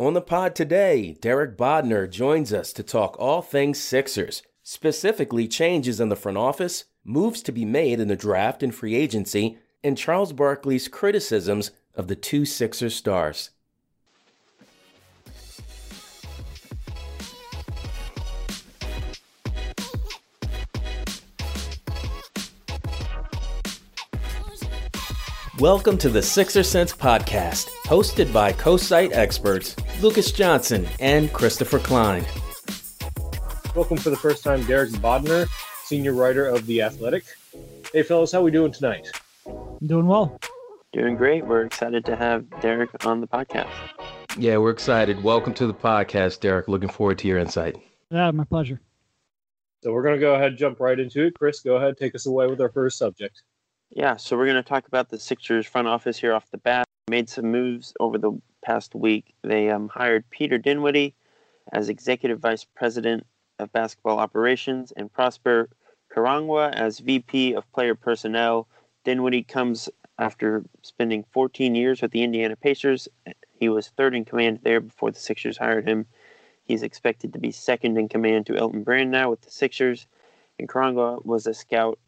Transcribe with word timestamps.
On 0.00 0.14
the 0.14 0.20
pod 0.20 0.54
today, 0.54 1.16
Derek 1.20 1.56
Bodner 1.56 2.08
joins 2.08 2.52
us 2.52 2.72
to 2.74 2.84
talk 2.84 3.16
all 3.18 3.42
things 3.42 3.80
Sixers, 3.80 4.44
specifically 4.62 5.48
changes 5.48 5.98
in 5.98 6.08
the 6.08 6.14
front 6.14 6.38
office, 6.38 6.84
moves 7.04 7.42
to 7.42 7.50
be 7.50 7.64
made 7.64 7.98
in 7.98 8.06
the 8.06 8.14
draft 8.14 8.62
and 8.62 8.72
free 8.72 8.94
agency, 8.94 9.58
and 9.82 9.98
Charles 9.98 10.32
Barkley's 10.32 10.86
criticisms 10.86 11.72
of 11.96 12.06
the 12.06 12.14
two 12.14 12.44
Sixers 12.44 12.94
stars. 12.94 13.50
Welcome 25.60 25.98
to 25.98 26.08
the 26.08 26.22
Sixer 26.22 26.62
Sense 26.62 26.92
podcast, 26.92 27.68
hosted 27.82 28.32
by 28.32 28.52
co-site 28.52 29.12
experts 29.12 29.74
Lucas 30.00 30.30
Johnson 30.30 30.86
and 31.00 31.32
Christopher 31.32 31.80
Klein. 31.80 32.24
Welcome 33.74 33.96
for 33.96 34.10
the 34.10 34.16
first 34.16 34.44
time, 34.44 34.64
Derek 34.66 34.90
Bodner, 34.90 35.48
senior 35.82 36.12
writer 36.12 36.46
of 36.46 36.64
The 36.66 36.82
Athletic. 36.82 37.24
Hey, 37.92 38.04
fellas, 38.04 38.30
how 38.30 38.40
we 38.40 38.52
doing 38.52 38.70
tonight? 38.70 39.10
Doing 39.84 40.06
well. 40.06 40.38
Doing 40.92 41.16
great. 41.16 41.44
We're 41.44 41.64
excited 41.64 42.04
to 42.04 42.14
have 42.14 42.48
Derek 42.60 43.04
on 43.04 43.20
the 43.20 43.26
podcast. 43.26 43.68
Yeah, 44.36 44.58
we're 44.58 44.70
excited. 44.70 45.24
Welcome 45.24 45.54
to 45.54 45.66
the 45.66 45.74
podcast, 45.74 46.38
Derek. 46.38 46.68
Looking 46.68 46.88
forward 46.88 47.18
to 47.18 47.26
your 47.26 47.38
insight. 47.38 47.76
Yeah, 48.12 48.30
my 48.30 48.44
pleasure. 48.44 48.80
So 49.82 49.90
we're 49.90 50.04
going 50.04 50.14
to 50.14 50.20
go 50.20 50.36
ahead 50.36 50.50
and 50.50 50.58
jump 50.58 50.78
right 50.78 51.00
into 51.00 51.26
it. 51.26 51.34
Chris, 51.36 51.58
go 51.58 51.78
ahead, 51.78 51.96
take 51.96 52.14
us 52.14 52.26
away 52.26 52.46
with 52.46 52.60
our 52.60 52.70
first 52.70 52.96
subject. 52.96 53.42
Yeah, 53.90 54.16
so 54.16 54.36
we're 54.36 54.44
going 54.44 54.62
to 54.62 54.68
talk 54.68 54.86
about 54.86 55.08
the 55.08 55.18
Sixers 55.18 55.66
front 55.66 55.88
office 55.88 56.18
here 56.18 56.34
off 56.34 56.50
the 56.50 56.58
bat. 56.58 56.84
Made 57.08 57.28
some 57.28 57.46
moves 57.46 57.94
over 57.98 58.18
the 58.18 58.38
past 58.62 58.94
week. 58.94 59.34
They 59.42 59.70
um, 59.70 59.88
hired 59.88 60.28
Peter 60.30 60.58
Dinwiddie 60.58 61.14
as 61.72 61.88
executive 61.88 62.38
vice 62.38 62.64
president 62.64 63.26
of 63.58 63.72
basketball 63.72 64.18
operations 64.18 64.92
and 64.92 65.12
Prosper 65.12 65.70
Karangwa 66.14 66.72
as 66.74 66.98
VP 66.98 67.54
of 67.54 67.70
player 67.72 67.94
personnel. 67.94 68.68
Dinwiddie 69.04 69.44
comes 69.44 69.88
after 70.18 70.64
spending 70.82 71.24
14 71.32 71.74
years 71.74 72.02
with 72.02 72.10
the 72.10 72.22
Indiana 72.22 72.56
Pacers. 72.56 73.08
He 73.58 73.70
was 73.70 73.88
third 73.88 74.14
in 74.14 74.26
command 74.26 74.60
there 74.62 74.80
before 74.80 75.10
the 75.10 75.18
Sixers 75.18 75.56
hired 75.56 75.88
him. 75.88 76.06
He's 76.64 76.82
expected 76.82 77.32
to 77.32 77.38
be 77.38 77.52
second 77.52 77.96
in 77.96 78.10
command 78.10 78.46
to 78.46 78.56
Elton 78.56 78.82
Brand 78.82 79.10
now 79.10 79.30
with 79.30 79.40
the 79.40 79.50
Sixers. 79.50 80.06
And 80.58 80.68
Karangwa 80.68 81.24
was 81.24 81.46
a 81.46 81.54
scout 81.54 81.98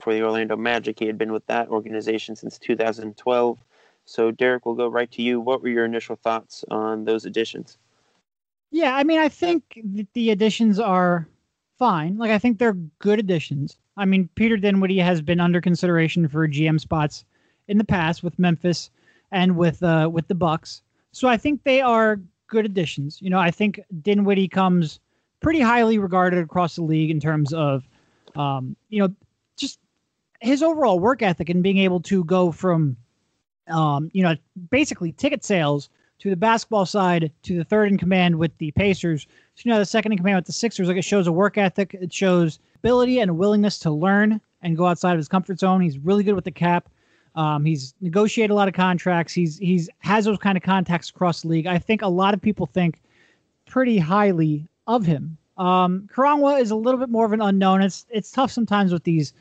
for 0.00 0.12
the 0.12 0.22
Orlando 0.22 0.56
Magic. 0.56 0.98
He 0.98 1.06
had 1.06 1.18
been 1.18 1.32
with 1.32 1.46
that 1.46 1.68
organization 1.68 2.36
since 2.36 2.58
2012. 2.58 3.58
So, 4.04 4.30
Derek, 4.30 4.66
we'll 4.66 4.74
go 4.74 4.88
right 4.88 5.10
to 5.12 5.22
you. 5.22 5.40
What 5.40 5.62
were 5.62 5.68
your 5.68 5.84
initial 5.84 6.16
thoughts 6.16 6.64
on 6.70 7.04
those 7.04 7.24
additions? 7.24 7.78
Yeah, 8.70 8.94
I 8.94 9.04
mean, 9.04 9.18
I 9.18 9.28
think 9.28 9.80
the 10.12 10.30
additions 10.30 10.78
are 10.78 11.26
fine. 11.78 12.16
Like, 12.16 12.30
I 12.30 12.38
think 12.38 12.58
they're 12.58 12.76
good 12.98 13.18
additions. 13.18 13.78
I 13.96 14.04
mean, 14.04 14.28
Peter 14.34 14.56
Dinwiddie 14.56 14.98
has 14.98 15.22
been 15.22 15.40
under 15.40 15.60
consideration 15.60 16.28
for 16.28 16.46
GM 16.46 16.78
spots 16.78 17.24
in 17.68 17.78
the 17.78 17.84
past 17.84 18.22
with 18.22 18.38
Memphis 18.38 18.90
and 19.32 19.56
with 19.56 19.82
uh, 19.82 20.08
with 20.12 20.28
the 20.28 20.34
Bucks. 20.34 20.82
So 21.12 21.28
I 21.28 21.36
think 21.36 21.64
they 21.64 21.80
are 21.80 22.20
good 22.46 22.64
additions. 22.64 23.20
You 23.20 23.30
know, 23.30 23.38
I 23.38 23.50
think 23.50 23.80
Dinwiddie 24.02 24.48
comes 24.48 25.00
pretty 25.40 25.60
highly 25.60 25.98
regarded 25.98 26.38
across 26.38 26.76
the 26.76 26.82
league 26.82 27.10
in 27.10 27.20
terms 27.20 27.52
of, 27.52 27.88
um, 28.34 28.76
you 28.88 29.00
know, 29.00 29.14
his 30.40 30.62
overall 30.62 30.98
work 30.98 31.22
ethic 31.22 31.48
and 31.48 31.62
being 31.62 31.78
able 31.78 32.00
to 32.00 32.24
go 32.24 32.52
from, 32.52 32.96
um, 33.68 34.10
you 34.12 34.22
know, 34.22 34.34
basically 34.70 35.12
ticket 35.12 35.44
sales 35.44 35.88
to 36.18 36.30
the 36.30 36.36
basketball 36.36 36.86
side 36.86 37.30
to 37.42 37.56
the 37.56 37.64
third 37.64 37.88
in 37.88 37.98
command 37.98 38.36
with 38.36 38.56
the 38.58 38.70
Pacers. 38.72 39.26
So, 39.54 39.62
you 39.64 39.70
know, 39.70 39.78
the 39.78 39.84
second 39.84 40.12
in 40.12 40.18
command 40.18 40.36
with 40.36 40.46
the 40.46 40.52
Sixers, 40.52 40.88
like 40.88 40.96
it 40.96 41.04
shows 41.04 41.26
a 41.26 41.32
work 41.32 41.58
ethic. 41.58 41.94
It 41.94 42.12
shows 42.12 42.58
ability 42.76 43.20
and 43.20 43.38
willingness 43.38 43.78
to 43.80 43.90
learn 43.90 44.40
and 44.62 44.76
go 44.76 44.86
outside 44.86 45.12
of 45.12 45.18
his 45.18 45.28
comfort 45.28 45.58
zone. 45.58 45.80
He's 45.80 45.98
really 45.98 46.24
good 46.24 46.34
with 46.34 46.44
the 46.44 46.50
cap. 46.50 46.88
Um, 47.34 47.66
he's 47.66 47.94
negotiated 48.00 48.50
a 48.50 48.54
lot 48.54 48.66
of 48.68 48.74
contracts. 48.74 49.32
He's 49.34 49.58
he's 49.58 49.90
has 49.98 50.24
those 50.24 50.38
kind 50.38 50.56
of 50.56 50.62
contacts 50.62 51.10
across 51.10 51.42
the 51.42 51.48
league. 51.48 51.66
I 51.66 51.78
think 51.78 52.00
a 52.00 52.08
lot 52.08 52.32
of 52.32 52.40
people 52.40 52.64
think 52.64 53.02
pretty 53.66 53.98
highly 53.98 54.66
of 54.86 55.04
him. 55.04 55.36
Um, 55.58 56.08
Karangwa 56.14 56.60
is 56.60 56.70
a 56.70 56.76
little 56.76 56.98
bit 56.98 57.10
more 57.10 57.26
of 57.26 57.32
an 57.32 57.42
unknown. 57.42 57.82
It's 57.82 58.06
it's 58.08 58.30
tough 58.30 58.50
sometimes 58.50 58.92
with 58.92 59.04
these 59.04 59.34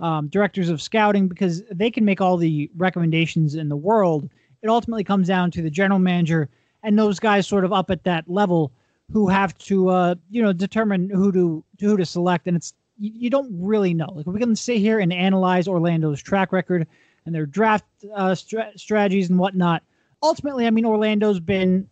um, 0.00 0.28
directors 0.28 0.68
of 0.68 0.82
scouting 0.82 1.28
because 1.28 1.62
they 1.70 1.90
can 1.90 2.04
make 2.04 2.20
all 2.20 2.36
the 2.36 2.70
recommendations 2.76 3.54
in 3.54 3.68
the 3.68 3.76
world. 3.76 4.28
It 4.62 4.68
ultimately 4.68 5.04
comes 5.04 5.28
down 5.28 5.50
to 5.52 5.62
the 5.62 5.70
general 5.70 6.00
manager 6.00 6.48
and 6.82 6.98
those 6.98 7.20
guys 7.20 7.46
sort 7.46 7.64
of 7.64 7.72
up 7.72 7.90
at 7.90 8.04
that 8.04 8.28
level 8.28 8.72
who 9.12 9.28
have 9.28 9.56
to 9.58 9.88
uh, 9.88 10.14
you 10.30 10.42
know 10.42 10.52
determine 10.52 11.10
who 11.10 11.32
to 11.32 11.64
who 11.80 11.96
to 11.96 12.06
select. 12.06 12.46
And 12.46 12.56
it's 12.56 12.74
you, 12.98 13.12
you 13.14 13.30
don't 13.30 13.50
really 13.52 13.94
know. 13.94 14.10
Like 14.12 14.26
we 14.26 14.40
can 14.40 14.56
sit 14.56 14.78
here 14.78 14.98
and 14.98 15.12
analyze 15.12 15.68
Orlando's 15.68 16.22
track 16.22 16.52
record 16.52 16.86
and 17.26 17.34
their 17.34 17.46
draft 17.46 17.84
uh, 18.14 18.34
stra- 18.34 18.72
strategies 18.76 19.28
and 19.28 19.38
whatnot. 19.38 19.82
Ultimately, 20.22 20.66
I 20.66 20.70
mean, 20.70 20.84
Orlando's 20.84 21.40
been 21.40 21.88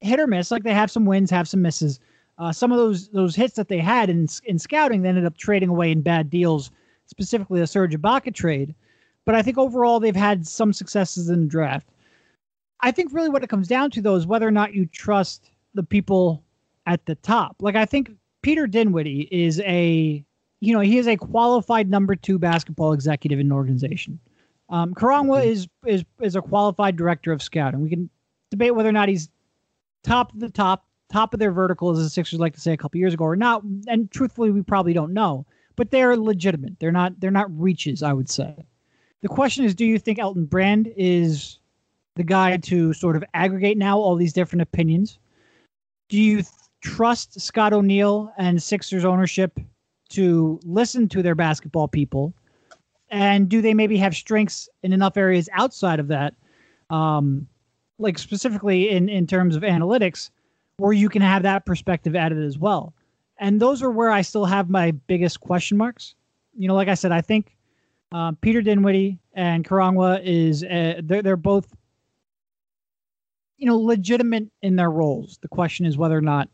hit 0.00 0.20
or 0.20 0.26
miss. 0.26 0.50
Like 0.50 0.64
they 0.64 0.74
have 0.74 0.90
some 0.90 1.04
wins, 1.04 1.30
have 1.30 1.48
some 1.48 1.62
misses. 1.62 2.00
Uh, 2.38 2.52
some 2.52 2.72
of 2.72 2.78
those 2.78 3.08
those 3.10 3.36
hits 3.36 3.54
that 3.54 3.68
they 3.68 3.78
had 3.78 4.10
in 4.10 4.26
in 4.44 4.58
scouting, 4.58 5.02
they 5.02 5.08
ended 5.08 5.26
up 5.26 5.36
trading 5.36 5.68
away 5.68 5.90
in 5.90 6.02
bad 6.02 6.30
deals, 6.30 6.70
specifically 7.12 7.60
the 7.60 7.66
Serge 7.66 7.94
Ibaka 7.94 8.34
trade. 8.34 8.74
But 9.24 9.34
I 9.34 9.42
think 9.42 9.58
overall 9.58 10.00
they've 10.00 10.16
had 10.16 10.46
some 10.46 10.72
successes 10.72 11.28
in 11.28 11.42
the 11.42 11.46
draft. 11.46 11.86
I 12.80 12.90
think 12.90 13.12
really 13.12 13.28
what 13.28 13.44
it 13.44 13.50
comes 13.50 13.68
down 13.68 13.90
to 13.92 14.02
though 14.02 14.16
is 14.16 14.26
whether 14.26 14.48
or 14.48 14.50
not 14.50 14.74
you 14.74 14.86
trust 14.86 15.50
the 15.74 15.82
people 15.82 16.42
at 16.86 17.04
the 17.06 17.14
top. 17.16 17.56
Like 17.60 17.76
I 17.76 17.84
think 17.84 18.10
Peter 18.40 18.66
Dinwiddie 18.66 19.28
is 19.30 19.60
a 19.60 20.24
you 20.60 20.72
know, 20.72 20.80
he 20.80 20.96
is 20.96 21.08
a 21.08 21.16
qualified 21.16 21.90
number 21.90 22.14
two 22.14 22.38
basketball 22.38 22.92
executive 22.92 23.40
in 23.40 23.46
an 23.46 23.52
organization. 23.52 24.18
Um, 24.68 24.94
Karangwa 24.94 25.40
mm-hmm. 25.40 25.50
is 25.50 25.68
is 25.86 26.04
is 26.20 26.36
a 26.36 26.40
qualified 26.40 26.96
director 26.96 27.32
of 27.32 27.42
scouting. 27.42 27.82
We 27.82 27.90
can 27.90 28.08
debate 28.50 28.74
whether 28.74 28.88
or 28.88 28.92
not 28.92 29.08
he's 29.08 29.28
top 30.02 30.32
of 30.32 30.40
the 30.40 30.48
top, 30.48 30.86
top 31.12 31.34
of 31.34 31.40
their 31.40 31.52
vertical, 31.52 31.90
as 31.90 31.98
the 31.98 32.08
Sixers 32.08 32.40
like 32.40 32.54
to 32.54 32.60
say 32.60 32.72
a 32.72 32.76
couple 32.76 32.98
years 32.98 33.14
ago, 33.14 33.24
or 33.24 33.36
not. 33.36 33.62
And 33.86 34.10
truthfully, 34.10 34.50
we 34.50 34.62
probably 34.62 34.92
don't 34.92 35.12
know. 35.12 35.46
But 35.76 35.90
they're 35.90 36.16
legitimate. 36.16 36.78
They're 36.78 36.92
not. 36.92 37.18
They're 37.20 37.30
not 37.30 37.50
reaches. 37.58 38.02
I 38.02 38.12
would 38.12 38.28
say. 38.28 38.54
The 39.22 39.28
question 39.28 39.64
is, 39.64 39.74
do 39.74 39.84
you 39.84 39.98
think 39.98 40.18
Elton 40.18 40.46
Brand 40.46 40.92
is 40.96 41.58
the 42.16 42.24
guy 42.24 42.56
to 42.56 42.92
sort 42.92 43.16
of 43.16 43.24
aggregate 43.34 43.78
now 43.78 43.98
all 43.98 44.16
these 44.16 44.32
different 44.32 44.62
opinions? 44.62 45.18
Do 46.08 46.20
you 46.20 46.36
th- 46.36 46.48
trust 46.82 47.40
Scott 47.40 47.72
O'Neil 47.72 48.32
and 48.36 48.62
Sixers 48.62 49.04
ownership 49.04 49.58
to 50.10 50.60
listen 50.64 51.08
to 51.10 51.22
their 51.22 51.34
basketball 51.34 51.88
people? 51.88 52.34
And 53.10 53.48
do 53.48 53.62
they 53.62 53.74
maybe 53.74 53.96
have 53.98 54.14
strengths 54.14 54.68
in 54.82 54.92
enough 54.92 55.16
areas 55.16 55.48
outside 55.52 56.00
of 56.00 56.08
that, 56.08 56.34
um, 56.90 57.46
like 57.98 58.18
specifically 58.18 58.90
in, 58.90 59.08
in 59.08 59.26
terms 59.26 59.54
of 59.54 59.62
analytics, 59.62 60.30
where 60.78 60.92
you 60.92 61.08
can 61.08 61.22
have 61.22 61.42
that 61.44 61.64
perspective 61.64 62.16
added 62.16 62.42
as 62.42 62.58
well? 62.58 62.94
And 63.38 63.60
those 63.60 63.82
are 63.82 63.90
where 63.90 64.10
I 64.10 64.22
still 64.22 64.44
have 64.44 64.70
my 64.70 64.92
biggest 64.92 65.40
question 65.40 65.76
marks. 65.76 66.14
You 66.56 66.68
know, 66.68 66.74
like 66.74 66.88
I 66.88 66.94
said, 66.94 67.12
I 67.12 67.20
think 67.20 67.56
uh, 68.12 68.32
Peter 68.40 68.62
Dinwiddie 68.62 69.18
and 69.34 69.64
Karangwa 69.64 70.20
is 70.22 70.62
uh, 70.64 71.00
they're 71.02 71.22
they're 71.22 71.36
both 71.36 71.74
you 73.56 73.66
know 73.66 73.78
legitimate 73.78 74.48
in 74.60 74.76
their 74.76 74.90
roles. 74.90 75.38
The 75.40 75.48
question 75.48 75.86
is 75.86 75.96
whether 75.96 76.16
or 76.16 76.22
not 76.22 76.48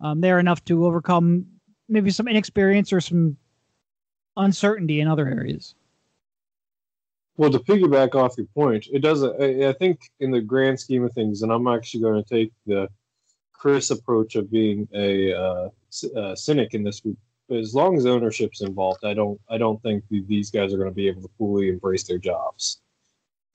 um, 0.00 0.20
they're 0.20 0.38
enough 0.38 0.64
to 0.66 0.86
overcome 0.86 1.46
maybe 1.88 2.10
some 2.10 2.28
inexperience 2.28 2.92
or 2.92 3.00
some 3.00 3.36
uncertainty 4.36 5.00
in 5.00 5.08
other 5.08 5.26
areas. 5.26 5.74
Well, 7.36 7.50
to 7.50 7.58
piggyback 7.60 8.14
off 8.16 8.36
your 8.36 8.48
point, 8.54 8.86
it 8.92 8.98
doesn't. 8.98 9.40
I, 9.40 9.68
I 9.68 9.72
think 9.72 10.00
in 10.20 10.30
the 10.30 10.40
grand 10.40 10.78
scheme 10.80 11.04
of 11.04 11.12
things, 11.12 11.42
and 11.42 11.52
I'm 11.52 11.68
actually 11.68 12.00
going 12.00 12.22
to 12.22 12.28
take 12.28 12.52
the 12.66 12.88
Chris 13.58 13.90
approach 13.90 14.36
of 14.36 14.50
being 14.50 14.88
a, 14.94 15.34
uh, 15.34 15.68
a 16.16 16.36
cynic 16.36 16.74
in 16.74 16.84
this. 16.84 17.00
group 17.00 17.18
As 17.50 17.74
long 17.74 17.96
as 17.96 18.06
ownership's 18.06 18.60
involved, 18.60 19.04
I 19.04 19.14
don't. 19.14 19.40
I 19.50 19.58
don't 19.58 19.82
think 19.82 20.04
these 20.10 20.50
guys 20.50 20.72
are 20.72 20.78
going 20.78 20.90
to 20.90 20.94
be 20.94 21.08
able 21.08 21.22
to 21.22 21.30
fully 21.38 21.68
embrace 21.68 22.04
their 22.04 22.18
jobs. 22.18 22.80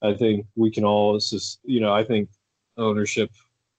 I 0.02 0.12
think 0.12 0.46
we 0.56 0.70
can 0.70 0.84
all 0.84 1.18
just, 1.18 1.60
you 1.64 1.80
know, 1.80 1.92
I 1.92 2.04
think 2.04 2.28
ownership 2.76 3.30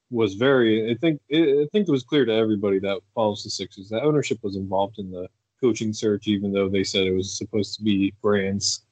was 0.09 0.33
very. 0.33 0.91
I 0.91 0.95
think 0.95 1.21
I 1.31 1.67
think 1.71 1.87
it 1.87 1.91
was 1.91 2.03
clear 2.03 2.25
to 2.25 2.33
everybody 2.33 2.79
that 2.79 3.01
follows 3.13 3.43
the 3.43 3.49
Sixers 3.49 3.89
that 3.89 4.01
ownership 4.01 4.39
was 4.41 4.55
involved 4.55 4.97
in 4.97 5.11
the 5.11 5.27
coaching 5.61 5.93
search, 5.93 6.27
even 6.27 6.51
though 6.51 6.69
they 6.69 6.83
said 6.83 7.05
it 7.05 7.13
was 7.13 7.37
supposed 7.37 7.75
to 7.77 7.83
be 7.83 8.13
Brand's, 8.21 8.85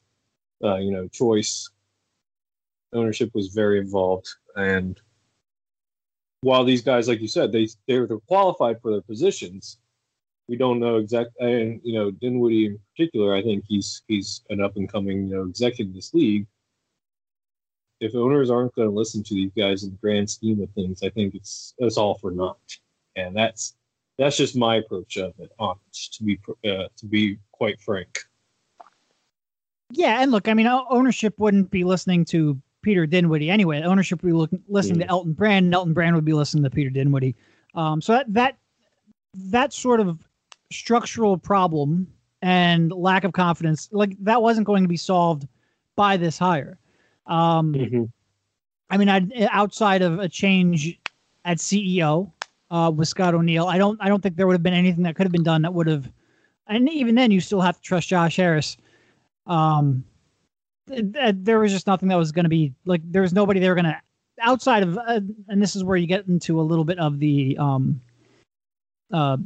uh, 0.64 0.78
you 0.78 0.92
know, 0.92 1.08
choice. 1.08 1.70
Ownership 2.94 3.32
was 3.34 3.48
very 3.48 3.80
involved, 3.80 4.28
and 4.56 5.02
while 6.44 6.64
these 6.64 6.82
guys, 6.82 7.08
like 7.08 7.22
you 7.22 7.28
said, 7.28 7.52
they 7.52 7.68
they 7.88 8.00
were 8.00 8.08
qualified 8.28 8.82
for 8.82 8.92
their 8.92 9.02
positions, 9.02 9.78
we 10.48 10.58
don't 10.58 10.80
know 10.80 10.98
exactly. 10.98 11.34
And 11.40 11.82
you 11.84 11.94
know, 11.94 12.12
Dinwiddie 12.12 12.66
in 12.68 12.80
particular, 12.92 13.34
I 13.34 13.42
think 13.42 13.64
he's 13.68 14.04
he's 14.08 14.42
an 14.50 14.62
up 14.62 14.76
and 14.76 14.92
coming 14.92 15.28
you 15.28 15.36
know 15.36 15.44
executive 15.44 15.88
in 15.88 15.96
this 15.96 16.14
league. 16.14 16.46
If 18.00 18.16
owners 18.16 18.50
aren't 18.50 18.76
going 18.76 18.90
to 18.90 18.94
listen 18.94 19.24
to 19.24 19.34
these 19.34 19.52
guys 19.56 19.84
in 19.84 19.92
the 19.92 19.98
grand 19.98 20.30
scheme 20.30 20.62
of 20.62 20.70
things, 20.72 21.02
I 21.04 21.10
think 21.10 21.36
it's 21.36 21.74
it's 21.78 21.98
all 21.98 22.16
for 22.16 22.32
naught, 22.32 22.78
and 23.16 23.36
that's 23.36 23.76
that's 24.18 24.38
just 24.38 24.56
my 24.56 24.78
approach 24.78 25.18
of 25.18 25.34
it. 25.40 25.52
On 25.60 25.78
to 26.12 26.24
be 26.24 26.40
uh, 26.66 26.88
to 26.98 27.06
be 27.06 27.40
quite 27.52 27.80
frank. 27.80 28.20
Yeah, 29.92 30.22
and 30.22 30.32
look, 30.32 30.48
I 30.48 30.54
mean, 30.54 30.68
ownership 30.68 31.36
wouldn't 31.38 31.70
be 31.70 31.84
listening 31.84 32.26
to 32.26 32.60
Peter 32.84 33.08
Dinwiddie 33.08 33.50
anyway. 33.50 33.82
Ownership 33.82 34.22
would 34.22 34.30
be 34.30 34.34
looking, 34.34 34.62
listening 34.68 35.00
to 35.00 35.08
Elton 35.08 35.34
Brand, 35.34 35.66
and 35.66 35.74
Elton 35.74 35.94
Brand 35.94 36.16
would 36.16 36.26
be 36.26 36.34
listening 36.34 36.64
to 36.64 36.70
Peter 36.70 36.92
Dinwiddie. 36.92 37.36
Um, 37.74 38.02
so 38.02 38.14
that 38.14 38.32
that 38.34 38.58
that 39.34 39.74
sort 39.74 40.00
of 40.00 40.20
structural 40.72 41.38
problem 41.38 42.08
and 42.44 42.92
lack 42.92 43.24
of 43.24 43.34
confidence, 43.34 43.90
like 43.92 44.16
that 44.20 44.42
wasn't 44.42 44.68
going 44.68 44.84
to 44.84 44.90
be 44.90 44.98
solved 44.98 45.48
by 45.96 46.18
this 46.18 46.38
hire. 46.38 46.78
Um, 47.26 47.74
mm-hmm. 47.74 48.04
I 48.90 48.98
mean, 48.98 49.10
I'd, 49.10 49.32
outside 49.50 50.02
of 50.02 50.20
a 50.20 50.30
change 50.30 51.00
at 51.46 51.58
CEO 51.58 52.32
uh, 52.70 52.92
with 52.94 53.08
Scott 53.08 53.34
O'Neil, 53.34 53.66
I 53.66 53.78
don't 53.78 54.00
I 54.02 54.08
don't 54.10 54.22
think 54.22 54.36
there 54.36 54.46
would 54.46 54.54
have 54.54 54.64
been 54.64 54.74
anything 54.74 55.04
that 55.04 55.16
could 55.16 55.26
have 55.26 55.32
been 55.32 55.44
done 55.44 55.64
that 55.64 55.74
would 55.74 55.88
have. 55.88 56.12
And 56.68 56.90
even 56.90 57.16
then, 57.16 57.32
you 57.32 57.42
still 57.42 57.62
have 57.62 57.76
to 57.78 57.82
trust 57.82 58.08
Josh 58.08 58.38
Harris. 58.38 58.78
Um, 59.48 60.06
there 60.88 61.60
was 61.60 61.72
just 61.72 61.88
nothing 61.88 62.10
that 62.10 62.16
was 62.18 62.32
going 62.32 62.44
to 62.44 62.50
be 62.50 62.74
like 62.86 63.02
there 63.06 63.22
was 63.22 63.34
nobody 63.34 63.60
they 63.60 63.70
were 63.70 63.76
going 63.76 63.86
to 63.86 63.98
outside 64.42 64.84
of 64.84 64.98
uh, 64.98 65.22
and 65.48 65.62
this 65.62 65.76
is 65.76 65.84
where 65.84 65.98
you 65.98 66.08
get 66.08 66.28
into 66.28 66.60
a 66.60 66.64
little 66.64 66.84
bit 66.84 67.00
of 67.00 67.20
the 67.20 67.58
um 67.58 68.02
uh 69.12 69.38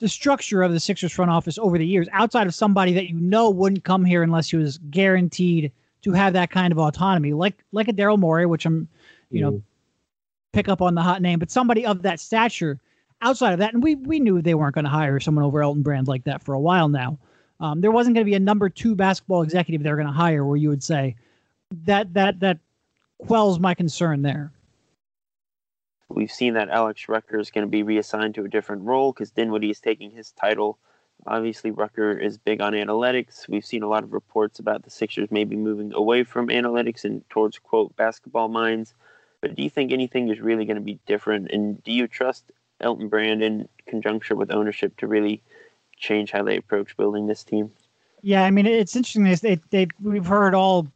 the 0.00 0.08
structure 0.08 0.62
of 0.62 0.72
the 0.72 0.80
Sixers 0.80 1.12
front 1.12 1.30
office 1.30 1.58
over 1.58 1.78
the 1.78 1.86
years 1.86 2.08
outside 2.12 2.46
of 2.46 2.54
somebody 2.54 2.92
that 2.94 3.08
you 3.08 3.14
know 3.14 3.50
wouldn't 3.50 3.84
come 3.84 4.04
here 4.04 4.22
unless 4.22 4.50
he 4.50 4.56
was 4.56 4.78
guaranteed 4.90 5.70
to 6.02 6.12
have 6.12 6.32
that 6.32 6.50
kind 6.50 6.72
of 6.72 6.78
autonomy 6.78 7.32
like 7.32 7.64
like 7.72 7.88
a 7.88 7.92
Daryl 7.92 8.18
Morey 8.18 8.46
which 8.46 8.66
I'm 8.66 8.88
you 9.30 9.40
mm. 9.40 9.42
know 9.42 9.62
pick 10.52 10.68
up 10.68 10.82
on 10.82 10.94
the 10.94 11.02
hot 11.02 11.22
name 11.22 11.38
but 11.38 11.50
somebody 11.50 11.86
of 11.86 12.02
that 12.02 12.18
stature 12.18 12.80
outside 13.22 13.52
of 13.52 13.58
that 13.60 13.74
and 13.74 13.82
we 13.82 13.94
we 13.94 14.18
knew 14.18 14.42
they 14.42 14.54
weren't 14.54 14.74
going 14.74 14.84
to 14.84 14.90
hire 14.90 15.20
someone 15.20 15.44
over 15.44 15.62
Elton 15.62 15.82
Brand 15.82 16.08
like 16.08 16.24
that 16.24 16.42
for 16.42 16.54
a 16.54 16.60
while 16.60 16.88
now 16.88 17.18
um, 17.60 17.80
there 17.80 17.90
wasn't 17.90 18.14
going 18.14 18.24
to 18.24 18.30
be 18.30 18.34
a 18.34 18.40
number 18.40 18.68
two 18.68 18.94
basketball 18.94 19.42
executive 19.42 19.82
they're 19.82 19.96
going 19.96 20.06
to 20.06 20.12
hire 20.12 20.44
where 20.44 20.56
you 20.56 20.68
would 20.68 20.82
say 20.82 21.16
that 21.84 22.12
that 22.14 22.40
that 22.40 22.58
quells 23.18 23.58
my 23.58 23.74
concern 23.74 24.22
there. 24.22 24.52
We've 26.08 26.30
seen 26.30 26.54
that 26.54 26.68
Alex 26.68 27.08
Rucker 27.08 27.38
is 27.38 27.50
going 27.50 27.66
to 27.66 27.70
be 27.70 27.82
reassigned 27.82 28.34
to 28.36 28.44
a 28.44 28.48
different 28.48 28.82
role 28.82 29.12
because 29.12 29.30
Dinwiddie 29.30 29.70
is 29.70 29.80
taking 29.80 30.10
his 30.10 30.32
title. 30.32 30.78
Obviously, 31.26 31.70
Rucker 31.70 32.12
is 32.12 32.36
big 32.36 32.60
on 32.60 32.74
analytics. 32.74 33.48
We've 33.48 33.64
seen 33.64 33.82
a 33.82 33.88
lot 33.88 34.04
of 34.04 34.12
reports 34.12 34.58
about 34.58 34.82
the 34.82 34.90
Sixers 34.90 35.30
maybe 35.30 35.56
moving 35.56 35.92
away 35.94 36.22
from 36.22 36.48
analytics 36.48 37.04
and 37.04 37.28
towards 37.30 37.58
quote 37.58 37.96
basketball 37.96 38.48
minds. 38.48 38.94
But 39.40 39.54
do 39.54 39.62
you 39.62 39.70
think 39.70 39.90
anything 39.90 40.28
is 40.28 40.40
really 40.40 40.66
going 40.66 40.76
to 40.76 40.82
be 40.82 40.98
different? 41.06 41.50
And 41.50 41.82
do 41.82 41.92
you 41.92 42.06
trust 42.06 42.44
Elton 42.80 43.08
Brand 43.08 43.42
in 43.42 43.68
conjunction 43.86 44.36
with 44.36 44.52
ownership 44.52 44.96
to 44.98 45.06
really 45.06 45.42
change 45.96 46.30
how 46.30 46.42
they 46.42 46.56
approach 46.56 46.96
building 46.96 47.26
this 47.26 47.44
team. 47.44 47.70
Yeah, 48.22 48.44
I 48.44 48.50
mean 48.50 48.66
it's 48.66 48.96
interesting. 48.96 49.24
They 49.24 49.60
they 49.70 49.86
we've 50.02 50.26
heard 50.26 50.54
all 50.54 50.88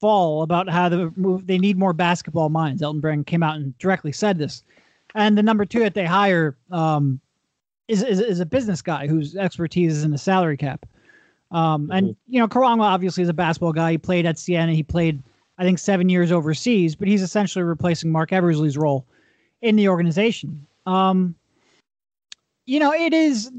fall 0.00 0.42
about 0.42 0.68
how 0.68 0.88
the 0.88 1.12
move 1.16 1.46
they 1.46 1.58
need 1.58 1.78
more 1.78 1.92
basketball 1.92 2.48
minds. 2.48 2.82
Elton 2.82 3.00
Brand 3.00 3.26
came 3.26 3.42
out 3.42 3.56
and 3.56 3.76
directly 3.78 4.12
said 4.12 4.38
this, 4.38 4.62
and 5.14 5.38
the 5.38 5.42
number 5.42 5.64
two 5.64 5.80
that 5.80 5.94
they 5.94 6.04
hire 6.04 6.56
um, 6.70 7.20
is, 7.88 8.02
is 8.02 8.20
is 8.20 8.40
a 8.40 8.46
business 8.46 8.82
guy 8.82 9.06
whose 9.06 9.36
expertise 9.36 9.96
is 9.96 10.04
in 10.04 10.10
the 10.10 10.18
salary 10.18 10.56
cap. 10.56 10.86
Um, 11.50 11.84
mm-hmm. 11.84 11.92
and 11.92 12.16
you 12.28 12.40
know, 12.40 12.48
Karangwa 12.48 12.82
obviously 12.82 13.22
is 13.22 13.28
a 13.28 13.34
basketball 13.34 13.72
guy. 13.72 13.92
He 13.92 13.98
played 13.98 14.26
at 14.26 14.38
Siena. 14.38 14.72
He 14.72 14.82
played, 14.82 15.22
I 15.58 15.64
think, 15.64 15.78
seven 15.78 16.08
years 16.08 16.32
overseas. 16.32 16.96
But 16.96 17.08
he's 17.08 17.22
essentially 17.22 17.62
replacing 17.62 18.10
Marc 18.10 18.32
Eversley's 18.32 18.76
role 18.76 19.06
in 19.62 19.76
the 19.76 19.88
organization. 19.88 20.66
Um, 20.86 21.34
you 22.66 22.80
know, 22.80 22.92
it 22.92 23.12
is 23.12 23.50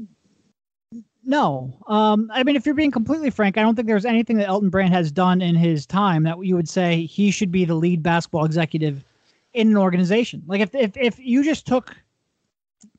no. 1.28 1.78
Um, 1.86 2.30
I 2.32 2.42
mean, 2.42 2.56
if 2.56 2.64
you're 2.64 2.74
being 2.74 2.90
completely 2.90 3.30
frank, 3.30 3.58
I 3.58 3.62
don't 3.62 3.74
think 3.74 3.86
there's 3.86 4.06
anything 4.06 4.38
that 4.38 4.48
Elton 4.48 4.70
Brand 4.70 4.94
has 4.94 5.12
done 5.12 5.42
in 5.42 5.54
his 5.54 5.86
time 5.86 6.24
that 6.24 6.44
you 6.44 6.56
would 6.56 6.68
say 6.68 7.04
he 7.04 7.30
should 7.30 7.52
be 7.52 7.64
the 7.64 7.74
lead 7.74 8.02
basketball 8.02 8.44
executive 8.44 9.04
in 9.52 9.68
an 9.68 9.76
organization. 9.76 10.42
Like 10.46 10.60
if 10.60 10.74
if 10.74 10.96
if 10.96 11.18
you 11.18 11.44
just 11.44 11.66
took, 11.66 11.94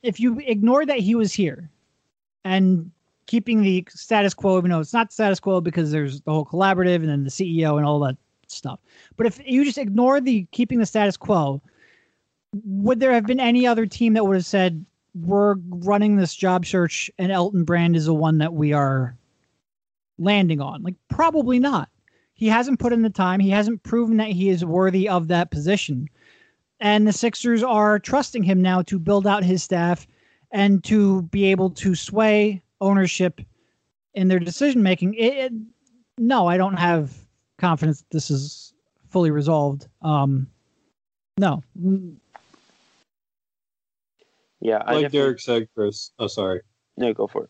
if 0.03 0.19
you 0.19 0.39
ignored 0.45 0.87
that 0.89 0.99
he 0.99 1.15
was 1.15 1.33
here, 1.33 1.69
and 2.45 2.91
keeping 3.25 3.63
the 3.63 3.85
status 3.89 4.33
quo, 4.33 4.57
even 4.59 4.71
though 4.71 4.79
it's 4.79 4.93
not 4.93 5.11
status 5.11 5.39
quo 5.39 5.59
because 5.59 5.91
there's 5.91 6.21
the 6.21 6.31
whole 6.31 6.45
collaborative 6.45 6.95
and 6.97 7.09
then 7.09 7.23
the 7.23 7.29
CEO 7.29 7.77
and 7.77 7.85
all 7.85 7.99
that 7.99 8.17
stuff. 8.47 8.79
But 9.17 9.25
if 9.25 9.39
you 9.45 9.65
just 9.65 9.77
ignore 9.77 10.21
the 10.21 10.45
keeping 10.51 10.79
the 10.79 10.85
status 10.85 11.17
quo, 11.17 11.61
would 12.63 12.99
there 12.99 13.11
have 13.11 13.25
been 13.25 13.39
any 13.39 13.65
other 13.67 13.85
team 13.85 14.13
that 14.13 14.25
would 14.25 14.35
have 14.35 14.45
said, 14.45 14.85
we're 15.15 15.55
running 15.69 16.15
this 16.15 16.35
job 16.35 16.65
search 16.65 17.09
and 17.17 17.31
Elton 17.31 17.63
Brand 17.63 17.95
is 17.95 18.05
the 18.05 18.13
one 18.13 18.37
that 18.39 18.53
we 18.53 18.73
are 18.73 19.17
landing 20.17 20.61
on? 20.61 20.83
Like, 20.83 20.95
probably 21.09 21.59
not. 21.59 21.89
He 22.33 22.47
hasn't 22.47 22.79
put 22.79 22.93
in 22.93 23.01
the 23.01 23.09
time. 23.09 23.39
He 23.39 23.49
hasn't 23.49 23.83
proven 23.83 24.17
that 24.17 24.29
he 24.29 24.49
is 24.49 24.63
worthy 24.63 25.09
of 25.09 25.27
that 25.27 25.51
position. 25.51 26.09
And 26.79 27.05
the 27.05 27.13
Sixers 27.13 27.63
are 27.63 27.99
trusting 27.99 28.43
him 28.43 28.61
now 28.61 28.81
to 28.83 28.97
build 28.97 29.27
out 29.27 29.43
his 29.43 29.63
staff 29.63 30.07
and 30.51 30.83
to 30.85 31.23
be 31.23 31.45
able 31.45 31.69
to 31.71 31.95
sway 31.95 32.63
ownership 32.79 33.41
in 34.13 34.29
their 34.29 34.39
decision 34.39 34.81
making. 34.83 35.67
No, 36.17 36.47
I 36.47 36.57
don't 36.57 36.77
have 36.77 37.13
confidence 37.57 38.05
this 38.11 38.31
is 38.31 38.73
fully 39.09 39.31
resolved. 39.31 39.87
Um, 40.01 40.47
no, 41.37 41.61
yeah, 44.61 44.81
I 44.85 44.95
like 44.95 45.11
Derek 45.11 45.39
said, 45.39 45.67
Chris. 45.73 46.11
Oh, 46.19 46.27
sorry. 46.27 46.61
No, 46.97 47.13
go 47.13 47.27
for 47.27 47.45
it. 47.45 47.49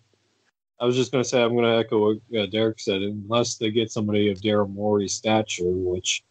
I 0.79 0.85
was 0.85 0.95
just 0.95 1.11
going 1.11 1.23
to 1.23 1.29
say 1.29 1.41
I'm 1.41 1.53
going 1.53 1.65
to 1.65 1.77
echo 1.77 2.13
what 2.13 2.39
uh, 2.39 2.45
Derek 2.45 2.79
said. 2.79 3.01
Unless 3.01 3.57
they 3.57 3.71
get 3.71 3.91
somebody 3.91 4.31
of 4.31 4.39
Daryl 4.39 4.69
Morey's 4.69 5.13
stature, 5.13 5.71
which 5.71 6.23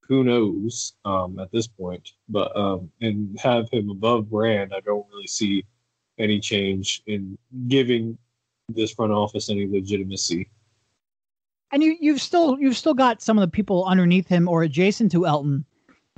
who 0.00 0.24
knows 0.24 0.94
um, 1.04 1.38
at 1.38 1.52
this 1.52 1.66
point, 1.66 2.12
but 2.28 2.54
um, 2.56 2.90
and 3.00 3.38
have 3.38 3.70
him 3.70 3.90
above 3.90 4.30
Brand, 4.30 4.72
I 4.74 4.80
don't 4.80 5.06
really 5.10 5.26
see 5.26 5.64
any 6.18 6.40
change 6.40 7.02
in 7.06 7.38
giving 7.68 8.18
this 8.68 8.92
front 8.92 9.12
office 9.12 9.50
any 9.50 9.68
legitimacy. 9.68 10.48
And 11.70 11.82
you, 11.82 11.96
you've 12.00 12.20
still 12.20 12.58
you've 12.58 12.76
still 12.76 12.94
got 12.94 13.22
some 13.22 13.38
of 13.38 13.42
the 13.42 13.50
people 13.54 13.84
underneath 13.84 14.28
him 14.28 14.48
or 14.48 14.62
adjacent 14.62 15.12
to 15.12 15.26
Elton 15.26 15.64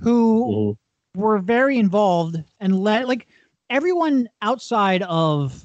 who 0.01 0.47
mm-hmm 0.47 0.84
were 1.15 1.39
very 1.39 1.79
involved 1.79 2.43
and 2.61 2.79
let 2.79 3.09
like 3.09 3.29
everyone 3.71 4.29
outside 4.43 5.03
of 5.03 5.65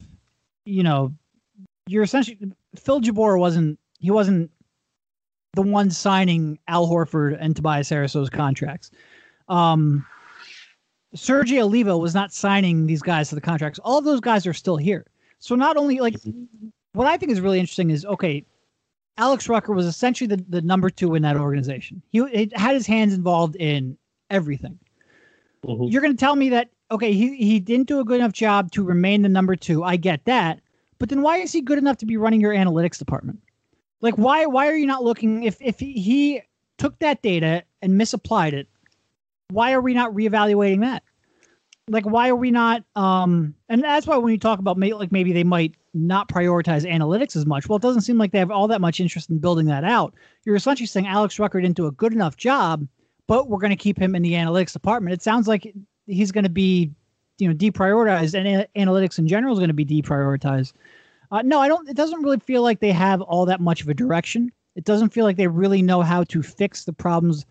you 0.65 0.83
know 0.83 1.13
you're 1.87 2.03
essentially 2.03 2.37
Phil 2.75 3.01
Jabour 3.01 3.39
wasn't 3.39 3.79
he 3.99 4.11
wasn't 4.11 4.51
the 5.53 5.61
one 5.61 5.89
signing 5.89 6.59
Al 6.67 6.87
Horford 6.87 7.37
and 7.39 7.55
Tobias 7.55 7.89
Harris's 7.89 8.29
contracts. 8.29 8.91
Um, 9.47 10.05
Sergi 11.15 11.59
Oliva 11.59 11.97
was 11.97 12.13
not 12.13 12.31
signing 12.31 12.85
these 12.85 13.01
guys 13.01 13.29
to 13.29 13.35
the 13.35 13.41
contracts. 13.41 13.79
All 13.79 13.97
of 13.97 14.05
those 14.05 14.19
guys 14.19 14.45
are 14.45 14.53
still 14.53 14.77
here. 14.77 15.07
So 15.39 15.55
not 15.55 15.75
only 15.75 15.99
like 15.99 16.15
what 16.93 17.07
I 17.07 17.17
think 17.17 17.31
is 17.31 17.41
really 17.41 17.59
interesting 17.59 17.89
is 17.89 18.05
okay, 18.05 18.45
Alex 19.17 19.49
Rucker 19.49 19.73
was 19.73 19.85
essentially 19.85 20.27
the, 20.27 20.43
the 20.49 20.61
number 20.61 20.89
two 20.89 21.15
in 21.15 21.23
that 21.23 21.35
organization. 21.35 22.01
He, 22.11 22.25
he 22.29 22.51
had 22.53 22.75
his 22.75 22.85
hands 22.85 23.13
involved 23.13 23.55
in 23.55 23.97
everything. 24.29 24.77
Mm-hmm. 25.65 25.85
You're 25.85 26.01
going 26.01 26.15
to 26.15 26.19
tell 26.19 26.35
me 26.35 26.49
that 26.49 26.69
okay, 26.91 27.13
he 27.13 27.35
he 27.35 27.59
didn't 27.59 27.87
do 27.87 27.99
a 27.99 28.05
good 28.05 28.19
enough 28.19 28.33
job 28.33 28.71
to 28.71 28.83
remain 28.83 29.21
the 29.21 29.29
number 29.29 29.55
two. 29.55 29.83
I 29.83 29.95
get 29.97 30.25
that, 30.25 30.61
but 30.97 31.09
then 31.09 31.21
why 31.21 31.37
is 31.37 31.51
he 31.51 31.61
good 31.61 31.77
enough 31.77 31.97
to 31.97 32.05
be 32.05 32.17
running 32.17 32.41
your 32.41 32.53
analytics 32.53 32.97
department? 32.97 33.39
Like 34.01 34.15
why 34.15 34.45
why 34.45 34.67
are 34.67 34.75
you 34.75 34.87
not 34.87 35.03
looking 35.03 35.43
if 35.43 35.57
if 35.59 35.79
he, 35.79 35.93
he 35.93 36.41
took 36.77 36.97
that 36.99 37.21
data 37.21 37.63
and 37.81 37.97
misapplied 37.97 38.53
it? 38.53 38.67
Why 39.49 39.73
are 39.73 39.81
we 39.81 39.93
not 39.93 40.13
reevaluating 40.13 40.81
that? 40.81 41.03
Like 41.89 42.05
why 42.05 42.29
are 42.29 42.35
we 42.35 42.51
not 42.51 42.83
um 42.95 43.55
and 43.67 43.83
that's 43.83 44.07
why 44.07 44.17
when 44.17 44.31
you 44.31 44.39
talk 44.39 44.59
about 44.59 44.77
may, 44.77 44.93
like 44.93 45.11
maybe 45.11 45.33
they 45.33 45.43
might 45.43 45.75
not 45.93 46.29
prioritize 46.29 46.89
analytics 46.89 47.35
as 47.35 47.45
much. 47.45 47.67
Well, 47.67 47.77
it 47.77 47.81
doesn't 47.81 48.03
seem 48.03 48.17
like 48.17 48.31
they 48.31 48.39
have 48.39 48.51
all 48.51 48.67
that 48.67 48.79
much 48.79 48.99
interest 48.99 49.29
in 49.29 49.39
building 49.39 49.65
that 49.65 49.83
out. 49.83 50.13
You're 50.45 50.55
essentially 50.55 50.87
saying 50.87 51.07
Alex 51.07 51.39
Rucker 51.39 51.59
didn't 51.59 51.77
do 51.77 51.87
a 51.87 51.91
good 51.91 52.13
enough 52.13 52.37
job 52.37 52.87
but 53.29 53.47
we're 53.47 53.59
going 53.59 53.69
to 53.69 53.75
keep 53.75 53.95
him 53.95 54.15
in 54.15 54.23
the 54.23 54.33
analytics 54.33 54.73
department. 54.73 55.13
It 55.13 55.21
sounds 55.21 55.47
like 55.47 55.71
he's 56.07 56.31
going 56.31 56.45
to 56.45 56.49
be, 56.49 56.89
you 57.37 57.47
know, 57.47 57.53
deprioritized, 57.53 58.33
and 58.33 58.47
a- 58.47 58.67
analytics 58.75 59.19
in 59.19 59.27
general 59.27 59.53
is 59.53 59.59
going 59.59 59.69
to 59.69 59.73
be 59.75 59.85
deprioritized. 59.85 60.73
Uh, 61.31 61.43
no, 61.43 61.59
I 61.59 61.67
don't. 61.67 61.87
It 61.87 61.95
doesn't 61.95 62.23
really 62.23 62.39
feel 62.39 62.63
like 62.63 62.79
they 62.79 62.91
have 62.91 63.21
all 63.21 63.45
that 63.45 63.61
much 63.61 63.83
of 63.83 63.87
a 63.87 63.93
direction. 63.93 64.51
It 64.75 64.83
doesn't 64.83 65.09
feel 65.09 65.25
like 65.25 65.37
they 65.37 65.45
really 65.45 65.83
know 65.83 66.01
how 66.01 66.23
to 66.23 66.41
fix 66.41 66.85
the 66.85 66.91
problems, 66.91 67.45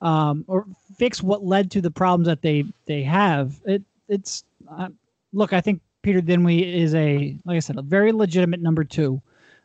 um, 0.00 0.44
or 0.48 0.66
fix 0.96 1.22
what 1.22 1.44
led 1.44 1.70
to 1.70 1.80
the 1.80 1.92
problems 1.92 2.26
that 2.26 2.42
they 2.42 2.64
they 2.86 3.04
have. 3.04 3.60
It 3.66 3.84
it's 4.08 4.42
uh, 4.68 4.88
look. 5.32 5.52
I 5.52 5.60
think 5.60 5.80
Peter 6.02 6.22
Dinwiddie 6.22 6.82
is 6.82 6.92
a 6.96 7.38
like 7.44 7.54
I 7.54 7.60
said 7.60 7.78
a 7.78 7.82
very 7.82 8.10
legitimate 8.10 8.60
number 8.60 8.82
two, 8.82 9.22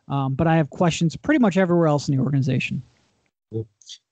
um, 0.09 0.35
but 0.35 0.45
I 0.45 0.57
have 0.57 0.69
questions 0.69 1.15
pretty 1.15 1.39
much 1.39 1.57
everywhere 1.57 1.87
else 1.87 2.07
in 2.07 2.15
the 2.15 2.21
organization. 2.21 2.83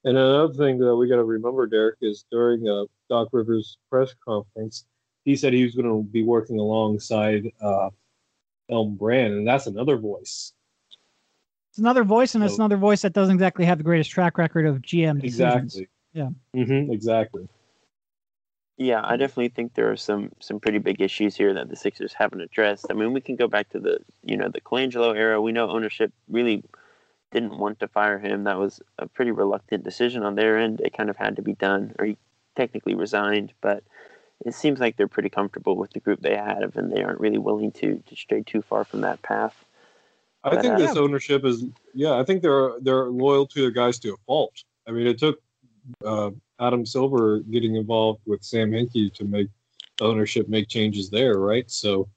And 0.08 0.18
another 0.18 0.54
thing 0.54 0.80
that 0.80 0.96
we 0.96 1.10
got 1.10 1.18
to 1.18 1.26
remember, 1.26 1.68
Derek, 1.68 1.98
is 2.02 2.24
during 2.32 2.66
uh, 2.66 2.86
Doc 3.10 3.28
Rivers' 3.34 3.78
press 3.90 4.16
conference, 4.24 4.86
he 5.26 5.36
said 5.36 5.52
he 5.52 5.66
was 5.66 5.76
going 5.76 5.86
to 5.86 6.02
be 6.02 6.24
working 6.24 6.58
alongside 6.58 7.52
uh, 7.62 7.90
Elton 8.72 8.96
Brand, 8.96 9.34
and 9.34 9.46
that's 9.46 9.68
another 9.68 9.98
voice. 9.98 10.54
It's 11.72 11.80
another 11.80 12.06
voice, 12.06 12.36
and 12.36 12.44
it's 12.46 12.56
another 12.56 12.78
voice 12.78 13.02
that 13.02 13.12
doesn't 13.12 13.36
exactly 13.36 13.66
have 13.66 13.80
the 13.80 13.84
greatest 13.84 14.10
track 14.10 14.38
record 14.38 14.66
of 14.66 14.78
GM 14.78 15.22
decisions. 15.22 15.76
Exactly. 15.76 15.88
Yeah. 16.14 16.30
Mm-hmm, 16.56 16.94
exactly. 16.94 17.50
Yeah, 18.78 19.02
I 19.04 19.18
definitely 19.18 19.50
think 19.50 19.74
there 19.74 19.92
are 19.92 19.98
some 19.98 20.32
some 20.40 20.62
pretty 20.62 20.78
big 20.78 21.02
issues 21.02 21.36
here 21.36 21.54
that 21.54 21.68
the 21.68 21.76
Sixers 21.76 22.14
haven't 22.14 22.40
addressed. 22.40 22.86
I 22.90 22.94
mean, 22.94 23.12
we 23.12 23.20
can 23.20 23.36
go 23.36 23.50
back 23.50 23.68
to 23.72 23.80
the 23.82 24.00
you 24.24 24.38
know 24.38 24.48
the 24.48 24.62
Colangelo 24.62 25.14
era. 25.14 25.42
We 25.42 25.52
know 25.52 25.70
ownership 25.70 26.14
really 26.30 26.64
didn't 27.32 27.58
want 27.58 27.80
to 27.80 27.88
fire 27.88 28.20
him. 28.20 28.44
That 28.46 28.58
was 28.58 28.82
a 28.98 29.08
pretty 29.08 29.32
reluctant 29.32 29.84
decision 29.84 30.24
on 30.24 30.36
their 30.36 30.58
end. 30.58 30.82
It 30.82 30.96
kind 30.96 31.10
of 31.10 31.18
had 31.18 31.36
to 31.36 31.42
be 31.42 31.54
done, 31.54 31.94
or 32.00 32.06
he 32.06 32.18
technically 32.56 32.96
resigned. 32.96 33.54
But 33.62 33.84
it 34.46 34.54
seems 34.54 34.80
like 34.80 34.98
they're 34.98 35.08
pretty 35.08 35.30
comfortable 35.30 35.76
with 35.76 35.92
the 35.92 36.00
group 36.00 36.22
they 36.22 36.36
have, 36.36 36.76
and 36.78 36.92
they 36.92 37.04
aren't 37.04 37.20
really 37.20 37.38
willing 37.38 37.72
to 37.74 38.02
to 38.06 38.16
stray 38.16 38.44
too 38.44 38.62
far 38.62 38.84
from 38.84 39.02
that 39.02 39.22
path. 39.22 39.66
I 40.44 40.52
But, 40.52 40.62
think 40.62 40.74
uh, 40.76 40.78
this 40.78 40.96
ownership 40.96 41.44
is 41.44 41.66
yeah. 41.94 42.14
I 42.14 42.24
think 42.24 42.42
they're 42.42 42.74
they're 42.82 43.06
loyal 43.06 43.46
to 43.48 43.62
their 43.62 43.72
guys 43.72 44.00
to 44.00 44.14
a 44.14 44.18
fault. 44.26 44.64
I 44.88 44.92
mean, 44.92 45.08
it 45.08 45.18
took 45.18 45.42
uh, 46.06 46.32
Adam 46.60 46.86
Silver 46.86 47.40
getting 47.40 47.76
involved 47.76 48.22
with 48.26 48.44
Sam 48.44 48.72
Hinkie 48.72 49.14
to 49.14 49.26
make 49.26 49.48
ownership 50.00 50.48
make 50.48 50.68
changes 50.68 51.10
there, 51.10 51.40
right? 51.40 51.70
So 51.70 52.08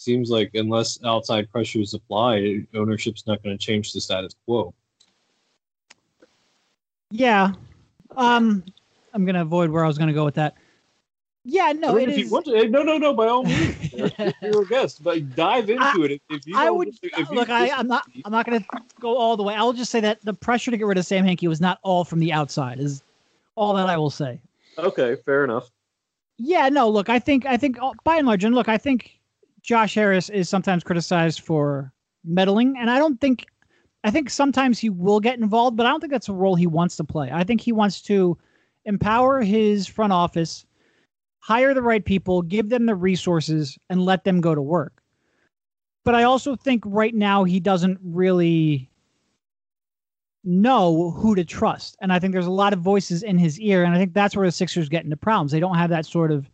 seems 0.00 0.30
like 0.30 0.50
unless 0.54 0.98
outside 1.04 1.50
pressures 1.50 1.94
apply, 1.94 2.64
ownership's 2.74 3.26
not 3.26 3.42
going 3.42 3.56
to 3.56 3.62
change 3.62 3.92
the 3.92 4.00
status 4.00 4.34
quo. 4.46 4.74
Yeah. 7.10 7.52
Um, 8.16 8.64
I'm 9.12 9.24
gonna 9.24 9.42
avoid 9.42 9.70
where 9.70 9.84
I 9.84 9.88
was 9.88 9.98
gonna 9.98 10.12
go 10.12 10.24
with 10.24 10.34
that. 10.36 10.54
Yeah, 11.44 11.72
no, 11.72 11.90
I 11.90 11.94
mean, 11.94 12.10
it 12.10 12.12
if 12.12 12.18
is. 12.18 12.24
you 12.24 12.30
want 12.30 12.46
to, 12.46 12.56
eh, 12.56 12.64
no, 12.64 12.82
no, 12.82 12.98
no, 12.98 13.14
by 13.14 13.26
all 13.26 13.44
means, 13.44 13.90
Derek, 13.90 14.34
you're 14.42 14.62
a 14.62 14.66
guest, 14.66 15.02
but 15.02 15.34
dive 15.34 15.70
into 15.70 16.04
it. 16.04 16.12
If, 16.12 16.20
if 16.28 16.46
you 16.46 16.54
I 16.56 16.70
would 16.70 16.88
if 16.88 17.30
you 17.30 17.34
look. 17.34 17.48
I, 17.48 17.70
I'm 17.70 17.88
not. 17.88 18.04
I'm 18.24 18.30
not 18.30 18.46
going 18.46 18.60
to 18.60 18.66
go 19.00 19.16
all 19.16 19.36
the 19.36 19.42
way. 19.42 19.54
I'll 19.54 19.72
just 19.72 19.90
say 19.90 20.00
that 20.00 20.22
the 20.22 20.34
pressure 20.34 20.70
to 20.70 20.76
get 20.76 20.86
rid 20.86 20.98
of 20.98 21.06
Sam 21.06 21.24
Hinkie 21.24 21.48
was 21.48 21.60
not 21.60 21.78
all 21.82 22.04
from 22.04 22.18
the 22.18 22.32
outside. 22.32 22.78
Is 22.78 23.02
all 23.54 23.72
that 23.74 23.88
I 23.88 23.96
will 23.96 24.10
say. 24.10 24.38
Okay, 24.78 25.16
fair 25.24 25.44
enough. 25.44 25.70
Yeah. 26.36 26.68
No. 26.68 26.90
Look. 26.90 27.08
I 27.08 27.18
think. 27.18 27.46
I 27.46 27.56
think 27.56 27.80
uh, 27.80 27.92
by 28.04 28.16
and 28.16 28.26
large, 28.26 28.44
and 28.44 28.54
look, 28.54 28.68
I 28.68 28.76
think 28.76 29.18
Josh 29.62 29.94
Harris 29.94 30.28
is 30.28 30.48
sometimes 30.48 30.84
criticized 30.84 31.40
for 31.40 31.92
meddling, 32.24 32.76
and 32.78 32.90
I 32.90 32.98
don't 32.98 33.20
think. 33.20 33.46
I 34.02 34.10
think 34.10 34.30
sometimes 34.30 34.78
he 34.78 34.88
will 34.88 35.20
get 35.20 35.38
involved, 35.38 35.76
but 35.76 35.84
I 35.84 35.90
don't 35.90 36.00
think 36.00 36.12
that's 36.12 36.30
a 36.30 36.32
role 36.32 36.54
he 36.54 36.66
wants 36.66 36.96
to 36.96 37.04
play. 37.04 37.30
I 37.30 37.44
think 37.44 37.60
he 37.60 37.70
wants 37.70 38.00
to 38.02 38.38
empower 38.86 39.42
his 39.42 39.86
front 39.86 40.10
office, 40.10 40.64
hire 41.40 41.74
the 41.74 41.82
right 41.82 42.02
people, 42.02 42.40
give 42.40 42.70
them 42.70 42.86
the 42.86 42.94
resources, 42.94 43.78
and 43.90 44.06
let 44.06 44.24
them 44.24 44.40
go 44.40 44.54
to 44.54 44.62
work. 44.62 45.02
But 46.02 46.14
I 46.14 46.22
also 46.22 46.56
think 46.56 46.82
right 46.86 47.14
now 47.14 47.44
he 47.44 47.60
doesn't 47.60 47.98
really 48.02 48.90
know 50.44 51.10
who 51.10 51.34
to 51.34 51.44
trust. 51.44 51.96
And 52.00 52.12
I 52.12 52.18
think 52.18 52.32
there's 52.32 52.46
a 52.46 52.50
lot 52.50 52.72
of 52.72 52.80
voices 52.80 53.22
in 53.22 53.36
his 53.36 53.60
ear. 53.60 53.84
And 53.84 53.94
I 53.94 53.98
think 53.98 54.14
that's 54.14 54.34
where 54.34 54.46
the 54.46 54.52
Sixers 54.52 54.88
get 54.88 55.04
into 55.04 55.16
problems. 55.16 55.52
They 55.52 55.60
don't 55.60 55.76
have 55.76 55.90
that 55.90 56.06
sort 56.06 56.32
of 56.32 56.48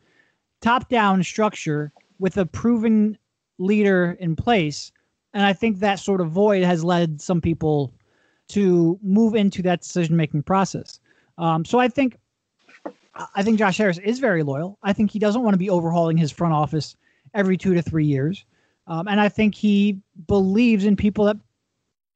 top 0.60 0.88
down 0.88 1.22
structure 1.22 1.92
with 2.18 2.37
a 2.37 2.46
proven 2.46 3.18
leader 3.58 4.16
in 4.20 4.37
place. 4.37 4.92
And 5.35 5.44
I 5.44 5.52
think 5.52 5.78
that 5.78 5.99
sort 5.99 6.20
of 6.20 6.30
void 6.30 6.62
has 6.62 6.85
led 6.85 7.20
some 7.20 7.40
people 7.40 7.92
to 8.49 8.99
move 9.02 9.35
into 9.35 9.62
that 9.62 9.80
decision 9.80 10.16
making 10.16 10.42
process. 10.42 11.00
Um, 11.38 11.64
so 11.64 11.78
I 11.78 11.88
think 11.88 12.18
I 13.35 13.42
think 13.42 13.58
Josh 13.58 13.78
Harris 13.78 13.99
is 13.99 14.18
very 14.18 14.42
loyal. 14.42 14.78
I 14.82 14.92
think 14.92 15.11
he 15.11 15.18
doesn't 15.18 15.42
want 15.42 15.54
to 15.54 15.58
be 15.58 15.70
overhauling 15.70 16.16
his 16.16 16.30
front 16.30 16.54
office 16.54 16.96
every 17.35 17.56
two 17.56 17.75
to 17.75 17.82
three 17.82 18.04
years. 18.04 18.44
Um, 18.87 19.08
and 19.08 19.20
I 19.20 19.28
think 19.28 19.54
he 19.54 19.99
believes 20.26 20.85
in 20.85 20.96
people 20.96 21.25
that 21.25 21.37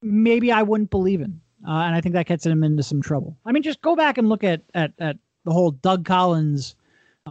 maybe 0.03 0.53
I 0.53 0.63
wouldn't 0.63 0.91
believe 0.91 1.21
in. 1.21 1.41
Uh, 1.67 1.73
and 1.73 1.95
I 1.95 2.01
think 2.01 2.15
that 2.15 2.27
gets 2.27 2.47
him 2.47 2.63
into 2.63 2.83
some 2.83 3.03
trouble. 3.03 3.37
I 3.45 3.53
mean, 3.53 3.63
just 3.63 3.83
go 3.83 3.97
back 3.97 4.19
and 4.19 4.29
look 4.29 4.45
at 4.45 4.63
at, 4.75 4.93
at 4.99 5.17
the 5.45 5.53
whole 5.53 5.73
Doug 5.73 6.05
Collins, 6.05 6.75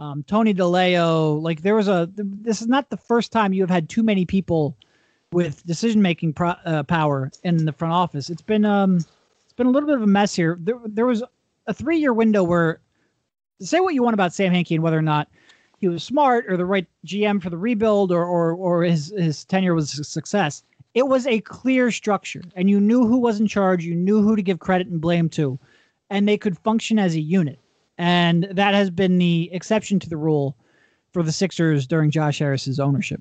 um, 0.00 0.24
Tony 0.24 0.52
DiLeo. 0.54 1.40
Like 1.40 1.62
there 1.62 1.76
was 1.76 1.86
a. 1.86 2.08
This 2.14 2.60
is 2.60 2.66
not 2.66 2.90
the 2.90 2.96
first 2.96 3.30
time 3.30 3.52
you 3.52 3.62
have 3.62 3.70
had 3.70 3.88
too 3.88 4.02
many 4.02 4.24
people 4.24 4.76
with 5.32 5.64
decision 5.66 6.02
making 6.02 6.32
pro- 6.32 6.56
uh, 6.64 6.82
power 6.82 7.30
in 7.44 7.64
the 7.64 7.72
front 7.72 7.94
office. 7.94 8.30
It's 8.30 8.42
been 8.42 8.64
um, 8.64 8.96
it's 8.96 9.52
been 9.56 9.66
a 9.66 9.70
little 9.70 9.86
bit 9.86 9.96
of 9.96 10.02
a 10.02 10.08
mess 10.08 10.34
here. 10.34 10.56
There 10.60 10.78
there 10.86 11.06
was 11.06 11.22
a 11.66 11.74
three 11.74 11.98
year 11.98 12.12
window 12.12 12.42
where 12.42 12.80
say 13.60 13.78
what 13.80 13.94
you 13.94 14.02
want 14.02 14.14
about 14.14 14.32
Sam 14.32 14.52
Hinkie 14.52 14.74
and 14.74 14.82
whether 14.82 14.98
or 14.98 15.02
not 15.02 15.28
he 15.78 15.88
was 15.88 16.02
smart 16.02 16.46
or 16.48 16.56
the 16.56 16.66
right 16.66 16.86
GM 17.06 17.42
for 17.42 17.50
the 17.50 17.58
rebuild 17.58 18.10
or 18.10 18.24
or 18.24 18.54
or 18.54 18.82
his 18.82 19.12
his 19.16 19.44
tenure 19.44 19.74
was 19.74 19.98
a 19.98 20.04
success. 20.04 20.64
It 20.94 21.06
was 21.06 21.26
a 21.26 21.40
clear 21.42 21.92
structure, 21.92 22.42
and 22.56 22.68
you 22.68 22.80
knew 22.80 23.06
who 23.06 23.18
was 23.18 23.38
in 23.38 23.46
charge. 23.46 23.84
You 23.84 23.94
knew 23.94 24.22
who 24.22 24.34
to 24.34 24.42
give 24.42 24.58
credit 24.58 24.88
and 24.88 25.00
blame 25.00 25.28
to, 25.30 25.58
and 26.08 26.26
they 26.26 26.36
could 26.38 26.58
function 26.58 26.98
as 26.98 27.14
a 27.14 27.20
unit. 27.20 27.60
And 28.00 28.48
that 28.52 28.72
has 28.72 28.88
been 28.88 29.18
the 29.18 29.50
exception 29.52 30.00
to 30.00 30.08
the 30.08 30.16
rule 30.16 30.56
for 31.12 31.22
the 31.22 31.32
Sixers 31.32 31.86
during 31.86 32.10
Josh 32.10 32.38
Harris's 32.38 32.80
ownership. 32.80 33.20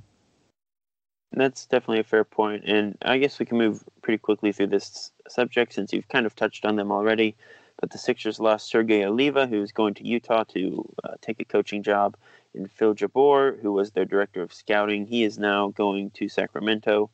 That's 1.34 1.66
definitely 1.66 2.00
a 2.00 2.06
fair 2.06 2.24
point, 2.24 2.64
and 2.66 2.98
I 3.02 3.18
guess 3.18 3.40
we 3.40 3.46
can 3.46 3.58
move 3.58 3.84
pretty 4.02 4.20
quickly 4.20 4.54
through 4.54 4.68
this 4.68 5.12
subject 5.28 5.74
since 5.74 5.92
you've 5.92 6.08
kind 6.08 6.26
of 6.26 6.34
touched 6.34 6.64
on 6.64 6.78
them 6.78 6.94
already. 6.94 7.36
But 7.82 7.92
the 7.92 7.98
Sixers 7.98 8.40
lost 8.40 8.70
Sergi 8.70 9.04
Oliva, 9.04 9.48
who's 9.48 9.74
going 9.74 9.96
to 9.96 10.08
Utah 10.08 10.46
to 10.46 10.90
uh, 11.04 11.16
take 11.22 11.42
a 11.42 11.46
coaching 11.46 11.84
job, 11.84 12.16
and 12.56 12.72
Phil 12.72 12.96
Jabour, 12.96 13.62
who 13.62 13.74
was 13.74 13.92
their 13.92 14.06
director 14.06 14.42
of 14.42 14.54
scouting. 14.54 15.06
He 15.06 15.26
is 15.26 15.38
now 15.38 15.70
going 15.72 16.12
to 16.12 16.30
Sacramento. 16.30 17.10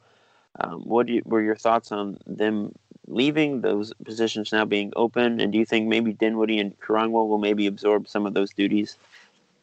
Um, 0.60 0.82
what 0.82 1.08
you, 1.08 1.24
were 1.26 1.42
your 1.42 1.56
thoughts 1.56 1.92
on 1.92 2.20
them 2.28 2.74
leaving, 3.08 3.62
those 3.62 3.94
positions 4.04 4.52
now 4.52 4.66
being 4.66 4.92
open, 4.96 5.40
and 5.40 5.52
do 5.52 5.58
you 5.58 5.66
think 5.66 5.88
maybe 5.88 6.14
Dinwiddie 6.14 6.60
and 6.60 6.80
Karangwa 6.80 7.28
will 7.28 7.38
maybe 7.38 7.68
absorb 7.68 8.08
some 8.08 8.26
of 8.26 8.34
those 8.34 8.54
duties? 8.54 8.98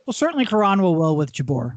Well, 0.07 0.15
certainly 0.15 0.45
Karan 0.45 0.83
will 0.83 1.17
with 1.17 1.33
Jabour. 1.33 1.77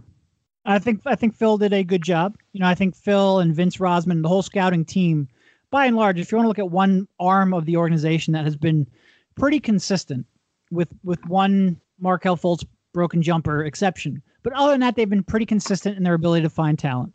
I 0.65 0.79
think 0.79 1.01
I 1.05 1.15
think 1.15 1.35
Phil 1.35 1.57
did 1.57 1.73
a 1.73 1.83
good 1.83 2.01
job. 2.01 2.37
You 2.53 2.59
know, 2.59 2.67
I 2.67 2.75
think 2.75 2.95
Phil 2.95 3.39
and 3.39 3.53
Vince 3.53 3.77
Rozman, 3.77 4.23
the 4.23 4.27
whole 4.27 4.41
scouting 4.41 4.83
team, 4.83 5.27
by 5.69 5.85
and 5.85 5.95
large, 5.95 6.19
if 6.19 6.31
you 6.31 6.37
want 6.37 6.45
to 6.45 6.47
look 6.47 6.59
at 6.59 6.71
one 6.71 7.07
arm 7.19 7.53
of 7.53 7.65
the 7.65 7.77
organization 7.77 8.33
that 8.33 8.45
has 8.45 8.55
been 8.55 8.87
pretty 9.35 9.59
consistent, 9.59 10.25
with 10.71 10.89
with 11.03 11.23
one 11.27 11.79
Markelle 11.99 12.37
Fultz 12.37 12.65
broken 12.93 13.21
jumper 13.21 13.63
exception, 13.63 14.21
but 14.41 14.53
other 14.53 14.71
than 14.71 14.79
that, 14.79 14.95
they've 14.95 15.09
been 15.09 15.23
pretty 15.23 15.45
consistent 15.45 15.97
in 15.97 16.03
their 16.03 16.13
ability 16.15 16.41
to 16.43 16.49
find 16.49 16.79
talent. 16.79 17.13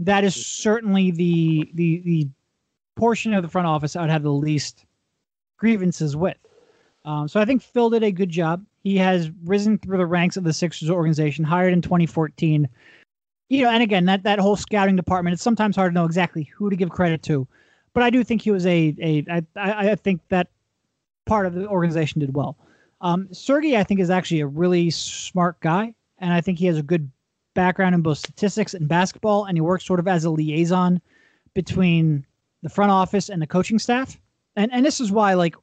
That 0.00 0.24
is 0.24 0.34
certainly 0.34 1.12
the 1.12 1.70
the 1.74 2.00
the 2.04 2.28
portion 2.98 3.32
of 3.32 3.42
the 3.42 3.48
front 3.48 3.66
office 3.66 3.94
I 3.94 4.00
would 4.00 4.10
have 4.10 4.24
the 4.24 4.32
least 4.32 4.84
grievances 5.56 6.16
with. 6.16 6.36
Um, 7.04 7.28
so 7.28 7.40
I 7.40 7.44
think 7.44 7.62
Phil 7.62 7.90
did 7.90 8.02
a 8.02 8.10
good 8.10 8.28
job. 8.28 8.64
He 8.82 8.96
has 8.98 9.30
risen 9.44 9.78
through 9.78 9.98
the 9.98 10.06
ranks 10.06 10.36
of 10.36 10.44
the 10.44 10.52
Sixers 10.52 10.90
organization, 10.90 11.44
hired 11.44 11.72
in 11.72 11.80
2014. 11.80 12.68
You 13.48 13.62
know, 13.62 13.70
and 13.70 13.82
again, 13.82 14.04
that 14.06 14.24
that 14.24 14.38
whole 14.38 14.56
scouting 14.56 14.96
department, 14.96 15.34
it's 15.34 15.42
sometimes 15.42 15.76
hard 15.76 15.92
to 15.92 15.94
know 15.94 16.04
exactly 16.04 16.42
who 16.54 16.68
to 16.68 16.76
give 16.76 16.90
credit 16.90 17.22
to. 17.24 17.46
But 17.94 18.02
I 18.02 18.10
do 18.10 18.22
think 18.22 18.42
he 18.42 18.50
was 18.50 18.66
a 18.66 18.94
a 19.00 19.24
I 19.56 19.90
I 19.90 19.94
think 19.94 20.20
that 20.28 20.48
part 21.24 21.46
of 21.46 21.54
the 21.54 21.66
organization 21.68 22.20
did 22.20 22.34
well. 22.34 22.58
Um, 23.00 23.28
Sergi, 23.32 23.76
I 23.76 23.84
think, 23.84 24.00
is 24.00 24.10
actually 24.10 24.40
a 24.40 24.46
really 24.46 24.90
smart 24.90 25.60
guy, 25.60 25.94
and 26.18 26.32
I 26.32 26.40
think 26.40 26.58
he 26.58 26.66
has 26.66 26.78
a 26.78 26.82
good 26.82 27.10
background 27.54 27.94
in 27.94 28.02
both 28.02 28.18
statistics 28.18 28.74
and 28.74 28.88
basketball, 28.88 29.44
and 29.44 29.56
he 29.56 29.62
works 29.62 29.86
sort 29.86 30.00
of 30.00 30.08
as 30.08 30.24
a 30.24 30.30
liaison 30.30 31.00
between 31.54 32.26
the 32.62 32.68
front 32.68 32.90
office 32.90 33.28
and 33.28 33.40
the 33.40 33.46
coaching 33.46 33.78
staff. 33.78 34.18
And 34.56 34.72
and 34.72 34.84
this 34.84 35.00
is 35.00 35.12
why, 35.12 35.34
like, 35.34 35.54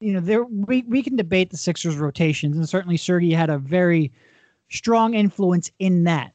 you 0.00 0.12
know, 0.12 0.20
there 0.20 0.44
we, 0.44 0.82
we 0.82 1.02
can 1.02 1.16
debate 1.16 1.50
the 1.50 1.56
Sixers 1.56 1.96
rotations, 1.96 2.56
and 2.56 2.68
certainly 2.68 2.96
Sergi 2.96 3.32
had 3.32 3.50
a 3.50 3.58
very 3.58 4.12
strong 4.70 5.14
influence 5.14 5.70
in 5.78 6.04
that. 6.04 6.32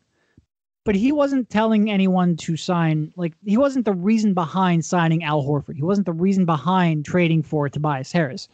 But 0.85 0.95
he 0.95 1.11
wasn't 1.11 1.49
telling 1.49 1.91
anyone 1.91 2.35
to 2.37 2.57
sign 2.57 3.13
like 3.15 3.33
he 3.45 3.57
wasn't 3.57 3.85
the 3.85 3.93
reason 3.93 4.33
behind 4.33 4.85
signing 4.85 5.23
Al 5.23 5.43
Horford. 5.43 5.75
He 5.75 5.83
wasn't 5.83 6.05
the 6.05 6.13
reason 6.13 6.45
behind 6.45 7.05
trading 7.05 7.43
for 7.43 7.69
Tobias 7.69 8.11
Harris. 8.11 8.47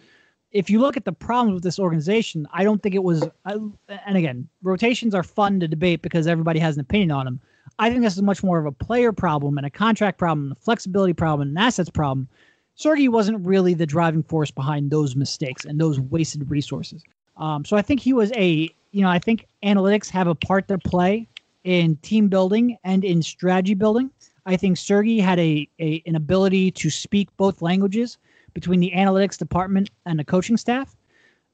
If 0.56 0.70
you 0.70 0.80
look 0.80 0.96
at 0.96 1.04
the 1.04 1.12
problems 1.12 1.56
with 1.56 1.64
this 1.64 1.80
organization, 1.80 2.48
I 2.54 2.64
don't 2.64 2.82
think 2.82 2.96
it 2.96 3.04
was. 3.04 3.28
and 3.46 4.18
again, 4.18 4.48
rotations 4.64 5.14
are 5.14 5.22
fun 5.22 5.60
to 5.60 5.68
debate 5.68 6.02
because 6.02 6.28
everybody 6.28 6.60
has 6.60 6.76
an 6.76 6.82
opinion 6.82 7.12
on 7.12 7.26
them. 7.26 7.42
I 7.78 7.90
think 7.90 8.04
this 8.04 8.16
is 8.16 8.22
much 8.22 8.42
more 8.42 8.58
of 8.58 8.66
a 8.66 8.72
player 8.72 9.12
problem 9.12 9.58
and 9.58 9.68
a 9.68 9.70
contract 9.70 10.18
problem, 10.18 10.54
a 10.54 10.56
flexibility 10.56 11.12
problem, 11.12 11.50
and 11.50 11.58
an 11.58 11.62
assets 11.62 11.90
problem. 11.90 12.30
Sergi 12.76 13.10
wasn't 13.10 13.46
really 13.46 13.74
the 13.74 13.86
driving 13.86 14.24
force 14.24 14.50
behind 14.50 14.92
those 14.92 15.14
mistakes 15.14 15.66
and 15.66 15.78
those 15.78 16.00
wasted 16.00 16.50
resources. 16.50 17.04
Um, 17.36 17.66
so 17.66 17.76
I 17.76 17.82
think 17.82 18.00
he 18.00 18.14
was 18.14 18.32
a, 18.34 18.74
you 18.92 19.02
know, 19.02 19.10
I 19.10 19.20
think 19.20 19.48
analytics 19.62 20.10
have 20.12 20.28
a 20.28 20.36
part 20.36 20.70
to 20.70 20.78
play 20.78 21.28
in 21.66 21.98
team 21.98 22.30
building 22.30 22.78
and 22.86 23.04
in 23.04 23.22
strategy 23.22 23.74
building. 23.74 24.10
I 24.46 24.56
think 24.56 24.78
Sergi 24.78 25.20
had 25.20 25.38
a, 25.38 25.68
a 25.82 26.02
an 26.06 26.16
ability 26.16 26.72
to 26.72 26.90
speak 26.90 27.28
both 27.36 27.62
languages 27.62 28.18
between 28.56 28.80
the 28.80 28.92
analytics 28.96 29.38
department 29.38 29.92
and 30.08 30.18
the 30.18 30.24
coaching 30.24 30.58
staff. 30.58 30.96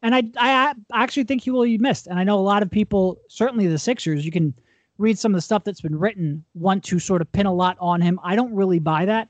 And 0.03 0.15
I, 0.15 0.23
I 0.37 0.73
actually 0.93 1.25
think 1.25 1.43
he 1.43 1.51
will 1.51 1.63
be 1.63 1.77
missed. 1.77 2.07
And 2.07 2.17
I 2.17 2.23
know 2.23 2.39
a 2.39 2.41
lot 2.41 2.63
of 2.63 2.71
people, 2.71 3.19
certainly 3.27 3.67
the 3.67 3.77
Sixers, 3.77 4.23
you 4.23 4.31
can 4.31 4.53
read 4.97 5.19
some 5.19 5.33
of 5.33 5.37
the 5.37 5.41
stuff 5.41 5.63
that's 5.63 5.81
been 5.81 5.99
written, 5.99 6.45
want 6.53 6.83
to 6.85 6.99
sort 6.99 7.21
of 7.21 7.31
pin 7.33 7.45
a 7.45 7.53
lot 7.53 7.75
on 7.81 7.99
him. 8.01 8.19
I 8.23 8.35
don't 8.35 8.53
really 8.55 8.79
buy 8.79 9.03
that. 9.05 9.27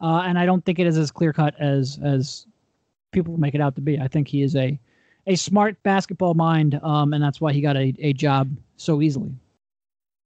Uh, 0.00 0.24
and 0.26 0.38
I 0.38 0.44
don't 0.44 0.64
think 0.64 0.78
it 0.78 0.86
is 0.86 0.98
as 0.98 1.10
clear 1.12 1.32
cut 1.32 1.54
as 1.60 1.98
as 2.02 2.46
people 3.12 3.38
make 3.38 3.54
it 3.54 3.60
out 3.60 3.76
to 3.76 3.80
be. 3.80 4.00
I 4.00 4.08
think 4.08 4.26
he 4.26 4.42
is 4.42 4.56
a 4.56 4.78
a 5.28 5.36
smart 5.36 5.80
basketball 5.84 6.34
mind, 6.34 6.80
um, 6.82 7.12
and 7.12 7.22
that's 7.22 7.40
why 7.40 7.52
he 7.52 7.60
got 7.60 7.76
a, 7.76 7.94
a 8.00 8.12
job 8.12 8.50
so 8.76 9.00
easily. 9.00 9.32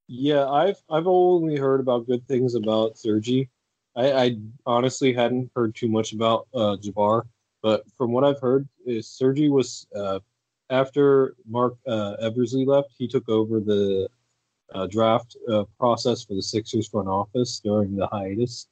Yeah, 0.09 0.49
I've 0.49 0.83
I've 0.89 1.07
only 1.07 1.57
heard 1.57 1.81
about 1.81 2.07
good 2.07 2.27
things 2.27 2.55
about 2.55 2.97
Sergi. 2.97 3.51
I, 3.97 4.13
I 4.13 4.37
honestly 4.67 5.13
hadn't 5.13 5.51
heard 5.57 5.75
too 5.75 5.89
much 5.89 6.13
about 6.13 6.47
uh, 6.55 6.77
Jabour, 6.81 7.23
but 7.63 7.85
from 7.97 8.13
what 8.13 8.25
I've 8.25 8.41
heard, 8.41 8.69
is 8.85 9.09
Sergi 9.09 9.49
was 9.49 9.87
uh, 9.97 10.21
after 10.71 11.35
Marc 11.49 11.77
uh, 11.87 12.17
Eversley 12.21 12.65
left, 12.65 12.91
he 12.99 13.09
took 13.09 13.29
over 13.29 13.61
the 13.61 14.09
uh, 14.75 14.87
draft 14.87 15.37
uh, 15.51 15.65
process 15.79 16.25
for 16.25 16.35
the 16.35 16.43
Sixers 16.43 16.89
front 16.89 17.09
office 17.09 17.61
during 17.61 17.97
the 17.97 18.07
hiatus, 18.09 18.67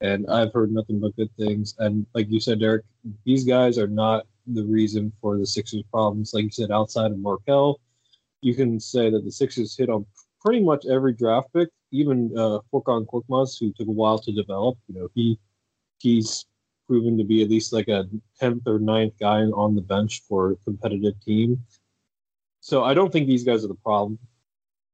and 0.00 0.26
I've 0.30 0.52
heard 0.52 0.70
nothing 0.70 1.00
but 1.00 1.16
good 1.16 1.30
things. 1.36 1.74
And 1.78 2.06
like 2.14 2.30
you 2.30 2.38
said, 2.38 2.60
Derek, 2.60 2.84
these 3.24 3.44
guys 3.44 3.78
are 3.78 3.88
not 3.88 4.26
the 4.46 4.64
reason 4.64 5.12
for 5.20 5.38
the 5.38 5.46
Sixers' 5.46 5.82
problems. 5.90 6.32
Like 6.34 6.44
you 6.44 6.50
said, 6.50 6.70
outside 6.70 7.10
of 7.10 7.18
Markelle, 7.18 7.80
you 8.42 8.54
can 8.54 8.78
say 8.78 9.10
that 9.10 9.24
the 9.24 9.32
Sixers 9.32 9.76
hit 9.76 9.90
on 9.90 10.06
pretty 10.40 10.62
much 10.62 10.86
every 10.86 11.12
draft 11.12 11.52
pick, 11.52 11.68
even 11.90 12.32
uh, 12.36 12.58
Furkan 12.72 13.06
Korkmaz, 13.06 13.58
who 13.58 13.72
took 13.72 13.88
a 13.88 13.92
while 13.92 14.18
to 14.18 14.32
develop. 14.32 14.78
You 14.88 15.00
know, 15.00 15.08
he 15.14 15.38
he's 15.98 16.46
proven 16.86 17.18
to 17.18 17.24
be 17.24 17.42
at 17.42 17.50
least 17.50 17.72
like 17.72 17.88
a 17.88 18.08
tenth 18.40 18.62
or 18.66 18.78
9th 18.78 19.12
guy 19.20 19.42
on 19.42 19.74
the 19.74 19.82
bench 19.82 20.22
for 20.26 20.52
a 20.52 20.56
competitive 20.56 21.14
team. 21.24 21.62
So 22.60 22.82
I 22.82 22.94
don't 22.94 23.12
think 23.12 23.26
these 23.26 23.44
guys 23.44 23.64
are 23.64 23.68
the 23.68 23.74
problem, 23.74 24.18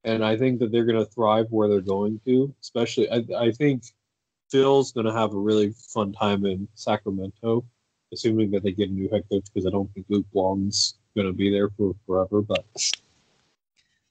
and 0.05 0.25
I 0.25 0.37
think 0.37 0.59
that 0.61 0.71
they're 0.71 0.85
going 0.85 1.05
to 1.05 1.11
thrive 1.11 1.47
where 1.51 1.69
they're 1.69 1.81
going 1.81 2.21
to. 2.27 2.55
Especially, 2.61 3.11
I, 3.11 3.25
I 3.39 3.53
think 3.53 3.85
Phil's 4.51 4.93
going 4.93 5.07
to 5.07 5.13
have 5.13 5.33
a 5.33 5.39
really 5.39 5.75
fun 5.89 6.13
time 6.13 6.45
in 6.45 6.69
Sacramento, 6.75 7.65
assuming 8.13 8.51
that 8.53 8.63
they 8.63 8.73
get 8.73 8.91
a 8.91 8.93
new 8.93 9.09
head 9.09 9.25
coach 9.31 9.47
because 9.53 9.67
I 9.67 9.71
don't 9.71 9.93
think 9.95 10.07
Luke 10.09 10.27
Walton's 10.33 10.99
going 11.17 11.27
to 11.27 11.33
be 11.33 11.51
there 11.51 11.71
for 11.71 11.95
forever. 12.07 12.43
But 12.43 12.65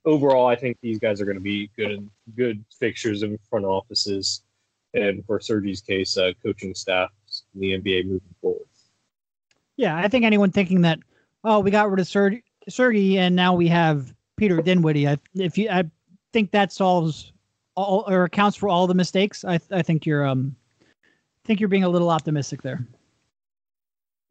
overall, 0.05 0.48
I 0.48 0.55
think 0.55 0.77
these 0.81 1.00
guys 1.00 1.22
are 1.22 1.25
going 1.25 1.38
to 1.38 1.43
be 1.43 1.69
good 1.77 2.10
good 2.36 2.63
fixtures 2.79 3.24
in 3.24 3.38
front 3.50 3.65
offices, 3.65 4.43
and 4.93 5.25
for 5.25 5.39
Sergi's 5.39 5.81
case, 5.81 6.17
uh, 6.17 6.31
coaching 6.43 6.74
staffs 6.74 7.43
in 7.53 7.62
the 7.62 7.79
NBA 7.79 8.05
moving 8.05 8.36
forward. 8.41 8.67
Yeah, 9.77 9.98
I 9.98 10.07
think 10.07 10.25
anyone 10.25 10.51
thinking 10.51 10.81
that 10.81 11.00
oh 11.43 11.60
we 11.60 11.72
got 11.72 11.89
rid 11.89 12.00
of 12.00 12.07
Ser- 12.07 12.41
Sergi 12.69 13.17
and 13.17 13.36
now 13.36 13.53
we 13.53 13.67
have 13.67 14.13
Peter 14.38 14.62
Dinwiddie, 14.62 15.07
I, 15.07 15.17
if 15.36 15.57
you 15.57 15.69
I 15.69 15.83
think 16.31 16.51
that 16.51 16.72
solves 16.72 17.31
all 17.75 18.05
or 18.07 18.25
accounts 18.25 18.58
for 18.58 18.69
all 18.69 18.88
the 18.88 18.93
mistakes. 18.93 19.45
I 19.45 19.60
I 19.71 19.82
think 19.82 20.06
you're 20.06 20.25
um 20.25 20.56
I 20.82 21.47
think 21.47 21.60
you're 21.60 21.69
being 21.69 21.84
a 21.84 21.89
little 21.89 22.10
optimistic 22.10 22.62
there. 22.62 22.86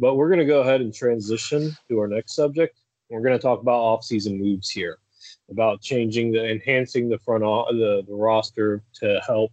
But 0.00 0.16
we're 0.16 0.28
going 0.28 0.40
to 0.40 0.46
go 0.46 0.62
ahead 0.62 0.80
and 0.80 0.92
transition 0.92 1.76
to 1.88 1.98
our 2.00 2.08
next 2.08 2.34
subject. 2.34 2.80
We're 3.08 3.20
going 3.20 3.38
to 3.38 3.42
talk 3.42 3.60
about 3.60 3.78
off-season 3.78 4.40
moves 4.40 4.70
here 4.70 4.98
about 5.52 5.80
changing 5.80 6.32
the 6.32 6.50
enhancing 6.50 7.08
the 7.08 7.18
front 7.18 7.44
the, 7.44 8.02
the 8.08 8.14
roster 8.14 8.82
to 8.94 9.20
help 9.26 9.52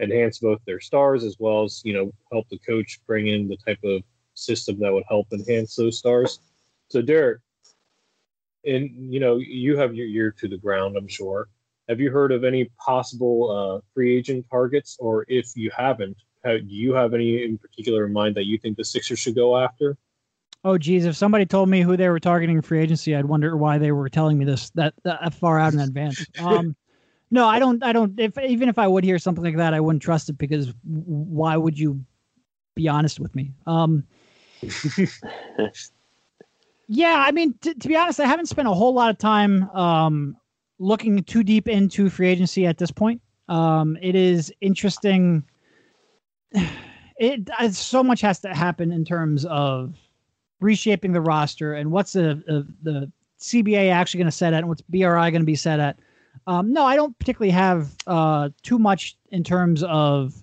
enhance 0.00 0.38
both 0.38 0.58
their 0.66 0.80
stars 0.80 1.22
as 1.22 1.36
well 1.38 1.62
as 1.62 1.80
you 1.84 1.92
know 1.92 2.10
help 2.32 2.48
the 2.48 2.58
coach 2.58 2.98
bring 3.06 3.28
in 3.28 3.46
the 3.46 3.56
type 3.58 3.78
of 3.84 4.02
system 4.34 4.78
that 4.80 4.92
would 4.92 5.04
help 5.08 5.28
enhance 5.32 5.76
those 5.76 5.98
stars. 5.98 6.40
So 6.88 7.00
Derek, 7.00 7.40
and 8.64 8.90
you 9.12 9.20
know 9.20 9.36
you 9.36 9.76
have 9.76 9.94
your 9.94 10.06
ear 10.06 10.34
to 10.40 10.48
the 10.48 10.58
ground, 10.58 10.96
I'm 10.96 11.08
sure. 11.08 11.48
Have 11.88 12.00
you 12.00 12.10
heard 12.10 12.32
of 12.32 12.44
any 12.44 12.70
possible 12.84 13.50
uh, 13.50 13.80
free 13.92 14.16
agent 14.16 14.46
targets, 14.50 14.96
or 14.98 15.24
if 15.28 15.52
you 15.54 15.70
haven't, 15.76 16.16
do 16.44 16.62
you 16.66 16.94
have 16.94 17.14
any 17.14 17.44
in 17.44 17.58
particular 17.58 18.06
in 18.06 18.12
mind 18.12 18.34
that 18.36 18.46
you 18.46 18.58
think 18.58 18.76
the 18.76 18.84
Sixers 18.84 19.18
should 19.18 19.34
go 19.34 19.56
after? 19.56 19.96
Oh, 20.64 20.78
geez, 20.78 21.04
if 21.04 21.14
somebody 21.14 21.44
told 21.44 21.68
me 21.68 21.82
who 21.82 21.96
they 21.96 22.08
were 22.08 22.18
targeting 22.18 22.62
free 22.62 22.80
agency, 22.80 23.14
I'd 23.14 23.26
wonder 23.26 23.54
why 23.56 23.76
they 23.76 23.92
were 23.92 24.08
telling 24.08 24.38
me 24.38 24.46
this 24.46 24.70
that, 24.70 24.94
that 25.04 25.34
far 25.34 25.58
out 25.58 25.74
in 25.74 25.80
advance. 25.80 26.24
Um, 26.38 26.74
no, 27.30 27.46
I 27.48 27.58
don't. 27.58 27.82
I 27.82 27.92
don't. 27.92 28.18
If 28.20 28.38
even 28.38 28.68
if 28.68 28.78
I 28.78 28.86
would 28.86 29.02
hear 29.02 29.18
something 29.18 29.42
like 29.42 29.56
that, 29.56 29.74
I 29.74 29.80
wouldn't 29.80 30.02
trust 30.02 30.28
it 30.28 30.38
because 30.38 30.72
why 30.84 31.56
would 31.56 31.76
you 31.76 32.04
be 32.76 32.86
honest 32.86 33.18
with 33.18 33.34
me? 33.34 33.52
Um, 33.66 34.04
yeah, 36.88 37.24
I 37.26 37.32
mean, 37.32 37.54
t- 37.60 37.74
to 37.74 37.88
be 37.88 37.96
honest, 37.96 38.20
I 38.20 38.26
haven't 38.26 38.46
spent 38.46 38.68
a 38.68 38.72
whole 38.72 38.94
lot 38.94 39.10
of 39.10 39.18
time 39.18 39.68
um, 39.70 40.36
looking 40.78 41.24
too 41.24 41.42
deep 41.42 41.66
into 41.66 42.08
free 42.08 42.28
agency 42.28 42.66
at 42.66 42.78
this 42.78 42.90
point. 42.90 43.20
Um, 43.48 43.98
it 44.00 44.14
is 44.14 44.52
interesting. 44.60 45.44
It, 47.16 47.48
it 47.60 47.74
so 47.74 48.02
much 48.02 48.20
has 48.22 48.40
to 48.40 48.52
happen 48.52 48.90
in 48.90 49.04
terms 49.04 49.44
of 49.44 49.94
reshaping 50.60 51.12
the 51.12 51.20
roster 51.20 51.74
and 51.74 51.90
what's 51.90 52.12
the 52.12 52.42
the, 52.46 52.66
the 52.82 53.12
CBA 53.40 53.90
actually 53.90 54.18
going 54.18 54.26
to 54.26 54.32
set 54.32 54.52
at 54.52 54.60
and 54.60 54.68
what's 54.68 54.82
BRI 54.82 55.00
going 55.00 55.34
to 55.34 55.44
be 55.44 55.56
set 55.56 55.80
at. 55.80 55.98
Um, 56.46 56.72
no, 56.72 56.84
I 56.84 56.96
don't 56.96 57.18
particularly 57.18 57.52
have 57.52 57.92
uh, 58.06 58.50
too 58.62 58.78
much 58.78 59.16
in 59.30 59.44
terms 59.44 59.82
of 59.84 60.34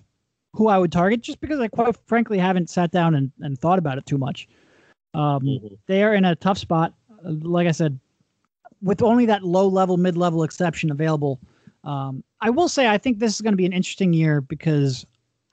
who 0.52 0.68
I 0.68 0.78
would 0.78 0.92
target, 0.92 1.22
just 1.22 1.40
because 1.40 1.60
I 1.60 1.68
quite 1.68 1.96
frankly 2.06 2.38
haven't 2.38 2.70
sat 2.70 2.90
down 2.90 3.14
and, 3.14 3.32
and 3.40 3.58
thought 3.58 3.78
about 3.78 3.98
it 3.98 4.06
too 4.06 4.18
much. 4.18 4.48
Um, 5.14 5.42
mm-hmm. 5.42 5.74
They 5.86 6.02
are 6.02 6.14
in 6.14 6.24
a 6.24 6.36
tough 6.36 6.58
spot. 6.58 6.94
Like 7.22 7.66
I 7.66 7.72
said, 7.72 7.98
with 8.82 9.02
only 9.02 9.26
that 9.26 9.44
low 9.44 9.66
level, 9.68 9.96
mid 9.96 10.16
level 10.16 10.42
exception 10.42 10.90
available. 10.90 11.40
Um, 11.84 12.22
I 12.40 12.50
will 12.50 12.68
say 12.68 12.88
I 12.88 12.98
think 12.98 13.18
this 13.18 13.34
is 13.34 13.40
going 13.40 13.52
to 13.52 13.56
be 13.56 13.66
an 13.66 13.72
interesting 13.72 14.12
year 14.12 14.40
because 14.40 15.06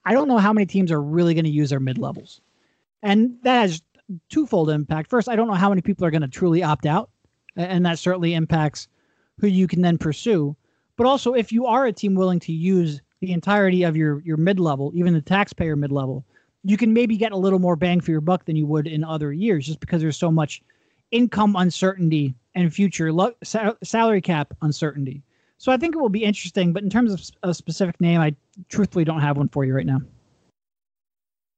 I 0.06 0.14
don't 0.14 0.28
know 0.28 0.38
how 0.38 0.54
many 0.54 0.66
teams 0.66 0.92
are 0.92 1.02
really 1.02 1.34
going 1.34 1.46
to 1.46 1.52
use 1.52 1.70
their 1.70 1.80
mid 1.80 1.98
levels, 1.98 2.42
and 3.02 3.38
that 3.44 3.62
has 3.62 3.82
twofold 4.30 4.70
impact. 4.70 5.10
First, 5.10 5.30
I 5.30 5.36
don't 5.36 5.48
know 5.48 5.54
how 5.54 5.70
many 5.70 5.82
people 5.82 6.06
are 6.06 6.12
going 6.12 6.22
to 6.22 6.28
truly 6.28 6.64
opt 6.64 6.86
out, 6.86 7.10
and 7.56 7.86
that 7.86 8.00
certainly 8.00 8.34
impacts 8.34 8.88
who 9.40 9.48
you 9.48 9.68
can 9.68 9.82
then 9.82 9.98
pursue. 9.98 10.56
But 10.96 11.08
also, 11.08 11.34
if 11.34 11.52
you 11.52 11.66
are 11.66 11.86
a 11.86 11.94
team 11.94 12.16
willing 12.16 12.40
to 12.42 12.52
use 12.52 13.02
the 13.22 13.32
entirety 13.32 13.84
of 13.84 13.96
your 13.96 14.22
your 14.22 14.38
mid 14.38 14.60
level, 14.60 14.92
even 14.94 15.14
the 15.14 15.22
taxpayer 15.22 15.76
mid 15.76 15.92
level, 15.92 16.26
you 16.64 16.78
can 16.78 16.94
maybe 16.94 17.18
get 17.18 17.32
a 17.32 17.38
little 17.38 17.60
more 17.60 17.76
bang 17.76 18.02
for 18.02 18.12
your 18.12 18.22
buck 18.22 18.46
than 18.46 18.56
you 18.56 18.66
would 18.66 18.88
in 18.88 19.04
other 19.04 19.32
years, 19.32 19.66
just 19.66 19.80
because 19.80 20.02
there's 20.02 20.18
so 20.18 20.32
much 20.32 20.62
income 21.12 21.56
uncertainty 21.56 22.36
and 22.56 22.74
future 22.74 23.12
lo- 23.12 23.34
sal- 23.44 23.78
salary 23.84 24.22
cap 24.22 24.54
uncertainty. 24.62 25.24
So 25.58 25.72
I 25.72 25.78
think 25.78 25.96
it 25.96 26.00
will 26.00 26.10
be 26.10 26.24
interesting. 26.24 26.72
But 26.74 26.84
in 26.84 26.90
terms 26.90 27.14
of 27.14 27.50
a 27.50 27.54
specific 27.54 28.00
name, 28.00 28.22
I 28.22 28.36
truthfully 28.70 29.04
don't 29.04 29.22
have 29.22 29.38
one 29.38 29.50
for 29.50 29.66
you 29.66 29.74
right 29.74 29.86
now. 29.86 30.00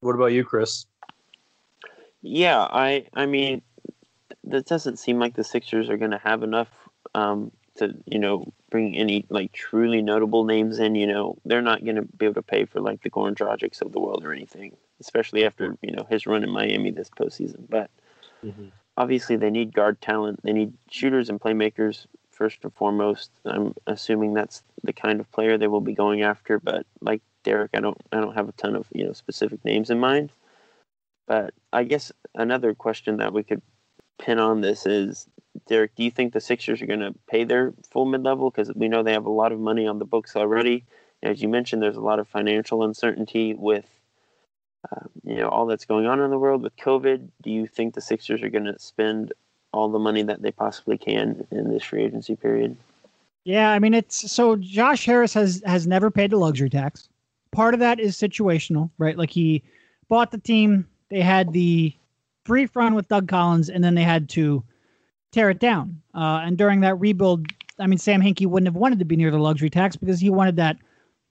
What 0.01 0.15
about 0.15 0.27
you, 0.27 0.43
Chris? 0.43 0.85
Yeah, 2.21 2.59
I 2.59 3.05
I 3.13 3.25
mean, 3.25 3.61
that 4.43 4.65
doesn't 4.65 4.99
seem 4.99 5.19
like 5.19 5.35
the 5.35 5.43
Sixers 5.43 5.89
are 5.89 5.97
going 5.97 6.11
to 6.11 6.17
have 6.19 6.43
enough 6.43 6.69
um, 7.15 7.51
to 7.77 7.95
you 8.05 8.19
know 8.19 8.53
bring 8.69 8.95
any 8.95 9.25
like 9.29 9.51
truly 9.51 10.01
notable 10.01 10.45
names 10.45 10.79
in. 10.79 10.95
You 10.95 11.07
know, 11.07 11.37
they're 11.45 11.61
not 11.61 11.83
going 11.83 11.95
to 11.95 12.03
be 12.03 12.25
able 12.25 12.35
to 12.35 12.41
pay 12.41 12.65
for 12.65 12.79
like 12.79 13.01
the 13.01 13.09
Goran 13.09 13.35
Dragics 13.35 13.81
of 13.81 13.91
the 13.91 13.99
world 13.99 14.23
or 14.23 14.31
anything, 14.31 14.75
especially 14.99 15.45
after 15.45 15.77
you 15.81 15.91
know 15.91 16.05
his 16.09 16.27
run 16.27 16.43
in 16.43 16.51
Miami 16.51 16.91
this 16.91 17.09
postseason. 17.09 17.65
But 17.69 17.89
mm-hmm. 18.43 18.67
obviously, 18.97 19.35
they 19.35 19.49
need 19.49 19.73
guard 19.73 20.01
talent. 20.01 20.41
They 20.43 20.53
need 20.53 20.73
shooters 20.89 21.29
and 21.29 21.39
playmakers 21.39 22.05
first 22.29 22.59
and 22.63 22.73
foremost. 22.73 23.31
I'm 23.45 23.73
assuming 23.87 24.33
that's 24.33 24.63
the 24.83 24.93
kind 24.93 25.19
of 25.19 25.31
player 25.31 25.57
they 25.57 25.67
will 25.67 25.81
be 25.81 25.93
going 25.93 26.21
after. 26.21 26.59
But 26.59 26.85
like 27.01 27.21
Derek, 27.43 27.71
I 27.73 27.79
don't 27.79 27.97
I 28.11 28.19
don't 28.19 28.35
have 28.35 28.49
a 28.49 28.53
ton 28.53 28.75
of 28.75 28.87
you 28.91 29.05
know 29.05 29.13
specific 29.13 29.63
names 29.65 29.89
in 29.89 29.99
mind. 29.99 30.31
But 31.27 31.53
I 31.71 31.83
guess 31.83 32.11
another 32.35 32.73
question 32.73 33.17
that 33.17 33.33
we 33.33 33.43
could 33.43 33.61
pin 34.19 34.39
on 34.39 34.61
this 34.61 34.85
is 34.85 35.27
Derek, 35.67 35.95
do 35.95 36.03
you 36.03 36.11
think 36.11 36.33
the 36.33 36.41
Sixers 36.41 36.81
are 36.81 36.87
going 36.87 36.99
to 36.99 37.13
pay 37.27 37.43
their 37.43 37.73
full 37.91 38.05
mid 38.05 38.23
level? 38.23 38.49
Because 38.49 38.71
we 38.73 38.87
know 38.87 39.03
they 39.03 39.13
have 39.13 39.25
a 39.25 39.31
lot 39.31 39.51
of 39.51 39.59
money 39.59 39.87
on 39.87 39.99
the 39.99 40.05
books 40.05 40.35
already. 40.35 40.85
As 41.23 41.41
you 41.41 41.49
mentioned, 41.49 41.81
there's 41.81 41.97
a 41.97 42.01
lot 42.01 42.19
of 42.19 42.27
financial 42.27 42.83
uncertainty 42.83 43.53
with 43.53 43.85
uh, 44.91 45.05
you 45.23 45.35
know 45.35 45.49
all 45.49 45.65
that's 45.65 45.85
going 45.85 46.07
on 46.07 46.19
in 46.19 46.31
the 46.31 46.39
world 46.39 46.63
with 46.63 46.75
COVID, 46.77 47.27
do 47.43 47.51
you 47.51 47.67
think 47.67 47.93
the 47.93 48.01
Sixers 48.01 48.41
are 48.41 48.49
going 48.49 48.65
to 48.65 48.79
spend 48.79 49.33
all 49.73 49.89
the 49.89 49.99
money 49.99 50.23
that 50.23 50.41
they 50.41 50.51
possibly 50.51 50.97
can 50.97 51.45
in 51.51 51.69
this 51.69 51.83
free 51.83 52.03
agency 52.03 52.35
period? 52.35 52.75
Yeah, 53.43 53.71
I 53.71 53.79
mean 53.79 53.93
it's 53.93 54.31
so 54.31 54.55
Josh 54.55 55.05
Harris 55.05 55.33
has 55.33 55.61
has 55.65 55.87
never 55.87 56.09
paid 56.09 56.31
the 56.31 56.37
luxury 56.37 56.69
tax. 56.69 57.09
Part 57.51 57.73
of 57.73 57.79
that 57.79 57.99
is 57.99 58.17
situational, 58.17 58.89
right? 58.97 59.17
Like 59.17 59.29
he 59.29 59.63
bought 60.07 60.31
the 60.31 60.37
team, 60.37 60.87
they 61.11 61.21
had 61.21 61.51
the 61.51 61.93
brief 62.45 62.75
run 62.75 62.95
with 62.95 63.09
Doug 63.09 63.27
Collins, 63.27 63.69
and 63.69 63.83
then 63.83 63.93
they 63.93 64.03
had 64.03 64.29
to 64.29 64.63
tear 65.31 65.49
it 65.49 65.59
down. 65.59 66.01
Uh, 66.15 66.41
and 66.43 66.57
during 66.57 66.79
that 66.81 66.95
rebuild, 66.95 67.45
I 67.77 67.85
mean 67.85 67.99
Sam 67.99 68.21
Hinkie 68.21 68.47
wouldn't 68.47 68.67
have 68.67 68.75
wanted 68.75 68.97
to 68.99 69.05
be 69.05 69.17
near 69.17 69.29
the 69.29 69.37
luxury 69.37 69.69
tax 69.69 69.95
because 69.95 70.19
he 70.19 70.29
wanted 70.29 70.55
that 70.55 70.77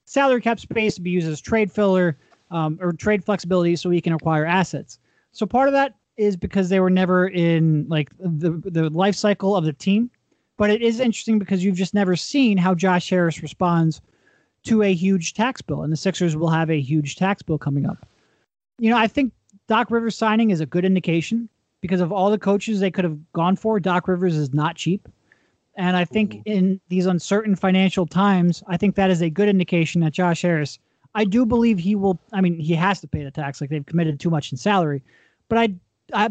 salary 0.05 0.41
cap 0.41 0.59
space 0.59 0.95
to 0.95 1.01
be 1.01 1.09
used 1.09 1.27
as 1.27 1.41
trade 1.41 1.71
filler 1.71 2.17
um, 2.51 2.77
or 2.81 2.93
trade 2.93 3.23
flexibility 3.25 3.75
so 3.75 3.89
he 3.89 4.01
can 4.01 4.13
acquire 4.13 4.45
assets. 4.45 4.99
So 5.31 5.45
part 5.45 5.67
of 5.67 5.73
that 5.73 5.95
is 6.17 6.37
because 6.37 6.69
they 6.69 6.79
were 6.79 6.89
never 6.89 7.27
in 7.27 7.87
like 7.89 8.11
the 8.19 8.61
the 8.65 8.89
life 8.91 9.15
cycle 9.15 9.55
of 9.55 9.65
the 9.65 9.73
team. 9.73 10.11
But 10.57 10.69
it 10.69 10.83
is 10.83 10.99
interesting 10.99 11.39
because 11.39 11.63
you've 11.63 11.75
just 11.75 11.95
never 11.95 12.15
seen 12.15 12.57
how 12.57 12.75
Josh 12.75 13.09
Harris 13.09 13.41
responds 13.41 13.99
to 14.65 14.83
a 14.83 14.93
huge 14.93 15.33
tax 15.33 15.59
bill, 15.59 15.81
and 15.81 15.91
the 15.91 15.97
Sixers 15.97 16.35
will 16.35 16.49
have 16.49 16.69
a 16.69 16.79
huge 16.79 17.15
tax 17.15 17.41
bill 17.41 17.57
coming 17.57 17.87
up. 17.87 18.07
You 18.77 18.91
know, 18.91 18.97
I 18.97 19.07
think 19.07 19.33
Doc 19.71 19.89
Rivers 19.89 20.17
signing 20.17 20.49
is 20.49 20.59
a 20.59 20.65
good 20.65 20.83
indication 20.83 21.47
because 21.79 22.01
of 22.01 22.11
all 22.11 22.29
the 22.29 22.37
coaches 22.37 22.81
they 22.81 22.91
could 22.91 23.05
have 23.05 23.17
gone 23.31 23.55
for. 23.55 23.79
Doc 23.79 24.09
Rivers 24.09 24.35
is 24.35 24.53
not 24.53 24.75
cheap. 24.75 25.07
And 25.75 25.95
I 25.95 26.03
think 26.03 26.33
mm-hmm. 26.33 26.51
in 26.51 26.81
these 26.89 27.05
uncertain 27.05 27.55
financial 27.55 28.05
times, 28.05 28.61
I 28.67 28.75
think 28.75 28.95
that 28.95 29.09
is 29.09 29.21
a 29.21 29.29
good 29.29 29.47
indication 29.47 30.01
that 30.01 30.11
Josh 30.11 30.41
Harris, 30.41 30.77
I 31.15 31.23
do 31.23 31.45
believe 31.45 31.79
he 31.79 31.95
will. 31.95 32.19
I 32.33 32.41
mean, 32.41 32.59
he 32.59 32.73
has 32.73 32.99
to 32.99 33.07
pay 33.07 33.23
the 33.23 33.31
tax, 33.31 33.61
like 33.61 33.69
they've 33.69 33.85
committed 33.85 34.19
too 34.19 34.29
much 34.29 34.51
in 34.51 34.57
salary. 34.57 35.01
But 35.47 35.57
I, 35.57 35.69
I 36.11 36.29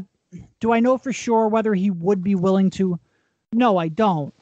do 0.61 0.75
I 0.75 0.81
know 0.81 0.99
for 0.99 1.11
sure 1.11 1.49
whether 1.49 1.73
he 1.73 1.91
would 1.91 2.23
be 2.23 2.35
willing 2.35 2.69
to 2.73 3.01
no, 3.55 3.79
I 3.79 3.89
don't. 3.89 4.35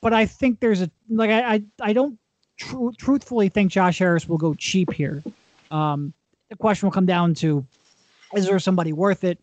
But 0.00 0.12
I 0.12 0.26
think 0.26 0.60
there's 0.60 0.80
a 0.80 0.88
like 1.08 1.30
I 1.30 1.54
I, 1.54 1.62
I 1.80 1.92
don't 1.92 2.16
tr- 2.56 2.90
truthfully 2.98 3.48
think 3.48 3.72
Josh 3.72 3.98
Harris 3.98 4.28
will 4.28 4.38
go 4.38 4.54
cheap 4.54 4.92
here. 4.92 5.24
Um, 5.72 6.12
the 6.50 6.56
question 6.56 6.86
will 6.86 6.92
come 6.92 7.06
down 7.06 7.34
to 7.34 7.66
is 8.36 8.46
there 8.46 8.58
somebody 8.58 8.92
worth 8.92 9.24
it 9.24 9.38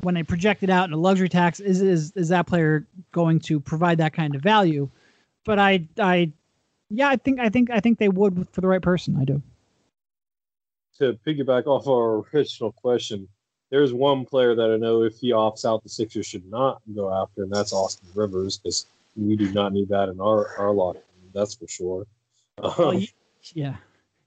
when 0.00 0.14
they 0.14 0.22
project 0.22 0.62
it 0.62 0.70
out 0.70 0.88
in 0.88 0.92
a 0.92 0.96
luxury 0.96 1.28
tax? 1.28 1.60
Is 1.60 1.80
is 1.80 2.12
is 2.12 2.28
that 2.28 2.46
player 2.46 2.86
going 3.12 3.40
to 3.40 3.60
provide 3.60 3.98
that 3.98 4.12
kind 4.12 4.34
of 4.34 4.42
value? 4.42 4.88
But 5.44 5.58
I 5.58 5.86
I 5.98 6.32
yeah 6.90 7.08
I 7.08 7.16
think 7.16 7.40
I 7.40 7.48
think 7.48 7.70
I 7.70 7.80
think 7.80 7.98
they 7.98 8.08
would 8.08 8.48
for 8.52 8.60
the 8.60 8.68
right 8.68 8.82
person. 8.82 9.16
I 9.20 9.24
do. 9.24 9.42
To 10.98 11.18
piggyback 11.26 11.66
off 11.66 11.88
our 11.88 12.24
original 12.34 12.72
question, 12.72 13.26
there's 13.70 13.92
one 13.92 14.24
player 14.24 14.54
that 14.54 14.70
I 14.70 14.76
know 14.76 15.02
if 15.02 15.16
he 15.16 15.32
opts 15.32 15.64
out, 15.64 15.82
the 15.82 15.88
Sixers 15.88 16.26
should 16.26 16.48
not 16.50 16.82
go 16.94 17.12
after, 17.12 17.42
and 17.42 17.52
that's 17.52 17.72
Austin 17.72 18.08
Rivers 18.14 18.58
because 18.58 18.86
we 19.16 19.36
do 19.36 19.50
not 19.52 19.72
need 19.72 19.88
that 19.88 20.08
in 20.08 20.20
our 20.20 20.56
our 20.58 20.72
locker 20.72 20.98
room. 20.98 21.30
That's 21.32 21.54
for 21.54 21.66
sure. 21.66 22.06
Well, 22.58 22.88
um, 22.88 22.98
you, 22.98 23.06
yeah, 23.54 23.76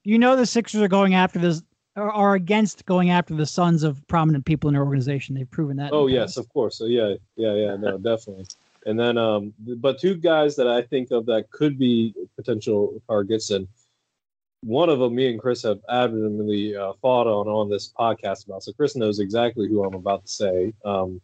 you 0.04 0.18
know 0.18 0.36
the 0.36 0.46
Sixers 0.46 0.82
are 0.82 0.88
going 0.88 1.14
after 1.14 1.40
this 1.40 1.62
are, 1.96 2.12
are 2.12 2.36
against 2.36 2.86
going 2.86 3.10
after 3.10 3.34
the 3.34 3.46
sons 3.46 3.84
of 3.84 4.06
prominent 4.08 4.46
people 4.46 4.68
in 4.68 4.74
their 4.74 4.84
organization. 4.84 5.36
They've 5.36 5.50
proven 5.50 5.78
that. 5.78 5.94
Oh 5.94 6.08
yes, 6.08 6.38
of 6.38 6.48
course. 6.50 6.78
So 6.78 6.86
yeah, 6.86 7.16
yeah, 7.36 7.54
yeah, 7.54 7.76
no, 7.76 7.98
definitely. 7.98 8.46
And 8.86 9.00
then, 9.00 9.18
um, 9.18 9.54
but 9.60 10.00
two 10.00 10.16
guys 10.16 10.56
that 10.58 10.68
I 10.68 10.82
think 10.84 11.12
of 11.12 11.26
that 11.26 11.50
could 11.50 11.80
be 11.80 12.14
potential 12.36 13.02
targets, 13.08 13.50
and 13.50 13.68
one 14.62 14.90
of 14.90 15.00
them, 15.00 15.16
me 15.16 15.30
and 15.30 15.40
Chris 15.40 15.64
have 15.64 15.80
adamantly 15.90 16.78
uh, 16.78 16.94
fought 17.02 17.28
on 17.28 17.48
on 17.48 17.70
this 17.70 17.92
podcast 17.98 18.46
about. 18.46 18.64
So 18.64 18.74
Chris 18.74 18.96
knows 18.96 19.20
exactly 19.20 19.68
who 19.68 19.84
I'm 19.84 19.96
about 19.96 20.26
to 20.26 20.32
say. 20.32 20.74
Um, 20.84 21.22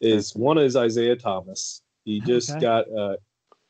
is 0.00 0.34
one 0.34 0.58
is 0.58 0.76
Isaiah 0.76 1.16
Thomas. 1.16 1.82
He 2.04 2.20
just 2.20 2.50
okay. 2.50 2.60
got. 2.60 2.90
Uh, 2.92 3.16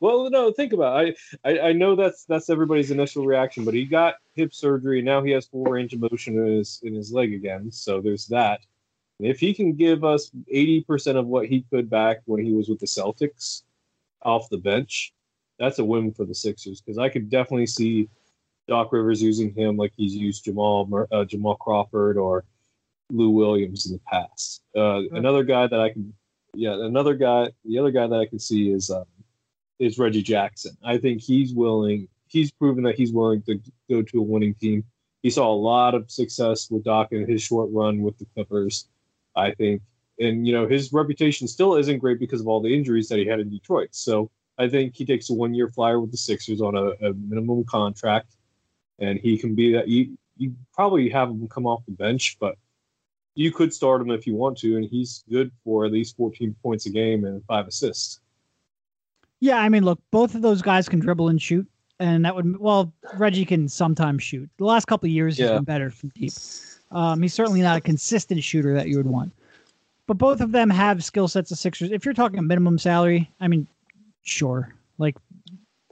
well, 0.05 0.29
no, 0.29 0.53
think 0.53 0.75
about 0.75 1.07
it. 1.07 1.19
I, 1.45 1.51
I 1.51 1.69
I 1.69 1.73
know 1.73 1.97
that's 1.97 2.27
that's 2.27 2.51
everybody's 2.51 2.90
initial 2.90 3.25
reaction, 3.25 3.64
but 3.64 3.73
he 3.73 3.87
got 3.87 4.17
hip 4.35 4.53
surgery. 4.53 5.01
Now 5.01 5.23
he 5.23 5.31
has 5.31 5.47
full 5.47 5.64
range 5.64 5.95
of 5.95 6.01
motion 6.01 6.38
in 6.38 6.59
his 6.59 6.81
in 6.83 6.93
his 6.93 7.11
leg 7.11 7.33
again. 7.33 7.73
So 7.73 8.03
there's 8.03 8.27
that. 8.27 8.61
And 9.19 9.29
if 9.29 9.40
he 9.40 9.55
can 9.55 9.73
give 9.73 10.05
us 10.05 10.31
80% 10.53 11.17
of 11.17 11.27
what 11.27 11.47
he 11.47 11.64
could 11.71 11.88
back 11.88 12.19
when 12.27 12.45
he 12.45 12.53
was 12.53 12.69
with 12.69 12.81
the 12.81 12.87
Celtics 12.87 13.62
off 14.23 14.51
the 14.51 14.59
bench, 14.59 15.14
that's 15.59 15.79
a 15.79 15.85
win 15.85 16.12
for 16.12 16.27
the 16.27 16.35
Sixers 16.35 16.83
because 16.83 16.99
I 16.99 17.09
could 17.09 17.31
definitely 17.31 17.69
see 17.69 18.11
Doc 18.69 18.93
Rivers 18.93 19.23
using 19.23 19.55
him 19.55 19.79
like 19.79 19.93
he's 19.97 20.14
used 20.14 20.45
Jamal 20.45 21.07
uh, 21.12 21.25
Jamal 21.25 21.57
Crawford 21.57 22.19
or 22.19 22.45
Lou 23.11 23.31
Williams 23.31 23.87
in 23.87 23.93
the 23.95 24.01
past. 24.01 24.61
Uh, 24.77 25.01
Another 25.12 25.45
guy 25.45 25.67
that 25.67 25.81
I 25.81 25.93
can, 25.93 26.12
yeah, 26.53 26.75
another 26.75 27.14
guy, 27.14 27.51
the 27.64 27.79
other 27.79 27.90
guy 27.90 28.07
that 28.07 28.21
I 28.21 28.27
can 28.27 28.38
see 28.38 28.71
is 28.71 28.90
um, 28.90 29.07
is 29.79 29.99
Reggie 29.99 30.23
Jackson. 30.23 30.77
I 30.85 30.99
think 30.99 31.21
he's 31.21 31.55
willing. 31.55 32.09
He's 32.29 32.51
proven 32.51 32.85
that 32.85 32.97
he's 32.97 33.13
willing 33.13 33.43
to 33.43 33.61
go 33.89 34.03
to 34.03 34.19
a 34.19 34.23
winning 34.23 34.55
team. 34.55 34.85
He 35.23 35.31
saw 35.31 35.53
a 35.53 35.55
lot 35.55 35.95
of 35.95 36.11
success 36.11 36.71
with 36.71 36.85
Doc 36.85 37.13
in 37.13 37.27
his 37.27 37.43
short 37.43 37.71
run 37.73 38.03
with 38.03 38.19
the 38.19 38.27
Clippers. 38.35 38.89
I 39.37 39.53
think, 39.53 39.83
and 40.21 40.47
you 40.47 40.53
know, 40.53 40.69
his 40.69 40.93
reputation 40.93 41.49
still 41.49 41.75
isn't 41.75 41.99
great 41.99 42.21
because 42.21 42.41
of 42.41 42.47
all 42.47 42.61
the 42.61 42.75
injuries 42.75 43.09
that 43.09 43.19
he 43.19 43.27
had 43.27 43.41
in 43.41 43.51
Detroit. 43.51 43.89
So 43.93 44.31
I 44.59 44.69
think 44.69 44.95
he 44.95 45.05
takes 45.05 45.31
a 45.31 45.35
one 45.35 45.55
year 45.55 45.69
flyer 45.69 46.01
with 46.01 46.13
the 46.13 46.17
Sixers 46.17 46.61
on 46.61 46.77
a, 46.77 46.91
a 47.07 47.15
minimum 47.15 47.65
contract 47.65 48.37
and 48.99 49.19
he 49.19 49.39
can 49.39 49.55
be 49.55 49.73
that. 49.73 49.89
You 49.89 50.17
you 50.37 50.55
probably 50.73 51.09
have 51.11 51.31
him 51.31 51.47
come 51.49 51.67
off 51.67 51.85
the 51.87 51.93
bench, 51.93 52.37
but 52.41 52.57
you 53.35 53.53
could 53.53 53.73
start 53.73 54.01
him 54.01 54.11
if 54.11 54.27
you 54.27 54.35
want 54.35 54.59
to, 54.59 54.77
and 54.77 54.85
he's 54.85 55.25
good 55.31 55.51
for 55.63 55.85
at 55.85 55.93
least 55.93 56.17
14 56.17 56.55
points 56.63 56.87
a 56.87 56.91
game 56.91 57.25
and 57.25 57.45
five 57.47 57.69
assists. 57.69 58.21
Yeah, 59.45 59.59
I 59.59 59.69
mean, 59.69 59.85
look, 59.85 60.01
both 60.11 60.35
of 60.35 60.41
those 60.41 60.63
guys 60.63 60.89
can 60.89 61.01
dribble 61.01 61.29
and 61.29 61.41
shoot, 61.41 61.67
and 62.01 62.25
that 62.25 62.35
would 62.35 62.59
well, 62.59 62.91
Reggie 63.19 63.45
can 63.45 63.69
sometimes 63.69 64.23
shoot. 64.23 64.49
The 64.57 64.65
last 64.65 64.87
couple 64.87 65.07
of 65.07 65.13
years, 65.13 65.37
he's 65.37 65.47
yeah. 65.47 65.57
been 65.57 65.65
better 65.65 65.91
from 65.91 66.11
deep. 66.15 66.33
Um, 66.91 67.21
he's 67.21 67.35
certainly 67.35 67.61
not 67.61 67.77
a 67.77 67.81
consistent 67.83 68.43
shooter 68.43 68.73
that 68.73 68.89
you 68.89 68.97
would 68.97 69.07
want, 69.07 69.35
but 70.07 70.17
both 70.17 70.41
of 70.41 70.53
them 70.53 70.71
have 70.71 71.05
skill 71.05 71.29
sets 71.29 71.51
of 71.51 71.59
Sixers. 71.59 71.91
If 71.91 72.07
you're 72.07 72.15
talking 72.15 72.39
a 72.39 72.43
minimum 72.43 72.79
salary, 72.79 73.31
I 73.39 73.49
mean, 73.49 73.67
sure, 74.23 74.75
like 74.97 75.15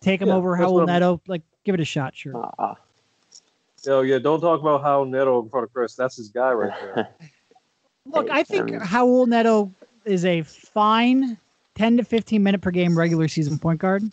take 0.01 0.23
him 0.23 0.29
yeah, 0.29 0.37
over 0.37 0.57
Raul 0.57 0.87
Neto, 0.87 1.21
like 1.27 1.43
give 1.65 1.75
it 1.75 1.81
a 1.83 1.85
shot, 1.85 2.17
sure. 2.17 2.51
Uh, 2.59 2.75
Oh 3.87 4.01
yeah, 4.01 4.19
don't 4.19 4.41
talk 4.41 4.63
about 4.63 4.83
Raul 4.83 5.07
Neto 5.07 5.43
in 5.43 5.51
front 5.51 5.65
of 5.65 5.75
Chris. 5.75 5.95
That's 5.95 6.17
his 6.17 6.31
guy 6.31 6.53
right 6.53 6.73
there. 6.95 7.09
Look, 8.07 8.31
I 8.31 8.45
think 8.45 8.71
Raul 8.71 9.27
Neto 9.27 9.71
is 10.07 10.25
a 10.25 10.41
fine 10.41 11.37
10 11.83 11.97
to 11.97 12.05
15 12.05 12.41
minute 12.41 12.61
per 12.61 12.71
game 12.71 12.97
regular 12.97 13.27
season 13.27 13.59
point 13.59 13.81
guard. 13.81 14.05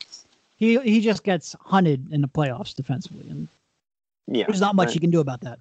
He 0.56 0.80
he 0.80 1.02
just 1.02 1.24
gets 1.24 1.56
hunted 1.62 2.12
in 2.12 2.22
the 2.22 2.28
playoffs 2.28 2.74
defensively, 2.74 3.30
and 3.30 3.48
yeah, 4.26 4.46
there's 4.48 4.60
not 4.60 4.76
much 4.76 4.96
you 4.96 5.00
can 5.00 5.12
do 5.12 5.20
about 5.20 5.42
that. 5.42 5.60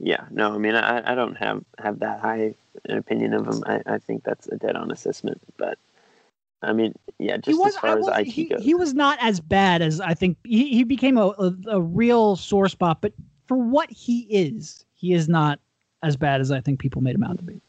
Yeah, 0.00 0.24
no, 0.32 0.52
I 0.52 0.58
mean, 0.58 0.74
I, 0.74 1.12
I 1.12 1.14
don't 1.14 1.36
have 1.36 1.62
have 1.78 2.00
that 2.00 2.18
high 2.18 2.56
an 2.86 2.98
opinion 2.98 3.34
of 3.34 3.46
him. 3.46 3.62
I, 3.64 3.80
I 3.86 3.98
think 3.98 4.24
that's 4.24 4.48
a 4.48 4.56
dead 4.56 4.74
on 4.74 4.90
assessment, 4.90 5.40
but 5.56 5.78
I 6.62 6.72
mean, 6.72 6.94
yeah, 7.20 7.36
just 7.36 7.60
was, 7.60 7.76
as 7.76 7.80
far 7.80 7.96
as 7.96 8.08
IT 8.08 8.26
he, 8.26 8.44
goes, 8.46 8.64
he 8.64 8.74
was 8.74 8.92
not 8.92 9.16
as 9.20 9.38
bad 9.38 9.82
as 9.82 10.00
I 10.00 10.14
think. 10.14 10.36
He, 10.42 10.70
he 10.70 10.82
became 10.82 11.16
a, 11.16 11.28
a, 11.38 11.54
a 11.68 11.80
real 11.80 12.34
sore 12.34 12.68
spot, 12.68 13.00
but 13.00 13.12
for 13.46 13.56
what 13.56 13.88
he 13.88 14.22
is, 14.22 14.84
he 14.94 15.12
is 15.12 15.28
not 15.28 15.60
as 16.02 16.16
bad 16.16 16.40
as 16.40 16.50
I 16.50 16.60
think 16.60 16.80
people 16.80 17.02
made 17.02 17.14
him 17.14 17.22
out 17.22 17.38
to 17.38 17.44
be. 17.44 17.60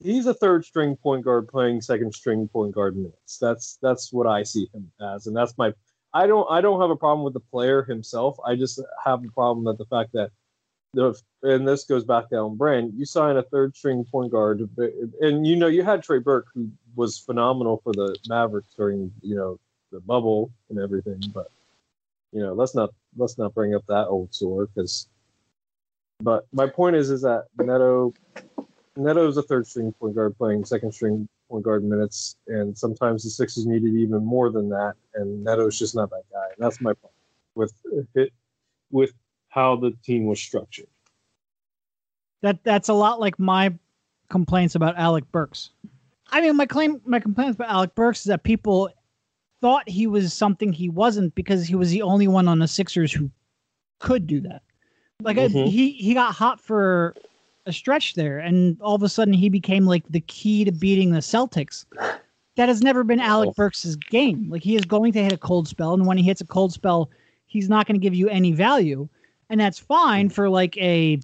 He's 0.00 0.26
a 0.26 0.34
third 0.34 0.64
string 0.64 0.96
point 0.96 1.24
guard 1.24 1.48
playing 1.48 1.80
second 1.80 2.14
string 2.14 2.48
point 2.48 2.74
guard 2.74 2.96
minutes. 2.96 3.38
That's 3.38 3.78
that's 3.82 4.12
what 4.12 4.26
I 4.26 4.42
see 4.42 4.68
him 4.72 4.90
as, 5.00 5.26
and 5.26 5.36
that's 5.36 5.56
my. 5.58 5.72
I 6.14 6.26
don't 6.26 6.46
I 6.50 6.60
don't 6.60 6.80
have 6.80 6.90
a 6.90 6.96
problem 6.96 7.24
with 7.24 7.34
the 7.34 7.40
player 7.40 7.82
himself. 7.82 8.36
I 8.46 8.54
just 8.54 8.80
have 9.04 9.24
a 9.24 9.28
problem 9.32 9.64
with 9.64 9.78
the 9.78 9.86
fact 9.86 10.12
that 10.12 10.30
the 10.94 11.20
and 11.42 11.66
this 11.66 11.84
goes 11.84 12.04
back 12.04 12.28
to 12.28 12.36
down 12.36 12.56
brand. 12.56 12.92
You 12.96 13.04
sign 13.04 13.36
a 13.36 13.42
third 13.42 13.76
string 13.76 14.04
point 14.10 14.32
guard, 14.32 14.68
and 15.20 15.46
you 15.46 15.56
know 15.56 15.66
you 15.66 15.82
had 15.82 16.02
Trey 16.02 16.18
Burke 16.18 16.46
who 16.54 16.70
was 16.96 17.18
phenomenal 17.18 17.80
for 17.82 17.92
the 17.92 18.16
Mavericks 18.28 18.74
during 18.74 19.12
you 19.20 19.34
know 19.34 19.58
the 19.92 20.00
bubble 20.00 20.50
and 20.70 20.78
everything. 20.78 21.22
But 21.34 21.50
you 22.32 22.40
know, 22.40 22.52
let's 22.52 22.74
not 22.74 22.90
let's 23.16 23.38
not 23.38 23.54
bring 23.54 23.74
up 23.74 23.84
that 23.88 24.06
old 24.06 24.34
sore 24.34 24.66
because. 24.66 25.08
But 26.20 26.46
my 26.52 26.66
point 26.66 26.96
is, 26.96 27.10
is 27.10 27.22
that 27.22 27.44
Neto, 27.58 28.12
Neto 28.98 29.28
is 29.28 29.36
a 29.36 29.42
third 29.42 29.66
string 29.66 29.92
point 29.92 30.14
guard 30.14 30.36
playing 30.36 30.64
second 30.64 30.92
string 30.92 31.28
point 31.48 31.64
guard 31.64 31.84
minutes, 31.84 32.36
and 32.48 32.76
sometimes 32.76 33.22
the 33.22 33.30
Sixers 33.30 33.64
needed 33.64 33.94
even 33.94 34.24
more 34.24 34.50
than 34.50 34.68
that, 34.70 34.94
and 35.14 35.44
Neto's 35.44 35.78
just 35.78 35.94
not 35.94 36.10
that 36.10 36.24
guy. 36.32 36.46
And 36.46 36.58
that's 36.58 36.80
my 36.80 36.92
point 36.92 37.14
with 37.54 37.72
it, 38.14 38.32
with 38.90 39.12
how 39.48 39.76
the 39.76 39.92
team 40.02 40.26
was 40.26 40.40
structured. 40.40 40.88
That 42.42 42.62
that's 42.64 42.88
a 42.88 42.94
lot 42.94 43.20
like 43.20 43.38
my 43.38 43.72
complaints 44.30 44.74
about 44.74 44.96
Alec 44.98 45.30
Burks. 45.30 45.70
I 46.30 46.40
mean, 46.40 46.56
my 46.56 46.66
claim, 46.66 47.00
my 47.04 47.20
complaints 47.20 47.54
about 47.54 47.70
Alec 47.70 47.94
Burks 47.94 48.20
is 48.20 48.24
that 48.24 48.42
people 48.42 48.90
thought 49.60 49.88
he 49.88 50.06
was 50.06 50.34
something 50.34 50.72
he 50.72 50.88
wasn't 50.88 51.34
because 51.34 51.66
he 51.66 51.74
was 51.74 51.90
the 51.90 52.02
only 52.02 52.28
one 52.28 52.48
on 52.48 52.58
the 52.58 52.68
Sixers 52.68 53.12
who 53.12 53.30
could 54.00 54.26
do 54.26 54.40
that. 54.40 54.62
Like 55.20 55.36
mm-hmm. 55.36 55.58
I, 55.58 55.62
he 55.62 55.92
he 55.92 56.14
got 56.14 56.34
hot 56.34 56.60
for 56.60 57.14
a 57.68 57.72
stretch 57.72 58.14
there, 58.14 58.38
and 58.38 58.80
all 58.80 58.94
of 58.94 59.02
a 59.02 59.08
sudden 59.08 59.34
he 59.34 59.48
became 59.48 59.86
like 59.86 60.04
the 60.08 60.20
key 60.20 60.64
to 60.64 60.72
beating 60.72 61.12
the 61.12 61.20
Celtics. 61.20 61.84
That 62.56 62.68
has 62.68 62.82
never 62.82 63.04
been 63.04 63.20
Alec 63.20 63.54
Burks' 63.54 63.94
game. 63.94 64.48
Like 64.50 64.62
he 64.62 64.74
is 64.74 64.84
going 64.84 65.12
to 65.12 65.22
hit 65.22 65.32
a 65.32 65.38
cold 65.38 65.68
spell, 65.68 65.94
and 65.94 66.06
when 66.06 66.18
he 66.18 66.24
hits 66.24 66.40
a 66.40 66.46
cold 66.46 66.72
spell, 66.72 67.10
he's 67.46 67.68
not 67.68 67.86
going 67.86 67.94
to 67.94 68.02
give 68.02 68.14
you 68.14 68.28
any 68.28 68.52
value, 68.52 69.08
and 69.48 69.60
that's 69.60 69.78
fine 69.78 70.28
for 70.28 70.48
like 70.48 70.76
a 70.78 71.20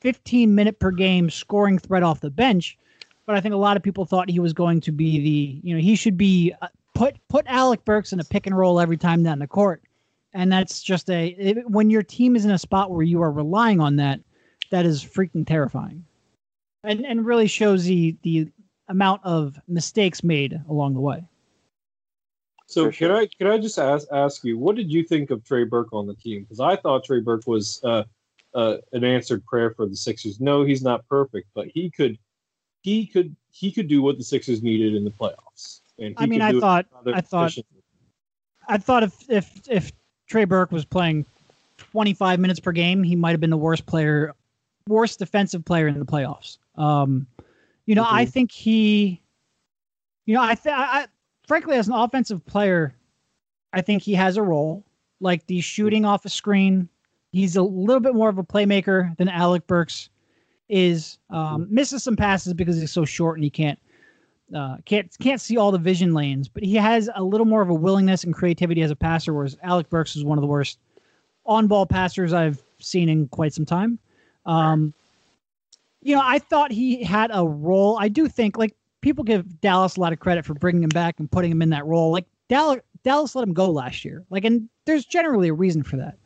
15 0.00 0.54
minute 0.54 0.78
per 0.78 0.90
game 0.90 1.30
scoring 1.30 1.78
threat 1.78 2.02
off 2.02 2.20
the 2.20 2.30
bench. 2.30 2.78
But 3.26 3.36
I 3.36 3.40
think 3.40 3.54
a 3.54 3.58
lot 3.58 3.76
of 3.76 3.82
people 3.82 4.04
thought 4.04 4.30
he 4.30 4.38
was 4.38 4.52
going 4.52 4.80
to 4.82 4.92
be 4.92 5.20
the, 5.20 5.68
you 5.68 5.74
know, 5.74 5.80
he 5.80 5.96
should 5.96 6.16
be 6.16 6.52
uh, 6.62 6.68
put 6.94 7.16
put 7.28 7.46
Alec 7.48 7.84
Burks 7.84 8.12
in 8.12 8.20
a 8.20 8.24
pick 8.24 8.46
and 8.46 8.56
roll 8.56 8.80
every 8.80 8.96
time 8.96 9.22
down 9.22 9.38
the 9.38 9.46
court, 9.46 9.82
and 10.32 10.50
that's 10.50 10.82
just 10.82 11.10
a 11.10 11.28
it, 11.28 11.70
when 11.70 11.90
your 11.90 12.02
team 12.02 12.36
is 12.36 12.44
in 12.44 12.50
a 12.50 12.58
spot 12.58 12.90
where 12.90 13.02
you 13.02 13.22
are 13.22 13.30
relying 13.30 13.80
on 13.80 13.96
that, 13.96 14.20
that 14.70 14.86
is 14.86 15.04
freaking 15.04 15.46
terrifying, 15.46 16.04
and 16.84 17.04
and 17.04 17.26
really 17.26 17.46
shows 17.46 17.84
the 17.84 18.16
the 18.22 18.48
amount 18.88 19.22
of 19.24 19.58
mistakes 19.68 20.22
made 20.22 20.60
along 20.68 20.94
the 20.94 21.00
way. 21.00 21.24
So 22.66 22.86
For 22.86 22.92
can. 22.92 23.10
I 23.12 23.26
can 23.26 23.46
I 23.46 23.58
just 23.58 23.78
ask 23.78 24.06
ask 24.12 24.44
you 24.44 24.58
what 24.58 24.76
did 24.76 24.90
you 24.90 25.04
think 25.04 25.30
of 25.30 25.44
Trey 25.44 25.64
Burke 25.64 25.92
on 25.92 26.06
the 26.06 26.14
team? 26.14 26.42
Because 26.42 26.60
I 26.60 26.76
thought 26.76 27.04
Trey 27.04 27.20
Burke 27.20 27.46
was 27.46 27.80
uh, 27.84 28.04
uh, 28.54 28.78
an 28.92 29.04
answered 29.04 29.44
prayer 29.46 29.70
for 29.70 29.86
the 29.86 29.96
Sixers. 29.96 30.40
No, 30.40 30.64
he's 30.64 30.82
not 30.82 31.06
perfect, 31.08 31.48
but 31.54 31.68
he 31.68 31.90
could 31.90 32.18
he 32.82 33.06
could 33.06 33.36
he 33.50 33.70
could 33.70 33.88
do 33.88 34.02
what 34.02 34.18
the 34.18 34.24
Sixers 34.24 34.62
needed 34.62 34.94
in 34.94 35.04
the 35.04 35.10
playoffs. 35.10 35.80
And 35.98 36.08
he 36.08 36.14
I 36.18 36.26
mean, 36.26 36.40
could 36.40 36.46
I 36.46 36.50
do 36.50 36.58
it 36.58 36.60
thought 36.60 36.86
I 37.06 37.20
thought 37.20 37.44
efficiently. 37.44 37.82
I 38.68 38.78
thought 38.78 39.02
if 39.04 39.30
if 39.30 39.60
if 39.68 39.92
Trey 40.26 40.44
Burke 40.44 40.72
was 40.72 40.84
playing 40.84 41.24
25 41.78 42.40
minutes 42.40 42.58
per 42.58 42.72
game, 42.72 43.02
he 43.02 43.14
might 43.14 43.30
have 43.30 43.40
been 43.40 43.50
the 43.50 43.56
worst 43.56 43.86
player, 43.86 44.34
worst 44.88 45.18
defensive 45.18 45.64
player 45.64 45.88
in 45.88 45.98
the 45.98 46.04
playoffs. 46.04 46.58
Um, 46.76 47.26
you 47.86 47.94
know, 47.94 48.04
I 48.06 48.24
Mhm. 48.24 48.30
think 48.32 48.52
he, 48.52 49.22
you 50.26 50.34
know, 50.34 50.42
I, 50.42 50.54
th- 50.54 50.74
I, 50.74 51.02
I 51.02 51.06
frankly 51.46 51.76
as 51.76 51.88
an 51.88 51.94
offensive 51.94 52.44
player, 52.46 52.94
I 53.72 53.80
think 53.80 54.02
he 54.02 54.14
has 54.14 54.36
a 54.36 54.42
role 54.42 54.84
like 55.20 55.46
the 55.46 55.60
shooting 55.60 56.04
off 56.04 56.24
a 56.24 56.28
screen. 56.28 56.88
He's 57.32 57.56
a 57.56 57.62
little 57.62 58.00
bit 58.00 58.14
more 58.14 58.28
of 58.28 58.38
a 58.38 58.44
playmaker 58.44 59.16
than 59.18 59.28
Alec 59.28 59.66
Burks 59.66 60.08
is. 60.68 61.18
Um, 61.30 61.66
misses 61.70 62.02
some 62.02 62.16
passes 62.16 62.54
because 62.54 62.78
he's 62.78 62.92
so 62.92 63.04
short 63.04 63.36
and 63.36 63.44
he 63.44 63.50
can't 63.50 63.78
uh, 64.54 64.76
can't 64.84 65.12
can't 65.18 65.40
see 65.40 65.56
all 65.56 65.72
the 65.72 65.78
vision 65.78 66.14
lanes, 66.14 66.48
but 66.48 66.62
he 66.62 66.74
has 66.76 67.10
a 67.16 67.22
little 67.22 67.46
more 67.46 67.62
of 67.62 67.68
a 67.68 67.74
willingness 67.74 68.22
and 68.22 68.32
creativity 68.32 68.80
as 68.82 68.92
a 68.92 68.96
passer. 68.96 69.34
Whereas 69.34 69.56
Alec 69.62 69.90
Burks 69.90 70.14
is 70.14 70.24
one 70.24 70.38
of 70.38 70.42
the 70.42 70.46
worst 70.48 70.78
on-ball 71.44 71.86
passers 71.86 72.32
I've 72.32 72.62
seen 72.78 73.08
in 73.08 73.26
quite 73.28 73.52
some 73.52 73.64
time. 73.64 73.98
Um, 74.46 74.94
you 76.02 76.14
know, 76.14 76.22
I 76.24 76.38
thought 76.38 76.70
he 76.70 77.02
had 77.02 77.30
a 77.32 77.46
role. 77.46 77.98
I 78.00 78.08
do 78.08 78.28
think 78.28 78.56
like 78.56 78.74
people 79.00 79.24
give 79.24 79.60
Dallas 79.60 79.96
a 79.96 80.00
lot 80.00 80.12
of 80.12 80.20
credit 80.20 80.44
for 80.44 80.54
bringing 80.54 80.82
him 80.82 80.90
back 80.90 81.16
and 81.18 81.30
putting 81.30 81.50
him 81.50 81.62
in 81.62 81.70
that 81.70 81.84
role. 81.84 82.12
Like 82.12 82.26
Dallas, 82.48 82.80
Dallas 83.02 83.34
let 83.34 83.42
him 83.46 83.54
go 83.54 83.70
last 83.70 84.04
year. 84.04 84.24
Like, 84.30 84.44
and 84.44 84.68
there's 84.84 85.04
generally 85.04 85.48
a 85.48 85.54
reason 85.54 85.82
for 85.82 85.96
that. 85.96 86.16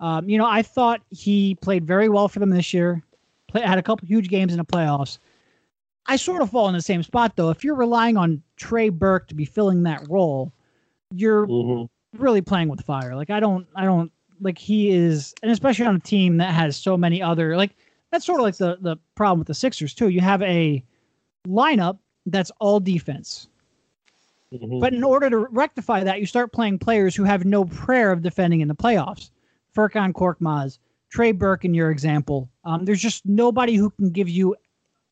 Um, 0.00 0.28
you 0.28 0.36
know, 0.36 0.46
I 0.46 0.62
thought 0.62 1.00
he 1.10 1.54
played 1.56 1.86
very 1.86 2.08
well 2.08 2.28
for 2.28 2.40
them 2.40 2.50
this 2.50 2.74
year. 2.74 3.02
Play, 3.48 3.62
had 3.62 3.78
a 3.78 3.82
couple 3.82 4.06
huge 4.06 4.28
games 4.28 4.52
in 4.52 4.58
the 4.58 4.64
playoffs. 4.64 5.18
I 6.06 6.16
sort 6.16 6.42
of 6.42 6.50
fall 6.50 6.68
in 6.68 6.74
the 6.74 6.82
same 6.82 7.02
spot 7.02 7.36
though. 7.36 7.50
If 7.50 7.62
you're 7.62 7.76
relying 7.76 8.16
on 8.16 8.42
Trey 8.56 8.88
Burke 8.88 9.28
to 9.28 9.34
be 9.34 9.44
filling 9.44 9.84
that 9.84 10.04
role, 10.08 10.52
you're 11.14 11.46
Mhm. 11.46 11.88
really 12.18 12.40
playing 12.42 12.68
with 12.68 12.80
fire. 12.82 13.14
Like 13.14 13.30
I 13.30 13.38
don't, 13.38 13.66
I 13.76 13.84
don't 13.84 14.10
like 14.42 14.58
he 14.58 14.90
is, 14.90 15.34
and 15.42 15.50
especially 15.50 15.86
on 15.86 15.96
a 15.96 16.00
team 16.00 16.36
that 16.38 16.52
has 16.52 16.76
so 16.76 16.96
many 16.96 17.22
other 17.22 17.56
like 17.56 17.76
that's 18.10 18.26
sort 18.26 18.40
of 18.40 18.44
like 18.44 18.56
the 18.56 18.76
the 18.80 18.96
problem 19.14 19.38
with 19.38 19.48
the 19.48 19.54
Sixers 19.54 19.94
too. 19.94 20.08
You 20.08 20.20
have 20.20 20.42
a 20.42 20.84
lineup 21.46 21.98
that's 22.26 22.50
all 22.60 22.78
defense, 22.80 23.48
Mhm. 24.52 24.80
but 24.80 24.92
in 24.92 25.02
order 25.02 25.30
to 25.30 25.38
rectify 25.38 26.04
that, 26.04 26.20
you 26.20 26.26
start 26.26 26.52
playing 26.52 26.78
players 26.78 27.14
who 27.16 27.24
have 27.24 27.44
no 27.44 27.64
prayer 27.64 28.12
of 28.12 28.22
defending 28.22 28.60
in 28.60 28.68
the 28.68 28.74
playoffs. 28.74 29.30
Furkan 29.74 30.12
Korkmaz, 30.12 30.78
Trey 31.10 31.32
Burke, 31.32 31.64
in 31.64 31.72
your 31.74 31.90
example, 31.90 32.48
um, 32.64 32.84
there's 32.84 33.00
just 33.00 33.24
nobody 33.24 33.74
who 33.74 33.90
can 33.90 34.10
give 34.10 34.28
you 34.28 34.54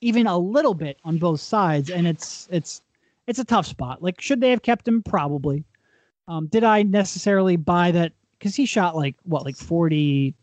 even 0.03 0.27
a 0.27 0.37
little 0.39 0.75
bit 0.75 0.99
on 1.05 1.19
both 1.19 1.41
sides, 1.41 1.91
and 1.91 2.07
it's 2.07 2.49
it's 2.51 2.83
it's 3.27 3.39
a 3.39 3.45
tough 3.45 3.67
spot. 3.67 4.03
Like, 4.03 4.21
should 4.21 4.41
they 4.41 4.51
have 4.51 4.63
kept 4.63 4.87
him? 4.89 5.03
Probably. 5.03 5.65
Um, 6.29 6.47
did 6.49 6.65
I 6.65 6.83
necessarily 6.83 7.57
buy 7.57 7.91
that? 7.93 8.13
Because 8.41 8.57
he 8.57 8.65
shot 8.67 8.97
like 8.97 9.15
what, 9.23 9.45
like 9.45 9.57
forty 9.57 10.35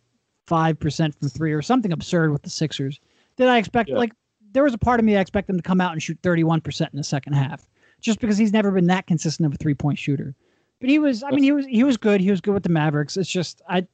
five 0.45 0.79
percent 0.79 1.13
from 1.19 1.27
three 1.27 1.51
or 1.51 1.61
something 1.61 1.91
absurd 1.91 2.31
with 2.31 2.43
the 2.43 2.49
Sixers. 2.49 3.01
Did 3.35 3.49
I 3.49 3.57
expect 3.57 3.89
Yeah. 3.89 3.97
like 3.97 4.13
there 4.53 4.63
was 4.63 4.73
a 4.73 4.77
part 4.77 4.99
of 4.99 5.05
me 5.05 5.17
I 5.17 5.19
expect 5.19 5.49
him 5.49 5.57
to 5.57 5.63
come 5.63 5.81
out 5.81 5.91
and 5.91 6.01
shoot 6.01 6.17
thirty 6.23 6.43
one 6.43 6.61
percent 6.61 6.93
in 6.93 6.97
the 6.97 7.03
second 7.03 7.33
half, 7.33 7.67
just 7.99 8.19
because 8.19 8.37
he's 8.37 8.53
never 8.53 8.71
been 8.71 8.87
that 8.87 9.07
consistent 9.07 9.47
of 9.47 9.53
a 9.53 9.57
three 9.57 9.73
point 9.73 9.97
shooter. 9.99 10.35
But 10.79 10.89
he 10.89 10.99
was. 10.99 11.23
I 11.23 11.31
mean, 11.31 11.43
he 11.43 11.51
was. 11.51 11.65
He 11.65 11.83
was 11.83 11.97
good. 11.97 12.21
He 12.21 12.29
was 12.29 12.39
good 12.39 12.53
with 12.53 12.63
the 12.63 12.69
Mavericks. 12.69 13.17
It's 13.17 13.29
just 13.29 13.61
I. 13.67 13.85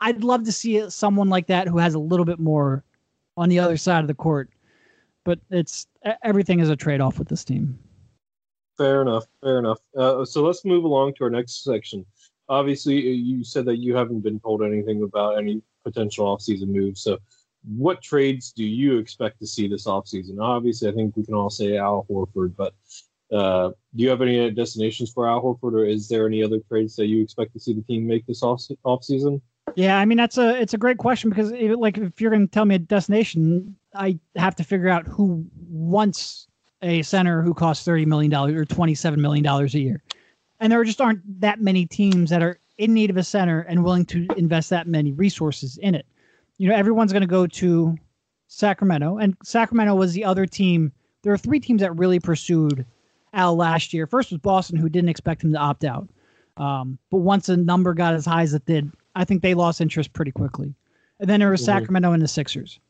I'd 0.00 0.24
love 0.24 0.44
to 0.44 0.52
see 0.52 0.90
someone 0.90 1.28
like 1.28 1.46
that 1.46 1.68
who 1.68 1.78
has 1.78 1.94
a 1.94 1.98
little 2.00 2.24
bit 2.24 2.40
more 2.40 2.82
on 3.36 3.48
the 3.48 3.60
other 3.60 3.76
side 3.76 4.00
of 4.00 4.08
the 4.08 4.14
court. 4.14 4.50
But 5.24 5.38
it's 5.50 5.86
everything 6.24 6.58
is 6.58 6.68
a 6.68 6.74
trade 6.74 7.00
off 7.00 7.18
with 7.18 7.28
this 7.28 7.44
team. 7.44 7.78
Fair 8.76 9.02
enough. 9.02 9.26
Fair 9.40 9.58
enough. 9.58 9.78
Uh, 9.96 10.24
so 10.24 10.42
let's 10.42 10.64
move 10.64 10.84
along 10.84 11.14
to 11.14 11.24
our 11.24 11.30
next 11.30 11.62
section. 11.62 12.04
Obviously, 12.50 12.98
uh, 12.98 13.12
you 13.12 13.42
said 13.42 13.64
that 13.64 13.78
you 13.78 13.96
haven't 13.96 14.20
been 14.20 14.40
told 14.40 14.62
anything 14.62 15.02
about 15.02 15.38
any 15.38 15.62
potential 15.84 16.26
offseason 16.26 16.68
moves. 16.68 17.02
So, 17.02 17.18
what 17.64 18.02
trades 18.02 18.52
do 18.52 18.64
you 18.64 18.98
expect 18.98 19.38
to 19.40 19.46
see 19.46 19.68
this 19.68 19.86
offseason? 19.86 20.38
Obviously, 20.40 20.88
I 20.88 20.92
think 20.92 21.16
we 21.16 21.24
can 21.24 21.34
all 21.34 21.50
say 21.50 21.78
Al 21.78 22.06
Horford, 22.10 22.54
but 22.56 22.74
uh, 23.32 23.68
do 23.94 24.02
you 24.02 24.10
have 24.10 24.22
any 24.22 24.46
uh, 24.46 24.50
destinations 24.50 25.12
for 25.12 25.28
Al 25.28 25.40
Horford, 25.40 25.72
or 25.72 25.84
is 25.84 26.08
there 26.08 26.26
any 26.26 26.42
other 26.42 26.58
trades 26.68 26.96
that 26.96 27.06
you 27.06 27.22
expect 27.22 27.52
to 27.54 27.60
see 27.60 27.72
the 27.72 27.82
team 27.82 28.06
make 28.06 28.26
this 28.26 28.42
off 28.42 28.62
offseason? 28.84 29.40
Yeah, 29.76 29.98
I 29.98 30.04
mean 30.04 30.18
that's 30.18 30.38
a 30.38 30.60
it's 30.60 30.74
a 30.74 30.78
great 30.78 30.98
question 30.98 31.30
because 31.30 31.52
if, 31.52 31.76
like 31.78 31.96
if 31.98 32.20
you're 32.20 32.30
going 32.30 32.46
to 32.46 32.50
tell 32.50 32.64
me 32.64 32.74
a 32.74 32.78
destination, 32.78 33.76
I 33.94 34.18
have 34.36 34.56
to 34.56 34.64
figure 34.64 34.88
out 34.88 35.06
who 35.06 35.46
wants 35.68 36.48
a 36.82 37.02
center 37.02 37.42
who 37.42 37.54
costs 37.54 37.84
thirty 37.84 38.04
million 38.04 38.30
dollars 38.30 38.54
or 38.54 38.64
twenty 38.64 38.94
seven 38.94 39.20
million 39.20 39.44
dollars 39.44 39.74
a 39.74 39.80
year, 39.80 40.02
and 40.60 40.70
there 40.72 40.84
just 40.84 41.00
aren't 41.00 41.40
that 41.40 41.60
many 41.60 41.86
teams 41.86 42.30
that 42.30 42.42
are 42.42 42.58
in 42.78 42.94
need 42.94 43.10
of 43.10 43.16
a 43.16 43.22
center 43.24 43.60
and 43.62 43.84
willing 43.84 44.06
to 44.06 44.26
invest 44.36 44.70
that 44.70 44.86
many 44.86 45.12
resources 45.12 45.76
in 45.78 45.94
it. 45.94 46.06
You 46.58 46.68
know, 46.68 46.74
everyone's 46.74 47.12
going 47.12 47.22
to 47.22 47.26
go 47.26 47.46
to 47.46 47.96
Sacramento, 48.48 49.18
and 49.18 49.36
Sacramento 49.42 49.94
was 49.94 50.12
the 50.12 50.24
other 50.24 50.46
team. 50.46 50.92
There 51.22 51.32
are 51.32 51.38
three 51.38 51.60
teams 51.60 51.80
that 51.82 51.96
really 51.96 52.20
pursued 52.20 52.84
Al 53.32 53.54
last 53.56 53.92
year. 53.92 54.06
First 54.06 54.30
was 54.30 54.40
Boston, 54.40 54.76
who 54.76 54.88
didn't 54.88 55.10
expect 55.10 55.44
him 55.44 55.52
to 55.52 55.58
opt 55.58 55.84
out. 55.84 56.08
Um, 56.56 56.98
but 57.10 57.18
once 57.18 57.48
a 57.48 57.56
number 57.56 57.94
got 57.94 58.14
as 58.14 58.26
high 58.26 58.42
as 58.42 58.54
it 58.54 58.64
did, 58.66 58.90
I 59.14 59.24
think 59.24 59.42
they 59.42 59.54
lost 59.54 59.80
interest 59.80 60.12
pretty 60.12 60.32
quickly. 60.32 60.74
And 61.20 61.28
then 61.28 61.40
there 61.40 61.50
was 61.50 61.60
Mhm. 61.62 61.66
Sacramento 61.66 62.12
and 62.12 62.22
the 62.22 62.28
Sixers. 62.28 62.80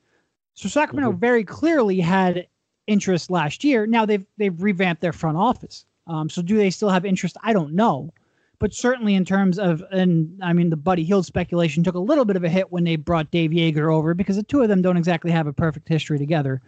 So 0.55 0.69
Sacramento 0.69 1.13
very 1.13 1.45
clearly 1.45 2.01
had 2.01 2.47
interest 2.87 3.31
last 3.31 3.63
year. 3.65 3.87
Now 3.87 4.07
they've 4.07 4.27
they've 4.39 4.61
revamped 4.63 5.03
their 5.03 5.13
front 5.13 5.37
office. 5.37 5.85
Um, 6.11 6.29
so 6.29 6.43
do 6.43 6.57
they 6.57 6.71
still 6.71 6.89
have 6.91 7.05
interest? 7.05 7.37
I 7.43 7.53
don't 7.53 7.73
know. 7.73 8.13
But 8.59 8.75
certainly 8.75 9.15
in 9.15 9.25
terms 9.25 9.59
of 9.59 9.83
and 9.91 10.39
I 10.43 10.53
mean 10.53 10.69
the 10.69 10.77
Buddy 10.77 11.03
Hield 11.05 11.25
speculation 11.25 11.83
took 11.83 11.95
a 11.95 11.99
little 12.01 12.25
bit 12.27 12.37
of 12.37 12.45
a 12.45 12.49
hit 12.49 12.71
when 12.73 12.85
they 12.85 12.97
brought 12.97 13.31
Dave 13.31 13.53
Yeager 13.53 13.91
over 13.95 14.13
because 14.13 14.37
the 14.37 14.43
two 14.43 14.61
of 14.61 14.69
them 14.69 14.83
don't 14.83 14.99
exactly 14.99 15.31
have 15.31 15.47
a 15.47 15.53
perfect 15.53 15.89
history 15.89 16.19
together. 16.19 16.61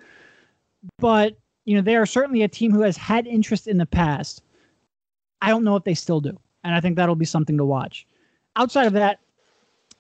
But 0.99 1.37
you 1.65 1.75
know 1.77 1.83
they 1.83 1.97
are 1.97 2.07
certainly 2.07 2.43
a 2.43 2.49
team 2.49 2.73
who 2.73 2.81
has 2.83 2.97
had 2.97 3.27
interest 3.27 3.67
in 3.67 3.77
the 3.79 3.87
past. 3.87 4.43
I 5.43 5.49
don't 5.49 5.65
know 5.65 5.77
if 5.77 5.85
they 5.85 5.95
still 5.95 6.21
do, 6.21 6.39
and 6.65 6.75
I 6.75 6.81
think 6.81 6.97
that'll 6.97 7.15
be 7.17 7.25
something 7.27 7.59
to 7.59 7.65
watch. 7.65 8.07
Outside 8.57 8.87
of 8.87 8.93
that, 8.95 9.19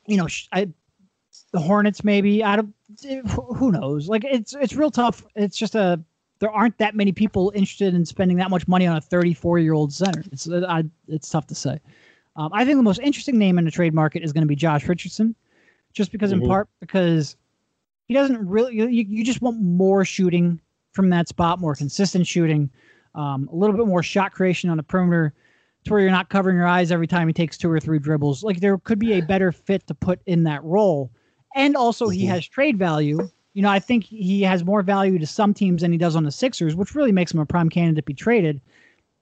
you 0.06 0.16
know, 0.16 0.28
I, 0.52 0.68
the 1.52 1.60
Hornets 1.60 2.04
maybe. 2.04 2.42
I 2.44 2.56
don't. 2.56 2.74
who- 3.30 3.54
Who 3.54 3.72
knows? 3.72 4.08
Like 4.08 4.24
it's 4.24 4.54
it's 4.54 4.74
real 4.74 4.90
tough. 4.90 5.26
It's 5.36 5.56
just 5.56 5.74
a 5.74 6.00
there 6.42 6.50
aren't 6.50 6.76
that 6.78 6.96
many 6.96 7.12
people 7.12 7.52
interested 7.54 7.94
in 7.94 8.04
spending 8.04 8.36
that 8.36 8.50
much 8.50 8.66
money 8.66 8.84
on 8.84 8.96
a 8.96 9.00
34 9.00 9.60
year 9.60 9.74
old 9.74 9.92
center. 9.92 10.24
It's 10.32 10.48
uh, 10.48 10.66
I, 10.68 10.82
it's 11.06 11.30
tough 11.30 11.46
to 11.46 11.54
say. 11.54 11.78
Um, 12.34 12.50
I 12.52 12.64
think 12.64 12.78
the 12.78 12.82
most 12.82 12.98
interesting 12.98 13.38
name 13.38 13.58
in 13.60 13.64
the 13.64 13.70
trade 13.70 13.94
market 13.94 14.24
is 14.24 14.32
going 14.32 14.42
to 14.42 14.48
be 14.48 14.56
Josh 14.56 14.88
Richardson, 14.88 15.36
just 15.92 16.10
because 16.10 16.32
in 16.32 16.40
Mhm. 16.40 16.48
part 16.48 16.68
because 16.80 17.36
he 18.08 18.14
doesn't 18.14 18.44
really. 18.44 18.74
You, 18.74 18.86
you 18.88 19.22
just 19.24 19.40
want 19.40 19.60
more 19.62 20.04
shooting 20.04 20.60
from 20.90 21.10
that 21.10 21.28
spot, 21.28 21.60
more 21.60 21.76
consistent 21.76 22.26
shooting, 22.26 22.68
um, 23.14 23.48
a 23.52 23.54
little 23.54 23.76
bit 23.76 23.86
more 23.86 24.02
shot 24.02 24.32
creation 24.32 24.68
on 24.68 24.78
the 24.78 24.82
perimeter, 24.82 25.32
to 25.84 25.92
where 25.92 26.00
you're 26.00 26.10
not 26.10 26.28
covering 26.28 26.56
your 26.56 26.66
eyes 26.66 26.90
every 26.90 27.06
time 27.06 27.28
he 27.28 27.32
takes 27.32 27.56
two 27.56 27.70
or 27.70 27.78
three 27.78 28.00
dribbles. 28.00 28.42
Like 28.42 28.58
there 28.58 28.76
could 28.78 28.98
be 28.98 29.12
a 29.12 29.20
better 29.20 29.52
fit 29.52 29.86
to 29.86 29.94
put 29.94 30.18
in 30.26 30.42
that 30.42 30.64
role, 30.64 31.12
and 31.54 31.76
also 31.76 32.08
he 32.08 32.24
Mhm. 32.24 32.30
has 32.30 32.48
trade 32.48 32.78
value. 32.80 33.28
You 33.54 33.62
know, 33.62 33.70
I 33.70 33.78
think 33.78 34.04
he 34.04 34.42
has 34.42 34.64
more 34.64 34.82
value 34.82 35.18
to 35.18 35.26
some 35.26 35.52
teams 35.52 35.82
than 35.82 35.92
he 35.92 35.98
does 35.98 36.16
on 36.16 36.24
the 36.24 36.30
Sixers, 36.30 36.74
which 36.74 36.94
really 36.94 37.12
makes 37.12 37.32
him 37.32 37.40
a 37.40 37.46
prime 37.46 37.68
candidate 37.68 37.96
to 37.96 38.02
be 38.02 38.14
traded. 38.14 38.60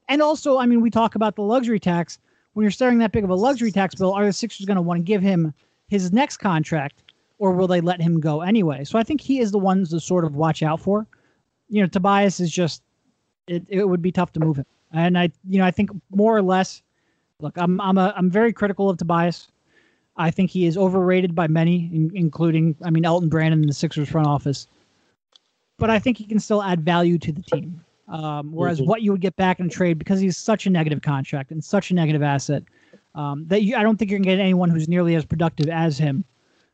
And 0.08 0.22
also, 0.22 0.58
I 0.58 0.66
mean, 0.66 0.80
we 0.80 0.90
talk 0.90 1.14
about 1.14 1.36
the 1.36 1.42
luxury 1.42 1.80
tax. 1.80 2.18
When 2.52 2.62
you're 2.62 2.70
staring 2.70 2.98
that 2.98 3.12
big 3.12 3.24
of 3.24 3.30
a 3.30 3.34
luxury 3.34 3.72
tax 3.72 3.94
bill, 3.94 4.12
are 4.12 4.24
the 4.24 4.32
Sixers 4.32 4.66
going 4.66 4.76
to 4.76 4.82
want 4.82 4.98
to 4.98 5.04
give 5.04 5.22
him 5.22 5.52
his 5.88 6.12
next 6.12 6.38
contract, 6.38 7.02
or 7.38 7.52
will 7.52 7.66
they 7.66 7.80
let 7.80 8.00
him 8.00 8.20
go 8.20 8.40
anyway? 8.40 8.84
So 8.84 8.98
I 8.98 9.02
think 9.02 9.20
he 9.20 9.40
is 9.40 9.50
the 9.50 9.58
ones 9.58 9.90
to 9.90 10.00
sort 10.00 10.24
of 10.24 10.36
watch 10.36 10.62
out 10.62 10.80
for. 10.80 11.06
You 11.68 11.82
know, 11.82 11.88
Tobias 11.88 12.40
is 12.40 12.50
just 12.50 12.82
it, 13.46 13.64
it 13.68 13.88
would 13.88 14.02
be 14.02 14.12
tough 14.12 14.32
to 14.32 14.40
move 14.40 14.56
him. 14.56 14.66
And 14.92 15.18
I 15.18 15.30
you 15.48 15.58
know, 15.58 15.64
I 15.64 15.70
think 15.70 15.90
more 16.10 16.36
or 16.36 16.42
less 16.42 16.82
look, 17.40 17.56
I'm 17.56 17.80
I'm 17.80 17.98
a 17.98 18.12
I'm 18.16 18.30
very 18.30 18.52
critical 18.52 18.88
of 18.88 18.98
Tobias. 18.98 19.48
I 20.20 20.30
think 20.30 20.50
he 20.50 20.66
is 20.66 20.76
overrated 20.76 21.34
by 21.34 21.48
many, 21.48 21.90
in, 21.92 22.10
including 22.14 22.76
I 22.84 22.90
mean 22.90 23.04
Elton 23.04 23.28
Brandon 23.28 23.60
in 23.60 23.66
the 23.66 23.72
Sixers 23.74 24.08
front 24.08 24.26
office. 24.26 24.66
But 25.78 25.90
I 25.90 25.98
think 25.98 26.18
he 26.18 26.24
can 26.26 26.38
still 26.38 26.62
add 26.62 26.82
value 26.84 27.18
to 27.18 27.32
the 27.32 27.42
team. 27.42 27.82
Um, 28.08 28.52
whereas 28.52 28.80
Mhm. 28.80 28.86
what 28.86 29.02
you 29.02 29.12
would 29.12 29.20
get 29.20 29.36
back 29.36 29.60
in 29.60 29.66
a 29.66 29.68
trade 29.68 29.98
because 29.98 30.20
he's 30.20 30.36
such 30.36 30.66
a 30.66 30.70
negative 30.70 31.00
contract 31.00 31.52
and 31.52 31.62
such 31.62 31.90
a 31.90 31.94
negative 31.94 32.22
asset 32.22 32.64
um, 33.14 33.46
that 33.46 33.62
you, 33.62 33.76
I 33.76 33.82
don't 33.82 33.96
think 33.98 34.10
you're 34.10 34.18
gonna 34.20 34.36
get 34.36 34.40
anyone 34.40 34.68
who's 34.68 34.88
nearly 34.88 35.14
as 35.14 35.24
productive 35.24 35.68
as 35.68 35.96
him. 35.98 36.24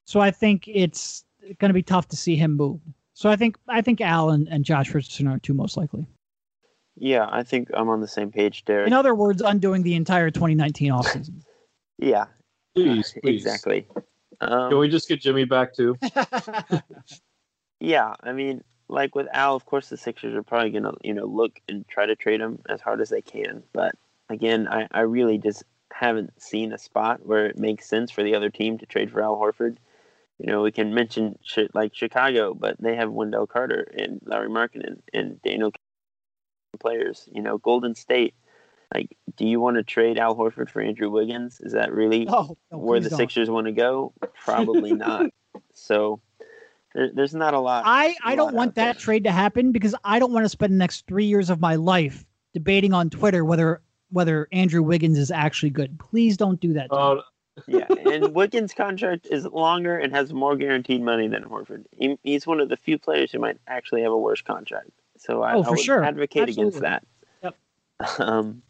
So 0.06 0.20
I 0.20 0.30
think 0.30 0.66
it's 0.66 1.24
going 1.58 1.68
to 1.70 1.74
be 1.74 1.82
tough 1.82 2.08
to 2.08 2.16
see 2.16 2.36
him 2.36 2.56
move. 2.56 2.80
So 3.14 3.30
I 3.30 3.36
think 3.36 3.56
I 3.68 3.80
think 3.80 4.00
Al 4.00 4.30
and, 4.30 4.48
and 4.48 4.64
Josh 4.64 4.92
Richardson 4.94 5.26
are 5.28 5.38
two 5.38 5.54
most 5.54 5.76
likely. 5.76 6.06
Yeah, 6.96 7.26
I 7.30 7.42
think 7.42 7.70
I'm 7.74 7.88
on 7.88 8.00
the 8.00 8.08
same 8.08 8.30
page, 8.32 8.64
Derek. 8.64 8.86
In 8.86 8.92
other 8.92 9.14
words, 9.14 9.42
undoing 9.42 9.82
the 9.82 9.94
entire 9.94 10.30
2019 10.30 10.92
offseason. 10.98 11.42
yeah, 11.98 12.26
Please, 12.76 13.14
please. 13.22 13.44
exactly. 13.44 13.88
Um, 14.40 14.70
Can 14.70 14.78
we 14.78 14.88
just 14.88 15.08
get 15.08 15.20
Jimmy 15.20 15.44
back 15.44 15.74
too? 15.74 15.96
Yeah, 17.80 18.14
I 18.22 18.32
mean, 18.32 18.64
like 18.88 19.14
with 19.14 19.28
Al, 19.32 19.54
of 19.54 19.66
course, 19.66 19.88
the 19.88 19.96
Sixers 19.96 20.34
are 20.34 20.42
probably 20.42 20.70
gonna, 20.70 20.94
you 21.02 21.12
know, 21.12 21.26
look 21.26 21.60
and 21.68 21.86
try 21.88 22.06
to 22.06 22.16
trade 22.16 22.40
him 22.40 22.60
as 22.68 22.80
hard 22.80 23.00
as 23.00 23.10
they 23.10 23.22
can. 23.22 23.62
But 23.72 23.94
again, 24.28 24.68
I, 24.68 24.88
I 24.92 25.00
really 25.00 25.38
just 25.38 25.64
haven't 25.92 26.40
seen 26.40 26.72
a 26.72 26.78
spot 26.78 27.24
where 27.26 27.46
it 27.46 27.58
makes 27.58 27.88
sense 27.88 28.10
for 28.10 28.22
the 28.22 28.34
other 28.34 28.50
team 28.50 28.78
to 28.78 28.86
trade 28.86 29.10
for 29.10 29.22
Al 29.22 29.36
Horford. 29.36 29.76
You 30.38 30.46
know, 30.46 30.62
we 30.62 30.72
can 30.72 30.94
mention 30.94 31.38
shit 31.42 31.74
like 31.74 31.94
Chicago, 31.94 32.54
but 32.54 32.76
they 32.78 32.94
have 32.96 33.10
Wendell 33.10 33.46
Carter 33.46 33.88
and 33.96 34.20
Lauri 34.24 34.48
Markkanen 34.48 35.00
and 35.14 35.40
Daniel 35.42 35.72
players. 36.78 37.28
You 37.32 37.42
know, 37.42 37.58
Golden 37.58 37.94
State. 37.94 38.34
Like, 38.94 39.16
do 39.36 39.46
you 39.46 39.60
want 39.60 39.76
to 39.76 39.82
trade 39.82 40.18
Al 40.18 40.36
Horford 40.36 40.70
for 40.70 40.80
Andrew 40.80 41.10
Wiggins? 41.10 41.60
Is 41.60 41.72
that 41.72 41.92
really 41.92 42.26
oh, 42.28 42.56
no, 42.70 42.78
where 42.78 43.00
the 43.00 43.10
don't. 43.10 43.16
Sixers 43.18 43.50
want 43.50 43.66
to 43.66 43.72
go? 43.72 44.12
Probably 44.44 44.92
not. 44.94 45.26
So 45.74 46.20
there, 46.94 47.10
there's 47.12 47.34
not 47.34 47.52
a 47.54 47.58
lot. 47.60 47.82
I, 47.86 48.14
I 48.24 48.34
a 48.34 48.36
don't 48.36 48.46
lot 48.46 48.54
want 48.54 48.68
out 48.70 48.74
there. 48.76 48.84
that 48.86 48.98
trade 48.98 49.24
to 49.24 49.32
happen 49.32 49.72
because 49.72 49.94
I 50.04 50.18
don't 50.18 50.32
want 50.32 50.44
to 50.44 50.48
spend 50.48 50.72
the 50.72 50.76
next 50.78 51.06
three 51.06 51.24
years 51.26 51.50
of 51.50 51.60
my 51.60 51.74
life 51.74 52.24
debating 52.54 52.92
on 52.94 53.10
Twitter 53.10 53.44
whether 53.44 53.80
whether 54.10 54.46
Andrew 54.52 54.82
Wiggins 54.82 55.18
is 55.18 55.30
actually 55.32 55.70
good. 55.70 55.98
Please 55.98 56.36
don't 56.36 56.60
do 56.60 56.72
that. 56.74 56.88
to 56.90 56.94
me. 56.96 57.02
Oh, 57.02 57.22
yeah, 57.66 57.88
and 58.12 58.34
Wiggins' 58.34 58.72
contract 58.72 59.26
is 59.30 59.44
longer 59.46 59.98
and 59.98 60.14
has 60.14 60.32
more 60.32 60.54
guaranteed 60.56 61.02
money 61.02 61.26
than 61.26 61.42
Horford. 61.42 61.86
He, 61.90 62.16
he's 62.22 62.46
one 62.46 62.60
of 62.60 62.68
the 62.68 62.76
few 62.76 62.98
players 62.98 63.32
who 63.32 63.40
might 63.40 63.58
actually 63.66 64.02
have 64.02 64.12
a 64.12 64.16
worse 64.16 64.42
contract. 64.42 64.90
So 65.18 65.42
I, 65.42 65.54
Oh, 65.54 65.62
I 65.62 65.64
for 65.64 65.70
would 65.70 65.80
sure. 65.80 66.04
advocate 66.04 66.48
against 66.50 66.80
that. 66.80 67.04
Yep. 67.42 67.56
Um, 68.20 68.62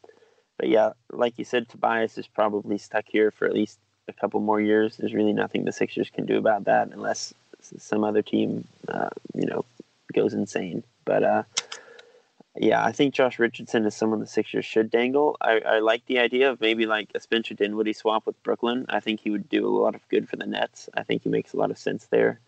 but 0.59 0.69
yeah, 0.69 0.90
like 1.12 1.35
you 1.38 1.45
said, 1.45 1.69
Tobias 1.69 2.19
is 2.19 2.27
probably 2.27 2.79
stuck 2.79 3.05
here 3.07 3.31
for 3.31 3.47
at 3.47 3.53
least 3.55 3.79
a 4.09 4.12
couple 4.12 4.40
more 4.40 4.61
years. 4.61 4.97
There's 4.97 5.14
really 5.14 5.33
nothing 5.33 5.64
the 5.64 5.73
Sixers 5.73 6.11
can 6.11 6.27
do 6.27 6.38
about 6.38 6.64
that 6.64 6.88
unless 6.92 7.35
some 7.61 8.05
other 8.05 8.23
team, 8.23 8.66
uh, 8.88 9.09
you 9.35 9.47
know, 9.47 9.64
goes 10.12 10.33
insane. 10.33 10.83
But 11.05 11.23
uh, 11.25 11.42
yeah, 12.57 12.85
I 12.85 12.92
think 12.92 13.12
Josh 13.14 13.38
Richardson 13.38 13.85
is 13.85 13.95
someone 13.95 14.21
the 14.21 14.27
Sixers 14.27 14.64
should 14.64 14.90
dangle. 14.90 15.37
I, 15.40 15.59
I 15.61 15.79
like 15.81 16.07
the 16.07 16.19
idea 16.21 16.51
of 16.51 16.61
maybe 16.61 16.87
like 16.87 17.11
a 17.14 17.21
Spencer 17.21 17.55
Dinwiddie 17.55 17.92
swap 17.92 18.25
with 18.27 18.40
Brooklyn. 18.42 18.87
I 18.88 19.01
think 19.01 19.21
he 19.21 19.31
would 19.31 19.49
do 19.49 19.66
a 19.66 19.69
lot 19.69 19.95
of 19.95 20.09
good 20.09 20.29
for 20.29 20.37
the 20.37 20.47
Nets. 20.47 20.88
I 20.95 21.03
think 21.03 21.23
he 21.23 21.29
makes 21.29 21.53
a 21.53 21.57
lot 21.59 21.71
of 21.71 21.79
sense 21.79 22.07
there. 22.07 22.40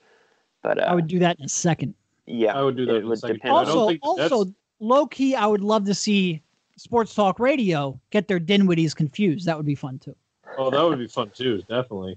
But 0.63 0.79
uh, 0.79 0.87
I 0.87 0.95
would 0.95 1.09
do 1.09 1.19
that 1.19 1.39
in 1.39 1.45
a 1.45 1.49
second. 1.49 1.95
yeah, 2.27 2.57
I 2.59 2.63
would 2.63 2.77
do 2.77 2.87
that 2.87 2.95
It 2.95 2.99
in 2.99 3.05
a 3.05 3.09
would 3.09 3.19
second. 3.19 3.37
depend. 3.37 3.55
I 3.55 3.65
don't 3.65 3.77
Also, 3.77 3.89
think 3.89 4.01
also 4.03 4.53
low 4.81 5.07
key, 5.07 5.35
I 5.35 5.47
would 5.47 5.63
love 5.63 5.85
to 5.87 5.95
see 5.95 6.41
Sports 6.79 7.15
Talk 7.15 7.39
Radio 7.41 8.01
get 8.11 8.29
their 8.29 8.41
Dinwiddies 8.41 8.95
confused. 8.95 9.47
That 9.47 9.57
would 9.57 9.67
be 9.67 9.75
fun 9.75 9.99
too. 9.99 10.15
Oh, 10.57 10.71
that 10.71 10.83
would 10.83 10.99
be 10.99 11.09
fun 11.09 11.31
too. 11.35 11.59
Definitely. 11.69 12.17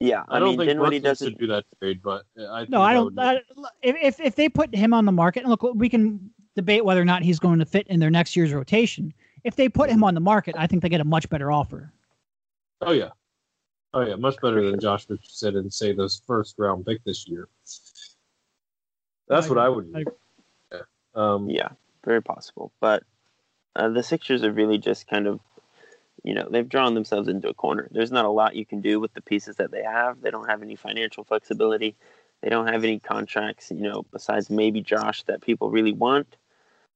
yeah. 0.00 0.22
I, 0.28 0.36
I, 0.36 0.38
don't 0.38 0.50
mean, 0.50 0.58
think 0.58 0.68
Dinwiddie 0.70 1.00
Brooklyn 1.00 1.02
doesn't. 1.02 1.28
should 1.30 1.38
do 1.38 1.46
that 1.48 1.64
trade, 1.78 2.00
but 2.02 2.24
I 2.50 2.60
think 2.60 2.70
No, 2.70 2.80
I 2.82 2.92
don't. 2.94 3.14
would 3.14 3.18
I, 3.18 3.40
if 3.82 3.96
if 4.00 4.20
if 4.20 4.34
they 4.36 4.48
put 4.48 4.74
him 4.74 4.94
on 4.94 5.04
the 5.04 5.12
market, 5.12 5.40
and 5.40 5.50
look, 5.50 5.62
we 5.74 5.88
can 5.88 6.30
debate 6.54 6.84
whether 6.84 7.00
or 7.00 7.04
not 7.04 7.22
he's 7.22 7.38
going 7.38 7.58
to 7.58 7.66
fit 7.66 7.86
in 7.88 8.00
their 8.00 8.10
next 8.10 8.34
year's 8.36 8.52
rotation. 8.52 9.12
If 9.44 9.56
they 9.56 9.68
put 9.68 9.90
him 9.90 10.02
on 10.02 10.14
the 10.14 10.20
market, 10.20 10.54
I 10.58 10.66
think 10.66 10.82
they 10.82 10.88
get 10.88 11.00
a 11.00 11.04
much 11.04 11.28
better 11.28 11.52
offer. 11.52 11.92
Oh 12.82 12.92
yeah. 12.92 13.10
Oh 13.94 14.02
yeah, 14.02 14.16
much 14.16 14.36
better 14.42 14.68
than 14.70 14.78
Josh 14.80 15.06
Richardson 15.08 15.56
and 15.56 15.72
say 15.72 15.92
those 15.92 16.20
first 16.26 16.54
round 16.58 16.84
pick 16.86 17.02
this 17.04 17.26
year. 17.28 17.48
That's 19.28 19.46
I 19.46 19.48
what 19.48 19.58
I 19.58 19.68
agree. 19.68 19.74
would 19.76 19.96
I 19.96 20.02
do. 20.04 20.12
Yeah. 20.72 20.80
Um, 21.14 21.48
Yeah, 21.48 21.68
very 22.06 22.22
possible. 22.22 22.72
But 22.80 23.04
uh, 23.76 23.90
the 23.90 24.02
Sixers 24.02 24.44
are 24.44 24.52
really 24.52 24.78
just 24.78 25.08
kind 25.08 25.26
of, 25.26 25.40
you 26.24 26.34
know, 26.34 26.48
they've 26.50 26.68
drawn 26.68 26.94
themselves 26.94 27.28
into 27.28 27.50
a 27.50 27.54
corner. 27.54 27.88
There's 27.90 28.12
not 28.12 28.24
a 28.24 28.30
lot 28.30 28.56
you 28.56 28.66
can 28.66 28.80
do 28.80 29.00
with 29.00 29.12
the 29.14 29.22
pieces 29.22 29.56
that 29.56 29.72
they 29.72 29.82
have. 29.82 30.22
They 30.22 30.30
don't 30.30 30.48
have 30.48 30.62
any 30.62 30.76
financial 30.76 31.24
flexibility. 31.24 31.96
They 32.42 32.50
don't 32.50 32.68
have 32.68 32.84
any 32.84 33.00
contracts, 33.00 33.70
you 33.70 33.82
know, 33.82 34.06
besides 34.12 34.50
maybe 34.50 34.82
Josh 34.82 35.24
that 35.24 35.42
people 35.42 35.70
really 35.70 35.92
want. 35.92 36.36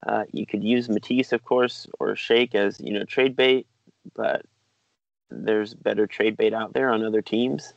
Uh, 0.06 0.24
you 0.32 0.46
could 0.46 0.64
use 0.64 0.88
Matisse, 0.88 1.32
of 1.32 1.44
course, 1.44 1.86
or 2.00 2.16
Shake 2.16 2.54
as, 2.54 2.80
you 2.80 2.94
know, 2.94 3.04
trade 3.04 3.36
bait, 3.36 3.66
but 4.14 4.46
there's 5.30 5.74
better 5.74 6.06
trade 6.06 6.36
bait 6.36 6.54
out 6.54 6.72
there 6.72 6.90
on 6.90 7.04
other 7.04 7.22
teams. 7.22 7.74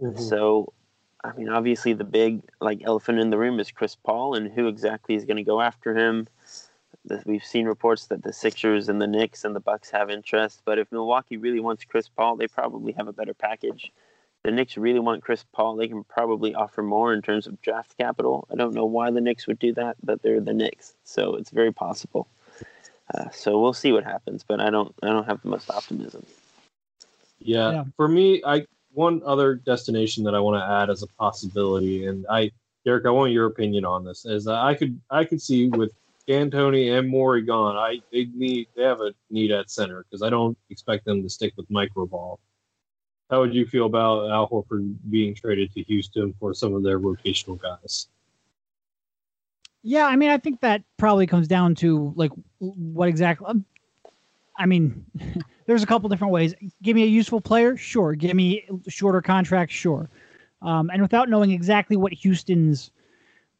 mhm. 0.00 0.18
So, 0.18 0.72
I 1.24 1.32
mean, 1.32 1.48
obviously 1.48 1.92
the 1.92 2.04
big 2.04 2.42
like 2.60 2.82
elephant 2.84 3.18
in 3.18 3.30
the 3.30 3.38
room 3.38 3.58
is 3.58 3.70
Chris 3.70 3.96
Paul, 3.96 4.34
and 4.34 4.50
who 4.50 4.68
exactly 4.68 5.14
is 5.14 5.24
going 5.24 5.36
to 5.36 5.42
go 5.42 5.60
after 5.60 5.96
him. 5.96 6.28
We've 7.24 7.44
seen 7.44 7.66
reports 7.66 8.06
that 8.06 8.22
the 8.22 8.32
Sixers 8.32 8.88
and 8.88 9.00
the 9.00 9.06
Knicks 9.06 9.44
and 9.44 9.56
the 9.56 9.60
Bucks 9.60 9.90
have 9.90 10.10
interest, 10.10 10.62
but 10.64 10.78
if 10.78 10.92
Milwaukee 10.92 11.38
really 11.38 11.60
wants 11.60 11.84
Chris 11.84 12.08
Paul, 12.08 12.36
they 12.36 12.46
probably 12.46 12.92
have 12.92 13.08
a 13.08 13.12
better 13.12 13.34
package. 13.34 13.92
The 14.44 14.50
Knicks 14.50 14.76
really 14.76 15.00
want 15.00 15.22
Chris 15.22 15.44
Paul, 15.52 15.76
they 15.76 15.88
can 15.88 16.04
probably 16.04 16.54
offer 16.54 16.82
more 16.82 17.12
in 17.12 17.22
terms 17.22 17.46
of 17.46 17.60
draft 17.62 17.96
capital. 17.96 18.46
I 18.52 18.56
don't 18.56 18.74
know 18.74 18.84
why 18.84 19.10
the 19.10 19.20
Knicks 19.20 19.46
would 19.46 19.58
do 19.58 19.72
that, 19.74 19.96
but 20.02 20.22
they're 20.22 20.40
the 20.40 20.52
Knicks, 20.52 20.94
so 21.04 21.34
it's 21.34 21.50
very 21.50 21.72
possible. 21.72 22.28
Uh, 23.14 23.30
so 23.30 23.58
we'll 23.58 23.72
see 23.72 23.90
what 23.90 24.04
happens, 24.04 24.44
but 24.46 24.60
I 24.60 24.68
don't, 24.70 24.94
I 25.02 25.06
don't 25.06 25.24
have 25.24 25.40
the 25.42 25.48
most 25.48 25.70
optimism. 25.70 26.26
Yeah. 27.40 27.70
Yeah. 27.70 27.84
For 27.96 28.06
me, 28.06 28.42
I 28.44 28.66
one 28.92 29.22
other 29.24 29.54
destination 29.54 30.24
that 30.24 30.34
I 30.34 30.40
want 30.40 30.60
to 30.60 30.72
add 30.74 30.90
as 30.90 31.02
a 31.02 31.06
possibility, 31.06 32.06
and 32.06 32.26
I, 32.30 32.50
Derek, 32.84 33.06
I 33.06 33.10
want 33.10 33.32
your 33.32 33.46
opinion 33.46 33.84
on 33.84 34.04
this. 34.04 34.24
Is 34.24 34.46
I 34.46 34.74
could 34.74 35.00
I 35.10 35.24
could 35.24 35.40
see 35.40 35.68
with 35.68 35.92
D'Antoni 36.28 36.96
and 36.96 37.08
Morey 37.08 37.42
gone, 37.42 37.76
I 37.76 38.00
they 38.12 38.26
need 38.34 38.68
they 38.76 38.82
have 38.82 39.00
a 39.00 39.14
need 39.30 39.50
at 39.50 39.70
center 39.70 40.04
because 40.04 40.22
I 40.22 40.30
don't 40.30 40.56
expect 40.70 41.04
them 41.04 41.22
to 41.22 41.28
stick 41.28 41.54
with 41.56 41.68
microball. 41.70 42.38
How 43.30 43.40
would 43.40 43.54
you 43.54 43.66
feel 43.66 43.86
about 43.86 44.30
Al 44.30 44.48
Horford 44.48 44.94
being 45.10 45.34
traded 45.34 45.72
to 45.74 45.82
Houston 45.82 46.34
for 46.38 46.54
some 46.54 46.74
of 46.74 46.82
their 46.82 46.98
rotational 46.98 47.60
guys? 47.60 48.08
Yeah, 49.82 50.06
I 50.06 50.16
mean, 50.16 50.30
I 50.30 50.38
think 50.38 50.60
that 50.60 50.82
probably 50.96 51.26
comes 51.26 51.48
down 51.48 51.74
to 51.76 52.12
like 52.16 52.32
what 52.58 53.08
exactly. 53.08 53.46
um, 53.46 53.64
I 54.58 54.66
mean, 54.66 55.06
there's 55.68 55.82
a 55.82 55.86
couple 55.86 56.08
different 56.08 56.32
ways. 56.32 56.54
Give 56.82 56.96
me 56.96 57.02
a 57.02 57.06
useful 57.06 57.42
player, 57.42 57.76
sure. 57.76 58.14
Give 58.14 58.34
me 58.34 58.64
shorter 58.88 59.20
contract, 59.20 59.70
sure. 59.70 60.08
Um, 60.62 60.90
and 60.90 61.02
without 61.02 61.28
knowing 61.28 61.50
exactly 61.50 61.94
what 61.94 62.10
Houston's, 62.14 62.90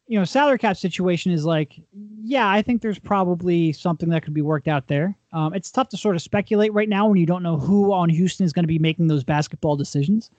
you 0.06 0.18
know, 0.18 0.24
salary 0.24 0.58
cap 0.58 0.78
situation 0.78 1.32
is 1.32 1.44
like, 1.44 1.78
yeah, 2.22 2.48
I 2.48 2.62
think 2.62 2.80
there's 2.80 2.98
probably 2.98 3.74
something 3.74 4.08
that 4.08 4.22
could 4.22 4.32
be 4.32 4.40
worked 4.40 4.68
out 4.68 4.86
there. 4.86 5.14
Um, 5.34 5.52
it's 5.52 5.70
tough 5.70 5.90
to 5.90 5.98
sort 5.98 6.16
of 6.16 6.22
speculate 6.22 6.72
right 6.72 6.88
now 6.88 7.06
when 7.06 7.18
you 7.18 7.26
don't 7.26 7.42
know 7.42 7.58
who 7.58 7.92
on 7.92 8.08
Houston 8.08 8.46
is 8.46 8.54
going 8.54 8.64
to 8.64 8.68
be 8.68 8.78
making 8.78 9.08
those 9.08 9.22
basketball 9.22 9.76
decisions 9.76 10.30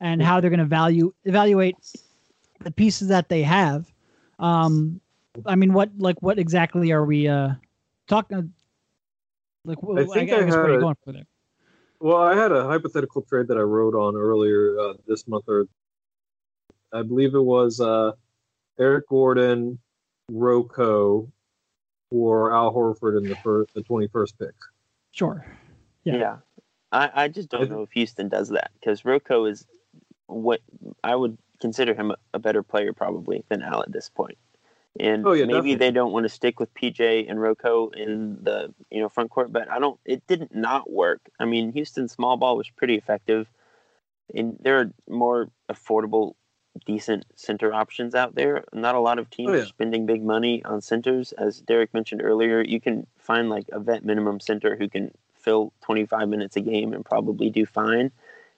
and 0.00 0.20
how 0.20 0.40
they're 0.40 0.50
going 0.50 0.58
to 0.58 0.66
value 0.66 1.14
evaluate 1.24 1.76
the 2.62 2.72
pieces 2.72 3.06
that 3.06 3.28
they 3.28 3.44
have. 3.44 3.92
Um, 4.40 5.00
I 5.46 5.54
mean, 5.54 5.72
what 5.72 5.90
like 5.98 6.20
what 6.20 6.40
exactly 6.40 6.90
are 6.90 7.04
we 7.04 7.28
uh 7.28 7.50
talking? 8.08 8.52
Like, 9.64 9.78
wh- 9.80 9.98
I 9.98 10.04
think 10.04 10.32
I 10.32 10.42
guess 10.44 10.50
where 10.52 10.64
are 10.64 10.66
you 10.66 10.72
had 10.72 10.78
a- 10.78 10.80
going 10.80 10.96
for 11.04 11.12
there? 11.12 11.26
Well, 12.00 12.16
I 12.16 12.34
had 12.34 12.50
a 12.50 12.64
hypothetical 12.66 13.22
trade 13.22 13.46
that 13.48 13.56
I 13.56 13.60
wrote 13.60 13.94
on 13.94 14.16
earlier 14.16 14.76
uh, 14.78 14.94
this 15.06 15.28
month, 15.28 15.44
or 15.46 15.66
I 16.92 17.02
believe 17.02 17.34
it 17.34 17.40
was 17.44 17.80
uh, 17.80 18.12
Eric 18.78 19.08
Gordon, 19.08 19.78
RoCo, 20.30 21.30
for 22.10 22.52
Al 22.52 22.74
Horford 22.74 23.18
in 23.18 23.28
the 23.28 23.36
first, 23.36 23.72
the 23.74 23.82
twenty 23.82 24.08
first 24.08 24.36
pick. 24.38 24.54
Sure. 25.12 25.46
Yeah. 26.02 26.16
Yeah. 26.16 26.36
I, 26.90 27.10
I 27.14 27.28
just 27.28 27.48
don't 27.50 27.70
know 27.70 27.82
if 27.82 27.92
Houston 27.92 28.28
does 28.28 28.48
that 28.50 28.72
because 28.80 29.02
RoCo 29.02 29.48
is 29.48 29.64
what 30.26 30.60
I 31.04 31.14
would 31.14 31.38
consider 31.60 31.94
him 31.94 32.10
a, 32.10 32.16
a 32.34 32.38
better 32.40 32.62
player 32.64 32.92
probably 32.92 33.44
than 33.48 33.62
Al 33.62 33.80
at 33.82 33.92
this 33.92 34.08
point. 34.10 34.36
And 35.00 35.26
Oh, 35.26 35.32
yeah, 35.32 35.46
maybe 35.46 35.54
definitely. 35.70 35.74
they 35.76 35.90
don't 35.90 36.12
want 36.12 36.24
to 36.24 36.28
stick 36.28 36.60
with 36.60 36.72
PJ 36.74 37.26
and 37.30 37.38
RoCo 37.38 37.94
in 37.94 38.38
the 38.42 38.74
you 38.90 39.00
know 39.00 39.08
front 39.08 39.30
court, 39.30 39.52
but 39.52 39.70
I 39.70 39.78
don't. 39.78 39.98
It 40.04 40.26
didn't 40.26 40.54
not 40.54 40.90
work. 40.90 41.20
I 41.40 41.46
mean, 41.46 41.72
Houston's 41.72 42.12
small 42.12 42.36
ball 42.36 42.56
was 42.56 42.68
pretty 42.68 42.96
effective. 42.96 43.48
and 44.34 44.56
there 44.60 44.78
are 44.80 44.92
more 45.08 45.48
affordable, 45.70 46.34
decent 46.86 47.24
center 47.36 47.72
options 47.72 48.14
out 48.14 48.34
there. 48.34 48.64
Not 48.72 48.94
a 48.94 49.00
lot 49.00 49.18
of 49.18 49.28
teams 49.30 49.50
Oh, 49.50 49.54
yeah. 49.54 49.62
are 49.62 49.66
spending 49.66 50.06
big 50.06 50.22
money 50.22 50.62
on 50.64 50.80
centers. 50.82 51.32
As 51.32 51.60
Derek 51.60 51.92
mentioned 51.94 52.22
earlier, 52.22 52.62
you 52.62 52.80
can 52.80 53.06
find 53.18 53.48
like 53.50 53.68
a 53.72 53.80
vet 53.80 54.04
minimum 54.04 54.40
center 54.40 54.76
who 54.76 54.88
can 54.88 55.10
fill 55.34 55.72
25 55.82 56.28
minutes 56.28 56.56
a 56.56 56.60
game 56.60 56.92
and 56.92 57.04
probably 57.04 57.48
do 57.50 57.64
fine, 57.66 58.10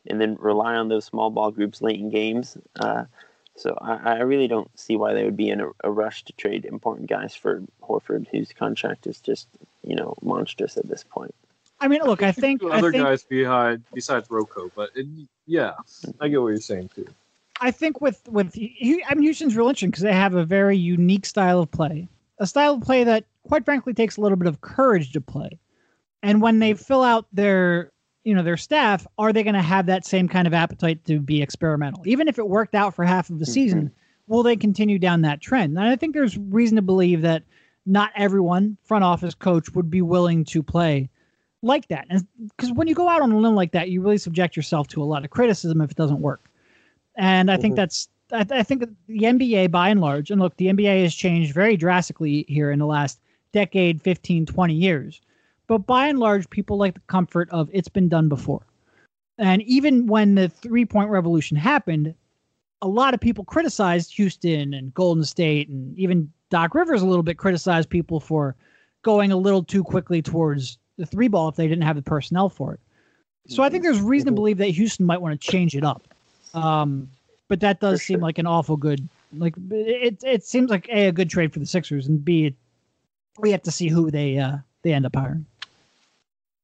and 0.06 0.20
then 0.20 0.36
rely 0.40 0.74
on 0.74 0.88
those 0.88 1.04
small 1.06 1.30
ball 1.30 1.50
groups 1.52 1.80
late 1.80 1.98
in 2.00 2.10
games. 2.10 2.58
Uh, 2.78 3.04
so 3.56 3.76
I, 3.80 4.18
I 4.18 4.18
really 4.20 4.48
don't 4.48 4.70
see 4.78 4.96
why 4.96 5.14
they 5.14 5.24
would 5.24 5.36
be 5.36 5.50
in 5.50 5.60
a, 5.60 5.68
a 5.84 5.90
rush 5.90 6.24
to 6.24 6.32
trade 6.34 6.64
important 6.64 7.08
guys 7.08 7.34
for 7.34 7.62
Horford, 7.82 8.26
whose 8.28 8.52
contract 8.52 9.06
is 9.06 9.20
just 9.20 9.48
you 9.82 9.94
know 9.94 10.14
monstrous 10.22 10.76
at 10.76 10.88
this 10.88 11.04
point. 11.04 11.34
I 11.80 11.88
mean, 11.88 12.02
look, 12.02 12.22
I 12.22 12.32
think 12.32 12.60
Two 12.60 12.72
I 12.72 12.78
other 12.78 12.92
think, 12.92 13.04
guys 13.04 13.22
behind 13.22 13.84
besides 13.92 14.28
RoCo, 14.28 14.70
but 14.74 14.90
it, 14.94 15.06
yeah, 15.46 15.74
I 16.20 16.28
get 16.28 16.40
what 16.40 16.48
you're 16.48 16.60
saying 16.60 16.90
too. 16.94 17.06
I 17.60 17.70
think 17.70 18.00
with 18.00 18.20
with 18.28 18.54
Hu- 18.54 19.02
I 19.08 19.14
mean 19.14 19.24
Houston's 19.24 19.56
real 19.56 19.68
interesting 19.68 19.90
because 19.90 20.02
they 20.02 20.12
have 20.12 20.34
a 20.34 20.44
very 20.44 20.76
unique 20.76 21.26
style 21.26 21.60
of 21.60 21.70
play, 21.70 22.08
a 22.38 22.46
style 22.46 22.74
of 22.74 22.82
play 22.82 23.04
that, 23.04 23.24
quite 23.46 23.64
frankly, 23.64 23.94
takes 23.94 24.16
a 24.16 24.20
little 24.20 24.36
bit 24.36 24.48
of 24.48 24.60
courage 24.60 25.12
to 25.12 25.20
play. 25.20 25.58
And 26.22 26.40
when 26.40 26.58
they 26.58 26.74
fill 26.74 27.02
out 27.02 27.26
their 27.32 27.92
you 28.24 28.34
know 28.34 28.42
their 28.42 28.56
staff, 28.56 29.06
are 29.18 29.32
they 29.32 29.42
going 29.42 29.54
to 29.54 29.62
have 29.62 29.86
that 29.86 30.04
same 30.04 30.28
kind 30.28 30.46
of 30.46 30.54
appetite 30.54 31.04
to 31.06 31.20
be 31.20 31.42
experimental? 31.42 32.02
Even 32.06 32.26
if 32.28 32.38
it 32.38 32.48
worked 32.48 32.74
out 32.74 32.94
for 32.94 33.04
half 33.04 33.30
of 33.30 33.38
the 33.38 33.46
season, 33.46 33.90
will 34.26 34.42
they 34.42 34.56
continue 34.56 34.98
down 34.98 35.22
that 35.22 35.40
trend? 35.40 35.76
And 35.78 35.86
I 35.86 35.96
think 35.96 36.14
there's 36.14 36.36
reason 36.38 36.76
to 36.76 36.82
believe 36.82 37.22
that 37.22 37.42
not 37.86 38.10
everyone, 38.16 38.78
front 38.82 39.04
office 39.04 39.34
coach, 39.34 39.70
would 39.74 39.90
be 39.90 40.00
willing 40.02 40.44
to 40.46 40.62
play 40.62 41.10
like 41.62 41.88
that. 41.88 42.06
And 42.08 42.26
because 42.56 42.72
when 42.72 42.88
you 42.88 42.94
go 42.94 43.08
out 43.08 43.20
on 43.20 43.30
a 43.32 43.38
limb 43.38 43.54
like 43.54 43.72
that, 43.72 43.90
you 43.90 44.00
really 44.00 44.18
subject 44.18 44.56
yourself 44.56 44.88
to 44.88 45.02
a 45.02 45.04
lot 45.04 45.24
of 45.24 45.30
criticism 45.30 45.80
if 45.82 45.90
it 45.90 45.96
doesn't 45.96 46.20
work. 46.20 46.50
And 47.16 47.50
I 47.50 47.56
think 47.56 47.74
Mhm. 47.74 47.76
that's 47.76 48.08
I, 48.32 48.46
I 48.50 48.62
think 48.62 48.84
the 49.06 49.24
NBA 49.24 49.70
by 49.70 49.90
and 49.90 50.00
large, 50.00 50.30
and 50.30 50.40
look, 50.40 50.56
the 50.56 50.68
NBA 50.68 51.02
has 51.02 51.14
changed 51.14 51.52
very 51.52 51.76
drastically 51.76 52.46
here 52.48 52.70
in 52.70 52.78
the 52.78 52.86
last 52.86 53.20
decade, 53.52 54.00
15, 54.00 54.46
20 54.46 54.74
years. 54.74 55.20
But 55.66 55.86
by 55.86 56.08
and 56.08 56.18
large, 56.18 56.48
people 56.50 56.76
like 56.76 56.94
the 56.94 57.00
comfort 57.06 57.48
of 57.50 57.68
it's 57.72 57.88
been 57.88 58.08
done 58.08 58.28
before. 58.28 58.62
And 59.38 59.62
even 59.62 60.06
when 60.06 60.34
the 60.34 60.48
three 60.48 60.84
point 60.84 61.10
revolution 61.10 61.56
happened, 61.56 62.14
a 62.82 62.88
lot 62.88 63.14
of 63.14 63.20
people 63.20 63.44
criticized 63.44 64.14
Houston 64.14 64.74
and 64.74 64.92
Golden 64.94 65.24
State, 65.24 65.68
and 65.68 65.98
even 65.98 66.30
Doc 66.50 66.74
Rivers 66.74 67.02
a 67.02 67.06
little 67.06 67.22
bit 67.22 67.38
criticized 67.38 67.88
people 67.88 68.20
for 68.20 68.54
going 69.02 69.32
a 69.32 69.36
little 69.36 69.62
too 69.64 69.82
quickly 69.82 70.20
towards 70.22 70.78
the 70.98 71.06
three 71.06 71.28
ball 71.28 71.48
if 71.48 71.56
they 71.56 71.66
didn't 71.66 71.82
have 71.82 71.96
the 71.96 72.02
personnel 72.02 72.48
for 72.48 72.74
it. 72.74 72.80
So 73.48 73.62
I 73.62 73.68
think 73.68 73.82
there's 73.82 74.00
reason 74.00 74.26
to 74.26 74.32
Mhm. 74.32 74.36
believe 74.36 74.58
that 74.58 74.68
Houston 74.68 75.04
might 75.04 75.20
want 75.20 75.38
to 75.38 75.50
change 75.50 75.74
it 75.76 75.84
up. 75.84 76.08
Um, 76.54 77.08
but 77.48 77.60
that 77.60 77.80
does 77.80 78.00
For 78.00 78.04
seem 78.06 78.20
like 78.20 78.38
an 78.38 78.46
awful 78.46 78.76
good, 78.76 79.06
like 79.36 79.54
it. 79.70 80.22
It 80.24 80.44
seems 80.44 80.70
like 80.70 80.88
a 80.88 81.08
a 81.08 81.12
good 81.12 81.28
trade 81.28 81.52
for 81.52 81.58
the 81.58 81.66
Sixers, 81.66 82.06
and 82.06 82.24
b 82.24 82.54
we 83.38 83.50
have 83.50 83.62
to 83.62 83.70
see 83.70 83.88
who 83.88 84.10
they 84.10 84.38
uh 84.38 84.58
they 84.82 84.92
end 84.94 85.04
up 85.06 85.16
hiring. 85.16 85.44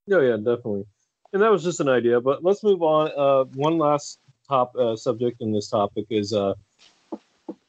Yeah, 0.07 0.21
yeah, 0.21 0.37
definitely. 0.37 0.87
And 1.33 1.43
that 1.43 1.51
was 1.51 1.63
just 1.63 1.81
an 1.81 1.89
idea, 1.89 2.21
but 2.21 2.43
let's 2.43 2.65
move 2.65 2.83
on. 2.83 3.11
Uh, 3.17 3.45
one 3.55 3.79
last 3.79 4.19
top 4.49 4.75
uh, 4.77 4.97
subject 4.97 5.41
in 5.41 5.53
this 5.53 5.69
topic 5.69 6.07
is 6.11 6.33
uh, 6.33 6.55
who 7.11 7.17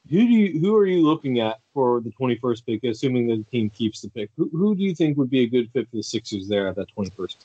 do 0.09 0.23
you 0.23 0.59
who 0.59 0.75
are 0.75 0.85
you 0.87 1.03
looking 1.03 1.39
at 1.39 1.59
for 1.73 2.01
the 2.01 2.11
21st 2.19 2.65
pick, 2.65 2.83
assuming 2.83 3.27
that 3.27 3.37
the 3.37 3.43
team 3.51 3.69
keeps 3.69 4.01
the 4.01 4.09
pick? 4.09 4.29
Who, 4.37 4.49
who 4.49 4.75
do 4.75 4.83
you 4.83 4.95
think 4.95 5.17
would 5.17 5.29
be 5.29 5.41
a 5.41 5.47
good 5.47 5.69
fit 5.71 5.87
for 5.89 5.97
the 5.97 6.03
Sixers 6.03 6.47
there 6.47 6.67
at 6.67 6.75
that 6.75 6.87
21st? 6.97 7.35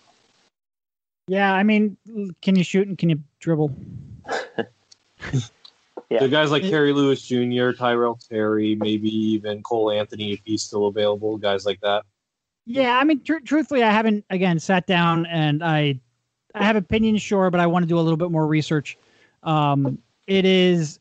Yeah, 1.28 1.53
I 1.53 1.62
mean, 1.62 1.97
can 2.41 2.57
you 2.57 2.64
shoot 2.64 2.89
and 2.89 2.97
can 2.97 3.11
you 3.11 3.22
dribble? 3.41 3.74
Yeah. 6.09 6.20
The 6.20 6.28
guys 6.28 6.53
like 6.53 6.62
It- 6.62 6.72
Kira 6.72 6.95
Lewis 6.95 7.20
Jr., 7.20 7.76
Tyrell 7.76 8.18
Terry, 8.30 8.76
maybe 8.76 9.09
even 9.09 9.62
Cole 9.62 9.91
Anthony 9.91 10.32
if 10.32 10.41
he's 10.45 10.62
still 10.62 10.87
available, 10.87 11.37
guys 11.37 11.66
like 11.66 11.80
that. 11.80 12.05
Yeah, 12.67 12.99
I 12.99 13.05
mean, 13.05 13.23
tr- 13.23 13.39
truthfully, 13.45 13.83
I 13.83 13.91
haven't 13.91 14.25
again 14.31 14.59
sat 14.59 14.87
down 14.87 15.25
and 15.27 15.62
I, 15.62 16.01
I 16.55 16.64
have 16.64 16.77
opinions, 16.77 17.23
sure, 17.23 17.51
but 17.51 17.61
I 17.61 17.67
want 17.67 17.85
to 17.85 17.89
do 17.89 17.99
a 17.99 18.01
little 18.01 18.17
bit 18.17 18.31
more 18.31 18.47
research. 18.47 18.99
Um, 19.45 19.99
it 20.27 20.45
is, 20.45 20.99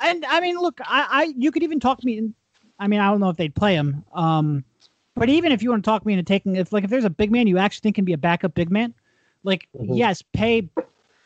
and 0.00 0.24
I 0.26 0.40
mean, 0.40 0.56
look, 0.56 0.80
I, 0.82 1.06
I, 1.08 1.34
you 1.36 1.52
could 1.52 1.62
even 1.62 1.78
talk 1.78 2.02
me. 2.02 2.32
I 2.80 2.88
mean, 2.88 2.98
I 2.98 3.08
don't 3.10 3.20
know 3.20 3.28
if 3.28 3.36
they'd 3.36 3.54
play 3.54 3.74
him. 3.74 4.04
Um, 4.12 4.64
but 5.14 5.28
even 5.28 5.52
if 5.52 5.62
you 5.62 5.70
want 5.70 5.84
to 5.84 5.88
talk 5.88 6.04
me 6.04 6.14
into 6.14 6.24
taking, 6.24 6.56
if 6.56 6.72
like 6.72 6.82
if 6.82 6.90
there's 6.90 7.04
a 7.04 7.10
big 7.10 7.30
man 7.30 7.46
you 7.46 7.58
actually 7.58 7.82
think 7.82 7.96
can 7.96 8.04
be 8.04 8.14
a 8.14 8.18
backup 8.18 8.54
big 8.54 8.70
man, 8.70 8.94
like 9.44 9.68
Mhm. 9.78 9.96
yes, 9.96 10.22
pay 10.32 10.68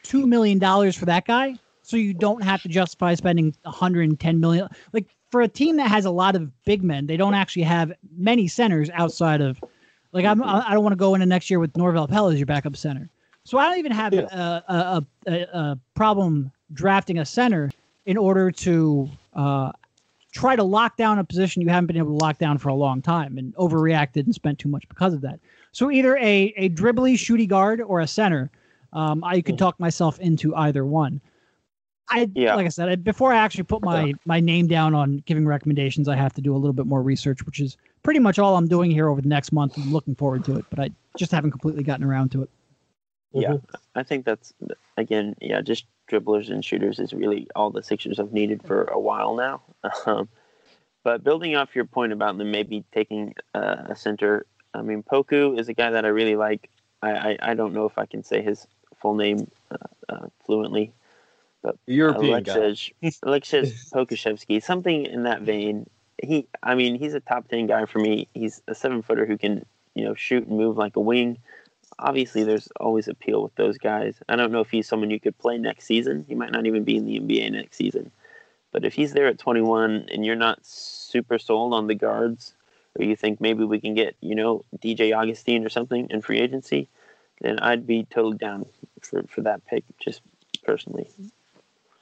two 0.03 0.27
million 0.27 0.59
dollars 0.59 0.97
for 0.97 1.07
that 1.07 1.25
guy, 1.25 1.57
so 1.83 1.97
you 1.97 2.13
don't 2.13 2.43
have 2.43 2.61
to 2.63 2.69
justify 2.69 3.15
spending 3.15 3.55
110 3.63 4.41
million. 4.41 4.69
Like 4.93 5.07
for 5.35 5.41
a 5.41 5.49
team 5.49 5.75
that 5.79 5.89
has 5.89 6.05
a 6.05 6.13
lot 6.13 6.37
of 6.37 6.49
big 6.65 6.85
men, 6.85 7.07
they 7.09 7.17
don't 7.17 7.35
actually 7.35 7.65
have 7.65 7.93
many 8.17 8.47
centers 8.47 8.89
outside 8.91 9.41
of. 9.41 9.61
Like 10.13 10.25
I'm, 10.25 10.41
I 10.45 10.73
don't 10.73 10.85
want 10.85 10.93
to 10.93 10.97
go 10.97 11.17
into 11.17 11.27
next 11.27 11.51
year 11.51 11.59
with 11.59 11.73
Norvel 11.73 12.09
Pelle 12.09 12.29
as 12.29 12.39
your 12.39 12.47
backup 12.47 12.77
center. 12.77 13.11
So 13.43 13.59
I 13.59 13.69
don't 13.69 13.79
even 13.79 13.91
have 13.91 14.15
Yeah. 14.15 14.29
a, 14.31 14.73
a, 14.73 15.07
a, 15.27 15.33
a 15.33 15.79
problem 15.97 16.53
drafting 16.73 17.19
a 17.19 17.25
center 17.25 17.73
in 18.07 18.17
order 18.17 18.53
to 18.53 19.11
uh, 19.33 19.73
try 20.31 20.55
to 20.55 20.63
lock 20.63 20.97
down 20.97 21.19
a 21.19 21.25
position 21.25 21.63
you 21.63 21.69
haven't 21.69 21.89
been 21.89 21.97
able 21.97 22.17
to 22.17 22.25
lock 22.25 22.39
down 22.39 22.57
for 22.59 22.69
a 22.69 22.75
long 22.75 23.03
time 23.03 23.37
and 23.37 23.53
overreacted 23.57 24.27
and 24.27 24.33
spent 24.37 24.61
too 24.61 24.69
much 24.69 24.89
because 24.89 25.15
of 25.15 25.21
that. 25.23 25.41
So 25.73 25.91
either 25.91 26.17
a, 26.19 26.55
a 26.57 26.69
dribbly 26.69 27.15
shooty 27.15 27.49
guard 27.49 27.81
or 27.81 27.99
a 27.99 28.07
center. 28.07 28.53
Um, 28.93 29.25
I 29.25 29.41
could 29.41 29.59
talk 29.59 29.81
myself 29.81 30.21
into 30.21 30.55
either 30.55 30.87
one. 30.87 31.21
I 32.11 32.29
Yeah. 32.35 32.55
like 32.55 32.67
I 32.67 32.71
said 32.71 32.89
I- 32.89 32.97
before 32.97 33.33
I 33.33 33.39
actually 33.39 33.65
put 33.65 33.83
my 33.83 34.13
my 34.25 34.41
name 34.41 34.67
down 34.67 34.95
on 34.95 35.19
giving 35.27 35.47
recommendations. 35.47 36.09
I 36.09 36.17
have 36.17 36.33
to 36.35 36.41
do 36.41 36.55
a 36.55 36.59
little 36.59 36.73
bit 36.73 36.87
more 36.87 37.03
research, 37.03 37.45
which 37.47 37.61
is 37.61 37.77
pretty 38.03 38.21
much 38.21 38.39
all 38.39 38.57
I'm 38.57 38.69
doing 38.69 38.91
here 38.91 39.09
over 39.09 39.21
the 39.21 39.29
next 39.29 39.53
month. 39.53 39.77
I'm 39.79 39.93
looking 39.93 40.15
forward 40.15 40.45
to 40.47 40.57
it, 40.57 40.65
but 40.71 40.81
I 40.81 40.91
just 41.17 41.33
haven't 41.33 41.51
completely 41.53 41.83
gotten 41.83 42.05
around 42.05 42.31
to 42.33 42.43
it. 42.43 42.51
Yeah, 43.33 43.57
I 43.97 44.03
think 44.05 44.25
that's 44.25 44.53
again, 44.97 45.35
yeah, 45.41 45.61
just 45.61 45.87
dribblers 46.11 46.51
and 46.51 46.65
shooters 46.65 46.99
is 47.01 47.13
really 47.13 47.49
all 47.57 47.71
the 47.71 47.83
Sixers 47.83 48.19
have 48.19 48.33
needed 48.33 48.63
for 48.63 48.85
a 48.85 48.99
while 48.99 49.35
now. 49.35 49.63
Um, 50.07 50.29
but 51.03 51.23
building 51.23 51.55
off 51.55 51.77
your 51.77 51.85
point 51.85 52.15
about 52.15 52.39
them 52.39 52.51
maybe 52.51 52.83
taking 52.93 53.35
uh, 53.55 53.77
a 53.91 53.95
center, 53.95 54.47
I 54.73 54.81
mean, 54.81 55.03
Poku 55.03 55.59
is 55.59 55.69
a 55.69 55.75
guy 55.75 55.91
that 55.91 56.07
I 56.07 56.09
really 56.09 56.37
like. 56.37 56.71
I, 57.03 57.11
I, 57.11 57.39
I 57.51 57.55
don't 57.55 57.75
know 57.75 57.85
if 57.85 57.99
I 57.99 58.07
can 58.07 58.25
say 58.25 58.41
his 58.41 58.67
full 58.97 59.15
name 59.15 59.51
uh, 59.71 59.77
uh, 60.09 60.27
fluently. 60.47 60.95
European 61.87 62.43
guy. 62.43 62.55
Alexej, 62.55 62.93
Alexej 63.93 64.63
something 64.63 65.07
in 65.07 65.25
that 65.25 65.43
vein. 65.43 65.89
He, 66.23 66.47
I 66.63 66.75
mean, 66.75 66.97
he's 66.97 67.15
a 67.15 67.21
top 67.21 67.49
ten 67.49 67.67
guy 67.67 67.87
for 67.87 67.99
me. 67.99 68.29
He's 68.35 68.63
a 68.69 68.75
seven 68.75 69.03
footer 69.03 69.27
who 69.27 69.37
can, 69.37 69.65
you 69.95 70.05
know, 70.05 70.15
shoot 70.15 70.47
and 70.47 70.57
move 70.57 70.77
like 70.77 70.97
a 70.97 71.01
wing. 71.01 71.39
Obviously, 71.99 72.43
there's 72.45 72.69
always 72.81 73.09
appeal 73.09 73.43
with 73.43 73.55
those 73.55 73.79
guys. 73.79 74.17
I 74.29 74.37
don't 74.37 74.53
know 74.53 74.61
if 74.61 74.71
he's 74.71 74.89
someone 74.89 75.11
you 75.11 75.21
could 75.21 75.39
play 75.39 75.59
next 75.59 75.85
season. 75.85 76.25
He 76.29 76.35
might 76.35 76.53
not 76.53 76.67
even 76.67 76.85
be 76.85 76.97
in 76.97 77.05
the 77.05 77.21
NBA 77.21 77.53
next 77.53 77.77
season. 77.77 78.11
But 78.73 78.85
if 78.85 78.95
he's 78.95 79.13
there 79.13 79.29
at 79.29 79.39
21 79.39 80.09
and 80.11 80.27
you're 80.27 80.35
not 80.35 80.65
super 80.67 81.39
sold 81.39 81.73
on 81.75 81.87
the 81.87 81.95
guards, 81.95 82.55
or 82.99 83.05
you 83.05 83.15
think 83.15 83.41
maybe 83.41 83.65
we 83.65 83.81
can 83.81 83.95
get, 83.95 84.17
you 84.21 84.35
know, 84.35 84.65
DJ 84.79 85.17
Augustin 85.17 85.65
or 85.65 85.69
something 85.69 86.09
in 86.11 86.21
free 86.21 86.41
agency, 86.41 86.89
then 87.41 87.61
I'd 87.61 87.87
be 87.87 88.05
totally 88.11 88.37
down 88.37 88.67
for, 89.01 89.23
for 89.29 89.43
that 89.43 89.65
pick, 89.67 89.85
just 90.01 90.23
personally. 90.65 91.09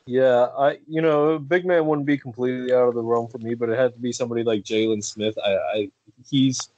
Yeah, 0.06 0.48
I 0.58 0.78
you 0.88 1.00
know, 1.00 1.38
big 1.38 1.64
man 1.64 1.86
wouldn't 1.86 2.06
be 2.06 2.18
completely 2.18 2.72
out 2.74 2.88
of 2.88 2.94
the 2.94 3.02
realm 3.02 3.28
for 3.28 3.38
me, 3.38 3.54
but 3.54 3.68
it 3.68 3.78
had 3.78 3.94
to 3.94 4.00
be 4.00 4.12
somebody 4.12 4.42
like 4.42 4.62
Jalen 4.62 5.02
Smith. 5.04 5.36
I, 5.44 5.54
I 5.54 5.90
he's 6.28 6.70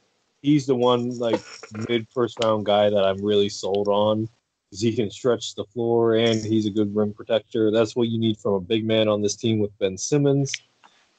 he's 0.43 0.67
the 0.67 0.75
one 0.75 1.19
like 1.19 1.41
mid 1.89 2.07
first 2.13 2.39
round 2.39 2.67
guy 2.67 2.91
that 2.91 3.05
I'm 3.05 3.25
really 3.25 3.49
sold 3.49 3.89
on 3.89 4.29
because 4.71 4.83
he 4.83 4.95
can 4.95 5.11
stretch 5.11 5.55
the 5.55 5.65
floor 5.65 6.17
and 6.17 6.45
he's 6.45 6.67
a 6.67 6.71
good 6.71 6.95
rim 6.95 7.15
protector. 7.15 7.71
That's 7.71 7.97
what 7.97 8.09
you 8.09 8.19
need 8.19 8.39
from 8.39 8.55
a 8.55 8.61
big 8.61 8.85
man 8.85 9.09
on 9.09 9.23
this 9.23 9.37
team 9.37 9.59
with 9.59 9.77
Ben 9.79 9.97
Simmons. 9.97 10.53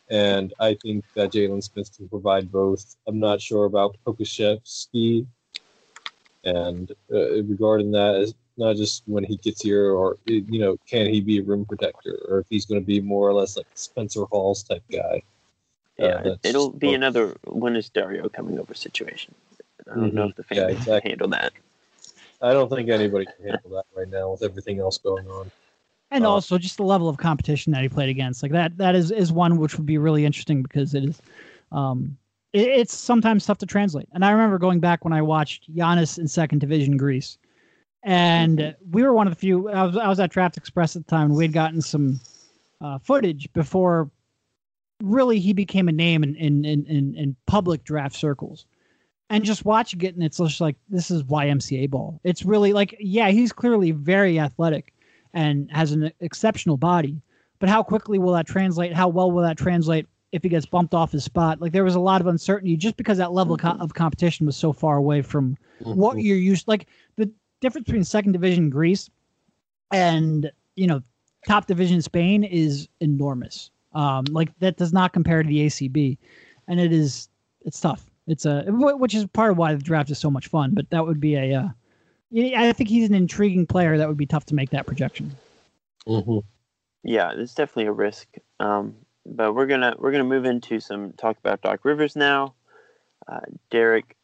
And 0.10 0.54
I 0.60 0.76
think 0.76 1.04
that 1.16 1.32
Jalen 1.32 1.64
Smith 1.64 1.96
can 1.98 2.08
provide 2.08 2.52
both. 2.52 2.96
I'm 3.08 3.20
not 3.20 3.42
sure 3.42 3.66
about 3.66 3.98
Pokusevski. 4.06 5.26
And 6.44 6.92
uh, 7.12 7.42
regarding 7.44 7.92
that, 7.94 8.32
not 8.58 8.76
just 8.76 9.04
when 9.06 9.24
he 9.24 9.38
gets 9.38 9.62
here, 9.62 9.92
or 9.92 10.18
you 10.26 10.60
know, 10.60 10.78
can 10.88 11.08
he 11.08 11.22
be 11.22 11.40
a 11.40 11.44
rim 11.44 11.66
protector, 11.66 12.18
or 12.28 12.40
if 12.40 12.46
he's 12.50 12.66
going 12.66 12.80
to 12.82 12.86
be 12.86 13.02
more 13.02 13.28
or 13.28 13.34
less 13.34 13.58
like 13.58 13.68
Spencer 13.76 14.24
Hawes 14.26 14.64
type 14.64 14.84
guy. 14.92 15.22
Uh, 16.00 16.06
Yeah, 16.06 16.22
that's 16.24 16.46
it'll 16.46 16.72
be 16.72 16.88
what- 16.88 16.96
another 16.96 17.36
when 17.46 17.76
is 17.76 17.90
Dario 17.90 18.30
coming 18.30 18.60
over 18.60 18.74
situation. 18.74 19.34
I 19.90 19.96
don't 19.96 20.14
know 20.14 20.26
Mhm. 20.26 20.30
if 20.30 20.36
the 20.36 20.44
fans 20.44 20.88
Yeah, 20.88 21.00
can 21.00 21.10
handle 21.10 21.28
that. 21.30 21.54
I 22.42 22.54
don't 22.54 22.70
think 22.70 22.90
anybody 22.90 23.26
can 23.26 23.46
handle 23.46 23.70
that 23.72 23.86
right 23.96 24.10
now 24.10 24.32
with 24.32 24.44
everything 24.44 24.80
else 24.80 24.98
going 24.98 25.28
on. 25.28 25.52
and 26.12 26.24
Uh, 26.26 26.30
also 26.30 26.58
just 26.58 26.78
the 26.78 26.84
level 26.84 27.10
of 27.10 27.18
competition 27.18 27.72
that 27.74 27.82
he 27.82 27.90
played 27.90 28.10
against 28.10 28.44
like 28.44 28.52
that 28.52 28.78
that 28.78 28.94
is 28.96 29.10
is 29.12 29.32
one 29.32 29.58
which 29.58 29.76
would 29.76 29.88
be 29.88 29.98
really 29.98 30.24
interesting 30.24 30.62
because 30.62 30.94
it 30.94 31.04
is 31.04 31.20
um 31.72 32.16
it, 32.54 32.68
it's 32.68 32.94
sometimes 32.94 33.44
tough 33.46 33.58
to 33.58 33.66
translate 33.66 34.08
and 34.14 34.24
i 34.24 34.30
remember 34.32 34.60
going 34.60 34.80
back 34.80 35.04
when 35.04 35.12
i 35.14 35.22
watched 35.22 35.74
Giannis 35.76 36.20
in 36.20 36.28
second 36.28 36.60
division 36.60 36.96
greece 36.96 37.40
And 38.06 38.76
we 38.92 39.04
were 39.04 39.14
one 39.14 39.28
of 39.28 39.34
the 39.34 39.40
few. 39.40 39.68
I 39.70 39.84
was 39.84 39.98
I 39.98 40.08
was 40.08 40.20
at 40.20 40.30
Draft 40.30 40.58
Express 40.58 40.96
at 40.96 41.06
the 41.06 41.10
time, 41.10 41.26
and 41.28 41.36
we 41.36 41.44
had 41.44 41.54
gotten 41.54 41.82
some 41.82 42.20
uh, 42.80 43.00
footage 43.00 43.52
before. 43.54 44.10
Really, 45.04 45.40
he 45.40 45.52
became 45.54 45.90
a 45.90 45.92
name 45.92 46.24
in 46.24 46.36
in 46.36 46.64
in, 46.64 46.86
in, 46.86 47.16
in 47.16 47.36
public 47.48 47.84
draft 47.84 48.16
circles 48.16 48.66
and 49.30 49.44
just 49.44 49.66
watching 49.66 50.02
it 50.02 50.14
and 50.14 50.24
it's 50.24 50.38
just 50.38 50.62
like 50.62 50.76
this 50.90 51.10
is 51.10 51.24
YMCA 51.24 51.90
ball. 51.90 52.20
It's 52.24 52.46
really 52.46 52.74
like 52.74 52.96
yeah, 53.00 53.30
he's 53.30 53.52
clearly 53.52 53.92
very 53.92 54.40
athletic 54.40 54.94
and 55.34 55.70
has 55.72 55.92
an 55.92 56.12
exceptional 56.20 56.78
body, 56.78 57.22
but 57.60 57.70
how 57.70 57.84
quickly 57.84 58.20
will 58.20 58.34
that 58.34 58.48
translate? 58.48 58.94
How 58.94 59.08
well 59.08 59.32
will 59.32 59.44
that 59.44 59.58
translate 59.58 60.08
if 60.32 60.44
he 60.44 60.50
gets 60.50 60.66
bumped 60.66 60.94
off 60.94 61.12
his 61.12 61.24
spot? 61.24 61.60
Like 61.60 61.72
there 61.72 61.84
was 61.84 61.96
a 61.96 62.00
lot 62.00 62.22
of 62.22 62.28
uncertainty 62.28 62.78
just 62.78 62.98
because 62.98 63.18
that 63.18 63.34
level 63.34 63.58
mm-hmm. 63.58 63.82
of 63.82 63.94
competition 63.94 64.46
was 64.46 64.56
so 64.56 64.72
far 64.72 64.98
away 64.98 65.22
from 65.22 65.58
mm-hmm. 65.82 66.00
what 66.00 66.20
you're 66.20 66.38
used 66.38 66.68
like 66.68 66.88
the 67.16 67.30
difference 67.62 67.86
between 67.86 68.04
second 68.04 68.32
division 68.32 68.70
Greece 68.70 69.10
and, 69.92 70.52
you 70.76 70.88
know, 70.88 71.02
top 71.48 71.68
division 71.68 72.02
Spain 72.02 72.44
is 72.44 72.88
enormous. 73.00 73.72
Um, 73.94 74.26
like 74.30 74.58
that 74.60 74.78
does 74.78 74.92
not 74.92 75.14
compare 75.14 75.42
to 75.42 75.48
the 75.48 75.66
ACB 75.66 76.18
and 76.68 76.80
it 76.80 76.92
is 76.92 77.30
it's 77.62 77.80
tough 77.80 78.06
it's 78.28 78.46
a 78.46 78.64
which 78.68 79.14
is 79.14 79.26
part 79.28 79.52
of 79.52 79.58
why 79.58 79.74
the 79.74 79.84
draft 79.84 80.10
is 80.10 80.18
so 80.18 80.32
much 80.32 80.48
fun. 80.48 80.72
But 80.74 80.90
that 80.90 81.06
would 81.06 81.20
be 81.20 81.36
a, 81.36 81.60
uh, 81.60 81.68
I 82.36 82.74
think 82.74 82.90
he's 82.90 83.08
an 83.08 83.16
intriguing 83.16 83.68
player. 83.68 83.98
That 83.98 84.08
would 84.08 84.18
be 84.18 84.26
tough 84.26 84.46
to 84.48 84.56
make 84.56 84.72
that 84.72 84.88
projection. 84.88 85.36
Mm-hmm. 86.08 86.40
Yeah, 87.04 87.32
it's 87.36 87.54
definitely 87.54 87.86
a 87.86 87.92
risk. 87.92 88.28
Um, 88.60 88.96
but 89.26 89.54
we're 89.54 89.68
gonna 89.68 89.96
we're 90.00 90.12
gonna 90.12 90.24
move 90.24 90.46
into 90.46 90.80
some 90.80 91.14
talk 91.14 91.38
about 91.38 91.62
Doc 91.62 91.82
Rivers 91.86 92.16
now. 92.16 92.56
Uh, 93.28 93.42
Derek, 93.70 94.16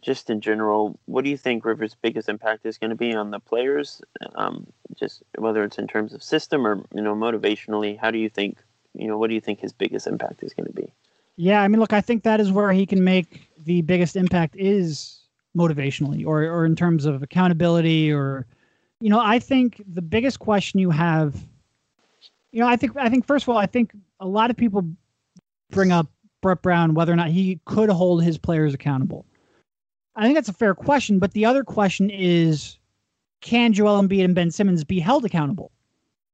just 0.00 0.30
in 0.30 0.40
general, 0.40 0.98
what 1.06 1.24
do 1.24 1.30
you 1.30 1.36
think 1.36 1.64
Rivers' 1.64 1.96
biggest 2.00 2.28
impact 2.28 2.66
is 2.66 2.78
going 2.78 2.90
to 2.90 2.96
be 2.96 3.14
on 3.14 3.30
the 3.30 3.40
players? 3.40 4.02
Um, 4.34 4.66
just 4.94 5.22
whether 5.38 5.64
it's 5.64 5.78
in 5.78 5.86
terms 5.86 6.12
of 6.12 6.22
system 6.22 6.66
or 6.66 6.82
you 6.94 7.02
know 7.02 7.14
motivationally, 7.14 7.98
how 7.98 8.10
do 8.10 8.18
you 8.18 8.28
think 8.28 8.58
you 8.94 9.08
know 9.08 9.18
what 9.18 9.28
do 9.28 9.34
you 9.34 9.40
think 9.40 9.60
his 9.60 9.72
biggest 9.72 10.06
impact 10.06 10.42
is 10.42 10.54
going 10.54 10.66
to 10.66 10.72
be? 10.72 10.92
Yeah, 11.36 11.62
I 11.62 11.68
mean, 11.68 11.80
look, 11.80 11.92
I 11.92 12.00
think 12.00 12.22
that 12.22 12.40
is 12.40 12.50
where 12.50 12.72
he 12.72 12.86
can 12.86 13.04
make 13.04 13.50
the 13.58 13.82
biggest 13.82 14.16
impact 14.16 14.56
is 14.56 15.20
motivationally 15.56 16.26
or 16.26 16.42
or 16.44 16.64
in 16.64 16.76
terms 16.76 17.06
of 17.06 17.22
accountability 17.22 18.12
or 18.12 18.46
you 19.00 19.10
know, 19.10 19.20
I 19.20 19.38
think 19.38 19.82
the 19.86 20.02
biggest 20.02 20.38
question 20.38 20.80
you 20.80 20.90
have 20.90 21.36
you 22.52 22.60
know, 22.60 22.68
I 22.68 22.76
think 22.76 22.96
I 22.96 23.10
think 23.10 23.26
first 23.26 23.44
of 23.44 23.50
all, 23.50 23.58
I 23.58 23.66
think 23.66 23.92
a 24.18 24.26
lot 24.26 24.50
of 24.50 24.56
people 24.56 24.82
bring 25.70 25.92
up 25.92 26.06
Brett 26.40 26.62
Brown 26.62 26.94
whether 26.94 27.12
or 27.12 27.16
not 27.16 27.28
he 27.28 27.60
could 27.66 27.90
hold 27.90 28.22
his 28.22 28.38
players 28.38 28.72
accountable. 28.72 29.26
I 30.16 30.24
think 30.24 30.34
that's 30.34 30.48
a 30.48 30.54
fair 30.54 30.74
question, 30.74 31.18
but 31.18 31.32
the 31.32 31.44
other 31.44 31.62
question 31.62 32.10
is 32.10 32.78
can 33.42 33.72
Joel 33.72 34.02
Embiid 34.02 34.24
and 34.24 34.34
Ben 34.34 34.50
Simmons 34.50 34.82
be 34.82 34.98
held 34.98 35.24
accountable? 35.24 35.70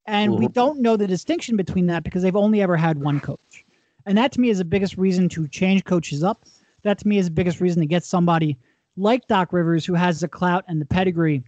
And 0.06 0.32
we 0.32 0.46
mm-hmm. 0.46 0.52
don't 0.52 0.80
know 0.80 0.96
the 0.96 1.06
distinction 1.06 1.56
between 1.56 1.86
that 1.86 2.04
because 2.04 2.22
they've 2.22 2.34
only 2.34 2.62
ever 2.62 2.76
had 2.76 3.00
one 3.02 3.20
coach. 3.20 3.64
And 4.06 4.18
that 4.18 4.32
to 4.32 4.40
me 4.40 4.50
is 4.50 4.58
the 4.58 4.64
biggest 4.64 4.96
reason 4.96 5.28
to 5.30 5.46
change 5.48 5.84
coaches 5.84 6.24
up. 6.24 6.44
That 6.82 6.98
to 6.98 7.08
me 7.08 7.18
is 7.18 7.26
the 7.26 7.32
biggest 7.32 7.60
reason 7.60 7.80
to 7.80 7.86
get 7.86 8.04
somebody 8.04 8.58
like 8.96 9.26
Doc 9.28 9.52
Rivers 9.52 9.84
who 9.84 9.94
has 9.94 10.20
the 10.20 10.28
clout 10.28 10.64
and 10.68 10.80
the 10.80 10.86
pedigree 10.86 11.44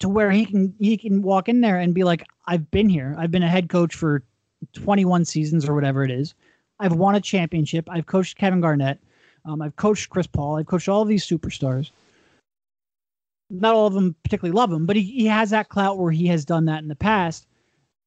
to 0.00 0.08
where 0.08 0.30
he 0.30 0.44
can 0.44 0.74
he 0.78 0.96
can 0.96 1.22
walk 1.22 1.48
in 1.48 1.60
there 1.60 1.78
and 1.78 1.94
be 1.94 2.04
like, 2.04 2.26
I've 2.46 2.70
been 2.70 2.88
here. 2.88 3.14
I've 3.18 3.30
been 3.30 3.42
a 3.42 3.48
head 3.48 3.68
coach 3.68 3.94
for 3.94 4.22
21 4.72 5.24
seasons 5.24 5.68
or 5.68 5.74
whatever 5.74 6.04
it 6.04 6.10
is. 6.10 6.34
I've 6.78 6.94
won 6.94 7.14
a 7.14 7.20
championship. 7.20 7.88
I've 7.90 8.06
coached 8.06 8.36
Kevin 8.36 8.60
Garnett. 8.60 8.98
Um, 9.44 9.62
I've 9.62 9.76
coached 9.76 10.10
Chris 10.10 10.26
Paul. 10.26 10.56
I've 10.56 10.66
coached 10.66 10.88
all 10.88 11.04
these 11.04 11.26
superstars. 11.26 11.90
Not 13.50 13.74
all 13.74 13.86
of 13.86 13.94
them 13.94 14.14
particularly 14.22 14.56
love 14.56 14.72
him, 14.72 14.86
but 14.86 14.96
he, 14.96 15.02
he 15.02 15.26
has 15.26 15.50
that 15.50 15.68
clout 15.68 15.98
where 15.98 16.12
he 16.12 16.26
has 16.28 16.44
done 16.44 16.64
that 16.66 16.82
in 16.82 16.88
the 16.88 16.96
past. 16.96 17.46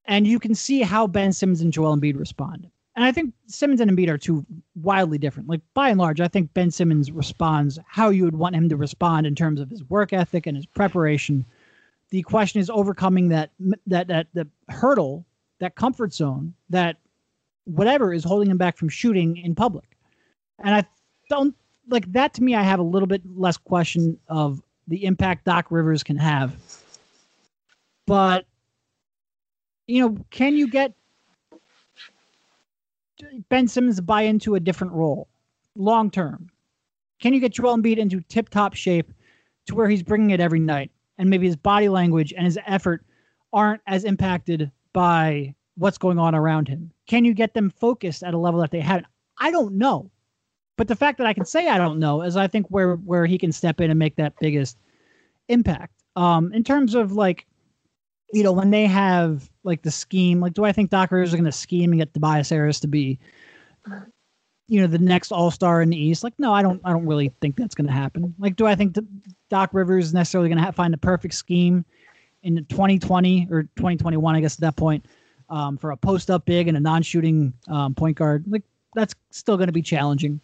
And 0.05 0.25
you 0.25 0.39
can 0.39 0.55
see 0.55 0.81
how 0.81 1.07
Ben 1.07 1.33
Simmons 1.33 1.61
and 1.61 1.73
Joel 1.73 1.95
Embiid 1.95 2.17
respond. 2.17 2.69
And 2.95 3.03
I 3.03 3.11
think 3.11 3.33
Simmons 3.47 3.81
and 3.81 3.91
Embiid 3.91 4.09
are 4.09 4.17
two 4.17 4.45
wildly 4.75 5.17
different. 5.17 5.49
Like 5.49 5.61
by 5.73 5.89
and 5.89 5.99
large, 5.99 6.21
I 6.21 6.27
think 6.27 6.53
Ben 6.53 6.71
Simmons 6.71 7.11
responds 7.11 7.77
how 7.85 8.09
you 8.09 8.23
would 8.23 8.37
want 8.37 8.55
him 8.55 8.69
to 8.69 8.77
respond 8.77 9.27
in 9.27 9.35
terms 9.35 9.59
of 9.59 9.69
his 9.69 9.83
work 9.89 10.13
ethic 10.13 10.47
and 10.47 10.55
his 10.55 10.65
preparation. 10.65 11.45
The 12.11 12.21
question 12.21 12.61
is 12.61 12.69
overcoming 12.69 13.27
that 13.29 13.51
that 13.87 14.07
that 14.07 14.27
the 14.33 14.47
hurdle, 14.69 15.25
that 15.59 15.75
comfort 15.75 16.13
zone, 16.13 16.53
that 16.69 16.97
whatever 17.65 18.13
is 18.13 18.23
holding 18.23 18.49
him 18.49 18.57
back 18.57 18.77
from 18.77 18.89
shooting 18.89 19.37
in 19.37 19.55
public. 19.55 19.97
And 20.63 20.73
I 20.73 20.85
don't 21.29 21.55
like 21.89 22.11
that 22.13 22.33
to 22.35 22.43
me 22.43 22.55
I 22.55 22.63
have 22.63 22.79
a 22.79 22.83
little 22.83 23.07
bit 23.07 23.21
less 23.35 23.57
question 23.57 24.17
of 24.27 24.61
the 24.87 25.05
impact 25.05 25.45
Doc 25.45 25.67
Rivers 25.69 26.03
can 26.03 26.17
have. 26.17 26.55
But 28.05 28.45
you 29.87 30.01
know, 30.01 30.17
can 30.31 30.55
you 30.55 30.67
get 30.67 30.93
Ben 33.49 33.67
Simmons 33.67 34.01
buy 34.01 34.23
into 34.23 34.55
a 34.55 34.59
different 34.59 34.93
role 34.93 35.27
long 35.75 36.09
term? 36.09 36.49
Can 37.19 37.33
you 37.33 37.39
get 37.39 37.53
Joel 37.53 37.77
Embiid 37.77 37.97
into 37.97 38.21
tip 38.21 38.49
top 38.49 38.73
shape 38.73 39.11
to 39.67 39.75
where 39.75 39.89
he's 39.89 40.03
bringing 40.03 40.31
it 40.31 40.39
every 40.39 40.59
night 40.59 40.91
and 41.17 41.29
maybe 41.29 41.47
his 41.47 41.55
body 41.55 41.89
language 41.89 42.33
and 42.33 42.45
his 42.45 42.59
effort 42.65 43.05
aren't 43.53 43.81
as 43.87 44.03
impacted 44.03 44.71
by 44.93 45.55
what's 45.75 45.97
going 45.97 46.19
on 46.19 46.35
around 46.35 46.67
him? 46.67 46.91
Can 47.07 47.25
you 47.25 47.33
get 47.33 47.53
them 47.53 47.69
focused 47.69 48.23
at 48.23 48.33
a 48.33 48.37
level 48.37 48.59
that 48.61 48.71
they 48.71 48.81
haven't? 48.81 49.07
I 49.37 49.51
don't 49.51 49.75
know. 49.75 50.11
But 50.77 50.87
the 50.87 50.95
fact 50.95 51.17
that 51.19 51.27
I 51.27 51.33
can 51.33 51.45
say 51.45 51.69
I 51.69 51.77
don't 51.77 51.99
know 51.99 52.21
is 52.21 52.35
I 52.35 52.47
think 52.47 52.67
where 52.67 52.95
where 52.95 53.25
he 53.25 53.37
can 53.37 53.51
step 53.51 53.79
in 53.79 53.89
and 53.89 53.99
make 53.99 54.15
that 54.17 54.33
biggest 54.39 54.77
impact. 55.47 55.93
Um, 56.15 56.53
in 56.53 56.63
terms 56.63 56.95
of 56.95 57.13
like 57.13 57.45
you 58.33 58.43
know, 58.43 58.51
when 58.51 58.71
they 58.71 58.85
have 58.85 59.49
like 59.63 59.81
the 59.81 59.91
scheme, 59.91 60.39
like, 60.39 60.53
do 60.53 60.65
I 60.65 60.71
think 60.71 60.89
Doc 60.89 61.11
Rivers 61.11 61.29
is 61.29 61.35
going 61.35 61.45
to 61.45 61.51
scheme 61.51 61.91
and 61.91 61.99
get 61.99 62.13
Tobias 62.13 62.49
Harris 62.49 62.79
to 62.81 62.87
be, 62.87 63.19
you 64.67 64.81
know, 64.81 64.87
the 64.87 64.97
next 64.97 65.31
All 65.31 65.51
Star 65.51 65.81
in 65.81 65.89
the 65.89 65.97
East? 65.97 66.23
Like, 66.23 66.33
no, 66.37 66.53
I 66.53 66.61
don't. 66.61 66.81
I 66.83 66.91
don't 66.91 67.05
really 67.05 67.29
think 67.41 67.55
that's 67.55 67.75
going 67.75 67.87
to 67.87 67.93
happen. 67.93 68.33
Like, 68.39 68.55
do 68.55 68.65
I 68.65 68.75
think 68.75 68.97
Doc 69.49 69.69
Rivers 69.73 70.07
is 70.07 70.13
necessarily 70.13 70.49
going 70.49 70.63
to 70.63 70.71
find 70.71 70.93
the 70.93 70.97
perfect 70.97 71.33
scheme 71.33 71.85
in 72.43 72.57
2020 72.65 73.47
or 73.51 73.63
2021? 73.63 74.35
I 74.35 74.41
guess 74.41 74.55
at 74.55 74.61
that 74.61 74.75
point, 74.75 75.05
um, 75.49 75.77
for 75.77 75.91
a 75.91 75.97
post 75.97 76.29
up 76.29 76.45
big 76.45 76.67
and 76.67 76.75
a 76.75 76.81
non 76.81 77.03
shooting 77.03 77.53
um, 77.67 77.93
point 77.93 78.17
guard, 78.17 78.43
like 78.47 78.63
that's 78.95 79.13
still 79.29 79.57
going 79.57 79.67
to 79.67 79.73
be 79.73 79.81
challenging. 79.81 80.41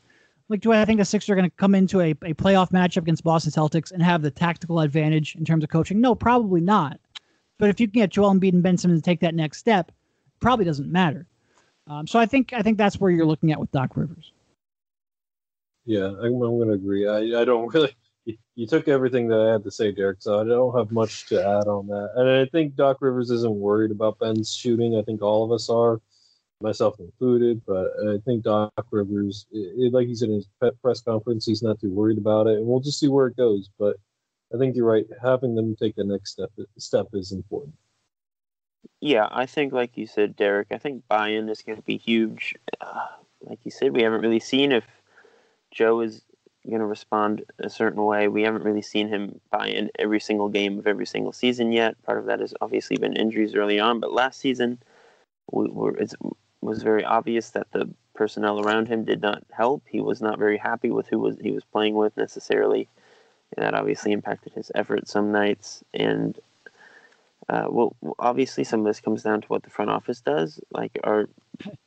Like, 0.51 0.59
do 0.59 0.73
I 0.73 0.83
think 0.83 0.99
the 0.99 1.05
Sixers 1.05 1.29
are 1.29 1.35
going 1.35 1.49
to 1.49 1.55
come 1.55 1.73
into 1.73 2.01
a, 2.01 2.11
a 2.11 2.33
playoff 2.33 2.71
matchup 2.71 3.03
against 3.03 3.23
Boston 3.23 3.53
Celtics 3.53 3.93
and 3.93 4.03
have 4.03 4.21
the 4.21 4.29
tactical 4.29 4.81
advantage 4.81 5.33
in 5.37 5.45
terms 5.45 5.63
of 5.63 5.69
coaching? 5.69 6.01
No, 6.01 6.13
probably 6.13 6.59
not. 6.59 6.99
But 7.57 7.69
if 7.69 7.79
you 7.79 7.87
can 7.87 7.93
get 7.93 8.09
Joel 8.09 8.33
Embiid 8.33 8.51
and 8.51 8.61
Ben 8.61 8.77
Simmons 8.77 9.01
to 9.01 9.05
take 9.05 9.21
that 9.21 9.33
next 9.33 9.59
step, 9.59 9.93
probably 10.41 10.65
doesn't 10.65 10.91
matter. 10.91 11.25
Um, 11.87 12.05
so 12.05 12.19
I 12.19 12.25
think 12.25 12.51
I 12.51 12.61
think 12.61 12.77
that's 12.77 12.99
where 12.99 13.09
you're 13.09 13.25
looking 13.25 13.53
at 13.53 13.61
with 13.61 13.71
Doc 13.71 13.95
Rivers. 13.95 14.33
Yeah, 15.85 16.07
I'm, 16.07 16.33
I'm 16.33 16.57
going 16.57 16.67
to 16.67 16.73
agree. 16.73 17.07
I, 17.07 17.41
I 17.41 17.45
don't 17.45 17.73
really. 17.73 17.95
You, 18.25 18.35
you 18.55 18.67
took 18.67 18.89
everything 18.89 19.29
that 19.29 19.39
I 19.39 19.53
had 19.53 19.63
to 19.63 19.71
say, 19.71 19.93
Derek. 19.93 20.21
So 20.21 20.41
I 20.41 20.43
don't 20.43 20.77
have 20.77 20.91
much 20.91 21.27
to 21.27 21.39
add 21.39 21.67
on 21.69 21.87
that. 21.87 22.09
And 22.17 22.29
I 22.29 22.45
think 22.51 22.75
Doc 22.75 22.97
Rivers 22.99 23.31
isn't 23.31 23.55
worried 23.55 23.91
about 23.91 24.19
Ben's 24.19 24.53
shooting. 24.53 24.97
I 24.97 25.01
think 25.01 25.21
all 25.21 25.45
of 25.45 25.53
us 25.53 25.69
are, 25.69 26.01
myself 26.61 26.99
included. 26.99 27.61
But 27.65 27.87
I 28.07 28.17
think 28.25 28.43
Doc 28.43 28.71
Rivers, 28.91 29.45
it, 29.51 29.93
like 29.93 30.07
he 30.07 30.15
said 30.15 30.29
in 30.29 30.35
his 30.35 30.47
press 30.81 31.01
conference, 31.01 31.45
he's 31.45 31.63
not 31.63 31.79
too 31.79 31.91
worried 31.91 32.17
about 32.17 32.47
it, 32.47 32.57
and 32.57 32.65
we'll 32.65 32.79
just 32.79 32.99
see 32.99 33.07
where 33.07 33.27
it 33.27 33.37
goes. 33.37 33.69
But 33.79 33.97
I 34.53 34.57
think 34.57 34.75
you're 34.75 34.85
right. 34.85 35.05
Having 35.21 35.55
them 35.55 35.75
take 35.75 35.95
the 35.95 36.03
next 36.03 36.31
step 36.31 36.51
step 36.77 37.07
is 37.13 37.31
important. 37.31 37.75
Yeah, 38.99 39.27
I 39.31 39.45
think, 39.45 39.73
like 39.73 39.97
you 39.97 40.07
said, 40.07 40.35
Derek, 40.35 40.67
I 40.71 40.77
think 40.77 41.07
buy-in 41.07 41.49
is 41.49 41.61
going 41.61 41.77
to 41.77 41.83
be 41.83 41.97
huge. 41.97 42.55
Uh, 42.79 43.07
like 43.41 43.59
you 43.63 43.71
said, 43.71 43.95
we 43.95 44.03
haven't 44.03 44.21
really 44.21 44.39
seen 44.39 44.71
if 44.71 44.83
Joe 45.71 46.01
is 46.01 46.23
going 46.67 46.79
to 46.79 46.85
respond 46.85 47.43
a 47.59 47.69
certain 47.69 48.03
way. 48.03 48.27
We 48.27 48.43
haven't 48.43 48.63
really 48.63 48.81
seen 48.83 49.07
him 49.07 49.39
buy 49.49 49.67
in 49.67 49.89
every 49.97 50.19
single 50.19 50.49
game 50.49 50.77
of 50.77 50.85
every 50.85 51.07
single 51.07 51.31
season 51.31 51.71
yet. 51.71 52.01
Part 52.03 52.19
of 52.19 52.25
that 52.25 52.39
has 52.39 52.53
obviously 52.61 52.97
been 52.97 53.15
injuries 53.15 53.55
early 53.55 53.79
on, 53.79 53.99
but 53.99 54.13
last 54.13 54.39
season 54.39 54.79
we 55.51 55.67
were, 55.69 55.97
it 55.97 56.13
was 56.61 56.83
very 56.83 57.03
obvious 57.03 57.49
that 57.51 57.71
the 57.71 57.89
personnel 58.13 58.59
around 58.59 58.87
him 58.87 59.03
did 59.03 59.21
not 59.21 59.43
help. 59.51 59.83
He 59.87 60.01
was 60.01 60.21
not 60.21 60.39
very 60.39 60.57
happy 60.57 60.91
with 60.91 61.07
who 61.07 61.19
was 61.19 61.37
he 61.41 61.51
was 61.51 61.63
playing 61.63 61.95
with 61.95 62.15
necessarily 62.17 62.87
and 63.55 63.65
that 63.65 63.73
obviously 63.73 64.11
impacted 64.11 64.53
his 64.53 64.71
effort 64.75 65.07
some 65.07 65.31
nights. 65.31 65.83
And 65.93 66.39
uh, 67.49 67.65
well, 67.69 67.95
obviously, 68.19 68.63
some 68.63 68.81
of 68.81 68.85
this 68.85 69.01
comes 69.01 69.23
down 69.23 69.41
to 69.41 69.47
what 69.47 69.63
the 69.63 69.69
front 69.69 69.91
office 69.91 70.21
does. 70.21 70.59
Like, 70.71 70.97
are 71.03 71.27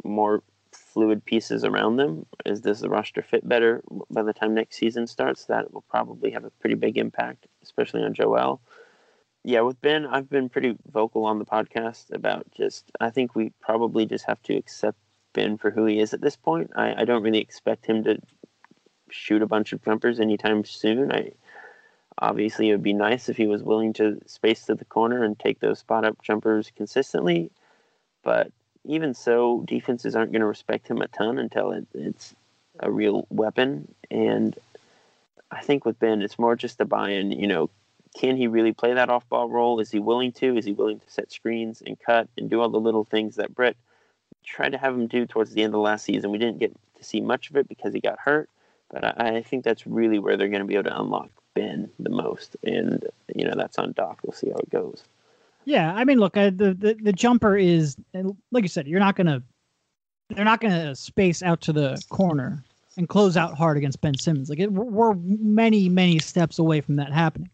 more 0.02 0.42
fluid 0.72 1.24
pieces 1.24 1.64
around 1.64 1.96
them? 1.96 2.26
Is 2.44 2.60
does 2.60 2.80
the 2.80 2.90
roster 2.90 3.22
fit 3.22 3.48
better 3.48 3.82
by 4.10 4.22
the 4.22 4.32
time 4.32 4.54
next 4.54 4.76
season 4.76 5.06
starts? 5.06 5.46
That 5.46 5.72
will 5.72 5.84
probably 5.88 6.30
have 6.32 6.44
a 6.44 6.50
pretty 6.50 6.74
big 6.74 6.98
impact, 6.98 7.46
especially 7.62 8.02
on 8.02 8.14
Joel. 8.14 8.60
Yeah, 9.44 9.60
with 9.60 9.80
Ben, 9.82 10.06
I've 10.06 10.30
been 10.30 10.48
pretty 10.48 10.76
vocal 10.90 11.26
on 11.26 11.38
the 11.38 11.44
podcast 11.44 12.10
about 12.12 12.46
just. 12.56 12.90
I 13.00 13.10
think 13.10 13.34
we 13.34 13.52
probably 13.60 14.06
just 14.06 14.24
have 14.24 14.42
to 14.44 14.56
accept 14.56 14.98
Ben 15.34 15.58
for 15.58 15.70
who 15.70 15.84
he 15.84 16.00
is 16.00 16.14
at 16.14 16.22
this 16.22 16.36
point. 16.36 16.70
I, 16.74 17.02
I 17.02 17.04
don't 17.04 17.22
really 17.22 17.40
expect 17.40 17.86
him 17.86 18.04
to 18.04 18.18
shoot 19.10 19.42
a 19.42 19.46
bunch 19.46 19.72
of 19.72 19.84
jumpers 19.84 20.18
anytime 20.18 20.64
soon. 20.64 21.12
I 21.12 21.32
Obviously, 22.18 22.68
it 22.68 22.72
would 22.72 22.82
be 22.82 22.92
nice 22.92 23.28
if 23.28 23.36
he 23.36 23.46
was 23.46 23.62
willing 23.62 23.92
to 23.94 24.20
space 24.26 24.66
to 24.66 24.74
the 24.74 24.84
corner 24.84 25.24
and 25.24 25.38
take 25.38 25.58
those 25.58 25.80
spot 25.80 26.04
up 26.04 26.22
jumpers 26.22 26.70
consistently. 26.76 27.50
But 28.22 28.52
even 28.84 29.14
so, 29.14 29.64
defenses 29.66 30.14
aren't 30.14 30.30
going 30.30 30.40
to 30.40 30.46
respect 30.46 30.86
him 30.86 31.02
a 31.02 31.08
ton 31.08 31.38
until 31.38 31.72
it, 31.72 31.86
it's 31.92 32.34
a 32.78 32.90
real 32.90 33.26
weapon. 33.30 33.92
And 34.10 34.56
I 35.50 35.60
think 35.62 35.84
with 35.84 35.98
Ben, 35.98 36.22
it's 36.22 36.38
more 36.38 36.54
just 36.54 36.80
a 36.80 36.84
buy 36.84 37.10
in. 37.10 37.32
You 37.32 37.48
know, 37.48 37.70
can 38.14 38.36
he 38.36 38.46
really 38.46 38.72
play 38.72 38.94
that 38.94 39.10
off 39.10 39.28
ball 39.28 39.48
role? 39.48 39.80
Is 39.80 39.90
he 39.90 39.98
willing 39.98 40.32
to? 40.32 40.56
Is 40.56 40.64
he 40.64 40.72
willing 40.72 41.00
to 41.00 41.10
set 41.10 41.32
screens 41.32 41.82
and 41.84 41.98
cut 41.98 42.28
and 42.38 42.48
do 42.48 42.60
all 42.60 42.68
the 42.68 42.80
little 42.80 43.04
things 43.04 43.36
that 43.36 43.54
Brett 43.54 43.76
tried 44.44 44.72
to 44.72 44.78
have 44.78 44.94
him 44.94 45.06
do 45.06 45.26
towards 45.26 45.52
the 45.52 45.62
end 45.62 45.74
of 45.74 45.80
last 45.80 46.04
season? 46.04 46.30
We 46.30 46.38
didn't 46.38 46.58
get 46.58 46.72
to 46.96 47.04
see 47.04 47.20
much 47.20 47.50
of 47.50 47.56
it 47.56 47.68
because 47.68 47.92
he 47.92 48.00
got 48.00 48.18
hurt. 48.18 48.48
But 48.90 49.04
I, 49.04 49.36
I 49.38 49.42
think 49.42 49.64
that's 49.64 49.86
really 49.86 50.18
where 50.18 50.36
they're 50.36 50.48
going 50.48 50.62
to 50.62 50.66
be 50.66 50.74
able 50.74 50.90
to 50.90 51.00
unlock 51.00 51.30
Ben 51.54 51.90
the 51.98 52.10
most. 52.10 52.56
And, 52.62 53.04
you 53.34 53.44
know, 53.44 53.54
that's 53.56 53.78
on 53.78 53.92
Doc. 53.92 54.20
We'll 54.22 54.32
see 54.32 54.50
how 54.50 54.56
it 54.56 54.70
goes. 54.70 55.02
Yeah, 55.64 55.92
I 55.94 56.04
mean, 56.04 56.18
look, 56.18 56.36
uh, 56.36 56.50
the, 56.50 56.74
the 56.74 56.94
the 57.02 57.12
jumper 57.12 57.56
is 57.56 57.96
like 58.52 58.62
you 58.62 58.68
said. 58.68 58.86
You're 58.86 59.00
not 59.00 59.16
gonna, 59.16 59.42
they're 60.28 60.44
not 60.44 60.60
gonna 60.60 60.94
space 60.94 61.42
out 61.42 61.62
to 61.62 61.72
the 61.72 62.02
corner 62.10 62.62
and 62.96 63.08
close 63.08 63.36
out 63.36 63.56
hard 63.56 63.76
against 63.76 64.00
Ben 64.00 64.16
Simmons. 64.16 64.50
Like 64.50 64.58
it, 64.60 64.72
we're 64.72 65.14
many 65.14 65.88
many 65.88 66.18
steps 66.18 66.58
away 66.58 66.82
from 66.82 66.96
that 66.96 67.12
happening, 67.12 67.48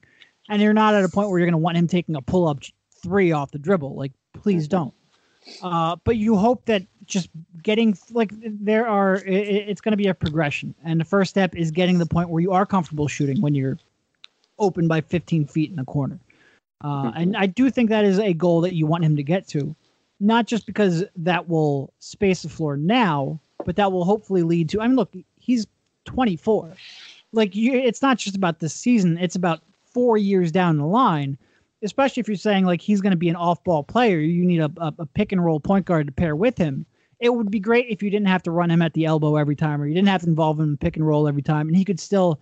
and 0.50 0.60
you're 0.60 0.74
not 0.74 0.94
at 0.94 1.04
a 1.04 1.08
point 1.08 1.30
where 1.30 1.38
you're 1.38 1.46
gonna 1.46 1.58
want 1.58 1.76
him 1.76 1.86
taking 1.86 2.14
a 2.16 2.22
pull 2.22 2.46
up 2.46 2.60
three 3.02 3.32
off 3.32 3.50
the 3.50 3.58
dribble. 3.58 3.94
Like 3.94 4.12
please 4.34 4.64
mm-hmm. 4.64 4.76
don't. 4.76 4.94
Uh, 5.62 5.96
but 6.04 6.16
you 6.16 6.36
hope 6.36 6.66
that 6.66 6.82
just 7.06 7.28
getting 7.62 7.96
like 8.12 8.30
there 8.34 8.86
are 8.86 9.16
it, 9.16 9.68
it's 9.68 9.80
going 9.80 9.92
to 9.92 9.96
be 9.96 10.06
a 10.06 10.14
progression, 10.14 10.74
and 10.84 11.00
the 11.00 11.04
first 11.04 11.30
step 11.30 11.56
is 11.56 11.70
getting 11.70 11.98
the 11.98 12.06
point 12.06 12.28
where 12.28 12.42
you 12.42 12.52
are 12.52 12.66
comfortable 12.66 13.08
shooting 13.08 13.40
when 13.40 13.54
you're 13.54 13.78
open 14.58 14.86
by 14.86 15.00
15 15.00 15.46
feet 15.46 15.70
in 15.70 15.76
the 15.76 15.84
corner. 15.84 16.18
Uh, 16.82 17.04
mm-hmm. 17.04 17.16
And 17.16 17.36
I 17.36 17.46
do 17.46 17.70
think 17.70 17.88
that 17.90 18.04
is 18.04 18.18
a 18.18 18.34
goal 18.34 18.60
that 18.60 18.74
you 18.74 18.86
want 18.86 19.04
him 19.04 19.16
to 19.16 19.22
get 19.22 19.48
to, 19.48 19.74
not 20.20 20.46
just 20.46 20.66
because 20.66 21.04
that 21.16 21.48
will 21.48 21.92
space 21.98 22.42
the 22.42 22.48
floor 22.48 22.76
now, 22.76 23.40
but 23.64 23.76
that 23.76 23.90
will 23.90 24.04
hopefully 24.04 24.42
lead 24.42 24.68
to. 24.70 24.80
I 24.80 24.86
mean, 24.86 24.96
look, 24.96 25.14
he's 25.38 25.66
24. 26.04 26.74
Like, 27.32 27.56
you, 27.56 27.74
it's 27.74 28.02
not 28.02 28.18
just 28.18 28.36
about 28.36 28.58
this 28.58 28.74
season; 28.74 29.16
it's 29.18 29.36
about 29.36 29.62
four 29.92 30.16
years 30.16 30.52
down 30.52 30.78
the 30.78 30.86
line. 30.86 31.38
Especially 31.82 32.20
if 32.20 32.28
you're 32.28 32.36
saying 32.36 32.66
like 32.66 32.82
he's 32.82 33.00
going 33.00 33.12
to 33.12 33.16
be 33.16 33.30
an 33.30 33.36
off-ball 33.36 33.84
player, 33.84 34.18
you 34.18 34.44
need 34.44 34.60
a, 34.60 34.70
a, 34.76 34.92
a 34.98 35.06
pick 35.06 35.32
and 35.32 35.42
roll 35.42 35.58
point 35.58 35.86
guard 35.86 36.06
to 36.06 36.12
pair 36.12 36.36
with 36.36 36.58
him. 36.58 36.84
It 37.20 37.34
would 37.34 37.50
be 37.50 37.58
great 37.58 37.86
if 37.88 38.02
you 38.02 38.10
didn't 38.10 38.28
have 38.28 38.42
to 38.42 38.50
run 38.50 38.70
him 38.70 38.82
at 38.82 38.92
the 38.92 39.06
elbow 39.06 39.36
every 39.36 39.56
time, 39.56 39.80
or 39.80 39.86
you 39.86 39.94
didn't 39.94 40.08
have 40.08 40.22
to 40.22 40.28
involve 40.28 40.60
him 40.60 40.70
in 40.70 40.76
pick 40.76 40.96
and 40.96 41.06
roll 41.06 41.26
every 41.26 41.42
time, 41.42 41.68
and 41.68 41.76
he 41.76 41.84
could 41.84 41.98
still 41.98 42.38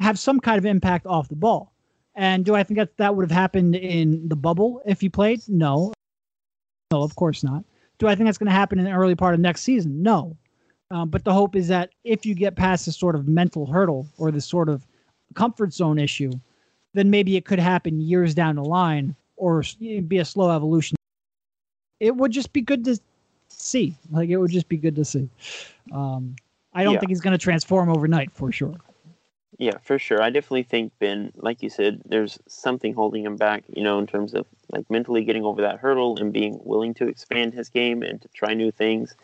have 0.00 0.18
some 0.18 0.40
kind 0.40 0.58
of 0.58 0.66
impact 0.66 1.06
off 1.06 1.28
the 1.28 1.36
ball. 1.36 1.72
And 2.16 2.44
do 2.44 2.54
I 2.54 2.64
think 2.64 2.78
that 2.78 2.96
that 2.96 3.14
would 3.14 3.22
have 3.22 3.36
happened 3.36 3.76
in 3.76 4.28
the 4.28 4.36
bubble 4.36 4.82
if 4.84 5.00
he 5.00 5.08
played? 5.08 5.42
No. 5.48 5.92
No, 6.90 7.02
of 7.02 7.14
course 7.14 7.44
not. 7.44 7.64
Do 7.98 8.08
I 8.08 8.14
think 8.14 8.26
that's 8.26 8.38
going 8.38 8.46
to 8.46 8.52
happen 8.52 8.78
in 8.78 8.84
the 8.84 8.92
early 8.92 9.14
part 9.14 9.34
of 9.34 9.40
next 9.40 9.62
season? 9.62 10.02
No. 10.02 10.36
Um, 10.90 11.08
but 11.08 11.24
the 11.24 11.32
hope 11.32 11.56
is 11.56 11.68
that 11.68 11.90
if 12.04 12.24
you 12.24 12.34
get 12.34 12.56
past 12.56 12.86
this 12.86 12.96
sort 12.96 13.14
of 13.14 13.28
mental 13.28 13.66
hurdle 13.66 14.06
or 14.18 14.30
this 14.30 14.46
sort 14.46 14.68
of 14.68 14.86
comfort 15.34 15.72
zone 15.72 15.98
issue, 15.98 16.32
then 16.96 17.10
maybe 17.10 17.36
it 17.36 17.44
could 17.44 17.58
happen 17.58 18.00
years 18.00 18.34
down 18.34 18.56
the 18.56 18.64
line 18.64 19.14
or 19.36 19.62
be 19.78 20.18
a 20.18 20.24
slow 20.24 20.50
evolution. 20.50 20.96
It 22.00 22.16
would 22.16 22.32
just 22.32 22.52
be 22.52 22.62
good 22.62 22.84
to 22.86 22.98
see. 23.48 23.94
Like 24.10 24.30
it 24.30 24.38
would 24.38 24.50
just 24.50 24.68
be 24.68 24.78
good 24.78 24.96
to 24.96 25.04
see. 25.04 25.28
Um, 25.92 26.36
I 26.72 26.84
don't 26.84 26.94
yeah. 26.94 27.00
think 27.00 27.10
he's 27.10 27.20
going 27.20 27.32
to 27.32 27.42
transform 27.42 27.90
overnight 27.90 28.32
for 28.32 28.50
sure. 28.50 28.76
Yeah, 29.58 29.78
for 29.82 29.98
sure. 29.98 30.22
I 30.22 30.30
definitely 30.30 30.64
think 30.64 30.92
Ben, 30.98 31.32
like 31.36 31.62
you 31.62 31.70
said, 31.70 32.02
there's 32.04 32.38
something 32.46 32.94
holding 32.94 33.24
him 33.24 33.36
back, 33.36 33.64
you 33.68 33.82
know, 33.82 33.98
in 33.98 34.06
terms 34.06 34.34
of 34.34 34.46
like 34.70 34.90
mentally 34.90 35.24
getting 35.24 35.44
over 35.44 35.62
that 35.62 35.78
hurdle 35.78 36.18
and 36.18 36.32
being 36.32 36.60
willing 36.64 36.94
to 36.94 37.08
expand 37.08 37.54
his 37.54 37.68
game 37.68 38.02
and 38.02 38.20
to 38.22 38.28
try 38.28 38.54
new 38.54 38.70
things. 38.70 39.14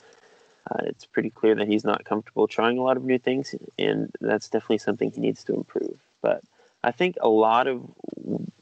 Uh, 0.70 0.84
it's 0.84 1.04
pretty 1.04 1.30
clear 1.30 1.54
that 1.54 1.68
he's 1.68 1.84
not 1.84 2.04
comfortable 2.04 2.46
trying 2.46 2.78
a 2.78 2.82
lot 2.82 2.96
of 2.96 3.04
new 3.04 3.18
things, 3.18 3.54
and 3.78 4.10
that's 4.20 4.48
definitely 4.48 4.78
something 4.78 5.10
he 5.10 5.20
needs 5.20 5.42
to 5.44 5.54
improve. 5.54 5.98
But 6.22 6.42
I 6.84 6.90
think 6.90 7.16
a 7.20 7.28
lot 7.28 7.66
of, 7.66 7.82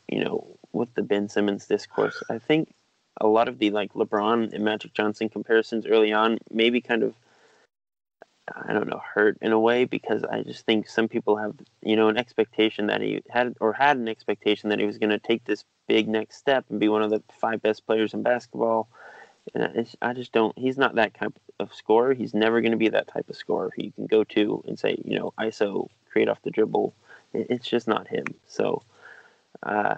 you 0.09 0.25
know, 0.25 0.59
with 0.73 0.95
the 0.95 1.03
Ben 1.03 1.29
Simmons 1.29 1.66
discourse, 1.66 2.23
I 2.31 2.39
think 2.39 2.73
a 3.21 3.27
lot 3.27 3.49
of 3.49 3.59
the 3.59 3.71
like 3.71 3.93
LeBron 3.95 4.53
and 4.53 4.64
Magic 4.64 4.93
Johnson 4.95 5.29
comparisons 5.29 5.87
early 5.87 6.12
on 6.12 6.39
maybe 6.51 6.81
kind 6.81 7.03
of 7.03 7.14
I 8.55 8.73
don't 8.73 8.89
know, 8.89 9.01
hurt 9.14 9.39
in 9.41 9.53
a 9.53 9.61
way 9.61 9.85
because 9.85 10.25
I 10.25 10.43
just 10.43 10.66
think 10.66 10.89
some 10.89 11.09
people 11.09 11.37
have, 11.37 11.55
you 11.83 11.97
know, 11.97 12.09
an 12.09 12.16
expectation 12.16 12.87
that 12.89 13.01
he 13.01 13.23
had 13.31 13.57
or 13.61 13.73
had 13.73 13.97
an 13.97 14.09
expectation 14.09 14.71
that 14.71 14.81
he 14.81 14.87
was 14.87 14.99
going 14.99 15.11
to 15.11 15.18
take 15.18 15.45
this 15.45 15.64
big 15.87 16.09
next 16.09 16.37
step 16.37 16.64
and 16.68 16.81
be 16.81 16.89
one 16.89 17.03
of 17.03 17.11
the 17.11 17.23
five 17.41 17.62
best 17.62 17.87
players 17.87 18.14
in 18.14 18.23
basketball. 18.23 18.89
And 19.55 19.89
I 20.03 20.12
just 20.12 20.33
don't. 20.33 20.57
He's 20.59 20.79
not 20.79 20.97
that 20.97 21.14
type 21.14 21.39
of 21.59 21.75
scorer. 21.75 22.14
He's 22.14 22.35
never 22.35 22.61
going 22.61 22.73
to 22.73 22.79
be 22.79 22.89
that 22.89 23.09
type 23.09 23.29
of 23.29 23.37
scorer 23.37 23.71
who 23.75 23.85
you 23.85 23.93
can 23.93 24.07
go 24.07 24.25
to 24.25 24.62
and 24.66 24.79
say, 24.79 24.97
you 25.05 25.18
know, 25.18 25.33
ISO, 25.39 25.89
create 26.11 26.29
off 26.29 26.43
the 26.43 26.51
dribble. 26.51 26.95
It's 27.33 27.68
just 27.68 27.87
not 27.87 28.09
him. 28.09 28.24
So, 28.47 28.83
uh, 29.62 29.97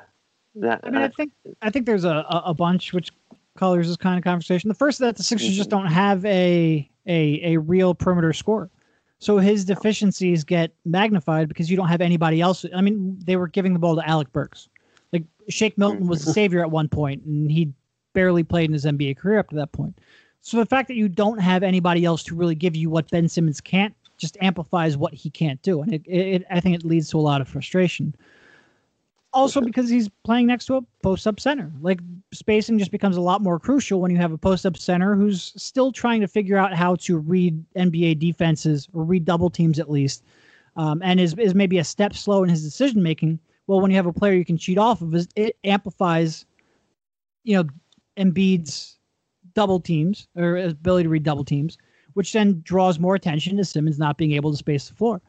that 0.57 0.81
I 0.85 0.91
mean, 0.91 1.01
I, 1.01 1.05
I 1.05 1.09
think 1.09 1.33
I 1.63 1.71
think 1.71 1.87
there's 1.87 2.05
a 2.05 2.25
a 2.29 2.55
bunch 2.55 2.93
which 2.93 3.11
colors 3.57 3.89
this 3.89 3.97
kind 3.97 4.19
of 4.19 4.25
conversation. 4.25 4.69
The 4.69 4.75
first 4.75 4.99
that 4.99 5.17
the 5.17 5.23
Sixers 5.23 5.51
mm-hmm. 5.51 5.57
just 5.57 5.71
don't 5.71 5.87
have 5.87 6.25
a 6.25 6.89
a 7.07 7.55
a 7.55 7.57
real 7.59 7.95
perimeter 7.95 8.33
scorer. 8.33 8.71
So 9.19 9.39
his 9.39 9.65
deficiencies 9.65 10.43
get 10.43 10.75
magnified 10.85 11.47
because 11.47 11.71
you 11.71 11.77
don't 11.77 11.89
have 11.89 12.01
anybody 12.01 12.41
else. 12.41 12.67
I 12.75 12.81
mean, 12.81 13.21
they 13.25 13.37
were 13.37 13.47
giving 13.47 13.73
the 13.73 13.79
ball 13.79 13.95
to 13.95 14.09
Alec 14.09 14.33
Burks. 14.33 14.69
Like 15.13 15.23
Shake 15.49 15.79
Milton 15.79 16.09
was 16.09 16.21
the 16.25 16.31
mm-hmm. 16.31 16.35
savior 16.35 16.61
at 16.61 16.71
one 16.71 16.89
point, 16.89 17.23
and 17.25 17.51
he 17.51 17.73
barely 18.15 18.43
played 18.43 18.65
in 18.65 18.73
his 18.73 18.85
NBA 18.85 19.17
career 19.17 19.39
up 19.39 19.49
to 19.51 19.57
that 19.57 19.73
point. 19.73 19.97
So 20.41 20.57
the 20.57 20.67
fact 20.67 20.89
that 20.89 20.97
you 20.97 21.09
don't 21.09 21.39
have 21.39 21.63
anybody 21.63 22.05
else 22.05 22.25
to 22.25 22.35
really 22.35 22.57
give 22.57 22.75
you 22.75 22.91
what 22.91 23.09
Ben 23.11 23.29
Simmons 23.29 23.61
can't 23.61 23.95
just 24.23 24.39
amplifies 24.41 24.97
what 24.97 25.13
he 25.13 25.29
can't 25.29 25.61
do, 25.61 25.83
and 25.83 25.93
it, 25.93 26.03
it 26.07 26.45
I 26.51 26.61
think 26.61 26.77
it 26.77 26.85
leads 26.85 27.11
to 27.11 27.19
a 27.19 27.21
lot 27.21 27.43
of 27.43 27.49
frustration 27.49 28.15
also 29.33 29.61
because 29.61 29.89
he's 29.89 30.09
playing 30.25 30.47
next 30.47 30.67
to 30.67 30.77
a 30.77 30.83
post 31.03 31.27
up 31.27 31.41
center. 31.41 31.73
Like 31.81 32.01
spacing 32.33 32.79
just 32.79 32.91
becomes 32.91 33.17
a 33.17 33.21
lot 33.21 33.43
more 33.43 33.59
crucial 33.59 34.01
when 34.01 34.11
you 34.11 34.17
have 34.19 34.33
a 34.33 34.39
post 34.39 34.67
up 34.67 34.77
center 34.77 35.15
who's 35.15 35.53
still 35.57 35.93
trying 35.93 36.21
to 36.21 36.29
figure 36.29 36.57
out 36.57 36.75
how 36.75 36.97
to 36.97 37.19
read 37.19 37.65
NBA 37.77 38.19
defenses 38.19 38.89
or 38.93 39.05
read 39.05 39.25
double 39.25 39.51
teams 39.51 39.79
at 39.79 39.91
least, 39.91 40.25
um, 40.77 41.01
and 41.03 41.21
is 41.21 41.35
is 41.35 41.55
maybe 41.55 41.79
a 41.79 41.85
step 41.85 42.15
slow 42.15 42.43
in 42.43 42.51
his 42.51 42.63
decision 42.63 43.03
making. 43.03 43.39
Well, 43.67 43.81
when 43.81 43.91
you 43.91 43.97
have 43.97 44.07
a 44.07 44.13
player 44.13 44.35
you 44.35 44.45
can 44.45 44.59
cheat 44.59 44.79
off 44.79 45.03
of, 45.03 45.15
it 45.15 45.57
amplifies, 45.65 46.45
you 47.45 47.57
know, 47.57 47.65
Embiid's 48.19 48.99
double 49.55 49.81
teams 49.81 50.29
or 50.37 50.57
ability 50.57 51.05
to 51.05 51.09
read 51.09 51.23
double 51.23 51.45
teams, 51.45 51.79
which 52.15 52.33
then 52.33 52.61
draws 52.65 52.99
more 52.99 53.15
attention 53.15 53.57
to 53.57 53.65
Simmons 53.65 53.99
not 53.99 54.17
being 54.17 54.33
able 54.33 54.51
to 54.51 54.57
space 54.57 54.89
the 54.89 54.95
floor 54.95 55.21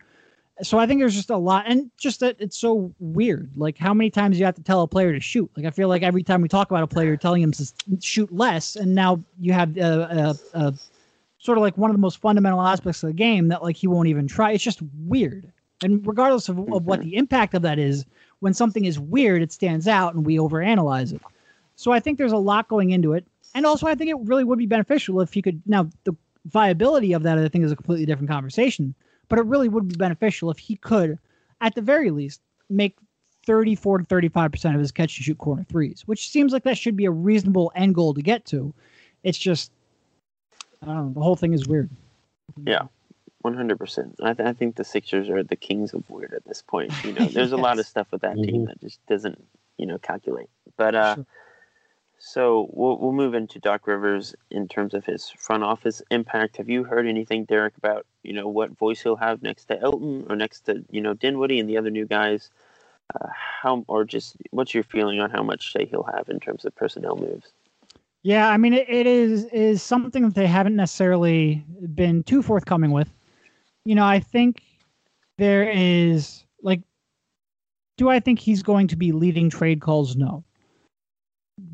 so 0.61 0.77
I 0.77 0.85
think 0.85 0.99
there's 0.99 1.15
just 1.15 1.31
a 1.31 1.37
lot, 1.37 1.65
and 1.67 1.89
just 1.97 2.19
that 2.19 2.35
it's 2.39 2.57
so 2.57 2.93
weird. 2.99 3.51
Like 3.55 3.77
how 3.77 3.93
many 3.93 4.11
times 4.11 4.37
you 4.37 4.45
have 4.45 4.55
to 4.55 4.63
tell 4.63 4.81
a 4.81 4.87
player 4.87 5.11
to 5.11 5.19
shoot. 5.19 5.49
Like 5.57 5.65
I 5.65 5.71
feel 5.71 5.87
like 5.87 6.03
every 6.03 6.21
time 6.21 6.41
we 6.41 6.47
talk 6.47 6.69
about 6.69 6.83
a 6.83 6.87
player, 6.87 7.07
you're 7.07 7.17
telling 7.17 7.41
him 7.41 7.51
to 7.53 7.73
shoot 7.99 8.31
less, 8.31 8.75
and 8.75 8.93
now 8.93 9.23
you 9.39 9.53
have 9.53 9.75
a, 9.77 10.35
a, 10.53 10.59
a 10.59 10.73
sort 11.39 11.57
of 11.57 11.63
like 11.63 11.77
one 11.77 11.89
of 11.89 11.95
the 11.95 12.01
most 12.01 12.21
fundamental 12.21 12.61
aspects 12.61 13.01
of 13.01 13.07
the 13.07 13.13
game 13.13 13.47
that 13.47 13.63
like 13.63 13.75
he 13.75 13.87
won't 13.87 14.07
even 14.07 14.27
try. 14.27 14.51
It's 14.51 14.63
just 14.63 14.81
weird. 15.05 15.51
And 15.81 16.05
regardless 16.05 16.47
of, 16.49 16.59
of 16.59 16.85
what 16.85 16.99
mhm. 16.99 17.05
the 17.05 17.15
impact 17.17 17.55
of 17.55 17.63
that 17.63 17.79
is, 17.79 18.05
when 18.39 18.53
something 18.53 18.85
is 18.85 18.99
weird, 18.99 19.41
it 19.41 19.51
stands 19.51 19.87
out, 19.87 20.13
and 20.13 20.25
we 20.25 20.37
overanalyze 20.37 21.13
it. 21.13 21.21
So 21.75 21.91
I 21.91 21.99
think 21.99 22.19
there's 22.19 22.31
a 22.31 22.37
lot 22.37 22.67
going 22.67 22.91
into 22.91 23.13
it, 23.13 23.25
and 23.55 23.65
also 23.65 23.87
I 23.87 23.95
think 23.95 24.11
it 24.11 24.17
really 24.19 24.43
would 24.43 24.59
be 24.59 24.67
beneficial 24.67 25.19
if 25.19 25.33
he 25.33 25.41
could. 25.41 25.63
Now 25.65 25.89
the 26.03 26.15
viability 26.45 27.13
of 27.13 27.23
that, 27.23 27.37
I 27.37 27.47
think, 27.47 27.63
is 27.63 27.71
a 27.71 27.75
completely 27.75 28.05
different 28.05 28.29
conversation 28.29 28.95
but 29.33 29.39
it 29.39 29.45
really 29.45 29.69
would 29.69 29.87
be 29.87 29.95
beneficial 29.95 30.51
if 30.51 30.59
he 30.59 30.75
could, 30.75 31.17
at 31.61 31.75
the 31.75 31.81
very 31.81 32.11
least, 32.11 32.41
make 32.69 32.95
34 33.47 33.99
to 33.99 34.03
35% 34.03 34.73
of 34.73 34.79
his 34.79 34.91
catch 34.91 35.17
and 35.17 35.25
shoot 35.25 35.37
corner 35.37 35.63
threes, 35.63 36.03
which 36.05 36.29
seems 36.29 36.53
like 36.53 36.63
that 36.63 36.77
should 36.77 36.95
be 36.95 37.05
a 37.05 37.11
reasonable 37.11 37.71
end 37.75 37.95
goal 37.95 38.13
to 38.13 38.21
get 38.21 38.45
to. 38.45 38.73
It's 39.23 39.37
just, 39.37 39.71
I 40.81 40.85
don't 40.85 40.95
know, 40.95 41.13
the 41.13 41.21
whole 41.21 41.35
thing 41.35 41.53
is 41.53 41.67
weird. 41.67 41.89
Yeah. 42.65 42.83
100%. 43.43 44.13
I, 44.21 44.33
th- 44.33 44.47
I 44.47 44.53
think 44.53 44.75
the 44.75 44.85
Sixers 44.85 45.29
are 45.29 45.43
the 45.43 45.55
kings 45.55 45.93
of 45.93 46.09
weird 46.09 46.33
at 46.33 46.45
this 46.45 46.61
point. 46.61 46.93
You 47.03 47.13
know, 47.13 47.25
there's 47.25 47.49
yes. 47.49 47.51
a 47.51 47.57
lot 47.57 47.79
of 47.79 47.85
stuff 47.87 48.07
with 48.11 48.21
that 48.21 48.35
mm-hmm. 48.35 48.51
team 48.51 48.65
that 48.65 48.79
just 48.81 49.05
doesn't, 49.07 49.43
you 49.77 49.85
know, 49.85 49.97
calculate. 49.97 50.49
But 50.77 50.95
uh, 50.95 51.15
sure. 51.15 51.25
So 52.25 52.69
we'll 52.71 52.97
we'll 52.99 53.11
move 53.11 53.33
into 53.33 53.59
Doc 53.59 53.85
Rivers 53.85 54.33
in 54.49 54.69
terms 54.69 54.93
of 54.93 55.03
his 55.03 55.29
front 55.29 55.61
office 55.61 56.01
impact. 56.09 56.55
Have 56.55 56.69
you 56.69 56.85
heard 56.85 57.05
anything, 57.05 57.43
Derek, 57.43 57.77
about 57.77 58.05
you 58.23 58.31
know 58.31 58.47
what 58.47 58.77
voice 58.77 59.01
he'll 59.01 59.17
have 59.17 59.43
next 59.43 59.65
to 59.65 59.79
Elton 59.81 60.25
or 60.29 60.37
next 60.37 60.61
to 60.61 60.85
you 60.89 61.01
know 61.01 61.13
Dinwiddie 61.13 61.59
and 61.59 61.69
the 61.69 61.77
other 61.77 61.89
new 61.89 62.05
guys? 62.05 62.49
Uh, 63.13 63.27
how 63.27 63.83
or 63.89 64.05
just 64.05 64.37
what's 64.51 64.73
your 64.73 64.85
feeling 64.85 65.19
on 65.19 65.31
how 65.31 65.43
much 65.43 65.73
say 65.73 65.85
he'll 65.85 66.09
have 66.15 66.29
in 66.29 66.39
terms 66.39 66.63
of 66.63 66.73
personnel 66.75 67.17
moves? 67.17 67.51
Yeah, 68.21 68.47
I 68.47 68.55
mean 68.55 68.73
it, 68.73 68.87
it 68.87 69.05
is 69.05 69.43
is 69.47 69.83
something 69.83 70.23
that 70.23 70.33
they 70.33 70.47
haven't 70.47 70.77
necessarily 70.77 71.61
been 71.93 72.23
too 72.23 72.41
forthcoming 72.41 72.91
with. 72.91 73.09
You 73.83 73.95
know, 73.95 74.05
I 74.05 74.21
think 74.21 74.63
there 75.37 75.69
is 75.69 76.45
like 76.61 76.83
Do 77.97 78.07
I 78.07 78.21
think 78.21 78.39
he's 78.39 78.63
going 78.63 78.87
to 78.87 78.95
be 78.95 79.11
leading 79.11 79.49
trade 79.49 79.81
calls? 79.81 80.15
No. 80.15 80.45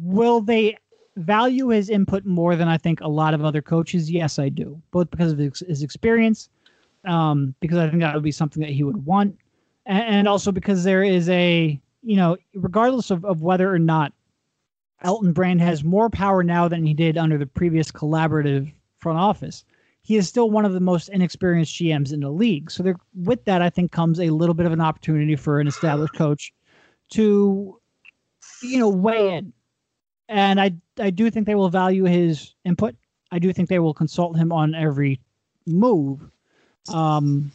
Will 0.01 0.41
they 0.41 0.77
value 1.15 1.69
his 1.69 1.89
input 1.89 2.25
more 2.25 2.55
than 2.55 2.67
I 2.67 2.77
think 2.77 3.01
a 3.01 3.07
lot 3.07 3.34
of 3.34 3.43
other 3.43 3.61
coaches? 3.61 4.09
Yes, 4.09 4.39
I 4.39 4.49
do. 4.49 4.82
Both 4.91 5.11
because 5.11 5.32
of 5.32 5.39
his, 5.39 5.84
experience, 5.84 6.49
um, 7.05 7.55
because 7.59 7.77
I 7.77 7.89
think 7.89 8.01
that 8.01 8.13
would 8.13 8.23
be 8.23 8.32
something 8.32 8.61
that 8.61 8.71
he 8.71 8.84
would 8.84 9.05
want, 9.05 9.38
and, 9.86 10.03
and 10.03 10.27
also 10.27 10.51
because 10.51 10.84
there 10.84 11.03
is 11.03 11.30
a, 11.30 11.80
you 12.03 12.15
know, 12.15 12.38
regardless 12.53 13.11
of, 13.11 13.25
of 13.25 13.41
whether 13.41 13.73
or 13.73 13.80
not 13.80 14.13
Elton 15.01 15.34
Brand 15.34 15.61
has 15.61 15.84
more 15.84 16.09
power 16.09 16.43
now 16.43 16.67
than 16.67 16.86
he 16.86 16.93
did 16.93 17.17
under 17.17 17.38
the 17.38 17.45
previous 17.45 17.91
collaborative 17.91 18.71
front 18.97 19.17
office. 19.17 19.63
He 20.01 20.17
is 20.17 20.27
still 20.27 20.49
one 20.49 20.65
of 20.65 20.73
the 20.73 20.80
most 20.80 21.09
inexperienced 21.09 21.73
GMs 21.75 22.13
in 22.13 22.21
the 22.21 22.30
league. 22.30 22.71
So 22.71 22.84
there, 22.84 22.95
with 23.13 23.45
that, 23.45 23.61
I 23.61 23.69
think 23.69 23.91
comes 23.91 24.19
a 24.19 24.30
little 24.30 24.55
bit 24.55 24.65
of 24.65 24.71
an 24.71 24.82
opportunity 24.82 25.36
for 25.36 25.59
an 25.59 25.67
established 25.67 26.15
coach 26.15 26.53
to, 27.11 27.80
you 28.63 28.80
know, 28.80 28.89
weigh 28.89 29.36
in. 29.36 29.53
And 30.30 30.61
I, 30.61 30.71
I 30.99 31.09
do 31.09 31.30
think 31.30 31.47
they 31.47 31.55
will 31.55 31.69
value 31.69 32.05
his 32.05 32.53
input. 32.63 32.95
I 33.32 33.39
do 33.39 33.51
think 33.51 33.67
they 33.67 33.80
will 33.80 33.93
consult 33.93 34.38
him 34.38 34.51
on 34.51 34.75
every 34.75 35.19
move. 35.65 36.21
Um, 36.93 37.51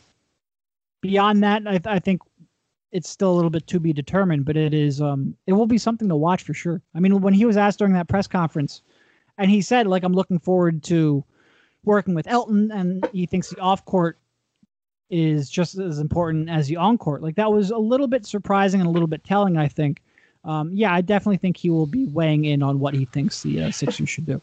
beyond 1.01 1.43
that, 1.45 1.63
I, 1.67 1.81
I 1.87 1.99
think 2.01 2.21
it's 2.93 3.09
still 3.09 3.33
a 3.33 3.35
little 3.37 3.51
bit 3.51 3.67
to 3.67 3.81
be 3.81 3.93
determined, 3.93 4.45
but 4.45 4.57
it 4.57 4.73
is 4.73 5.01
um 5.01 5.37
it 5.47 5.53
will 5.53 5.67
be 5.67 5.79
something 5.79 6.09
to 6.09 6.17
watch 6.17 6.45
for 6.45 6.55
sure. 6.55 6.81
I 6.95 7.01
mean, 7.01 7.21
when 7.21 7.35
he 7.35 7.45
was 7.45 7.57
asked 7.57 7.81
during 7.81 7.95
that 7.95 8.09
press 8.09 8.29
conference, 8.29 8.83
and 9.37 9.51
he 9.51 9.63
said 9.63 9.89
like 9.89 10.05
I'm 10.05 10.13
looking 10.13 10.39
forward 10.39 10.83
to 10.85 11.25
working 11.85 12.15
with 12.15 12.29
Elton, 12.29 12.71
and 12.71 13.07
he 13.13 13.27
thinks 13.27 13.51
the 13.51 13.59
off 13.59 13.85
court 13.85 14.19
is 15.11 15.51
just 15.51 15.77
as 15.77 15.99
important 15.99 16.49
as 16.49 16.69
the 16.69 16.77
on 16.77 16.97
court. 16.97 17.23
Like 17.23 17.35
that 17.35 17.53
was 17.53 17.71
a 17.71 17.79
little 17.79 18.07
bit 18.07 18.25
surprising 18.27 18.81
and 18.81 18.89
a 18.89 18.93
little 18.93 19.09
bit 19.09 19.25
telling. 19.25 19.57
I 19.57 19.69
think. 19.69 20.01
Um, 20.45 20.71
yeah, 20.73 20.93
I 20.93 21.01
definitely 21.01 21.39
think 21.39 21.57
he 21.57 21.71
will 21.71 21.87
be 21.87 22.07
weighing 22.07 22.45
in 22.45 22.63
on 22.63 22.79
what 22.79 22.95
he 22.95 23.07
thinks 23.07 23.43
the 23.43 23.65
uh, 23.65 23.71
Sixers 23.71 24.11
should 24.11 24.27
do. 24.27 24.41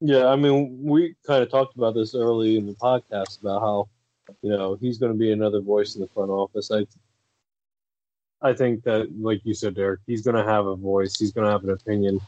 Yeah, 0.00 0.26
I 0.26 0.36
mean, 0.36 0.78
we 0.82 1.14
kind 1.26 1.42
of 1.42 1.50
talked 1.50 1.76
about 1.76 1.94
this 1.94 2.14
early 2.14 2.56
in 2.56 2.66
the 2.66 2.74
podcast 2.74 3.40
about 3.40 3.60
how 3.60 3.88
you 4.42 4.50
know, 4.50 4.76
he's 4.80 4.98
going 4.98 5.12
to 5.12 5.18
be 5.18 5.32
another 5.32 5.60
voice 5.60 5.94
in 5.94 6.00
the 6.00 6.08
front 6.08 6.30
office. 6.30 6.70
I, 6.70 6.86
I 8.42 8.52
think 8.52 8.84
that, 8.84 9.08
like 9.18 9.40
you 9.44 9.54
said, 9.54 9.74
Derek, 9.74 10.00
he's 10.06 10.22
going 10.22 10.36
to 10.36 10.48
have 10.48 10.66
a 10.66 10.76
voice. 10.76 11.18
He's 11.18 11.32
going 11.32 11.46
to 11.46 11.52
have 11.52 11.64
an 11.64 11.70
opinion. 11.70 12.20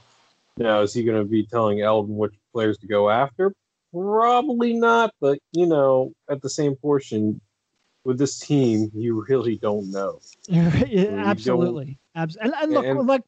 Now, 0.57 0.80
is 0.80 0.93
he 0.93 1.05
going 1.05 1.18
to 1.18 1.28
be 1.28 1.47
telling 1.47 1.80
Elton 1.80 2.16
which 2.16 2.34
players 2.53 2.78
to 2.78 2.86
go 2.86 3.11
after? 3.11 3.53
Probably 3.93 4.74
not. 4.74 5.12
But 5.20 5.38
you 5.53 5.66
know, 5.66 6.12
at 6.28 6.43
the 6.43 6.51
same 6.51 6.76
portion, 6.76 7.41
with 8.05 8.19
this 8.19 8.39
team, 8.39 8.91
you 8.95 9.25
really 9.29 9.57
don't 9.57 9.91
know. 9.91 10.21
yeah, 10.49 11.23
absolutely, 11.27 11.99
Abs- 12.15 12.37
and, 12.37 12.53
and 12.61 12.73
look, 12.73 12.85
and, 12.87 13.07
like 13.07 13.23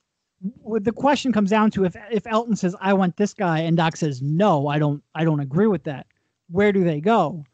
the 0.81 0.93
question 0.93 1.33
comes 1.33 1.51
down 1.51 1.71
to 1.71 1.85
if 1.85 1.97
if 2.11 2.27
Elton 2.27 2.57
says 2.57 2.75
I 2.81 2.93
want 2.95 3.17
this 3.17 3.33
guy 3.35 3.61
and 3.61 3.77
Doc 3.77 3.97
says 3.97 4.23
no, 4.23 4.69
I 4.69 4.79
don't 4.79 5.03
I 5.15 5.25
don't 5.25 5.41
agree 5.41 5.69
with 5.69 5.85
that. 5.85 6.07
Where 6.51 6.73
do 6.73 6.85
they 6.85 7.01
go? 7.01 7.45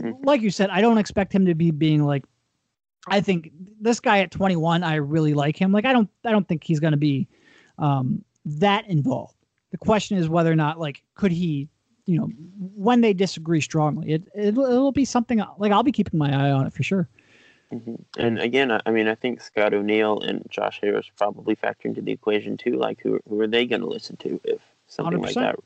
Mm-hmm. 0.00 0.24
like 0.24 0.42
you 0.42 0.50
said, 0.50 0.70
I 0.70 0.80
don't 0.80 0.98
expect 0.98 1.32
him 1.32 1.46
to 1.46 1.54
be 1.54 1.70
being 1.70 2.04
like. 2.04 2.24
I 3.10 3.20
think 3.22 3.52
this 3.80 4.00
guy 4.00 4.18
at 4.18 4.30
21, 4.30 4.82
I 4.82 4.96
really 4.96 5.32
like 5.32 5.56
him. 5.56 5.72
Like 5.72 5.86
I 5.86 5.92
don't, 5.92 6.10
I 6.26 6.30
don't 6.30 6.46
think 6.46 6.62
he's 6.62 6.78
going 6.78 6.90
to 6.90 6.98
be 6.98 7.26
um, 7.78 8.22
that 8.44 8.86
involved. 8.86 9.34
The 9.70 9.78
question 9.78 10.18
is 10.18 10.28
whether 10.28 10.52
or 10.52 10.56
not, 10.56 10.78
like, 10.78 11.02
could 11.14 11.32
he, 11.32 11.68
you 12.08 12.18
know, 12.18 12.30
when 12.74 13.02
they 13.02 13.12
disagree 13.12 13.60
strongly, 13.60 14.12
it, 14.12 14.22
it 14.34 14.56
it'll 14.56 14.92
be 14.92 15.04
something 15.04 15.42
like 15.58 15.72
I'll 15.72 15.82
be 15.82 15.92
keeping 15.92 16.18
my 16.18 16.32
eye 16.32 16.50
on 16.50 16.66
it 16.66 16.72
for 16.72 16.82
sure. 16.82 17.06
Mm-hmm. 17.70 17.94
And 18.18 18.38
again, 18.38 18.80
I 18.86 18.90
mean, 18.90 19.08
I 19.08 19.14
think 19.14 19.42
Scott 19.42 19.74
O'Neil 19.74 20.20
and 20.20 20.42
Josh 20.48 20.80
Harris 20.80 21.10
probably 21.16 21.54
factor 21.54 21.86
into 21.86 22.00
the 22.00 22.12
equation 22.12 22.56
too. 22.56 22.76
Like, 22.76 23.00
who 23.02 23.20
who 23.28 23.38
are 23.42 23.46
they 23.46 23.66
going 23.66 23.82
to 23.82 23.86
listen 23.86 24.16
to 24.16 24.40
if 24.42 24.60
something 24.86 25.20
100%. 25.20 25.22
like 25.22 25.34
that 25.34 25.56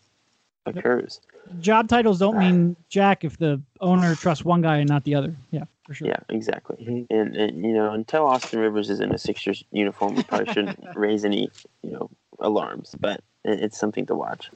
occurs? 0.67 1.21
job 1.61 1.89
titles 1.89 2.19
don't 2.19 2.39
mean 2.39 2.77
jack 2.89 3.25
if 3.25 3.39
the 3.39 3.61
owner 3.81 4.15
trusts 4.15 4.45
one 4.45 4.63
guy 4.63 4.79
and 4.79 4.89
not 4.89 5.05
the 5.05 5.15
other. 5.15 5.37
Yeah, 5.53 5.65
for 5.87 5.95
sure. 5.95 6.09
Yeah, 6.09 6.19
exactly. 6.29 6.77
Mm-hmm. 6.77 7.15
And, 7.15 7.37
and 7.37 7.65
you 7.65 7.73
know, 7.73 7.93
until 7.93 8.27
Austin 8.27 8.59
Rivers 8.59 8.91
is 8.91 8.99
in 8.99 9.13
a 9.13 9.19
Sixers 9.19 9.63
uniform, 9.71 10.17
we 10.17 10.25
probably 10.25 10.53
shouldn't 10.53 10.81
raise 10.97 11.25
any 11.25 11.51
you 11.83 11.93
know 11.93 12.11
alarms. 12.41 12.97
But 12.99 13.23
it's 13.45 13.79
something 13.79 14.07
to 14.07 14.17
watch. 14.17 14.51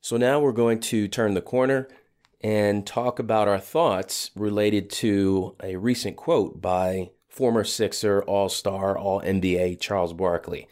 So 0.00 0.16
now 0.16 0.40
we're 0.40 0.52
going 0.52 0.80
to 0.80 1.08
turn 1.08 1.34
the 1.34 1.42
corner 1.42 1.88
and 2.40 2.86
talk 2.86 3.18
about 3.18 3.48
our 3.48 3.58
thoughts 3.58 4.30
related 4.34 4.88
to 4.90 5.56
a 5.62 5.76
recent 5.76 6.16
quote 6.16 6.60
by 6.60 7.10
former 7.28 7.64
Sixer 7.64 8.22
All 8.22 8.48
Star, 8.48 8.96
All 8.96 9.20
NBA 9.20 9.78
Charles 9.78 10.14
Barkley. 10.14 10.66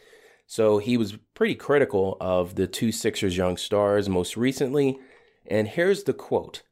So 0.47 0.79
he 0.79 0.97
was 0.97 1.17
pretty 1.35 1.53
critical 1.53 2.17
of 2.19 2.55
the 2.55 2.65
two 2.65 2.91
Sixers 2.91 3.37
young 3.37 3.55
stars 3.55 4.09
most 4.09 4.35
recently 4.35 4.99
and 5.49 5.67
here's 5.67 6.03
the 6.03 6.13
quote 6.13 6.63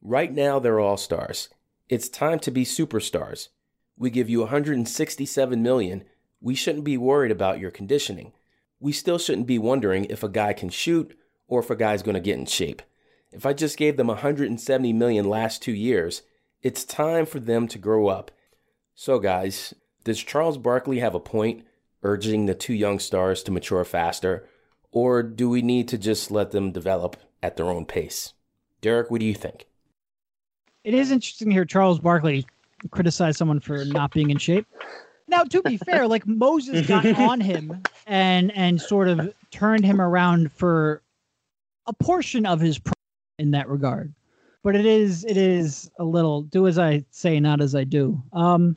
Right 0.00 0.32
now, 0.32 0.58
they're 0.58 0.80
all 0.80 0.96
stars. 0.96 1.48
It's 1.88 2.08
time 2.08 2.38
to 2.40 2.50
be 2.50 2.64
superstars. 2.64 3.48
We 3.96 4.10
give 4.10 4.28
you 4.28 4.40
167 4.40 5.62
million. 5.62 6.04
We 6.40 6.54
shouldn't 6.54 6.84
be 6.84 6.98
worried 6.98 7.30
about 7.30 7.58
your 7.58 7.70
conditioning. 7.70 8.32
We 8.80 8.92
still 8.92 9.18
shouldn't 9.18 9.46
be 9.46 9.58
wondering 9.58 10.04
if 10.06 10.22
a 10.22 10.28
guy 10.28 10.52
can 10.52 10.68
shoot 10.68 11.16
or 11.46 11.60
if 11.60 11.70
a 11.70 11.76
guy's 11.76 12.02
going 12.02 12.14
to 12.14 12.20
get 12.20 12.38
in 12.38 12.46
shape. 12.46 12.82
If 13.32 13.44
I 13.44 13.52
just 13.52 13.76
gave 13.76 13.96
them 13.96 14.06
170 14.06 14.92
million 14.92 15.28
last 15.28 15.62
2 15.62 15.72
years, 15.72 16.22
it's 16.62 16.84
time 16.84 17.26
for 17.26 17.40
them 17.40 17.68
to 17.68 17.78
grow 17.78 18.08
up. 18.08 18.30
So 18.94 19.18
guys, 19.18 19.74
does 20.04 20.22
Charles 20.22 20.58
Barkley 20.58 21.00
have 21.00 21.14
a 21.14 21.20
point 21.20 21.64
urging 22.02 22.46
the 22.46 22.54
two 22.54 22.74
young 22.74 22.98
stars 22.98 23.42
to 23.42 23.50
mature 23.50 23.84
faster 23.84 24.46
or 24.92 25.22
do 25.22 25.48
we 25.48 25.62
need 25.62 25.88
to 25.88 25.98
just 25.98 26.30
let 26.30 26.52
them 26.52 26.70
develop 26.70 27.16
at 27.44 27.58
their 27.58 27.66
own 27.66 27.84
pace. 27.84 28.32
Derek, 28.80 29.10
what 29.10 29.20
do 29.20 29.26
you 29.26 29.34
think? 29.34 29.66
It 30.82 30.94
is 30.94 31.10
interesting 31.10 31.48
to 31.48 31.52
hear 31.52 31.66
Charles 31.66 31.98
Barkley 31.98 32.46
criticize 32.90 33.36
someone 33.36 33.60
for 33.60 33.84
not 33.84 34.12
being 34.12 34.30
in 34.30 34.38
shape. 34.38 34.66
Now, 35.28 35.44
to 35.44 35.62
be 35.62 35.76
fair, 35.76 36.08
like 36.08 36.26
Moses 36.26 36.86
got 36.86 37.06
on 37.18 37.40
him 37.40 37.82
and 38.06 38.50
and 38.52 38.80
sort 38.80 39.08
of 39.08 39.34
turned 39.50 39.84
him 39.84 40.00
around 40.00 40.52
for 40.52 41.02
a 41.86 41.92
portion 41.92 42.46
of 42.46 42.60
his 42.60 42.80
in 43.38 43.50
that 43.52 43.68
regard. 43.68 44.12
But 44.62 44.76
it 44.76 44.86
is 44.86 45.24
it 45.24 45.36
is 45.36 45.90
a 45.98 46.04
little 46.04 46.42
do 46.42 46.66
as 46.66 46.78
I 46.78 47.04
say, 47.10 47.38
not 47.38 47.60
as 47.60 47.74
I 47.74 47.84
do. 47.84 48.22
Um, 48.32 48.76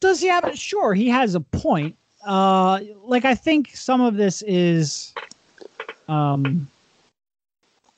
does 0.00 0.20
he 0.20 0.28
have 0.28 0.44
it? 0.44 0.58
Sure, 0.58 0.94
he 0.94 1.08
has 1.08 1.34
a 1.34 1.40
point. 1.40 1.96
Uh, 2.24 2.80
like 3.02 3.24
I 3.24 3.34
think 3.34 3.70
some 3.74 4.00
of 4.00 4.16
this 4.16 4.42
is 4.42 5.14
um 6.08 6.68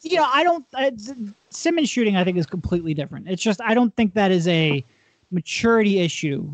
you 0.03 0.17
know, 0.17 0.27
I 0.33 0.43
don't. 0.43 0.65
I, 0.75 0.93
Simmons 1.51 1.91
shooting, 1.91 2.17
I 2.17 2.25
think, 2.25 2.39
is 2.39 2.47
completely 2.47 2.95
different. 2.95 3.29
It's 3.29 3.43
just 3.43 3.61
I 3.61 3.75
don't 3.75 3.95
think 3.97 4.15
that 4.15 4.31
is 4.31 4.49
a 4.49 4.85
maturity 5.31 6.01
issue 6.01 6.49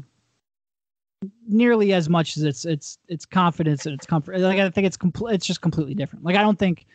nearly 1.48 1.92
as 1.92 2.08
much 2.08 2.36
as 2.36 2.42
it's 2.42 2.64
it's 2.64 2.98
it's 3.08 3.24
confidence 3.24 3.86
and 3.86 3.94
it's 3.94 4.06
comfort. 4.06 4.38
Like 4.40 4.58
I 4.58 4.68
think 4.70 4.86
it's 4.86 4.96
complete. 4.96 5.34
It's 5.34 5.46
just 5.46 5.60
completely 5.60 5.94
different. 5.94 6.24
Like 6.24 6.36
I 6.36 6.42
don't 6.42 6.58
think 6.58 6.86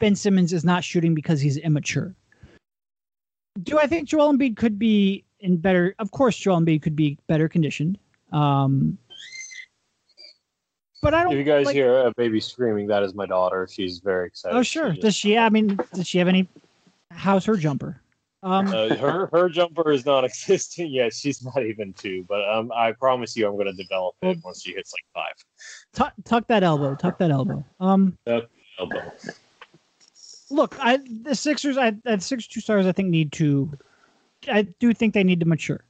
Ben 0.00 0.16
Simmons 0.16 0.52
is 0.52 0.64
not 0.64 0.82
shooting 0.82 1.14
because 1.14 1.40
he's 1.40 1.56
immature. 1.58 2.14
Do 3.62 3.78
I 3.78 3.86
think 3.86 4.08
Joel 4.08 4.32
Embiid 4.32 4.56
could 4.56 4.78
be 4.78 5.24
in 5.38 5.58
better? 5.58 5.94
Of 5.98 6.10
course, 6.10 6.36
Joel 6.36 6.60
Embiid 6.60 6.82
could 6.82 6.96
be 6.96 7.18
better 7.28 7.48
conditioned. 7.48 7.98
Um, 8.32 8.98
but 11.02 11.14
I 11.14 11.22
don't. 11.22 11.32
If 11.32 11.38
you 11.38 11.44
guys 11.44 11.66
like, 11.66 11.74
hear 11.74 12.06
a 12.06 12.12
baby 12.14 12.40
screaming, 12.40 12.86
that 12.88 13.02
is 13.02 13.14
my 13.14 13.26
daughter. 13.26 13.68
She's 13.70 13.98
very 13.98 14.26
excited. 14.26 14.56
Oh 14.56 14.62
sure. 14.62 14.92
Does 14.92 15.14
she? 15.14 15.38
I 15.38 15.48
mean, 15.48 15.78
does 15.94 16.06
she 16.06 16.18
have 16.18 16.28
any? 16.28 16.48
How's 17.10 17.44
her 17.44 17.56
jumper? 17.56 18.00
Um, 18.42 18.68
uh, 18.68 18.94
her 18.96 19.28
her 19.32 19.48
jumper 19.50 19.90
is 19.90 20.06
non-existent 20.06 20.90
yet. 20.90 21.12
She's 21.12 21.44
not 21.44 21.62
even 21.62 21.92
two, 21.92 22.24
but 22.28 22.48
um, 22.48 22.72
I 22.74 22.92
promise 22.92 23.36
you, 23.36 23.46
I'm 23.46 23.54
going 23.54 23.66
to 23.66 23.72
develop 23.72 24.14
it 24.22 24.38
once 24.42 24.62
she 24.62 24.72
hits 24.72 24.92
like 24.92 25.04
five. 25.14 25.34
Tuck, 25.92 26.14
tuck 26.24 26.46
that 26.48 26.62
elbow. 26.62 26.94
Tuck 26.94 27.18
that 27.18 27.30
elbow. 27.30 27.64
Um, 27.80 28.16
tuck 28.26 28.44
elbow. 28.78 29.12
Look, 30.50 30.76
I 30.80 30.98
the 31.22 31.34
Sixers. 31.34 31.78
I 31.78 31.94
at 32.04 32.22
six 32.22 32.46
two 32.46 32.60
stars. 32.60 32.86
I 32.86 32.92
think 32.92 33.08
need 33.08 33.32
to. 33.32 33.70
I 34.48 34.62
do 34.62 34.92
think 34.92 35.14
they 35.14 35.24
need 35.24 35.40
to 35.40 35.46
mature. 35.46 35.84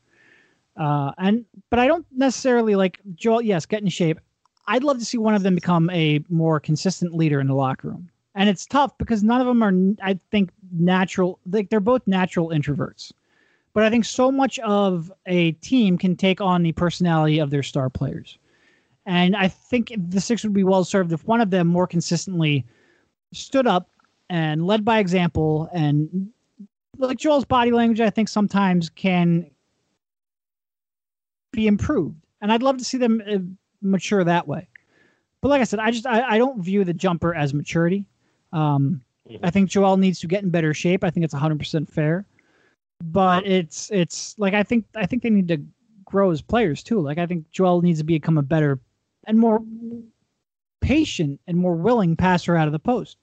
Uh, 0.77 1.13
and 1.19 1.45
but 1.71 1.79
I 1.79 1.87
don't 1.87 2.07
necessarily 2.15 2.75
like 2.75 3.01
Joel. 3.15 3.43
Yes, 3.43 3.67
get 3.67 3.83
in 3.83 3.89
shape. 3.89 4.21
I'd 4.67 4.85
love 4.85 4.99
to 4.99 5.05
see 5.05 5.19
one 5.19 5.35
of 5.35 5.43
them 5.43 5.55
become 5.55 5.91
a 5.91 6.23
more 6.29 6.61
consistent 6.61 7.15
leader 7.15 7.41
in 7.41 7.49
the 7.49 7.55
locker 7.55 7.89
room. 7.89 8.09
And 8.35 8.49
it's 8.49 8.67
tough 8.67 8.97
because 8.99 9.25
none 9.25 9.41
of 9.41 9.47
them 9.47 9.63
are, 9.63 9.73
I 10.03 10.19
think, 10.31 10.51
natural. 10.73 11.41
Like 11.51 11.71
they're 11.71 11.81
both 11.81 12.07
natural 12.07 12.51
introverts. 12.51 13.13
But 13.73 13.85
I 13.85 13.91
think 13.91 14.05
so 14.05 14.31
much 14.31 14.59
of 14.61 15.13
a 15.27 15.53
team 15.53 15.97
can 15.97 16.17
take 16.17 16.41
on 16.41 16.63
the 16.63 16.73
personality 16.73 17.39
of 17.39 17.51
their 17.51 17.63
star 17.63 17.89
players. 17.89 18.39
And 19.07 19.35
I 19.35 19.49
think 19.49 19.93
the 19.97 20.21
Six 20.21 20.45
would 20.45 20.53
be 20.53 20.65
well 20.65 20.85
served 20.85 21.13
if 21.13 21.27
one 21.27 21.41
of 21.41 21.51
them 21.51 21.67
more 21.67 21.87
consistently 21.87 22.65
stood 23.33 23.67
up 23.67 23.89
and 24.31 24.65
led 24.67 24.85
by 24.85 25.01
example. 25.01 25.69
And 25.73 26.31
like 26.97 27.19
Joel's 27.19 27.45
body 27.45 27.73
language, 27.73 28.01
I 28.01 28.09
think 28.09 28.29
sometimes 28.29 28.89
can 28.89 29.51
be 31.53 31.67
improved, 31.67 32.17
and 32.41 32.51
I'd 32.51 32.63
love 32.63 32.79
to 32.79 32.85
see 32.85 32.97
them 32.97 33.21
uh, 33.29 33.39
mature 33.83 34.25
that 34.25 34.47
way. 34.49 34.69
But 35.43 35.49
like 35.49 35.61
I 35.61 35.65
said, 35.65 35.81
I 35.81 35.91
just 35.91 36.07
I, 36.07 36.23
I 36.23 36.39
don't 36.39 36.63
view 36.63 36.85
the 36.85 36.95
jumper 36.95 37.35
as 37.35 37.53
maturity. 37.53 38.07
Um, 38.53 39.03
mm-hmm. 39.29 39.45
I 39.45 39.51
think 39.51 39.69
Joel 39.69 39.97
needs 39.97 40.21
to 40.21 40.29
get 40.29 40.45
in 40.45 40.51
better 40.51 40.73
shape. 40.73 41.03
I 41.03 41.11
think 41.11 41.25
it's 41.25 41.35
100% 41.35 41.89
fair. 41.89 42.25
But 43.03 43.47
it's 43.47 43.91
it's 43.91 44.39
like 44.39 44.55
I 44.55 44.63
think 44.63 44.85
I 44.95 45.07
think 45.07 45.23
they 45.23 45.31
need 45.31 45.49
to 45.49 45.63
grow 46.05 46.31
as 46.31 46.43
players 46.43 46.83
too. 46.83 47.01
Like 47.01 47.19
I 47.19 47.27
think 47.27 47.51
Joel 47.51 47.81
needs 47.83 47.99
to 47.99 48.05
become 48.05 48.37
a 48.37 48.43
better 48.43 48.79
and 49.27 49.39
more 49.39 49.61
patient 50.81 51.41
and 51.47 51.57
more 51.57 51.75
willing 51.75 52.17
passer 52.17 52.57
out 52.57 52.69
of 52.69 52.73
the 52.73 52.79
post, 52.79 53.17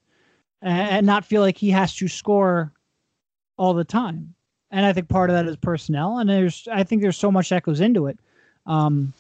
and 0.62 1.06
not 1.06 1.26
feel 1.26 1.42
like 1.42 1.58
he 1.58 1.70
has 1.70 1.96
to 1.96 2.08
score 2.08 2.74
all 3.58 3.74
the 3.74 3.84
time. 3.84 4.34
And 4.72 4.86
I 4.86 4.94
think 4.94 5.08
part 5.08 5.30
of 5.30 5.36
that 5.36 5.48
is 5.48 5.56
personnel, 5.56 6.18
and 6.18 6.30
there's 6.30 6.68
I 6.72 6.84
think 6.84 7.02
there's 7.02 7.18
so 7.18 7.32
much 7.32 7.50
that 7.50 7.64
goes 7.64 7.80
into 7.80 8.08
it. 8.08 8.20
Um, 8.66 9.14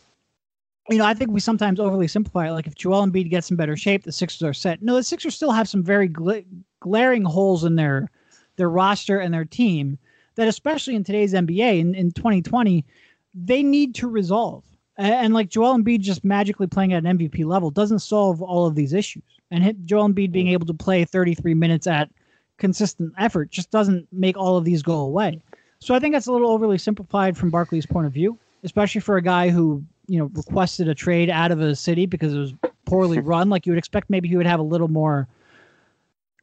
you 0.89 0.97
know, 0.97 1.05
I 1.05 1.13
think 1.13 1.31
we 1.31 1.39
sometimes 1.39 1.79
overly 1.79 2.07
simplify 2.07 2.47
it. 2.47 2.51
Like 2.51 2.67
if 2.67 2.75
Joel 2.75 3.05
Embiid 3.05 3.29
gets 3.29 3.49
in 3.49 3.57
better 3.57 3.77
shape, 3.77 4.03
the 4.03 4.11
Sixers 4.11 4.43
are 4.43 4.53
set. 4.53 4.81
No, 4.81 4.95
the 4.95 5.03
Sixers 5.03 5.35
still 5.35 5.51
have 5.51 5.67
some 5.69 5.83
very 5.83 6.09
gl- 6.09 6.45
glaring 6.79 7.23
holes 7.23 7.63
in 7.63 7.75
their 7.75 8.09
their 8.57 8.69
roster 8.69 9.19
and 9.19 9.33
their 9.33 9.45
team 9.45 9.97
that, 10.35 10.47
especially 10.47 10.95
in 10.95 11.03
today's 11.03 11.33
NBA 11.33 11.79
in, 11.79 11.95
in 11.95 12.11
2020, 12.11 12.85
they 13.33 13.63
need 13.63 13.95
to 13.95 14.07
resolve. 14.07 14.63
And, 14.97 15.13
and 15.13 15.33
like 15.33 15.49
Joel 15.49 15.77
Embiid 15.77 15.99
just 15.99 16.23
magically 16.23 16.67
playing 16.67 16.93
at 16.93 17.05
an 17.05 17.17
MVP 17.17 17.45
level 17.45 17.69
doesn't 17.69 17.99
solve 17.99 18.41
all 18.41 18.65
of 18.65 18.75
these 18.75 18.93
issues. 18.93 19.36
And 19.49 19.63
hit 19.63 19.85
Joel 19.85 20.09
Embiid 20.09 20.31
being 20.31 20.49
able 20.49 20.65
to 20.67 20.73
play 20.73 21.05
33 21.05 21.53
minutes 21.53 21.87
at 21.87 22.09
consistent 22.57 23.13
effort 23.17 23.49
just 23.51 23.71
doesn't 23.71 24.07
make 24.11 24.35
all 24.35 24.57
of 24.57 24.65
these 24.65 24.81
go 24.81 24.99
away. 24.99 25.39
So 25.79 25.93
I 25.93 25.99
think 25.99 26.13
that's 26.13 26.27
a 26.27 26.31
little 26.31 26.49
overly 26.49 26.77
simplified 26.77 27.37
from 27.37 27.49
Barkley's 27.49 27.85
point 27.85 28.07
of 28.07 28.13
view, 28.13 28.37
especially 28.63 29.01
for 29.01 29.17
a 29.17 29.21
guy 29.21 29.49
who 29.49 29.83
you 30.07 30.19
know 30.19 30.25
requested 30.33 30.87
a 30.87 30.95
trade 30.95 31.29
out 31.29 31.51
of 31.51 31.61
a 31.61 31.75
city 31.75 32.05
because 32.05 32.33
it 32.33 32.39
was 32.39 32.53
poorly 32.85 33.19
run. 33.33 33.49
Like 33.49 33.65
you 33.65 33.71
would 33.71 33.77
expect, 33.77 34.09
maybe 34.09 34.27
he 34.27 34.35
would 34.37 34.47
have 34.47 34.59
a 34.59 34.63
little 34.63 34.87
more 34.87 35.27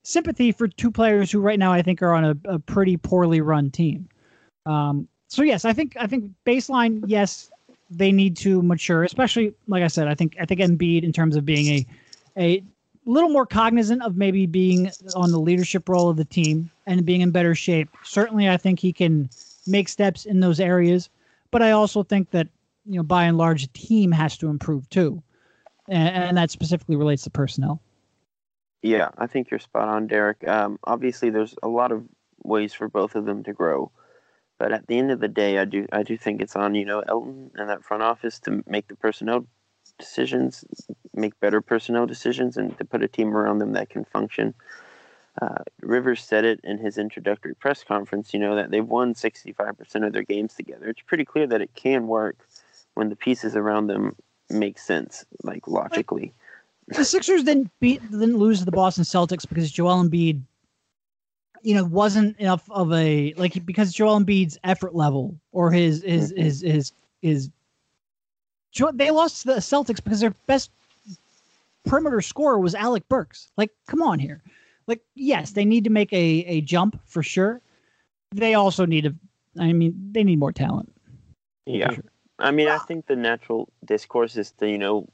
sympathy 0.03 0.53
for 0.53 0.69
two 0.69 0.91
players 0.91 1.33
who 1.33 1.41
right 1.41 1.59
now 1.59 1.73
I 1.73 1.83
think 1.83 2.03
are 2.03 2.13
on 2.13 2.25
a, 2.25 2.37
a 2.45 2.59
pretty 2.59 2.97
poorly 2.97 3.41
run 3.41 3.71
team. 3.71 4.09
Um, 4.67 5.09
so 5.29 5.43
yes, 5.43 5.65
I 5.65 5.73
think 5.73 5.97
I 5.99 6.07
think 6.07 6.31
baseline 6.47 7.03
yes 7.07 7.51
they 7.91 8.13
need 8.13 8.37
to 8.39 8.63
mature, 8.63 9.03
especially 9.05 9.55
like 9.67 9.83
I 9.83 9.89
said. 9.89 10.09
I 10.09 10.15
think 10.15 10.37
I 10.41 10.45
think 10.45 10.61
Embiid 10.61 11.03
in 11.03 11.13
terms 11.13 11.37
of 11.37 11.45
being 11.45 11.67
a 11.67 11.87
a 12.37 12.65
little 13.07 13.31
more 13.31 13.47
cognizant 13.47 14.03
of 14.03 14.17
maybe 14.17 14.47
being 14.47 14.91
on 15.15 15.31
the 15.31 15.39
leadership 15.39 15.89
role 15.89 16.09
of 16.09 16.17
the 16.17 16.25
team 16.25 16.71
and 16.87 17.05
being 17.05 17.21
in 17.21 17.31
better 17.31 17.55
shape. 17.55 17.89
Certainly, 18.03 18.49
I 18.49 18.57
think 18.57 18.81
he 18.81 18.93
can 18.93 19.29
make 19.67 19.89
steps 19.89 20.25
in 20.25 20.41
those 20.41 20.61
areas. 20.61 21.09
But 21.51 21.63
I 21.63 21.71
also 21.71 22.03
think 22.03 22.31
that 22.31 22.49
you 22.87 22.97
know, 22.97 23.03
by 23.03 23.25
and 23.25 23.39
large, 23.39 23.63
the 23.63 23.79
team 23.79 24.13
has 24.13 24.37
to 24.39 24.49
improve 24.49 24.89
too, 24.91 25.23
and, 25.89 26.09
and 26.09 26.37
that 26.37 26.51
specifically 26.51 26.97
relates 26.97 27.25
to 27.25 27.31
personnel. 27.31 27.81
Yeah, 28.83 29.11
I 29.17 29.27
think 29.27 29.51
you're 29.51 29.61
spot 29.61 29.89
on, 29.89 30.07
Derek. 30.07 30.47
Um, 30.47 30.79
obviously, 30.85 31.31
there's 31.31 31.55
a 31.63 31.69
lot 31.69 31.93
of 31.93 32.05
ways 32.43 32.75
for 32.75 32.89
both 32.89 33.15
of 33.15 33.25
them 33.25 33.43
to 33.45 33.53
grow, 33.53 33.91
but 34.59 34.73
at 34.73 34.87
the 34.87 34.99
end 34.99 35.11
of 35.11 35.21
the 35.21 35.29
day, 35.29 35.59
I 35.59 35.65
do 35.65 35.87
I 35.93 36.03
do 36.03 36.17
think 36.17 36.43
it's 36.43 36.57
on 36.57 36.75
you 36.75 36.85
know 36.85 37.01
Elton 37.01 37.51
and 37.55 37.71
that 37.71 37.85
front 37.85 38.03
office 38.03 38.39
to 38.41 38.63
make 38.67 38.89
the 38.89 38.97
personnel 38.97 39.47
decisions, 39.99 40.65
make 41.15 41.39
better 41.41 41.61
personnel 41.61 42.07
decisions, 42.07 42.57
and 42.57 42.77
to 42.79 42.85
put 42.85 43.03
a 43.03 43.09
team 43.09 43.35
around 43.37 43.59
them 43.59 43.73
that 43.73 43.91
can 43.91 44.05
function. 44.05 44.55
Uh, 45.43 45.63
Rivers 45.81 46.23
said 46.23 46.45
it 46.45 46.61
in 46.63 46.79
his 46.79 46.97
introductory 46.97 47.55
press 47.55 47.83
conference, 47.83 48.33
you 48.33 48.39
know, 48.39 48.55
that 48.55 48.71
they've 48.71 48.87
won 48.87 49.15
65% 49.15 50.07
of 50.07 50.13
their 50.13 50.23
games 50.23 50.55
together. 50.55 50.89
It's 50.89 51.03
pretty 51.03 51.25
clear 51.25 51.47
that 51.49 51.61
it 51.61 51.75
can 51.75 52.07
work 52.07 52.37
when 52.95 53.09
the 53.09 53.17
pieces 53.17 53.57
around 53.57 53.89
them 53.89 54.15
make 54.51 54.79
sense, 54.79 55.25
like 55.43 55.67
logically. 55.67 56.33
the 56.89 57.05
Sixers 57.05 57.43
didn't 57.43 57.71
beat 57.81 58.03
didn't 58.11 58.37
lose 58.37 58.61
to 58.61 58.65
the 58.65 58.71
Boston 58.71 59.05
Celtics 59.05 59.49
because 59.49 59.73
Joel 59.73 60.05
Embiid, 60.05 60.41
you 61.63 61.75
know, 61.75 61.85
wasn't 61.85 62.39
enough 62.39 62.71
of 62.71 62.93
a 62.93 63.35
like 63.37 63.65
because 63.67 63.93
Joel 63.93 64.21
Embiid's 64.21 64.59
effort 64.63 64.95
level 64.95 65.35
or 65.51 65.73
his 65.73 66.03
his 66.03 66.33
mm-hmm. 66.33 66.43
his 66.43 66.61
his 66.61 66.73
his, 66.73 66.93
his 67.23 67.51
they 68.95 69.11
lost 69.11 69.43
to 69.43 69.49
the 69.49 69.61
Celtics 69.61 70.03
because 70.03 70.21
their 70.21 70.35
best 70.47 70.71
perimeter 71.85 72.21
scorer 72.21 72.59
was 72.59 72.75
Alec 72.75 73.09
Burks. 73.09 73.49
Like, 73.57 73.71
come 73.87 74.03
on 74.03 74.19
here. 74.19 74.43
Like, 74.87 75.01
yes, 75.15 75.53
they 75.53 75.65
need 75.65 75.85
to 75.85 75.91
make 75.91 76.13
a 76.13 76.45
a 76.47 76.61
jump 76.61 77.01
for 77.07 77.23
sure. 77.23 77.61
They 78.33 78.55
also 78.55 78.85
need 78.85 79.05
to. 79.05 79.15
I 79.59 79.73
mean, 79.73 79.95
they 80.13 80.25
need 80.25 80.39
more 80.39 80.53
talent. 80.53 80.93
Yeah. 81.67 81.93
Sure. 81.93 82.05
I 82.39 82.51
mean, 82.51 82.69
I 82.69 82.79
think 82.79 83.07
the 83.07 83.17
natural 83.17 83.69
discourse 83.85 84.37
is 84.37 84.51
to, 84.59 84.69
you 84.69 84.79
know, 84.79 85.09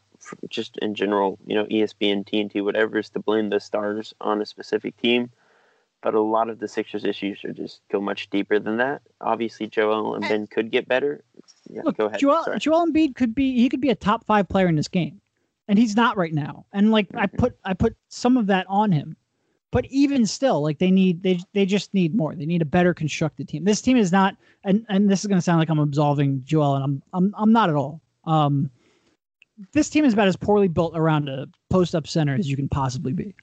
just 0.48 0.78
in 0.78 0.94
general, 0.94 1.38
you 1.46 1.54
know, 1.54 1.66
ESPN, 1.66 2.26
TNT, 2.26 2.64
whatever, 2.64 2.98
is 2.98 3.10
to 3.10 3.20
blame 3.20 3.50
the 3.50 3.60
stars 3.60 4.14
on 4.20 4.40
a 4.40 4.46
specific 4.46 4.96
team. 4.96 5.30
But 6.02 6.14
a 6.14 6.20
lot 6.20 6.48
of 6.48 6.58
the 6.58 6.68
Sixers' 6.68 7.04
issues 7.04 7.44
are 7.44 7.52
just 7.52 7.82
go 7.92 8.00
much 8.00 8.30
deeper 8.30 8.58
than 8.58 8.78
that. 8.78 9.02
Obviously, 9.20 9.66
Joel 9.66 10.14
and 10.14 10.26
Ben 10.26 10.46
could 10.46 10.70
get 10.70 10.88
better. 10.88 11.22
Yeah, 11.72 11.82
Look, 11.84 11.98
go 11.98 12.06
ahead. 12.06 12.20
Joel, 12.20 12.44
Joel 12.58 12.86
Embiid 12.86 13.14
could 13.14 13.34
be 13.34 13.56
he 13.56 13.68
could 13.68 13.80
be 13.80 13.90
a 13.90 13.94
top 13.94 14.26
five 14.26 14.48
player 14.48 14.68
in 14.68 14.76
this 14.76 14.88
game, 14.88 15.20
and 15.68 15.78
he's 15.78 15.96
not 15.96 16.16
right 16.16 16.32
now. 16.32 16.66
And 16.72 16.90
like 16.90 17.08
mm-hmm. 17.08 17.18
I 17.18 17.26
put 17.26 17.56
I 17.64 17.74
put 17.74 17.96
some 18.08 18.36
of 18.36 18.46
that 18.46 18.66
on 18.68 18.92
him. 18.92 19.16
But 19.72 19.86
even 19.86 20.26
still, 20.26 20.62
like 20.62 20.78
they 20.78 20.90
need 20.90 21.22
they 21.22 21.38
they 21.54 21.64
just 21.64 21.94
need 21.94 22.14
more. 22.14 22.34
They 22.34 22.46
need 22.46 22.62
a 22.62 22.66
better 22.66 22.92
constructed 22.92 23.48
team. 23.48 23.64
This 23.64 23.80
team 23.80 23.96
is 23.96 24.10
not 24.10 24.36
and 24.64 24.84
and 24.88 25.08
this 25.08 25.20
is 25.20 25.26
going 25.26 25.38
to 25.38 25.42
sound 25.42 25.60
like 25.60 25.68
I'm 25.68 25.78
absolving 25.78 26.42
Joel 26.44 26.74
and 26.74 26.84
I'm 26.84 27.02
I'm 27.12 27.34
I'm 27.38 27.52
not 27.52 27.70
at 27.70 27.76
all. 27.76 28.00
Um 28.24 28.70
this 29.72 29.88
team 29.88 30.04
is 30.04 30.12
about 30.12 30.26
as 30.26 30.36
poorly 30.36 30.68
built 30.68 30.96
around 30.96 31.28
a 31.28 31.46
post 31.68 31.94
up 31.94 32.08
center 32.08 32.34
as 32.34 32.50
you 32.50 32.56
can 32.56 32.68
possibly 32.68 33.12
be. 33.12 33.34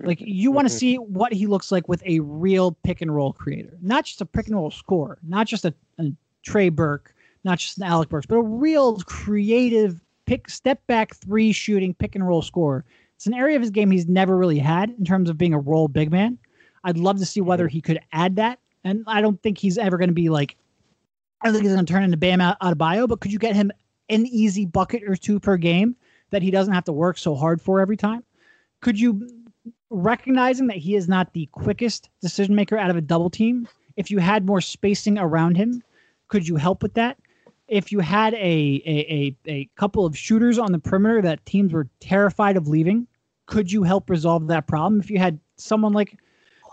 Like 0.00 0.20
you 0.20 0.50
want 0.50 0.66
to 0.66 0.72
mm-hmm. 0.72 0.78
see 0.78 0.96
what 0.96 1.32
he 1.32 1.46
looks 1.46 1.70
like 1.70 1.88
with 1.88 2.02
a 2.04 2.20
real 2.20 2.76
pick 2.82 3.00
and 3.00 3.14
roll 3.14 3.32
creator, 3.32 3.78
not 3.80 4.04
just 4.04 4.20
a 4.20 4.26
pick 4.26 4.46
and 4.48 4.56
roll 4.56 4.70
scorer, 4.70 5.18
not 5.22 5.46
just 5.46 5.64
a, 5.64 5.72
a 5.98 6.12
Trey 6.42 6.68
Burke, 6.68 7.14
not 7.46 7.58
just 7.58 7.78
an 7.78 7.84
Alec 7.84 8.10
Burks, 8.10 8.26
but 8.26 8.36
a 8.36 8.42
real 8.42 8.98
creative 9.06 10.00
pick 10.26 10.50
step 10.50 10.86
back 10.86 11.14
three 11.14 11.52
shooting 11.52 11.94
pick 11.94 12.14
and 12.14 12.26
roll 12.26 12.42
scorer 12.42 12.84
it's 13.16 13.26
an 13.26 13.34
area 13.34 13.56
of 13.56 13.62
his 13.62 13.70
game 13.70 13.90
he's 13.90 14.06
never 14.06 14.36
really 14.36 14.58
had 14.58 14.90
in 14.90 15.04
terms 15.04 15.30
of 15.30 15.38
being 15.38 15.54
a 15.54 15.58
role 15.58 15.88
big 15.88 16.10
man. 16.10 16.38
I'd 16.84 16.98
love 16.98 17.18
to 17.18 17.26
see 17.26 17.40
whether 17.40 17.64
mm-hmm. 17.64 17.72
he 17.72 17.80
could 17.80 18.00
add 18.12 18.36
that. 18.36 18.58
And 18.84 19.02
I 19.06 19.20
don't 19.20 19.42
think 19.42 19.58
he's 19.58 19.78
ever 19.78 19.96
going 19.96 20.10
to 20.10 20.14
be 20.14 20.28
like, 20.28 20.56
I 21.40 21.46
don't 21.46 21.54
think 21.54 21.64
he's 21.64 21.72
going 21.72 21.84
to 21.84 21.92
turn 21.92 22.04
into 22.04 22.16
Bam 22.16 22.38
Adebayo, 22.38 23.08
but 23.08 23.20
could 23.20 23.32
you 23.32 23.38
get 23.38 23.56
him 23.56 23.72
an 24.10 24.26
easy 24.26 24.66
bucket 24.66 25.02
or 25.06 25.16
two 25.16 25.40
per 25.40 25.56
game 25.56 25.96
that 26.30 26.42
he 26.42 26.50
doesn't 26.50 26.74
have 26.74 26.84
to 26.84 26.92
work 26.92 27.18
so 27.18 27.34
hard 27.34 27.60
for 27.60 27.80
every 27.80 27.96
time? 27.96 28.22
Could 28.80 29.00
you, 29.00 29.28
recognizing 29.90 30.66
that 30.68 30.76
he 30.76 30.94
is 30.94 31.08
not 31.08 31.32
the 31.32 31.46
quickest 31.46 32.10
decision 32.20 32.54
maker 32.54 32.78
out 32.78 32.90
of 32.90 32.96
a 32.96 33.00
double 33.00 33.30
team, 33.30 33.66
if 33.96 34.10
you 34.10 34.18
had 34.18 34.46
more 34.46 34.60
spacing 34.60 35.18
around 35.18 35.56
him, 35.56 35.82
could 36.28 36.46
you 36.46 36.56
help 36.56 36.82
with 36.82 36.94
that? 36.94 37.18
If 37.68 37.90
you 37.90 38.00
had 38.00 38.34
a, 38.34 38.36
a, 38.86 39.36
a, 39.46 39.50
a 39.50 39.68
couple 39.76 40.06
of 40.06 40.16
shooters 40.16 40.58
on 40.58 40.72
the 40.72 40.78
perimeter 40.78 41.20
that 41.22 41.44
teams 41.46 41.72
were 41.72 41.88
terrified 42.00 42.56
of 42.56 42.68
leaving, 42.68 43.06
could 43.46 43.70
you 43.70 43.82
help 43.82 44.08
resolve 44.08 44.46
that 44.48 44.66
problem? 44.66 45.00
If 45.00 45.10
you 45.10 45.18
had 45.18 45.38
someone 45.56 45.92
like, 45.92 46.18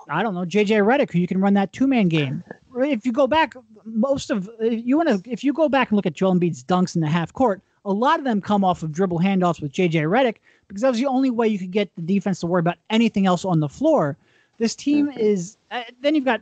I 0.10 0.22
don't 0.22 0.34
know, 0.34 0.42
JJ 0.42 0.86
Redick, 0.86 1.12
who 1.12 1.20
you 1.20 1.28
can 1.28 1.40
run 1.40 1.54
that 1.56 1.74
two 1.74 1.88
man 1.88 2.10
game. 2.10 2.44
If 2.76 3.06
you 3.06 3.12
go 3.12 3.28
back, 3.28 3.54
most 3.86 4.30
of 4.30 4.50
you 4.60 4.98
want 4.98 5.10
to, 5.10 5.32
if 5.32 5.44
you 5.44 5.54
go 5.54 5.70
back 5.70 5.90
and 5.90 5.96
look 5.96 6.06
at 6.06 6.14
Joel 6.14 6.36
Embiid's 6.36 6.64
dunks 6.64 6.96
in 6.96 7.02
the 7.02 7.08
half 7.08 7.34
court, 7.34 7.62
a 7.86 7.94
lot 7.94 8.20
of 8.20 8.26
them 8.26 8.42
come 8.42 8.64
off 8.64 8.84
of 8.84 8.92
dribble 8.92 9.20
handoffs 9.20 9.62
with 9.62 9.72
JJ 9.72 10.04
Redick 10.04 10.38
because 10.68 10.82
that 10.82 10.90
was 10.90 11.00
the 11.00 11.06
only 11.06 11.30
way 11.30 11.48
you 11.48 11.60
could 11.60 11.72
get 11.72 11.94
the 11.96 12.02
defense 12.02 12.40
to 12.40 12.48
worry 12.48 12.60
about 12.60 12.78
anything 12.90 13.26
else 13.26 13.46
on 13.46 13.60
the 13.60 13.70
floor. 13.70 14.18
This 14.58 14.76
team 14.76 15.10
is, 15.10 15.58
uh, 15.72 15.84
then 16.02 16.16
you've 16.16 16.26
got 16.26 16.42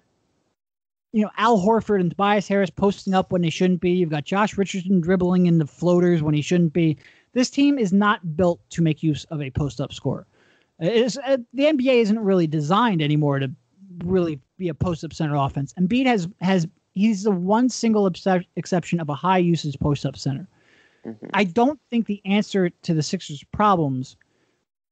you 1.12 1.22
know, 1.22 1.32
Al 1.38 1.60
Horford 1.60 2.00
and 2.00 2.12
Tobias 2.12 2.48
Harris 2.48 2.70
posting 2.70 3.14
up 3.14 3.32
when 3.32 3.42
they 3.42 3.50
shouldn't 3.50 3.82
be. 3.82 3.92
You've 3.92 4.10
got 4.10 4.24
Josh 4.24 4.58
Richardson 4.58 5.02
dribbling 5.02 5.46
in 5.46 5.58
the 5.58 5.68
floaters 5.68 6.22
when 6.22 6.34
he 6.34 6.42
shouldn't 6.42 6.74
be. 6.74 6.98
This 7.34 7.50
team 7.50 7.78
is 7.78 7.92
not 7.92 8.36
built 8.38 8.60
to 8.72 8.82
make 8.82 9.04
use 9.04 9.26
of 9.26 9.42
a 9.42 9.50
post 9.52 9.82
up 9.82 9.94
score. 9.94 10.26
uh, 11.26 11.38
the 11.54 11.64
NBA 11.64 12.02
isn't 12.02 12.20
really 12.20 12.48
designed 12.48 13.02
anymore 13.02 13.40
to 13.40 13.52
really 14.06 14.40
be 14.58 14.70
a 14.70 14.74
post 14.74 15.04
up 15.04 15.14
center 15.14 15.36
offense. 15.36 15.74
And 15.76 15.90
Embiid 15.90 16.06
has 16.06 16.28
has 16.40 16.68
he's 16.94 17.24
the 17.24 17.32
one 17.32 17.70
single 17.70 18.10
exception 18.56 19.00
of 19.00 19.10
a 19.10 19.16
high 19.16 19.38
usage 19.38 19.78
post 19.80 20.06
up 20.06 20.18
center. 20.18 20.48
Mm-hmm. 21.06 21.28
I 21.34 21.44
don't 21.46 21.80
think 21.90 22.06
the 22.06 22.22
answer 22.26 22.70
to 22.70 22.94
the 22.94 23.04
Sixers' 23.04 23.44
problems 23.52 24.16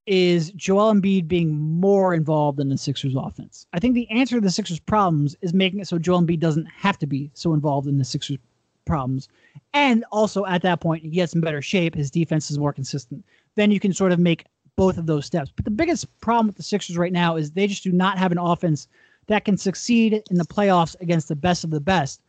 is 0.10 0.50
Joel 0.54 0.92
Embiid 0.92 1.28
being 1.28 1.52
more 1.54 2.16
involved 2.16 2.60
in 2.60 2.70
the 2.70 2.80
Sixers 2.80 3.14
offense. 3.16 3.68
I 3.74 3.80
think 3.80 3.94
the 3.94 4.10
answer 4.10 4.38
to 4.38 4.42
the 4.42 4.50
Sixers 4.50 4.80
problems 4.80 5.36
is 5.42 5.54
making 5.54 5.82
it 5.82 5.88
so 5.88 6.00
Joel 6.00 6.24
Embiid 6.24 6.40
doesn't 6.40 6.66
have 6.66 6.98
to 6.98 7.06
be 7.06 7.30
so 7.36 7.54
involved 7.54 7.88
in 7.88 8.00
the 8.00 8.04
Sixers 8.04 8.40
problems. 8.88 9.28
And 9.76 10.04
also 10.12 10.48
at 10.48 10.64
that 10.64 10.82
point, 10.82 11.04
he 11.04 11.10
gets 11.10 11.36
in 11.36 11.42
better 11.42 11.62
shape. 11.62 11.94
His 11.94 12.10
defense 12.10 12.50
is 12.50 12.58
more 12.58 12.74
consistent. 12.74 13.24
Then 13.54 13.70
you 13.70 13.80
can 13.80 13.94
sort 13.94 14.12
of 14.12 14.18
make 14.18 14.46
both 14.76 14.98
of 14.98 15.06
those 15.06 15.28
steps. 15.28 15.54
But 15.56 15.66
the 15.66 15.72
biggest 15.72 16.08
problem 16.22 16.48
with 16.48 16.58
the 16.58 16.64
Sixers 16.64 16.98
right 16.98 17.14
now 17.14 17.36
is 17.36 17.52
they 17.52 17.68
just 17.68 17.84
do 17.84 17.92
not 17.92 18.18
have 18.18 18.32
an 18.32 18.40
offense 18.40 18.88
that 19.28 19.46
can 19.46 19.58
succeed 19.58 20.24
in 20.32 20.38
the 20.38 20.44
playoffs 20.44 21.00
against 21.02 21.28
the 21.28 21.36
best 21.36 21.64
of 21.64 21.70
the 21.70 21.80
best. 21.80 22.20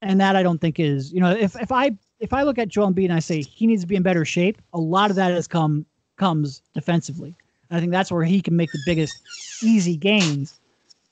And 0.00 0.18
that 0.22 0.36
I 0.36 0.42
don't 0.42 0.60
think 0.60 0.80
is, 0.80 1.12
you 1.12 1.20
know, 1.20 1.32
if, 1.32 1.54
if 1.60 1.70
I 1.70 1.90
if 2.18 2.32
I 2.32 2.44
look 2.44 2.56
at 2.56 2.68
Joel 2.68 2.94
Embiid 2.94 3.04
and 3.04 3.12
I 3.12 3.18
say 3.18 3.42
he 3.42 3.66
needs 3.66 3.82
to 3.82 3.86
be 3.86 3.96
in 3.96 4.02
better 4.02 4.24
shape, 4.24 4.62
a 4.72 4.80
lot 4.80 5.10
of 5.10 5.16
that 5.16 5.32
has 5.32 5.46
come 5.46 5.84
comes 6.16 6.62
defensively. 6.74 7.34
I 7.70 7.80
think 7.80 7.92
that's 7.92 8.12
where 8.12 8.24
he 8.24 8.40
can 8.40 8.56
make 8.56 8.72
the 8.72 8.78
biggest 8.78 9.22
easy 9.60 9.96
gains. 9.96 10.60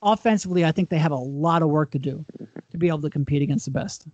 Offensively, 0.02 0.64
I 0.64 0.72
think 0.72 0.88
they 0.88 0.98
have 0.98 1.12
a 1.12 1.16
lot 1.16 1.62
of 1.62 1.68
work 1.68 1.90
to 1.92 1.98
do 1.98 2.24
to 2.70 2.78
be 2.78 2.88
able 2.88 3.02
to 3.02 3.10
compete 3.10 3.42
against 3.42 3.64
the 3.64 3.70
best. 3.70 4.06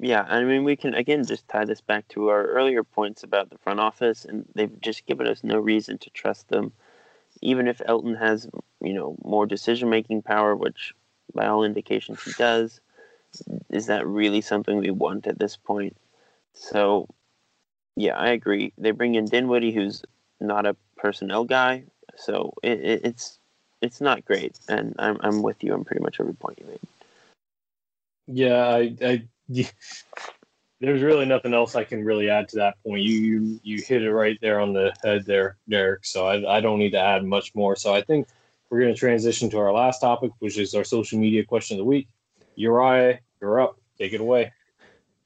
Yeah, 0.00 0.22
I 0.28 0.44
mean, 0.44 0.64
we 0.64 0.76
can 0.76 0.94
again 0.94 1.24
just 1.24 1.48
tie 1.48 1.64
this 1.64 1.80
back 1.80 2.06
to 2.08 2.28
our 2.28 2.46
earlier 2.46 2.84
points 2.84 3.22
about 3.24 3.50
the 3.50 3.58
front 3.58 3.80
office, 3.80 4.24
and 4.24 4.44
they've 4.54 4.80
just 4.80 5.06
given 5.06 5.26
us 5.26 5.42
no 5.42 5.58
reason 5.58 5.98
to 5.98 6.10
trust 6.10 6.48
them. 6.48 6.72
Even 7.42 7.68
if 7.68 7.82
Elton 7.84 8.14
has, 8.14 8.48
you 8.80 8.94
know, 8.94 9.16
more 9.24 9.46
decision 9.46 9.90
making 9.90 10.22
power, 10.22 10.54
which 10.54 10.94
by 11.34 11.46
all 11.46 11.64
indications 11.64 12.22
he 12.22 12.32
does, 12.32 12.80
is 13.70 13.86
that 13.86 14.06
really 14.06 14.40
something 14.40 14.78
we 14.78 14.90
want 14.90 15.26
at 15.26 15.38
this 15.38 15.56
point? 15.56 15.96
So, 16.54 17.08
yeah, 17.96 18.16
I 18.16 18.28
agree. 18.30 18.72
They 18.78 18.92
bring 18.92 19.14
in 19.14 19.26
Dinwiddie, 19.26 19.72
who's 19.72 20.02
not 20.40 20.66
a 20.66 20.76
personnel 20.96 21.44
guy, 21.44 21.84
so 22.16 22.52
it, 22.62 22.80
it, 22.80 23.00
it's 23.04 23.38
it's 23.80 24.00
not 24.00 24.24
great. 24.24 24.58
And 24.68 24.94
I'm 24.98 25.18
I'm 25.20 25.42
with 25.42 25.62
you 25.62 25.72
on 25.74 25.84
pretty 25.84 26.02
much 26.02 26.20
every 26.20 26.34
point 26.34 26.58
you 26.60 26.66
made. 26.66 26.80
Yeah, 28.26 28.66
I, 28.66 28.96
I 29.02 29.28
there's 30.80 31.02
really 31.02 31.26
nothing 31.26 31.54
else 31.54 31.74
I 31.74 31.84
can 31.84 32.04
really 32.04 32.30
add 32.30 32.48
to 32.50 32.56
that 32.56 32.76
point. 32.84 33.02
You 33.02 33.20
you, 33.20 33.60
you 33.62 33.82
hit 33.82 34.02
it 34.02 34.12
right 34.12 34.38
there 34.40 34.60
on 34.60 34.72
the 34.72 34.92
head 35.02 35.24
there, 35.26 35.56
Derek. 35.68 36.04
So 36.04 36.26
I, 36.26 36.58
I 36.58 36.60
don't 36.60 36.78
need 36.78 36.92
to 36.92 37.00
add 37.00 37.24
much 37.24 37.54
more. 37.54 37.76
So 37.76 37.94
I 37.94 38.02
think 38.02 38.28
we're 38.70 38.80
going 38.80 38.92
to 38.92 38.98
transition 38.98 39.48
to 39.50 39.58
our 39.58 39.72
last 39.72 40.00
topic, 40.00 40.30
which 40.40 40.58
is 40.58 40.74
our 40.74 40.84
social 40.84 41.18
media 41.18 41.44
question 41.44 41.76
of 41.76 41.78
the 41.78 41.84
week. 41.84 42.08
Uriah, 42.54 43.20
you're 43.40 43.60
up. 43.60 43.78
Take 43.98 44.12
it 44.12 44.20
away. 44.20 44.52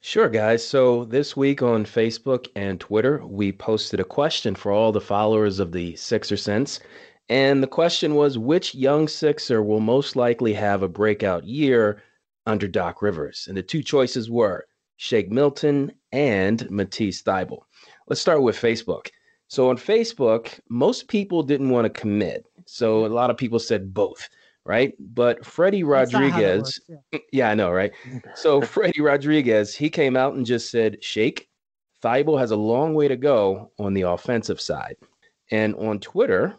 Sure, 0.05 0.27
guys. 0.27 0.67
So 0.67 1.05
this 1.05 1.37
week 1.37 1.61
on 1.61 1.85
Facebook 1.85 2.49
and 2.57 2.77
Twitter, 2.77 3.25
we 3.25 3.53
posted 3.53 4.01
a 4.01 4.03
question 4.03 4.53
for 4.53 4.69
all 4.69 4.91
the 4.91 4.99
followers 4.99 5.59
of 5.59 5.71
the 5.71 5.95
Sixer 5.95 6.35
Sense. 6.35 6.81
And 7.29 7.63
the 7.63 7.67
question 7.67 8.13
was 8.15 8.37
which 8.37 8.75
young 8.75 9.07
Sixer 9.07 9.63
will 9.63 9.79
most 9.79 10.17
likely 10.17 10.51
have 10.55 10.83
a 10.83 10.89
breakout 10.89 11.45
year 11.45 12.03
under 12.45 12.67
Doc 12.67 13.01
Rivers? 13.01 13.45
And 13.47 13.55
the 13.55 13.63
two 13.63 13.81
choices 13.81 14.29
were 14.29 14.65
Shake 14.97 15.31
Milton 15.31 15.93
and 16.11 16.69
Matisse 16.69 17.23
Thybulle. 17.23 17.63
Let's 18.09 18.19
start 18.19 18.41
with 18.41 18.57
Facebook. 18.57 19.07
So 19.47 19.69
on 19.69 19.77
Facebook, 19.77 20.59
most 20.67 21.07
people 21.07 21.43
didn't 21.43 21.69
want 21.69 21.85
to 21.85 22.01
commit. 22.01 22.45
So 22.65 23.05
a 23.05 23.07
lot 23.07 23.29
of 23.29 23.37
people 23.37 23.57
said 23.57 23.93
both, 23.93 24.27
right? 24.65 24.93
But 24.99 25.45
Freddie 25.45 25.83
Rodriguez, 25.83 26.79
yeah. 26.87 27.19
yeah, 27.31 27.49
I 27.49 27.55
know, 27.55 27.71
right? 27.71 27.91
So 28.35 28.61
Freddie 28.75 29.01
Rodriguez, 29.01 29.75
he 29.75 29.89
came 29.89 30.15
out 30.15 30.33
and 30.33 30.45
just 30.45 30.71
said, 30.71 31.03
Shake, 31.03 31.49
Thybulle 32.03 32.39
has 32.39 32.51
a 32.51 32.57
long 32.57 32.93
way 32.93 33.07
to 33.07 33.15
go 33.15 33.71
on 33.79 33.93
the 33.93 34.01
offensive 34.01 34.59
side. 34.59 34.95
And 35.51 35.75
on 35.75 35.99
Twitter, 35.99 36.55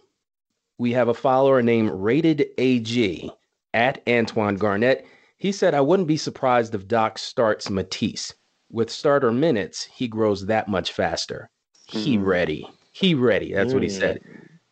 we 0.79 0.93
have 0.93 1.09
a 1.09 1.15
follower 1.15 1.63
named 1.63 1.91
Rated 1.93 2.47
AG 2.59 3.31
at 3.73 4.03
Antoine 4.09 4.57
Garnett. 4.57 5.07
He 5.37 5.53
said, 5.53 5.75
I 5.75 5.81
wouldn't 5.81 6.09
be 6.09 6.17
surprised 6.17 6.75
if 6.75 6.89
Doc 6.89 7.19
starts 7.19 7.71
Matisse. 7.71 8.35
With 8.71 8.91
starter 8.91 9.31
minutes, 9.31 9.85
he 9.85 10.09
grows 10.09 10.47
that 10.47 10.69
much 10.69 10.93
faster. 10.93 11.51
He 11.87 12.17
mm. 12.17 12.25
ready. 12.25 12.67
He 12.93 13.15
ready. 13.15 13.53
That's 13.53 13.71
mm. 13.71 13.75
what 13.75 13.83
he 13.83 13.89
said. 13.89 14.21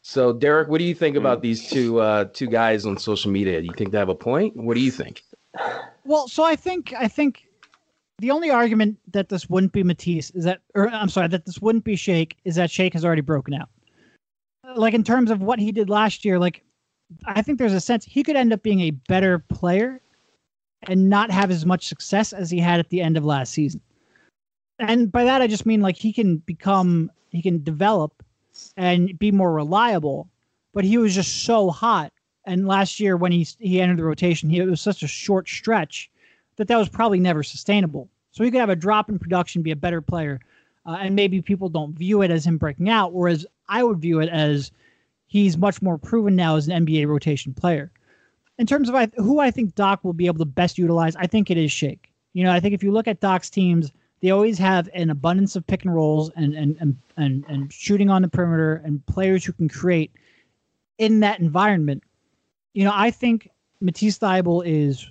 So, 0.02 0.32
Derek, 0.32 0.68
what 0.68 0.78
do 0.78 0.84
you 0.84 0.94
think 0.94 1.16
about 1.16 1.38
mm. 1.38 1.42
these 1.42 1.68
two 1.68 2.00
uh, 2.00 2.26
two 2.32 2.48
guys 2.48 2.84
on 2.84 2.98
social 2.98 3.30
media? 3.30 3.60
Do 3.60 3.66
you 3.66 3.74
think 3.76 3.92
they 3.92 3.98
have 3.98 4.08
a 4.08 4.14
point? 4.14 4.56
What 4.56 4.74
do 4.74 4.80
you 4.80 4.90
think? 4.90 5.22
Well, 6.04 6.26
so 6.28 6.42
I 6.42 6.56
think 6.56 6.92
I 6.98 7.06
think 7.06 7.46
the 8.18 8.30
only 8.30 8.50
argument 8.50 8.98
that 9.12 9.28
this 9.28 9.48
wouldn't 9.48 9.72
be 9.72 9.84
Matisse 9.84 10.30
is 10.30 10.44
that, 10.44 10.60
or 10.74 10.88
I'm 10.88 11.08
sorry, 11.08 11.28
that 11.28 11.46
this 11.46 11.60
wouldn't 11.60 11.84
be 11.84 11.96
Shake 11.96 12.36
is 12.44 12.56
that 12.56 12.70
Shake 12.70 12.92
has 12.94 13.04
already 13.04 13.22
broken 13.22 13.54
out. 13.54 13.68
Like 14.74 14.94
in 14.94 15.04
terms 15.04 15.30
of 15.30 15.40
what 15.40 15.58
he 15.58 15.70
did 15.70 15.88
last 15.88 16.24
year, 16.24 16.38
like 16.38 16.64
I 17.26 17.42
think 17.42 17.58
there's 17.58 17.72
a 17.72 17.80
sense 17.80 18.04
he 18.04 18.22
could 18.22 18.36
end 18.36 18.52
up 18.52 18.62
being 18.62 18.80
a 18.80 18.90
better 18.90 19.38
player 19.38 20.00
and 20.88 21.08
not 21.08 21.30
have 21.30 21.50
as 21.50 21.64
much 21.64 21.86
success 21.86 22.32
as 22.32 22.50
he 22.50 22.58
had 22.58 22.80
at 22.80 22.90
the 22.90 23.00
end 23.00 23.16
of 23.16 23.24
last 23.24 23.52
season. 23.52 23.80
And 24.80 25.12
by 25.12 25.24
that 25.24 25.42
I 25.42 25.46
just 25.46 25.66
mean 25.66 25.80
like 25.80 25.96
he 25.96 26.12
can 26.12 26.38
become 26.38 27.10
he 27.30 27.42
can 27.42 27.62
develop 27.62 28.22
and 28.76 29.18
be 29.18 29.30
more 29.30 29.52
reliable, 29.52 30.28
but 30.72 30.84
he 30.84 30.98
was 30.98 31.14
just 31.14 31.44
so 31.44 31.70
hot. 31.70 32.12
And 32.44 32.66
last 32.66 32.98
year 32.98 33.16
when 33.16 33.32
he 33.32 33.46
he 33.58 33.80
entered 33.80 33.98
the 33.98 34.04
rotation, 34.04 34.50
he 34.50 34.58
it 34.58 34.68
was 34.68 34.80
such 34.80 35.02
a 35.02 35.08
short 35.08 35.48
stretch 35.48 36.10
that 36.56 36.68
that 36.68 36.78
was 36.78 36.88
probably 36.88 37.20
never 37.20 37.42
sustainable. 37.42 38.08
So 38.32 38.44
he 38.44 38.50
could 38.50 38.60
have 38.60 38.70
a 38.70 38.76
drop 38.76 39.08
in 39.08 39.18
production, 39.18 39.62
be 39.62 39.70
a 39.70 39.76
better 39.76 40.00
player, 40.00 40.40
uh, 40.86 40.98
and 41.00 41.14
maybe 41.14 41.42
people 41.42 41.68
don't 41.68 41.96
view 41.96 42.22
it 42.22 42.30
as 42.30 42.46
him 42.46 42.58
breaking 42.58 42.88
out, 42.88 43.12
whereas 43.12 43.46
I 43.68 43.84
would 43.84 44.00
view 44.00 44.20
it 44.20 44.28
as 44.28 44.72
he's 45.26 45.56
much 45.56 45.82
more 45.82 45.98
proven 45.98 46.34
now 46.34 46.56
as 46.56 46.68
an 46.68 46.86
NBA 46.86 47.06
rotation 47.06 47.54
player 47.54 47.92
in 48.58 48.66
terms 48.66 48.88
of 48.88 49.12
who 49.16 49.40
I 49.40 49.50
think 49.50 49.74
Doc 49.74 50.04
will 50.04 50.12
be 50.12 50.26
able 50.26 50.38
to 50.38 50.44
best 50.44 50.78
utilize, 50.78 51.16
I 51.16 51.26
think 51.26 51.50
it 51.50 51.56
is 51.56 51.72
Shake. 51.72 52.12
You 52.32 52.44
know, 52.44 52.52
I 52.52 52.60
think 52.60 52.74
if 52.74 52.82
you 52.82 52.92
look 52.92 53.08
at 53.08 53.20
Doc's 53.20 53.50
teams, 53.50 53.90
they 54.22 54.30
always 54.30 54.58
have 54.58 54.88
an 54.94 55.10
abundance 55.10 55.56
of 55.56 55.66
pick 55.66 55.84
and 55.84 55.94
rolls 55.94 56.30
and 56.36 56.54
and 56.54 56.76
and 56.80 56.96
and, 57.16 57.44
and 57.48 57.72
shooting 57.72 58.08
on 58.08 58.22
the 58.22 58.28
perimeter 58.28 58.80
and 58.84 59.04
players 59.06 59.44
who 59.44 59.52
can 59.52 59.68
create 59.68 60.12
in 60.98 61.20
that 61.20 61.40
environment. 61.40 62.02
You 62.74 62.84
know, 62.84 62.92
I 62.94 63.10
think 63.10 63.50
Matisse 63.80 64.18
Thybulle 64.18 64.66
is 64.66 65.06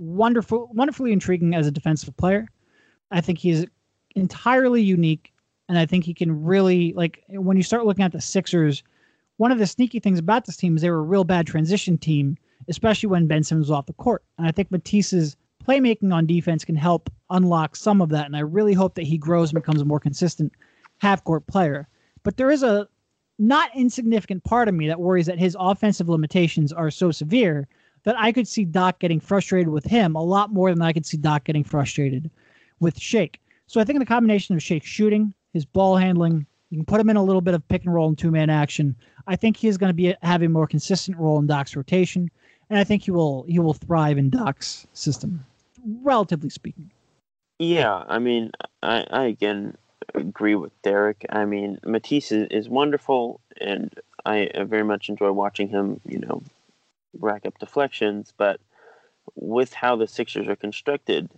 wonderful, 0.00 0.68
wonderfully 0.72 1.12
intriguing 1.12 1.54
as 1.54 1.66
a 1.66 1.70
defensive 1.70 2.16
player. 2.16 2.48
I 3.10 3.20
think 3.20 3.38
he's 3.38 3.64
entirely 4.14 4.82
unique, 4.82 5.32
and 5.68 5.78
I 5.78 5.86
think 5.86 6.04
he 6.04 6.12
can 6.12 6.44
really 6.44 6.92
like 6.94 7.22
when 7.28 7.56
you 7.56 7.62
start 7.62 7.86
looking 7.86 8.04
at 8.04 8.12
the 8.12 8.20
Sixers. 8.20 8.82
One 9.38 9.52
of 9.52 9.58
the 9.58 9.68
sneaky 9.68 10.00
things 10.00 10.18
about 10.18 10.46
this 10.46 10.56
team 10.56 10.74
is 10.74 10.82
they 10.82 10.90
were 10.90 10.98
a 10.98 11.02
real 11.02 11.22
bad 11.22 11.46
transition 11.46 11.96
team 11.96 12.36
especially 12.68 13.08
when 13.08 13.26
Ben 13.26 13.42
Simmons 13.42 13.68
was 13.68 13.70
off 13.70 13.86
the 13.86 13.92
court. 13.94 14.22
And 14.36 14.46
I 14.46 14.52
think 14.52 14.70
Matisse's 14.70 15.36
playmaking 15.68 16.12
on 16.12 16.26
defense 16.26 16.64
can 16.64 16.76
help 16.76 17.10
unlock 17.30 17.76
some 17.76 18.00
of 18.00 18.08
that. 18.08 18.26
And 18.26 18.36
I 18.36 18.40
really 18.40 18.72
hope 18.72 18.94
that 18.94 19.06
he 19.06 19.18
grows 19.18 19.50
and 19.50 19.60
becomes 19.60 19.80
a 19.80 19.84
more 19.84 20.00
consistent 20.00 20.52
half 20.98 21.22
court 21.24 21.46
player. 21.46 21.88
But 22.22 22.36
there 22.36 22.50
is 22.50 22.62
a 22.62 22.88
not 23.38 23.70
insignificant 23.74 24.42
part 24.44 24.68
of 24.68 24.74
me 24.74 24.88
that 24.88 25.00
worries 25.00 25.26
that 25.26 25.38
his 25.38 25.56
offensive 25.60 26.08
limitations 26.08 26.72
are 26.72 26.90
so 26.90 27.10
severe 27.10 27.68
that 28.04 28.18
I 28.18 28.32
could 28.32 28.48
see 28.48 28.64
Doc 28.64 28.98
getting 28.98 29.20
frustrated 29.20 29.68
with 29.68 29.84
him 29.84 30.16
a 30.16 30.22
lot 30.22 30.52
more 30.52 30.70
than 30.70 30.82
I 30.82 30.92
could 30.92 31.06
see 31.06 31.16
Doc 31.16 31.44
getting 31.44 31.64
frustrated 31.64 32.30
with 32.80 32.98
Shake. 32.98 33.40
So 33.66 33.80
I 33.80 33.84
think 33.84 33.98
the 33.98 34.06
combination 34.06 34.54
of 34.54 34.62
Shake 34.62 34.84
shooting, 34.84 35.34
his 35.52 35.64
ball 35.64 35.96
handling, 35.96 36.46
you 36.70 36.78
can 36.78 36.86
put 36.86 37.00
him 37.00 37.10
in 37.10 37.16
a 37.16 37.22
little 37.22 37.40
bit 37.40 37.54
of 37.54 37.66
pick 37.68 37.84
and 37.84 37.94
roll 37.94 38.08
and 38.08 38.18
two 38.18 38.30
man 38.30 38.50
action. 38.50 38.96
I 39.26 39.36
think 39.36 39.56
he's 39.56 39.76
going 39.76 39.90
to 39.90 39.94
be 39.94 40.14
having 40.22 40.46
a 40.46 40.50
more 40.50 40.66
consistent 40.66 41.18
role 41.18 41.38
in 41.38 41.46
Doc's 41.46 41.76
rotation 41.76 42.30
and 42.70 42.78
I 42.78 42.84
think 42.84 43.02
he 43.02 43.10
will 43.10 43.44
he 43.48 43.58
will 43.58 43.74
thrive 43.74 44.18
in 44.18 44.30
Doc's 44.30 44.86
system, 44.92 45.44
relatively 46.02 46.50
speaking. 46.50 46.90
Yeah, 47.58 48.04
I 48.06 48.18
mean, 48.18 48.52
I, 48.82 49.04
I 49.10 49.24
again 49.24 49.76
agree 50.14 50.54
with 50.54 50.80
Derek. 50.82 51.26
I 51.30 51.44
mean, 51.44 51.78
Matisse 51.84 52.32
is, 52.32 52.48
is 52.50 52.68
wonderful, 52.68 53.40
and 53.60 53.92
I 54.24 54.50
very 54.64 54.84
much 54.84 55.08
enjoy 55.08 55.32
watching 55.32 55.68
him. 55.68 56.00
You 56.04 56.20
know, 56.20 56.42
rack 57.18 57.46
up 57.46 57.58
deflections, 57.58 58.32
but 58.36 58.60
with 59.34 59.72
how 59.72 59.96
the 59.96 60.06
Sixers 60.06 60.48
are 60.48 60.56
constructed, 60.56 61.28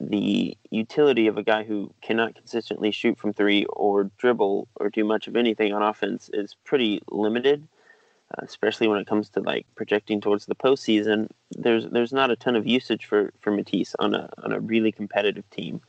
the 0.00 0.56
utility 0.70 1.26
of 1.26 1.36
a 1.36 1.42
guy 1.42 1.64
who 1.64 1.92
cannot 2.00 2.34
consistently 2.34 2.90
shoot 2.90 3.18
from 3.18 3.32
three 3.32 3.64
or 3.66 4.10
dribble 4.18 4.68
or 4.76 4.90
do 4.90 5.04
much 5.04 5.28
of 5.28 5.36
anything 5.36 5.72
on 5.72 5.82
offense 5.82 6.30
is 6.32 6.56
pretty 6.64 7.02
limited 7.10 7.66
Uh, 8.36 8.42
especially 8.44 8.86
when 8.86 8.98
it 8.98 9.06
comes 9.06 9.30
to 9.30 9.40
like 9.40 9.64
projecting 9.74 10.20
towards 10.20 10.44
the 10.44 10.54
postseason. 10.54 11.28
There's 11.52 11.86
there's 11.86 12.12
not 12.12 12.30
a 12.30 12.36
ton 12.36 12.56
of 12.56 12.66
usage 12.66 13.06
for 13.06 13.32
for 13.40 13.50
Matisse 13.50 13.94
on 13.98 14.14
a 14.14 14.28
on 14.42 14.52
a 14.52 14.60
really 14.60 14.92
competitive 14.92 15.48
team. 15.48 15.80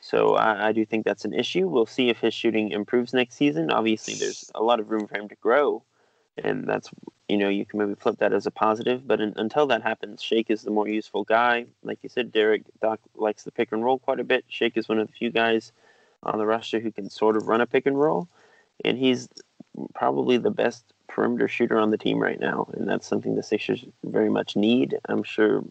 So 0.00 0.36
I, 0.36 0.68
I 0.68 0.72
do 0.72 0.86
think 0.86 1.04
that's 1.04 1.24
an 1.24 1.34
issue. 1.34 1.66
We'll 1.66 1.86
see 1.86 2.10
if 2.10 2.20
his 2.20 2.32
shooting 2.32 2.70
improves 2.70 3.12
next 3.12 3.34
season. 3.34 3.72
Obviously, 3.72 4.14
there's 4.14 4.52
a 4.54 4.62
lot 4.62 4.78
of 4.78 4.88
room 4.88 5.08
for 5.08 5.18
him 5.18 5.28
to 5.30 5.34
grow, 5.34 5.82
and 6.38 6.64
that's 6.64 6.90
you 7.28 7.38
know 7.38 7.48
you 7.48 7.66
can 7.66 7.80
maybe 7.80 7.96
flip 7.96 8.18
that 8.18 8.32
as 8.32 8.46
a 8.46 8.52
positive. 8.52 9.04
But 9.04 9.20
in, 9.20 9.32
until 9.34 9.66
that 9.66 9.82
happens, 9.82 10.22
Shake 10.22 10.50
is 10.50 10.62
the 10.62 10.70
more 10.70 10.86
useful 10.86 11.24
guy. 11.24 11.66
Like 11.82 11.98
you 12.02 12.08
said, 12.08 12.30
Derek 12.30 12.62
Doc 12.80 13.00
likes 13.16 13.42
the 13.42 13.50
pick 13.50 13.72
and 13.72 13.82
roll 13.82 13.98
quite 13.98 14.20
a 14.20 14.24
bit. 14.24 14.44
Shake 14.46 14.76
is 14.76 14.88
one 14.88 15.00
of 15.00 15.08
the 15.08 15.12
few 15.12 15.30
guys 15.30 15.72
on 16.22 16.38
the 16.38 16.46
roster 16.46 16.78
who 16.78 16.92
can 16.92 17.10
sort 17.10 17.36
of 17.36 17.48
run 17.48 17.60
a 17.60 17.66
pick 17.66 17.84
and 17.84 17.98
roll, 17.98 18.28
and 18.84 18.96
he's 18.96 19.28
probably 19.92 20.36
the 20.36 20.52
best 20.52 20.93
perimeter 21.14 21.46
shooter 21.46 21.78
on 21.78 21.90
the 21.90 21.98
team 21.98 22.18
right 22.18 22.40
now, 22.40 22.68
and 22.74 22.88
that's 22.88 23.06
something 23.06 23.36
the 23.36 23.42
Sixers 23.42 23.84
very 24.02 24.28
much 24.28 24.56
need. 24.56 24.98
I'm 25.08 25.22
sure 25.22 25.62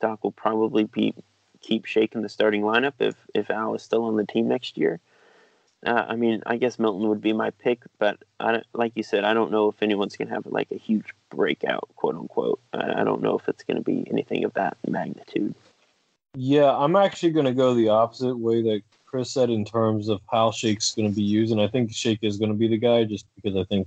Doc 0.00 0.22
will 0.22 0.32
probably 0.32 0.84
be 0.84 1.14
keep 1.60 1.84
shaking 1.84 2.22
the 2.22 2.28
starting 2.28 2.62
lineup 2.62 2.92
if 3.00 3.16
if 3.34 3.50
Al 3.50 3.74
is 3.74 3.82
still 3.82 4.04
on 4.04 4.16
the 4.16 4.26
team 4.26 4.46
next 4.48 4.78
year. 4.78 5.00
Uh, 5.84 6.06
I 6.08 6.16
mean, 6.16 6.42
I 6.46 6.56
guess 6.56 6.78
Milton 6.78 7.08
would 7.08 7.20
be 7.20 7.32
my 7.32 7.50
pick, 7.50 7.82
but 7.98 8.22
I 8.38 8.62
like 8.72 8.92
you 8.94 9.02
said, 9.02 9.24
I 9.24 9.34
don't 9.34 9.50
know 9.50 9.68
if 9.68 9.82
anyone's 9.82 10.16
gonna 10.16 10.30
have 10.30 10.46
like 10.46 10.70
a 10.70 10.78
huge 10.78 11.12
breakout, 11.28 11.88
quote 11.96 12.14
unquote. 12.14 12.60
I, 12.72 13.00
I 13.00 13.04
don't 13.04 13.20
know 13.20 13.36
if 13.36 13.48
it's 13.48 13.64
gonna 13.64 13.82
be 13.82 14.06
anything 14.08 14.44
of 14.44 14.54
that 14.54 14.76
magnitude. 14.86 15.54
Yeah, 16.36 16.70
I'm 16.70 16.94
actually 16.94 17.32
gonna 17.32 17.52
go 17.52 17.74
the 17.74 17.88
opposite 17.88 18.36
way 18.38 18.62
that 18.62 18.82
Chris 19.04 19.30
said 19.30 19.50
in 19.50 19.64
terms 19.64 20.08
of 20.08 20.20
how 20.30 20.50
Shake's 20.50 20.92
going 20.92 21.08
to 21.08 21.14
be 21.14 21.22
used, 21.22 21.52
and 21.52 21.60
I 21.60 21.68
think 21.68 21.92
Shake 21.92 22.18
is 22.22 22.36
going 22.36 22.50
to 22.50 22.58
be 22.58 22.66
the 22.66 22.76
guy 22.76 23.04
just 23.04 23.26
because 23.36 23.56
I 23.56 23.62
think 23.62 23.86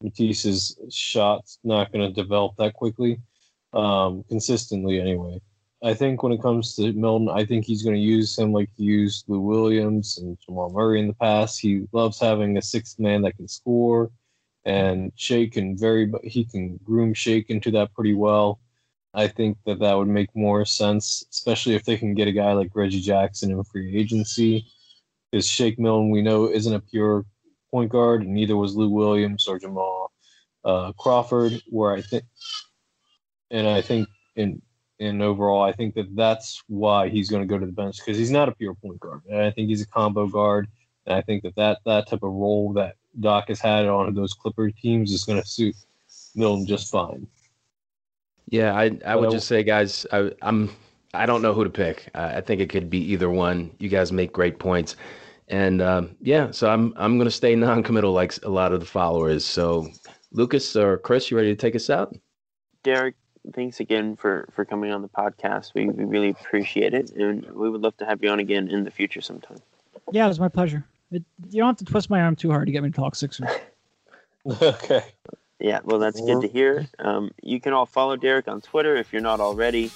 Matisse's 0.00 0.76
shot's 0.90 1.58
not 1.64 1.92
going 1.92 2.06
to 2.06 2.22
develop 2.22 2.56
that 2.56 2.74
quickly, 2.74 3.18
um, 3.72 4.24
consistently 4.28 5.00
anyway. 5.00 5.40
I 5.82 5.94
think 5.94 6.22
when 6.22 6.32
it 6.32 6.42
comes 6.42 6.74
to 6.76 6.92
Milton, 6.92 7.28
I 7.28 7.44
think 7.44 7.64
he's 7.64 7.82
going 7.82 7.96
to 7.96 8.02
use 8.02 8.38
him 8.38 8.52
like 8.52 8.70
he 8.76 8.84
used 8.84 9.28
Lou 9.28 9.40
Williams 9.40 10.18
and 10.18 10.38
Jamal 10.40 10.70
Murray 10.70 11.00
in 11.00 11.06
the 11.06 11.14
past. 11.14 11.60
He 11.60 11.86
loves 11.92 12.18
having 12.18 12.56
a 12.56 12.62
sixth 12.62 12.98
man 12.98 13.22
that 13.22 13.36
can 13.36 13.46
score, 13.46 14.10
and 14.64 15.12
Shake 15.16 15.52
can 15.52 15.76
very 15.76 16.10
he 16.24 16.44
can 16.44 16.78
groom 16.82 17.12
Shake 17.14 17.50
into 17.50 17.70
that 17.72 17.92
pretty 17.94 18.14
well. 18.14 18.58
I 19.14 19.28
think 19.28 19.58
that 19.64 19.78
that 19.80 19.94
would 19.94 20.08
make 20.08 20.34
more 20.34 20.64
sense, 20.64 21.24
especially 21.30 21.74
if 21.74 21.84
they 21.84 21.96
can 21.96 22.14
get 22.14 22.28
a 22.28 22.32
guy 22.32 22.52
like 22.52 22.74
Reggie 22.74 23.00
Jackson 23.00 23.50
in 23.50 23.64
free 23.64 23.96
agency. 23.96 24.66
Because 25.30 25.46
Shake 25.46 25.78
Milton, 25.78 26.10
we 26.10 26.22
know, 26.22 26.50
isn't 26.50 26.74
a 26.74 26.80
pure 26.80 27.24
point 27.70 27.90
guard, 27.90 28.22
and 28.22 28.34
neither 28.34 28.56
was 28.56 28.76
Lou 28.76 28.88
Williams 28.88 29.46
or 29.46 29.58
Jamal 29.58 30.12
uh, 30.64 30.92
Crawford. 30.92 31.60
Where 31.68 31.92
I 31.92 32.02
think, 32.02 32.24
and 33.50 33.66
I 33.66 33.82
think 33.82 34.08
in 34.36 34.62
in 34.98 35.20
overall, 35.20 35.62
I 35.62 35.72
think 35.72 35.94
that 35.94 36.14
that's 36.16 36.62
why 36.68 37.08
he's 37.08 37.28
going 37.28 37.42
to 37.42 37.46
go 37.46 37.58
to 37.58 37.66
the 37.66 37.72
bench 37.72 37.98
because 37.98 38.18
he's 38.18 38.30
not 38.30 38.48
a 38.48 38.52
pure 38.52 38.74
point 38.74 39.00
guard. 39.00 39.22
And 39.28 39.42
I 39.42 39.50
think 39.50 39.68
he's 39.68 39.82
a 39.82 39.86
combo 39.86 40.26
guard, 40.26 40.68
and 41.06 41.14
I 41.14 41.22
think 41.22 41.42
that 41.42 41.54
that, 41.56 41.78
that 41.84 42.08
type 42.08 42.22
of 42.22 42.32
role 42.32 42.72
that 42.74 42.96
Doc 43.20 43.48
has 43.48 43.60
had 43.60 43.86
on 43.86 44.14
those 44.14 44.34
Clipper 44.34 44.70
teams 44.70 45.12
is 45.12 45.24
going 45.24 45.40
to 45.40 45.46
suit 45.46 45.74
Milton 46.34 46.66
just 46.66 46.90
fine. 46.90 47.26
Yeah, 48.48 48.74
I 48.74 48.98
I 49.04 49.16
would 49.16 49.30
just 49.30 49.48
say, 49.48 49.62
guys, 49.64 50.06
I, 50.12 50.30
I'm 50.42 50.70
I 51.12 51.26
don't 51.26 51.42
know 51.42 51.52
who 51.52 51.64
to 51.64 51.70
pick. 51.70 52.08
I 52.14 52.40
think 52.40 52.60
it 52.60 52.70
could 52.70 52.88
be 52.88 52.98
either 53.12 53.28
one. 53.28 53.72
You 53.78 53.88
guys 53.88 54.12
make 54.12 54.32
great 54.32 54.58
points, 54.58 54.96
and 55.48 55.80
um, 55.80 56.16
yeah, 56.20 56.50
so 56.50 56.70
I'm 56.70 56.92
I'm 56.96 57.18
gonna 57.18 57.30
stay 57.30 57.54
non-committal 57.54 58.12
like 58.12 58.34
a 58.44 58.48
lot 58.48 58.72
of 58.72 58.80
the 58.80 58.86
followers. 58.86 59.44
So, 59.44 59.88
Lucas 60.32 60.74
or 60.76 60.98
Chris, 60.98 61.30
you 61.30 61.36
ready 61.36 61.50
to 61.50 61.56
take 61.56 61.74
us 61.74 61.90
out? 61.90 62.16
Derek, 62.82 63.14
thanks 63.54 63.80
again 63.80 64.16
for 64.16 64.48
for 64.52 64.64
coming 64.64 64.92
on 64.92 65.02
the 65.02 65.08
podcast. 65.08 65.72
We 65.74 65.88
we 65.88 66.04
really 66.04 66.30
appreciate 66.30 66.94
it, 66.94 67.10
and 67.12 67.44
we 67.52 67.70
would 67.70 67.80
love 67.80 67.96
to 67.98 68.06
have 68.06 68.22
you 68.22 68.30
on 68.30 68.40
again 68.40 68.68
in 68.68 68.84
the 68.84 68.90
future 68.90 69.20
sometime. 69.20 69.58
Yeah, 70.12 70.24
it 70.24 70.28
was 70.28 70.40
my 70.40 70.48
pleasure. 70.48 70.84
It, 71.10 71.22
you 71.50 71.60
don't 71.60 71.68
have 71.68 71.76
to 71.76 71.84
twist 71.84 72.10
my 72.10 72.20
arm 72.20 72.36
too 72.36 72.50
hard 72.50 72.66
to 72.66 72.72
get 72.72 72.82
me 72.82 72.90
to 72.90 72.96
talk 72.96 73.14
Sixers. 73.14 73.48
okay. 74.62 75.04
Yeah, 75.58 75.80
well, 75.84 75.98
that's 75.98 76.20
good 76.20 76.42
to 76.42 76.48
hear. 76.48 76.86
Um, 76.98 77.30
you 77.42 77.60
can 77.60 77.72
all 77.72 77.86
follow 77.86 78.16
Derek 78.16 78.46
on 78.46 78.60
Twitter 78.60 78.96
if 78.96 79.12
you're 79.12 79.22
not 79.22 79.40
already. 79.40 79.90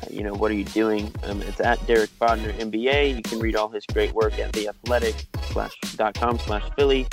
Uh, 0.00 0.06
you 0.10 0.22
know, 0.22 0.32
what 0.34 0.50
are 0.50 0.54
you 0.54 0.64
doing? 0.64 1.12
Um, 1.24 1.42
it's 1.42 1.60
at 1.60 1.84
Derek 1.86 2.10
Bodner 2.18 2.52
NBA. 2.58 3.16
You 3.16 3.22
can 3.22 3.38
read 3.38 3.56
all 3.56 3.68
his 3.68 3.84
great 3.86 4.12
work 4.12 4.38
at 4.38 4.52
theathletic.com 4.52 5.40
slash 5.52 5.76
dot 5.96 6.14
com 6.14 6.38
slash 6.38 6.62
Philly. 6.76 7.06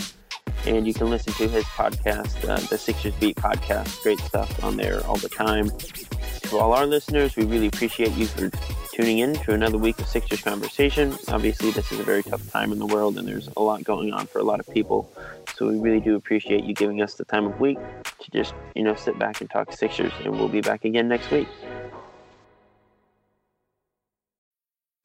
And 0.66 0.86
you 0.86 0.94
can 0.94 1.10
listen 1.10 1.34
to 1.34 1.48
his 1.48 1.64
podcast, 1.66 2.48
uh, 2.48 2.60
the 2.68 2.78
Sixers 2.78 3.14
Beat 3.16 3.38
podcast. 3.38 4.02
Great 4.04 4.20
stuff 4.20 4.64
on 4.64 4.78
there 4.78 5.06
all 5.06 5.18
the 5.18 5.30
time. 5.30 5.72
To 6.50 6.58
all 6.58 6.74
our 6.74 6.86
listeners, 6.86 7.36
we 7.36 7.46
really 7.46 7.68
appreciate 7.68 8.12
you 8.14 8.26
for 8.26 8.50
tuning 8.94 9.20
in 9.20 9.34
to 9.34 9.54
another 9.54 9.78
week 9.78 10.00
of 10.00 10.08
Sixers 10.08 10.42
Conversation. 10.42 11.16
Obviously, 11.30 11.72
this 11.72 11.92
is 11.92 12.00
a 12.00 12.04
very 12.04 12.24
tough 12.24 12.50
time 12.52 12.72
in 12.72 12.80
the 12.80 12.86
world, 12.86 13.18
and 13.18 13.28
there's 13.28 13.50
a 13.56 13.62
lot 13.62 13.84
going 13.84 14.14
on 14.14 14.28
for 14.28 14.40
a 14.40 14.44
lot 14.44 14.60
of 14.60 14.68
people. 14.74 15.12
So 15.56 15.68
we 15.68 15.78
really 15.78 16.00
do 16.00 16.16
appreciate 16.16 16.64
you 16.64 16.74
giving 16.74 17.02
us 17.02 17.16
the 17.16 17.26
time 17.26 17.46
of 17.46 17.60
week 17.60 17.78
to 18.20 18.32
just, 18.32 18.54
you 18.76 18.84
know, 18.84 18.96
sit 18.96 19.18
back 19.18 19.42
and 19.42 19.50
talk 19.50 19.72
Sixers, 19.72 20.12
and 20.24 20.38
we'll 20.38 20.50
be 20.50 20.62
back 20.62 20.86
again 20.86 21.08
next 21.08 21.32
week. 21.32 21.48